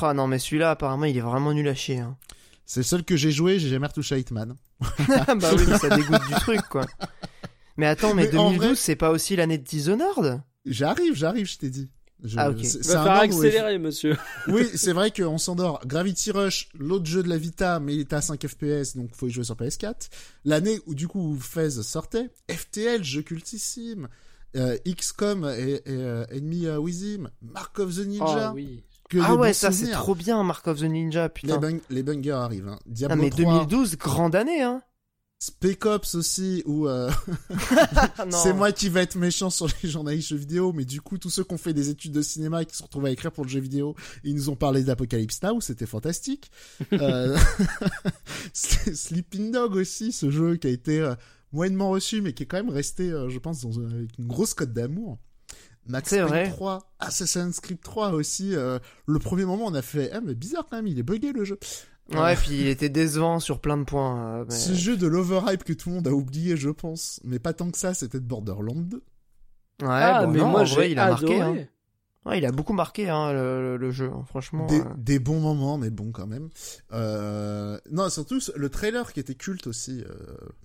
[0.00, 1.98] Ah non mais celui-là apparemment il est vraiment nul à chier.
[2.00, 2.16] Hein.
[2.64, 4.54] C'est le seul que j'ai joué, j'ai jamais retouché à Hitman.
[4.80, 6.86] bah oui mais ça dégoûte du truc quoi.
[7.76, 10.40] Mais attends mais, Mais en 2012 vrai- c'est pas aussi l'année de Dishonored?
[10.64, 11.90] J'arrive, j'arrive, je t'ai dit.
[12.24, 12.58] Je- Ah, ok.
[12.64, 14.16] c'est- un où accélérer, monsieur.
[14.48, 15.80] Oui, c'est vrai qu'on s'endort.
[15.86, 19.26] Gravity Rush, l'autre jeu de la Vita, mais il était à 5 FPS, donc faut
[19.28, 20.08] y jouer sur PS4.
[20.44, 24.08] L'année où du coup FaZe sortait, FTL, jeu cultissime,
[24.56, 28.24] euh, XCOM et, et euh, Enemy Within, Mark of the Ninja.
[28.48, 28.82] Ah oui.
[29.10, 31.58] que Ah ouais ça c'est trop bien Mark of the Ninja Les, putain.
[31.58, 32.68] bang- les bangers arrivent.
[32.68, 32.78] Hein.
[32.80, 34.82] Ah Diablo mais 3, 2012 grande année hein.
[35.38, 37.10] Spec Ops aussi, où euh,
[38.30, 41.28] c'est moi qui vais être méchant sur les journalistes jeux vidéo, mais du coup tous
[41.30, 43.44] ceux qui ont fait des études de cinéma et qui se retrouvés à écrire pour
[43.44, 43.94] le jeu vidéo,
[44.24, 46.50] ils nous ont parlé d'Apocalypse Now, c'était fantastique.
[46.94, 47.36] euh...
[48.54, 51.14] Sleeping Dog aussi, ce jeu qui a été euh,
[51.52, 54.26] moyennement reçu, mais qui est quand même resté, euh, je pense, dans, un- avec une
[54.26, 55.18] grosse cote d'amour.
[55.88, 56.48] Max Payne vrai.
[56.50, 58.54] 3, Assassin's Creed 3 aussi.
[58.56, 61.32] euh, le premier moment, on a fait, ah mais bizarre quand même, il est buggé
[61.32, 61.58] le jeu.
[62.14, 64.40] Ouais, puis il était décevant sur plein de points.
[64.40, 67.38] euh, mais- Ce jeu de l'overhype que tout le monde a oublié, je pense, mais
[67.40, 68.96] pas tant que ça, c'était de Borderlands 2.
[69.82, 71.38] Ouais, ah, bon, mais non, moi en vrai, j'ai il a adoré.
[71.38, 71.62] marqué.
[71.62, 71.66] Hein.
[72.24, 74.66] Ouais, il a beaucoup marqué hein, le, le- le jeu, hein, franchement.
[74.66, 74.84] Des, euh.
[74.96, 76.48] des bons moments, mais bon quand même.
[76.92, 77.78] Euh...
[77.90, 80.02] Non, surtout le trailer qui était culte aussi.
[80.08, 80.14] Euh...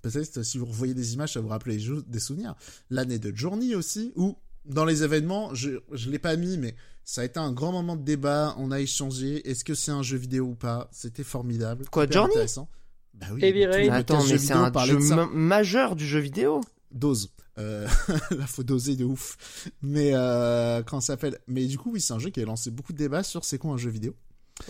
[0.01, 1.77] Peut-être si vous revoyez des images, ça vous rappelle
[2.07, 2.55] des souvenirs.
[2.89, 7.22] L'année de Journey aussi, où dans les événements, je je l'ai pas mis, mais ça
[7.22, 8.56] a été un grand moment de débat.
[8.57, 9.48] On a échangé.
[9.49, 10.88] Est-ce que c'est un jeu vidéo ou pas?
[10.91, 11.86] C'était formidable.
[11.91, 12.32] Quoi, Journey?
[12.32, 12.69] intéressant.
[13.14, 13.44] Bah oui.
[13.44, 13.90] Heavy Rain.
[13.91, 16.61] Attends, mais c'est un jeu ma- majeur du jeu vidéo.
[16.91, 17.32] dose.
[17.57, 17.86] Euh,
[18.32, 19.38] là, faut doser de ouf.
[19.82, 21.38] Mais euh, quand ça s'appelle?
[21.48, 23.57] Mais du coup, oui, c'est un jeu qui a lancé beaucoup de débats sur c'est
[23.57, 24.15] quoi un jeu vidéo.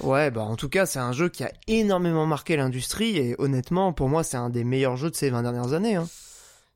[0.02, 3.94] Ouais, bah en tout cas, c'est un jeu qui a énormément marqué l'industrie et honnêtement,
[3.94, 5.96] pour moi, c'est un des meilleurs jeux de ces 20 dernières années.
[5.96, 6.08] Hein.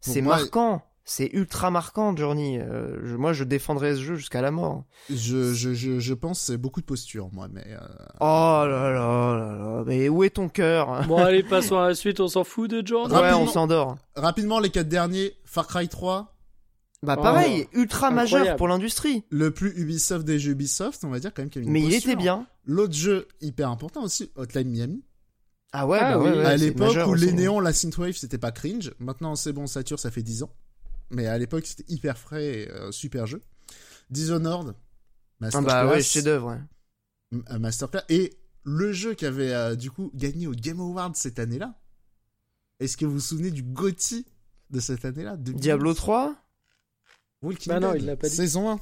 [0.01, 2.59] C'est moi- marquant, c'est ultra marquant, Journey.
[2.59, 4.83] Euh, je- moi, je défendrai ce jeu jusqu'à la mort.
[5.09, 7.63] Je, je, je, je pense que c'est beaucoup de posture, moi, mais.
[7.69, 7.79] euh,
[8.19, 11.03] Oh là là là là, mais où est ton cœur?
[11.07, 13.15] Bon, allez, passons à la suite, on s'en fout de Jordan.
[13.17, 13.43] Ouais, Rapidement.
[13.43, 13.97] on s'endort.
[14.15, 16.35] Rapidement, les quatre derniers Far Cry 3,
[17.03, 19.23] Bah Oh, pareil, ultra majeur pour l'industrie.
[19.29, 21.85] Le plus Ubisoft des jeux Ubisoft, on va dire quand même qu'il y avait une
[21.87, 22.47] Mais il était bien.
[22.65, 25.03] L'autre jeu hyper important aussi, Hotline Miami.
[25.71, 26.29] Ah ouais, Ah bah oui.
[26.31, 27.25] ouais, ouais, à l'époque où aussi.
[27.25, 28.91] les néons, la synthwave, c'était pas cringe.
[28.97, 30.49] Maintenant, c'est bon, Saturn, ça fait 10 ans.
[31.11, 33.41] Mais à l'époque, c'était hyper frais et euh, super jeu.
[34.09, 34.79] Dishonored, Ah
[35.39, 36.49] Masterclass, bah ouais, chef d'œuvre.
[37.33, 37.41] ouais.
[37.51, 38.03] Euh, Masterclass.
[38.09, 38.33] Et
[38.63, 41.75] le jeu qui avait euh, du coup gagné au Game Awards cette année-là.
[42.79, 44.25] Est-ce que vous vous souvenez du GOTY
[44.69, 45.37] de cette année-là?
[45.37, 45.61] 2012?
[45.61, 46.35] Diablo 3
[47.41, 48.35] Walking Bah non, Dead, il l'a pas dit.
[48.35, 48.79] Saison 1.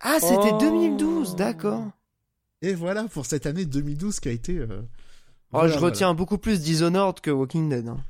[0.00, 0.58] Ah, c'était Oh.
[0.60, 1.84] 2012, d'accord.
[2.62, 4.58] Et voilà pour cette année 2012 qui a été.
[4.58, 4.82] euh,
[5.52, 5.86] Oh, voilà, je voilà.
[5.92, 7.86] retiens beaucoup plus Dishonored que Walking Dead.
[7.88, 8.02] hein.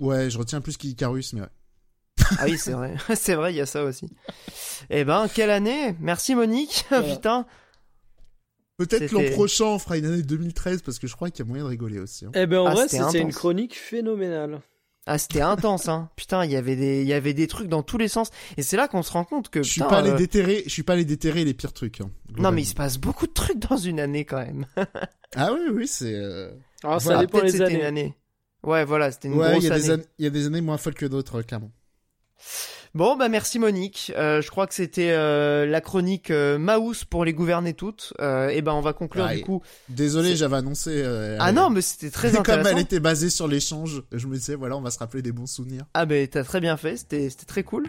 [0.00, 1.48] Ouais, je retiens plus qu'Icarus, mais ouais.
[2.38, 2.94] Ah oui, c'est vrai.
[3.14, 4.08] c'est vrai, il y a ça aussi.
[4.90, 5.94] Eh ben, quelle année?
[6.00, 6.84] Merci Monique.
[6.90, 7.14] Voilà.
[7.14, 7.46] Putain.
[8.78, 11.48] Peut-être l'an prochain, on fera une année 2013 parce que je crois qu'il y a
[11.48, 12.24] moyen de rigoler aussi.
[12.24, 12.30] hein.
[12.34, 13.34] Eh ben en Ah, vrai, c'était une intense.
[13.36, 14.60] chronique phénoménale.
[15.06, 16.10] Ah, c'était intense, hein.
[16.16, 18.30] Putain, il y avait des, il y avait des trucs dans tous les sens.
[18.56, 20.62] Et c'est là qu'on se rend compte que, Je suis putain, pas allé euh, déterrer,
[20.64, 22.00] je suis pas allé déterrer les pires trucs.
[22.00, 24.64] hein, non, mais il se passe beaucoup de trucs dans une année quand même.
[25.36, 26.14] Ah oui, oui, c'est.
[26.14, 26.50] euh,
[26.84, 27.84] Alors ça Voilà, dépend Peut-être les c'était une années.
[28.04, 28.14] année.
[28.62, 29.92] Ouais, voilà, c'était une Ouais, il grosse y, a des année.
[29.94, 31.72] années- il y a des années moins folles que d'autres, clairement.
[32.94, 34.12] Bon, bah merci Monique.
[34.18, 38.12] Euh, je crois que c'était euh, la chronique euh, Maus pour les gouverner toutes.
[38.20, 39.62] Euh, et ben on va conclure Ah, du coup.
[39.88, 40.90] Désolé, j'avais annoncé.
[40.92, 42.70] euh, Ah non, mais c'était très Comme intéressant.
[42.70, 45.46] elle était basée sur l'échange, je me disais, voilà, on va se rappeler des bons
[45.46, 45.84] souvenirs.
[45.94, 47.88] Ah ben t'as très bien fait, c'était c'était très cool.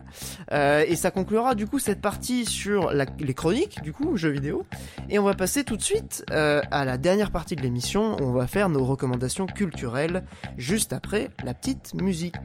[0.53, 4.29] Euh, et ça conclura du coup cette partie sur la- les chroniques, du coup, jeux
[4.29, 4.63] vidéo.
[5.09, 8.15] Et on va passer tout de suite euh, à la dernière partie de l'émission.
[8.21, 10.23] On va faire nos recommandations culturelles
[10.57, 12.35] juste après la petite musique.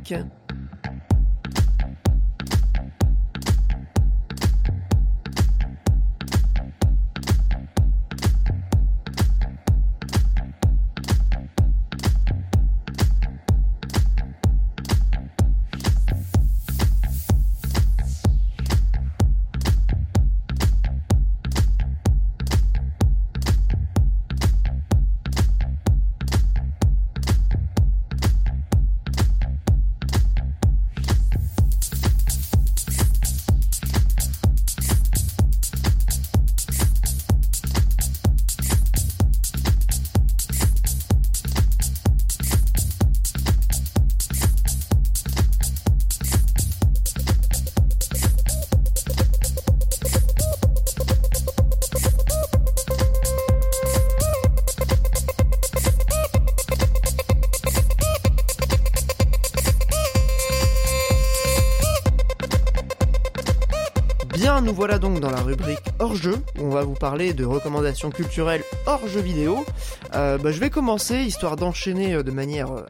[67.19, 69.67] De recommandations culturelles hors jeu vidéo.
[70.15, 72.87] Euh, bah, je vais commencer, histoire d'enchaîner euh, de manière euh,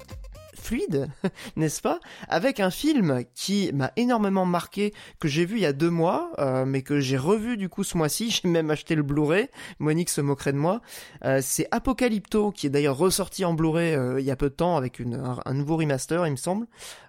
[0.61, 1.09] fluide,
[1.57, 1.99] n'est-ce pas,
[2.29, 6.31] avec un film qui m'a énormément marqué, que j'ai vu il y a deux mois,
[6.39, 9.49] euh, mais que j'ai revu du coup ce mois-ci, j'ai même acheté le Blu-ray,
[9.79, 10.81] Monique se moquerait de moi.
[11.25, 14.55] Euh, c'est Apocalypto, qui est d'ailleurs ressorti en Blu-ray euh, il y a peu de
[14.55, 16.67] temps, avec une, un, nouveau remaster, il me semble,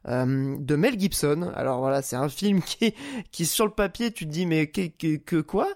[0.07, 1.51] euh, de Mel Gibson.
[1.55, 2.93] Alors voilà, c'est un film qui,
[3.31, 5.67] qui sur le papier, tu te dis mais que, que, que quoi?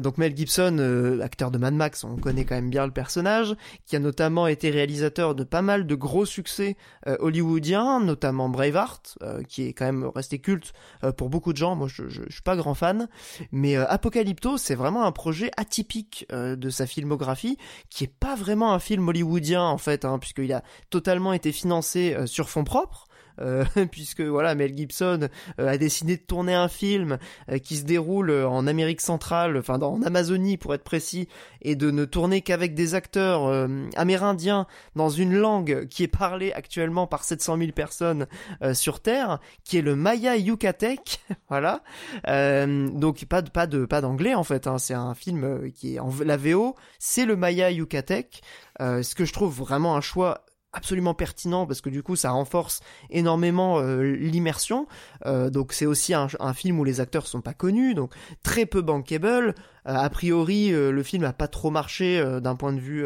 [0.00, 3.54] Donc Mel Gibson, acteur de Mad Max, on connaît quand même bien le personnage,
[3.86, 8.81] qui a notamment été réalisateur de pas mal de gros succès hollywoodiens, notamment Braveheart,
[9.22, 10.72] euh, qui est quand même resté culte
[11.04, 11.74] euh, pour beaucoup de gens.
[11.74, 13.08] Moi, je, je, suis pas grand fan,
[13.50, 17.56] mais euh, Apocalypto, c'est vraiment un projet atypique de sa filmographie,
[17.90, 22.16] qui est pas vraiment un film hollywoodien en fait, hein, puisqu'il a totalement été financé
[22.26, 23.06] sur fonds propres.
[23.40, 25.28] Euh, puisque voilà Mel Gibson
[25.58, 27.18] euh, a décidé de tourner un film
[27.50, 31.28] euh, qui se déroule en Amérique centrale, enfin en Amazonie pour être précis,
[31.60, 37.06] et de ne tourner qu'avec des acteurs amérindiens dans une langue qui est parlée actuellement
[37.06, 38.26] par 700 000 personnes
[38.72, 41.82] sur Terre, qui est le Maya Yucatec, voilà.
[42.26, 44.78] Donc pas de pas de pas d'anglais en fait, hein.
[44.78, 48.42] c'est un film qui est en la VO, c'est le Maya Yucatec,
[48.80, 52.30] euh, ce que je trouve vraiment un choix absolument pertinent parce que du coup ça
[52.30, 52.80] renforce
[53.10, 54.86] énormément euh, l'immersion.
[55.26, 58.82] Euh, donc c'est aussi un, film où les acteurs sont pas connus donc très peu
[58.82, 59.54] bankable.
[59.88, 63.04] Euh, a priori le film a pas trop marché d'un point de vue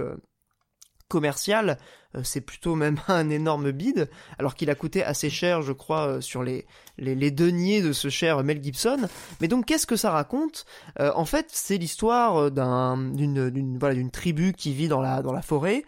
[1.08, 1.78] commercial
[2.14, 4.08] Euh, c'est plutôt même un énorme bide
[4.38, 6.64] alors qu'il a coûté assez cher je crois euh, sur les,
[6.98, 9.08] les deniers de ce cher Mel Gibson.
[9.40, 10.66] Mais donc qu'est-ce que ça raconte?
[11.00, 15.20] Euh, en fait c'est l'histoire euh, d'un d'une voilà d'une tribu qui vit dans la
[15.20, 15.82] dans la forêt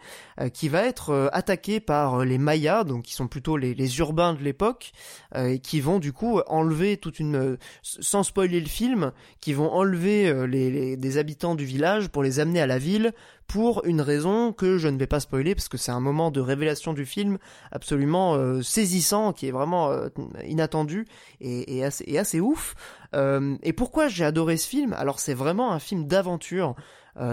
[0.53, 4.33] qui va être euh, attaqué par les Mayas, donc qui sont plutôt les, les urbains
[4.33, 4.91] de l'époque,
[5.35, 10.33] et qui vont du coup enlever toute une, sans spoiler le film, qui vont enlever
[10.47, 13.11] les, les- des habitants du village pour les amener à la ville
[13.49, 16.39] pour une raison que je ne vais pas spoiler parce que c'est un moment de
[16.39, 17.39] révélation du film
[17.71, 20.09] absolument euh, saisissant qui est vraiment euh,
[20.47, 21.07] inattendu
[21.41, 22.75] et, assez, et, assez, ouf.
[23.15, 24.93] Euh, et pourquoi j'ai adoré ce film?
[24.93, 26.75] Alors c'est vraiment un film d'aventure.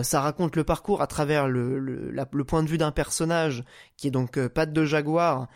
[0.02, 2.14] ça raconte le parcours à travers le,
[2.48, 3.62] point de vue d'un personnage
[3.98, 5.48] qui est donc Pat de Jaguar,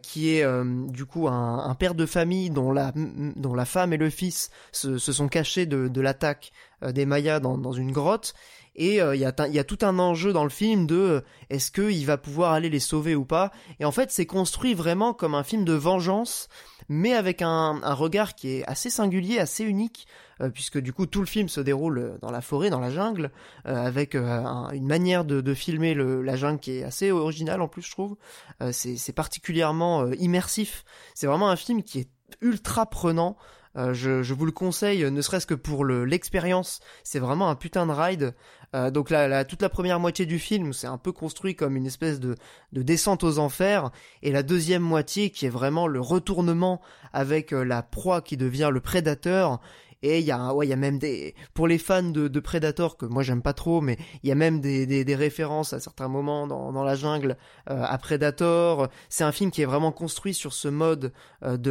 [0.00, 0.46] qui est
[0.88, 4.96] du coup un, père de famille dont la, dont la femme et le fils se,
[4.98, 8.34] sont cachés de, l'attaque des Mayas dans une grotte
[8.76, 11.20] et euh, il y, a, y a tout un enjeu dans le film de euh,
[11.50, 13.50] est-ce qu'il va pouvoir aller les sauver ou pas.
[13.80, 16.48] Et en fait c'est construit vraiment comme un film de vengeance
[16.88, 20.06] mais avec un, regard qui est assez singulier assez unique
[20.42, 23.30] euh, puisque du coup tout le film se déroule dans la forêt dans la jungle
[23.64, 28.16] avec une manière de, filmer la jungle qui est assez originale en plus je trouve.
[28.72, 30.84] C'est particulièrement immersif.
[31.14, 32.08] C'est vraiment un film qui est
[32.40, 36.80] ultra prenant euh, je, je, vous le conseille, ne serait-ce que pour l'expérience.
[37.02, 38.34] C'est vraiment un putain de ride.
[38.74, 41.86] Euh, donc la, toute la première moitié du film, c'est un peu construit comme une
[41.86, 42.34] espèce de,
[42.72, 43.90] de, descente aux enfers.
[44.22, 46.80] Et la deuxième moitié, qui est vraiment le retournement
[47.12, 49.60] avec euh, la proie qui devient le prédateur,
[50.04, 53.54] et il y a, même des, pour les fans de, Predator que moi j'aime pas
[53.54, 57.38] trop, mais il y a même des, références à certains moments dans, la jungle
[57.70, 58.88] euh, à Predator.
[59.08, 61.70] C'est un film qui est vraiment construit sur ce mode euh, de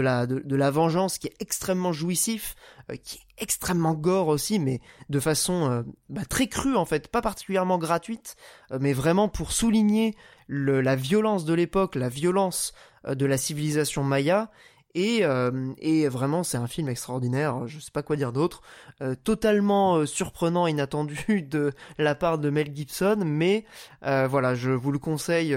[0.55, 2.55] la vengeance qui est extrêmement jouissif,
[2.91, 7.21] euh, qui est extrêmement gore aussi, mais de façon bah, très crue en fait, pas
[7.21, 8.35] particulièrement gratuite,
[8.79, 10.15] mais vraiment pour souligner
[10.47, 12.73] la violence de l'époque, la violence
[13.07, 14.49] de la civilisation maya
[14.95, 17.67] et, euh, et vraiment, c'est un film extraordinaire.
[17.67, 18.61] Je sais pas quoi dire d'autre.
[19.01, 23.65] Euh, totalement euh, surprenant, inattendu de la part de Mel Gibson, mais
[24.01, 25.55] voilà, je vous le conseille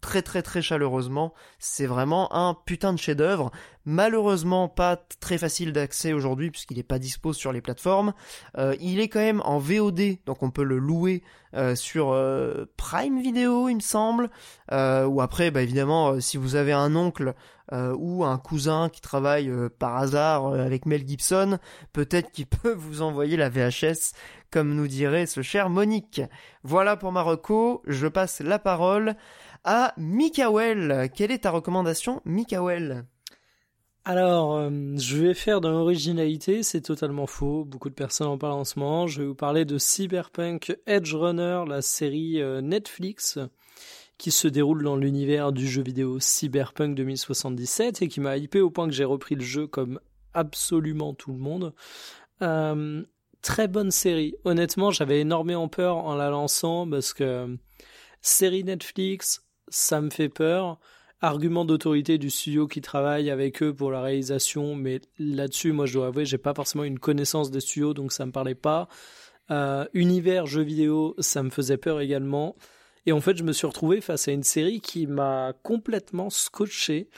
[0.00, 1.34] très très très chaleureusement.
[1.58, 3.50] C'est vraiment un putain de chef-d'œuvre.
[3.84, 8.12] Malheureusement, pas très facile d'accès aujourd'hui puisqu'il n'est pas dispo sur les plateformes.
[8.80, 11.22] il est quand même en VOD, donc on peut le louer
[11.74, 12.16] sur
[12.76, 14.30] Prime Video, il me semble.
[14.70, 17.34] ou après, bah évidemment, si vous avez un oncle
[17.72, 21.58] euh, ou un cousin qui travaille euh, par hasard euh, avec Mel Gibson,
[21.92, 24.14] peut-être qu'il peut vous envoyer la VHS,
[24.50, 26.22] comme nous dirait ce cher Monique.
[26.62, 29.16] Voilà pour Marocco, je passe la parole
[29.64, 31.10] à Mikael.
[31.14, 33.04] Quelle est ta recommandation, Mikael
[34.04, 37.66] alors, je vais faire dans l'originalité, c'est totalement faux.
[37.66, 39.06] Beaucoup de personnes en parlent en ce moment.
[39.06, 43.38] Je vais vous parler de Cyberpunk Edge Runner, la série Netflix
[44.18, 48.70] qui se déroule dans l'univers du jeu vidéo Cyberpunk 2077 et qui m'a hypé au
[48.70, 50.00] point que j'ai repris le jeu comme
[50.34, 51.72] absolument tout le monde.
[52.42, 53.04] Euh,
[53.42, 54.34] très bonne série.
[54.44, 57.56] Honnêtement, j'avais énormément peur en la lançant parce que
[58.20, 60.78] série Netflix, ça me fait peur.
[61.20, 65.94] Argument d'autorité du studio qui travaille avec eux pour la réalisation, mais là-dessus, moi, je
[65.94, 68.88] dois avouer, j'ai pas forcément une connaissance des studios, donc ça me parlait pas.
[69.50, 72.54] Euh, univers jeu vidéo, ça me faisait peur également.
[73.08, 77.08] Et en fait, je me suis retrouvé face à une série qui m'a complètement scotché.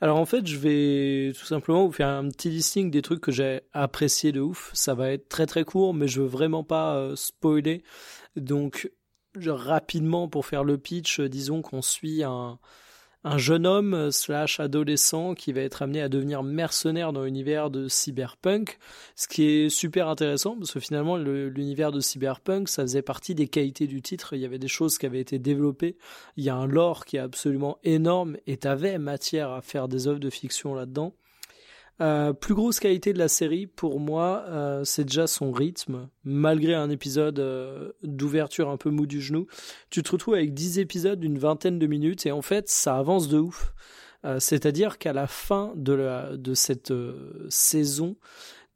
[0.00, 3.30] Alors en fait, je vais tout simplement vous faire un petit listing des trucs que
[3.30, 4.72] j'ai apprécié de ouf.
[4.74, 7.84] Ça va être très très court, mais je veux vraiment pas euh, spoiler.
[8.34, 8.90] Donc
[9.46, 12.58] rapidement pour faire le pitch, disons qu'on suit un,
[13.26, 17.88] un jeune homme slash adolescent qui va être amené à devenir mercenaire dans l'univers de
[17.88, 18.78] cyberpunk,
[19.16, 23.48] ce qui est super intéressant parce que finalement l'univers de cyberpunk ça faisait partie des
[23.48, 25.96] qualités du titre, il y avait des choses qui avaient été développées,
[26.36, 30.06] il y a un lore qui est absolument énorme et t'avais matière à faire des
[30.06, 31.12] œuvres de fiction là-dedans.
[32.02, 36.08] Euh, plus grosse qualité de la série, pour moi, euh, c'est déjà son rythme.
[36.24, 39.46] Malgré un épisode euh, d'ouverture un peu mou du genou,
[39.88, 43.28] tu te retrouves avec 10 épisodes d'une vingtaine de minutes et en fait, ça avance
[43.28, 43.72] de ouf.
[44.40, 46.92] C'est-à-dire qu'à la fin de, la, de cette
[47.48, 48.16] saison,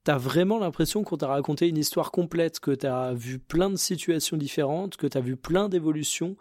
[0.05, 4.37] t'as vraiment l'impression qu'on t'a raconté une histoire complète, que t'as vu plein de situations
[4.37, 6.37] différentes, que t'as vu plein d'évolutions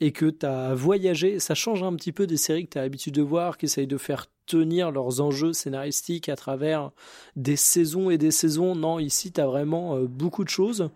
[0.00, 1.38] et que t'as voyagé.
[1.38, 3.96] Ça change un petit peu des séries que t'as l'habitude de voir, qui essayent de
[3.96, 6.90] faire tenir leurs enjeux scénaristiques à travers
[7.36, 8.74] des saisons et des saisons.
[8.74, 10.90] Non, ici, tu as vraiment euh, beaucoup de choses.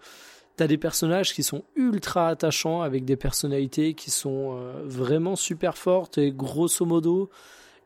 [0.56, 5.36] Tu as des personnages qui sont ultra attachants, avec des personnalités qui sont euh, vraiment
[5.36, 7.30] super fortes et grosso modo,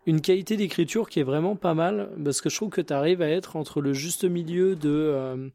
[0.07, 3.23] une qualité d'écriture qui est vraiment pas mal, parce que je trouve que tu arrives
[3.23, 4.91] à être entre le juste milieu de...
[4.91, 5.49] Euh,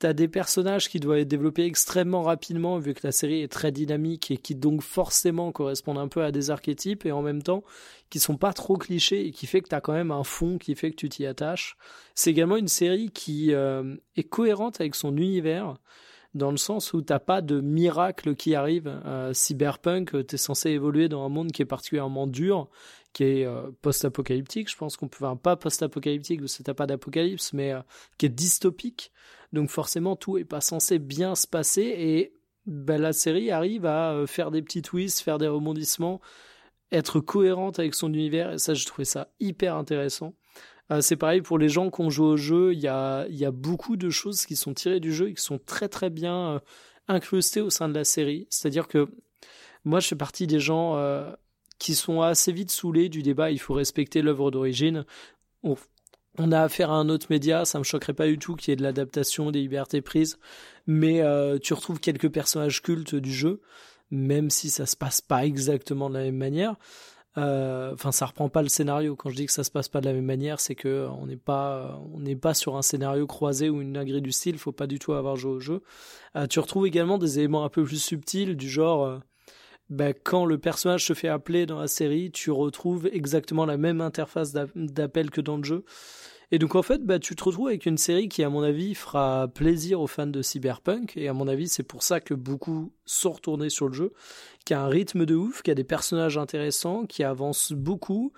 [0.00, 3.70] T'as des personnages qui doivent être développés extrêmement rapidement vu que la série est très
[3.70, 7.62] dynamique et qui donc forcément correspondent un peu à des archétypes et en même temps
[8.08, 10.74] qui sont pas trop clichés et qui fait que t'as quand même un fond qui
[10.74, 11.76] fait que tu t'y attaches.
[12.14, 15.76] C'est également une série qui euh, est cohérente avec son univers
[16.32, 18.90] dans le sens où t'as pas de miracle qui arrive.
[19.04, 22.68] Euh, cyberpunk, t'es censé évoluer dans un monde qui est particulièrement dur,
[23.12, 24.70] qui est euh, post-apocalyptique.
[24.70, 27.74] Je pense qu'on peut, enfin, pas post-apocalyptique, parce que pas d'apocalypse, mais
[28.18, 29.12] qui est dystopique.
[29.52, 32.32] Donc forcément, tout est pas censé bien se passer et
[32.66, 36.20] bah, la série arrive à faire des petits twists, faire des rebondissements,
[36.92, 38.52] être cohérente avec son univers.
[38.52, 40.34] Et ça, je trouvais ça hyper intéressant.
[41.00, 42.72] c'est pareil pour les gens qui ont joué au jeu.
[42.74, 45.42] Il y a, y a beaucoup de choses qui sont tirées du jeu et qui
[45.42, 46.60] sont très très bien
[47.08, 48.46] incrustées au sein de la série.
[48.50, 49.08] C'est-à-dire que
[49.84, 50.96] moi, je fais partie des gens
[51.80, 53.50] qui sont assez vite saoulés du débat.
[53.50, 55.04] Il faut respecter l'œuvre d'origine.
[55.64, 55.76] On,
[56.52, 58.76] a affaire à un autre média, ça me choquerait pas du tout qu'il y ait
[58.76, 60.38] de l'adaptation, des libertés prises,
[60.86, 63.60] mais euh, tu retrouves quelques personnages cultes du jeu,
[64.10, 66.76] même si ça se passe pas exactement de la même manière.
[67.38, 69.16] Euh, enfin, ça reprend pas le scénario.
[69.16, 71.26] Quand je dis que ça se passe pas de la même manière, c'est que on
[71.26, 74.58] n'est pas, on n'est pas sur un scénario croisé ou une agrée du style.
[74.58, 75.82] Faut pas du tout avoir joué au jeu.
[76.36, 79.20] Euh, tu retrouves également des éléments un peu plus subtils du genre
[79.90, 84.00] bah, quand le personnage se fait appeler dans la série, tu retrouves exactement la même
[84.00, 85.84] interface d'appel que dans le jeu.
[86.52, 88.94] Et donc en fait, bah, tu te retrouves avec une série qui, à mon avis,
[88.94, 91.16] fera plaisir aux fans de Cyberpunk.
[91.16, 94.12] Et à mon avis, c'est pour ça que beaucoup sont retournés sur le jeu,
[94.64, 98.32] qui a un rythme de ouf, qui a des personnages intéressants, qui avance beaucoup,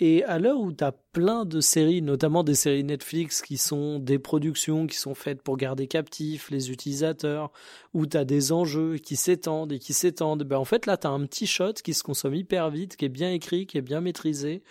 [0.00, 3.98] et à l'heure où tu as plein de séries, notamment des séries Netflix qui sont
[3.98, 7.52] des productions qui sont faites pour garder captifs les utilisateurs,
[7.92, 11.06] où tu as des enjeux qui s'étendent et qui s'étendent, ben en fait là tu
[11.06, 13.82] as un petit shot qui se consomme hyper vite, qui est bien écrit, qui est
[13.82, 14.62] bien maîtrisé,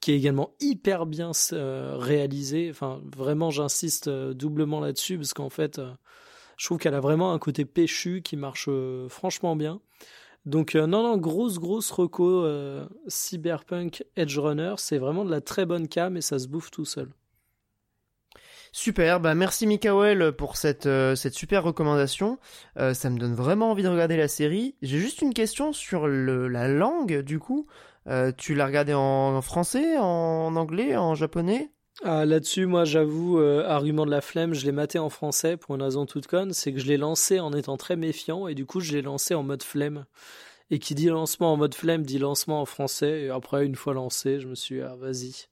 [0.00, 2.68] qui est également hyper bien euh, réalisé.
[2.70, 5.90] Enfin, vraiment, j'insiste euh, doublement là-dessus parce qu'en fait, euh,
[6.56, 8.68] je trouve qu'elle a vraiment un côté péchu qui marche
[9.08, 9.80] franchement bien.
[10.46, 15.40] Donc euh, non, non, grosse, grosse reco euh, Cyberpunk Edge Runner, c'est vraiment de la
[15.40, 17.10] très bonne cam et ça se bouffe tout seul.
[18.70, 22.38] Super, bah merci Mikael pour cette, euh, super recommandation.
[22.76, 24.76] ça me donne vraiment envie de regarder la série.
[24.82, 27.66] J'ai juste une question sur la langue du coup.
[28.36, 31.70] tu l'as regardé en français, en anglais, en japonais?
[32.02, 35.82] Ah, Là-dessus, moi, j'avoue, argument de la flemme, je l'ai maté en français pour une
[35.82, 38.80] raison toute conne, c'est que je l'ai lancé en étant très méfiant et du coup,
[38.80, 40.04] je l'ai lancé en mode flemme.
[40.70, 43.22] Et qui dit lancement en mode flemme dit lancement en français.
[43.22, 45.46] Et après, une fois lancé, je me suis dit, ah, vas-y.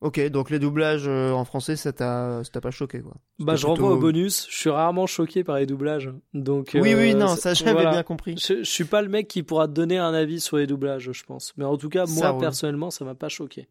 [0.00, 3.98] Ok, donc les doublages en français, ça t'a, pas choqué quoi Bah, je renvoie au
[3.98, 4.46] bonus.
[4.48, 6.70] Je suis rarement choqué par les doublages, donc.
[6.74, 8.36] Oui, oui, non, ça j'avais bien compris.
[8.36, 11.10] Je, je, suis pas le mec qui pourra te donner un avis sur les doublages,
[11.10, 11.52] je pense.
[11.56, 13.66] Mais en tout cas, moi personnellement, ça m'a pas choqué.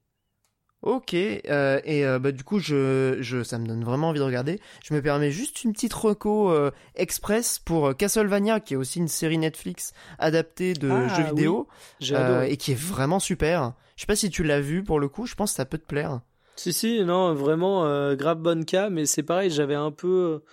[0.84, 4.24] Ok, euh, et euh, bah, du coup, je, je, ça me donne vraiment envie de
[4.24, 4.60] regarder.
[4.84, 9.08] Je me permets juste une petite reco euh, express pour Castlevania, qui est aussi une
[9.08, 11.68] série Netflix adaptée de ah, jeux vidéo,
[12.00, 13.74] et qui est vraiment super.
[13.96, 15.80] Je sais pas si tu l'as vu pour le coup, je pense que ça peut
[15.80, 16.22] te plaire.
[16.56, 20.44] Si, si, non, vraiment, grave bonne cas, mais c'est pareil, j'avais un peu,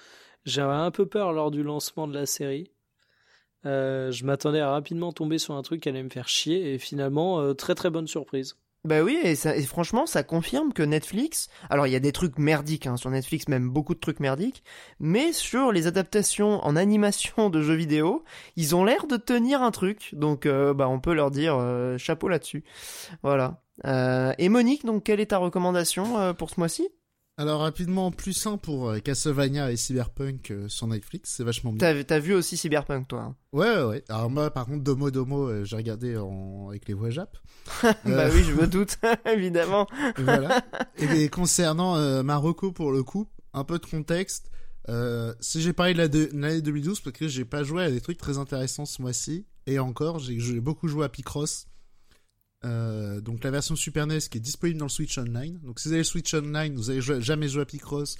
[0.47, 2.71] j'avais un peu peur lors du lancement de la série.
[3.65, 7.53] je m'attendais à rapidement tomber sur un truc qui allait me faire chier, et finalement,
[7.55, 8.57] très très bonne surprise.
[8.85, 12.87] Bah oui, et, franchement, ça confirme que Netflix, alors il y a des trucs merdiques
[12.87, 14.63] hein, sur Netflix, même beaucoup de trucs merdiques,
[15.01, 18.25] mais sur les adaptations en animation de jeux vidéo,
[18.57, 21.97] ils ont l'air de tenir un truc, donc euh, bah on peut leur dire euh,
[21.97, 22.63] chapeau là-dessus.
[23.23, 23.63] Voilà.
[23.87, 26.87] Euh, et Monique, donc quelle est ta recommandation pour ce mois-ci?
[27.37, 32.05] Alors rapidement, plus simple pour euh, Castlevania et Cyberpunk euh, sur Netflix, c'est vachement bien.
[32.05, 34.05] T'as, vu aussi Cyberpunk toi hein Ouais, ouais.
[34.09, 36.69] Alors moi, par contre, Domo Domo, euh, j'ai regardé en...
[36.69, 37.37] avec les voix Jap.
[37.83, 39.89] bah oui, je me doute, évidemment.
[40.19, 40.63] voilà.
[40.99, 44.49] Et concernant Marocco, pour le coup, un peu de contexte.
[45.41, 48.39] si j'ai parlé de, l'année 2012, parce que j'ai pas joué à des trucs très
[48.39, 51.67] intéressants ce mois-ci, et encore, j'ai, j'ai beaucoup joué à Picross
[52.65, 55.59] euh, donc la version Super NES qui est disponible dans le Switch Online.
[55.63, 58.17] Donc si vous avez le Switch Online, vous avez jamais joué à Picross,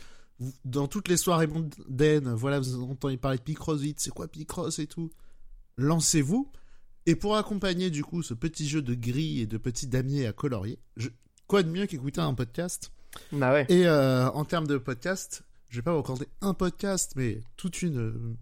[0.65, 4.79] dans toutes les soirées mondaines, voilà, vous entendez parler de Picross vite, c'est quoi Picross
[4.79, 5.11] et tout?
[5.77, 6.51] Lancez-vous.
[7.07, 10.33] Et pour accompagner du coup ce petit jeu de gris et de petits damiers à
[10.33, 10.79] colorier,
[11.47, 12.93] quoi de mieux qu'écouter un podcast?
[13.31, 13.67] Bah ouais.
[13.69, 17.83] Et euh, en termes de podcast, je vais pas vous raconter un podcast, mais toute
[17.83, 18.37] une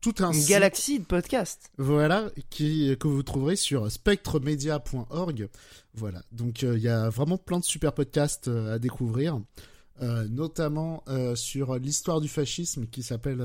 [0.00, 1.70] tout un une galaxie de podcasts.
[1.78, 5.48] Voilà, qui que vous trouverez sur spectremedia.org.
[5.94, 9.40] Voilà, donc euh, il y a vraiment plein de super podcasts euh, à découvrir,
[10.02, 11.04] euh, notamment
[11.34, 13.42] sur l'histoire du fascisme qui s'appelle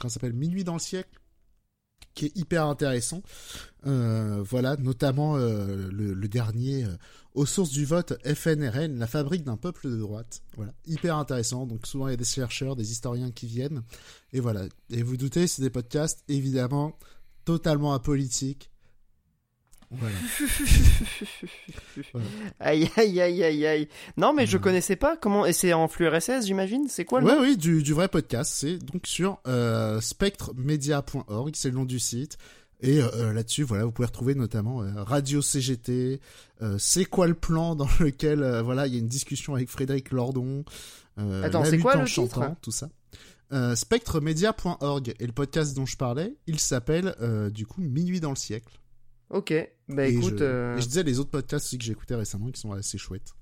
[0.00, 1.10] quand s'appelle Minuit dans le siècle
[2.14, 3.22] qui est hyper intéressant.
[3.84, 6.84] Voilà, notamment le, dernier
[7.34, 10.42] aux sources du vote FNRN, la fabrique d'un peuple de droite.
[10.56, 11.66] Voilà, hyper intéressant.
[11.66, 13.82] Donc souvent il y a des chercheurs, des historiens qui viennent.
[14.32, 14.64] Et voilà.
[14.90, 16.98] Et vous doutez, c'est des podcasts évidemment
[17.44, 18.72] totalement apolitiques,
[22.60, 23.88] aïe aïe aïe aïe aïe.
[24.16, 26.86] Non mais je connaissais pas comment et c'est en flux RSS j'imagine?
[26.88, 28.52] C'est quoi le Ouais oui du, du vrai podcast.
[28.54, 32.38] C'est donc sur euh, spectremedia.org c'est le nom du site.
[32.82, 36.20] Et euh, euh, là-dessus, voilà, vous pouvez retrouver notamment euh, Radio CGT,
[36.78, 40.64] C'est quoi le plan dans lequel, voilà, il y a une discussion avec Frédéric Lordon.
[41.16, 42.88] Attends, c'est quoi le titre Tout ça.
[43.76, 45.14] spectremedia.org.
[45.20, 47.14] Et le podcast dont je parlais, il s'appelle
[47.52, 48.78] du coup Minuit dans le siècle.
[49.30, 49.54] Ok,
[49.88, 52.50] bah Et écoute, je, euh, et je disais les autres podcasts aussi que j'écoutais récemment
[52.50, 53.32] qui sont assez chouettes.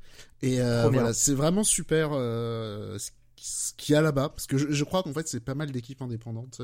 [0.40, 4.28] Et euh, voilà, c'est vraiment super euh, ce qui- ce qu'il y a là-bas.
[4.28, 6.60] Parce que je, je crois qu'en fait, c'est pas mal d'équipes indépendantes,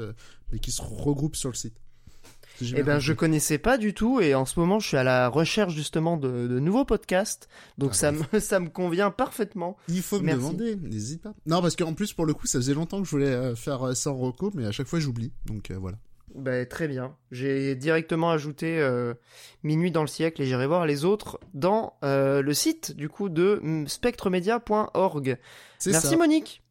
[0.53, 1.75] mais qui se regroupent sur le site.
[2.63, 5.05] Eh bien ben, je connaissais pas du tout et en ce moment, je suis à
[5.05, 7.49] la recherche justement de, de nouveaux podcasts.
[7.79, 9.77] Donc Ah ça me ça me convient parfaitement.
[9.89, 10.39] Il faut me Merci.
[10.41, 11.35] demander, n'hésite pas.
[11.47, 13.89] Non, parce qu'en plus, pour le coup, ça faisait longtemps que je voulais euh, faire
[13.89, 15.33] euh, ça en reco, mais à chaque fois, j'oublie.
[15.47, 15.99] Donc euh, voilà.
[16.35, 17.17] Ben, très bien.
[17.31, 19.15] J'ai directement ajouté euh,
[19.63, 23.29] Minuit dans le siècle et j'irai voir les autres dans euh, le site du coup
[23.31, 25.39] de mm, spectremedia.org.
[25.79, 26.17] C'est Merci ça.
[26.17, 26.63] Monique.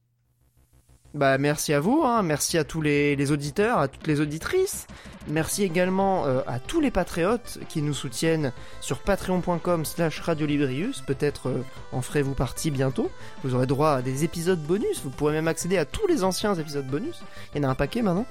[1.15, 2.23] Bah merci à vous, hein.
[2.23, 4.85] merci à tous les, les auditeurs, à toutes les auditrices.
[5.27, 11.01] Merci également euh, à tous les patriotes qui nous soutiennent sur patreon.com slash radiolibrius.
[11.01, 11.63] Peut-être euh,
[11.93, 13.09] en ferez-vous partie bientôt.
[13.43, 15.01] Vous aurez droit à des épisodes bonus.
[15.03, 17.21] Vous pourrez même accéder à tous les anciens épisodes bonus.
[17.53, 18.25] Il y en a un paquet maintenant.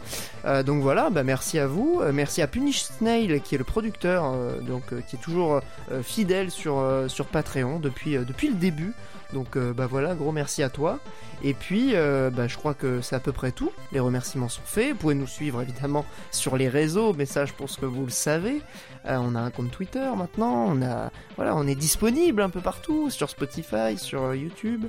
[0.45, 2.01] Euh, donc voilà, bah merci à vous.
[2.03, 5.63] Euh, merci à Punish Snail qui est le producteur, euh, donc euh, qui est toujours
[6.03, 8.93] fidèle sur, sur Patreon depuis, depuis le début.
[9.35, 11.01] Donc euh, bah voilà, gros merci à toi.
[11.43, 13.71] Et puis euh, bah, je crois que c'est à peu près tout.
[13.93, 14.93] Les remerciements sont faits.
[14.93, 18.11] Vous pouvez nous suivre évidemment sur les réseaux, mais ça je pense que vous le
[18.11, 18.63] savez.
[19.07, 20.73] Euh, on a un compte Twitter maintenant.
[20.73, 24.87] On on est disponible un peu partout sur Spotify, sur YouTube.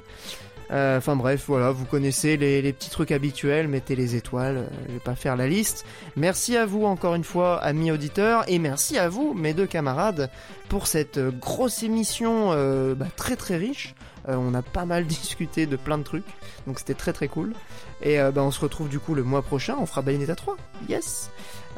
[0.71, 5.13] Enfin bref, voilà, vous connaissez les, petits trucs habituels, mettez les étoiles, je vais pas
[5.13, 5.85] faire la liste.
[6.15, 10.31] Merci à vous encore une fois, amis auditeurs, et merci à vous, mes deux camarades,
[10.67, 12.49] pour cette grosse émission
[12.95, 13.93] bah, très très riche.
[14.27, 16.25] Euh, on a pas mal discuté de plein de trucs,
[16.67, 17.53] donc c'était très très cool.
[18.01, 20.57] Et euh, bah, on se retrouve du coup le mois prochain, on fera Bayonetta 3,
[20.89, 21.29] yes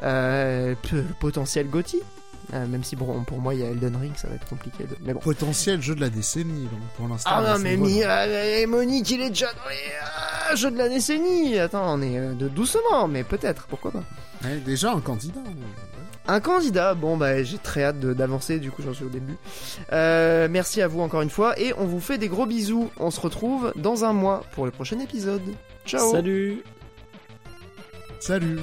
[0.02, 2.00] euh, Le potentiel Gotti,
[2.54, 4.84] Euh, même si bon, pour moi il y a Elden Ring, ça va être compliqué
[4.84, 4.96] de...
[5.04, 5.20] Mais bon.
[5.20, 7.28] Potentiel jeu de la décennie, donc pour l'instant.
[7.34, 7.76] Ah non ce mais.
[7.76, 12.00] Mi- euh, Monique il est déjà dans les euh, jeux de la décennie Attends on
[12.00, 14.02] est de doucement mais peut-être pourquoi pas
[14.44, 15.40] Ouais, déjà un candidat.
[15.40, 15.52] ouais.
[16.28, 16.94] Un candidat.
[16.94, 19.34] Bon bah j'ai très hâte de- d'avancer du coup j'en suis au début.
[19.92, 22.90] Euh, Merci à vous encore une fois et on vous fait des gros bisous.
[22.98, 25.42] On se retrouve dans un mois pour le prochain épisode.
[25.86, 26.10] Ciao.
[26.12, 26.62] Salut.
[28.20, 28.58] Salut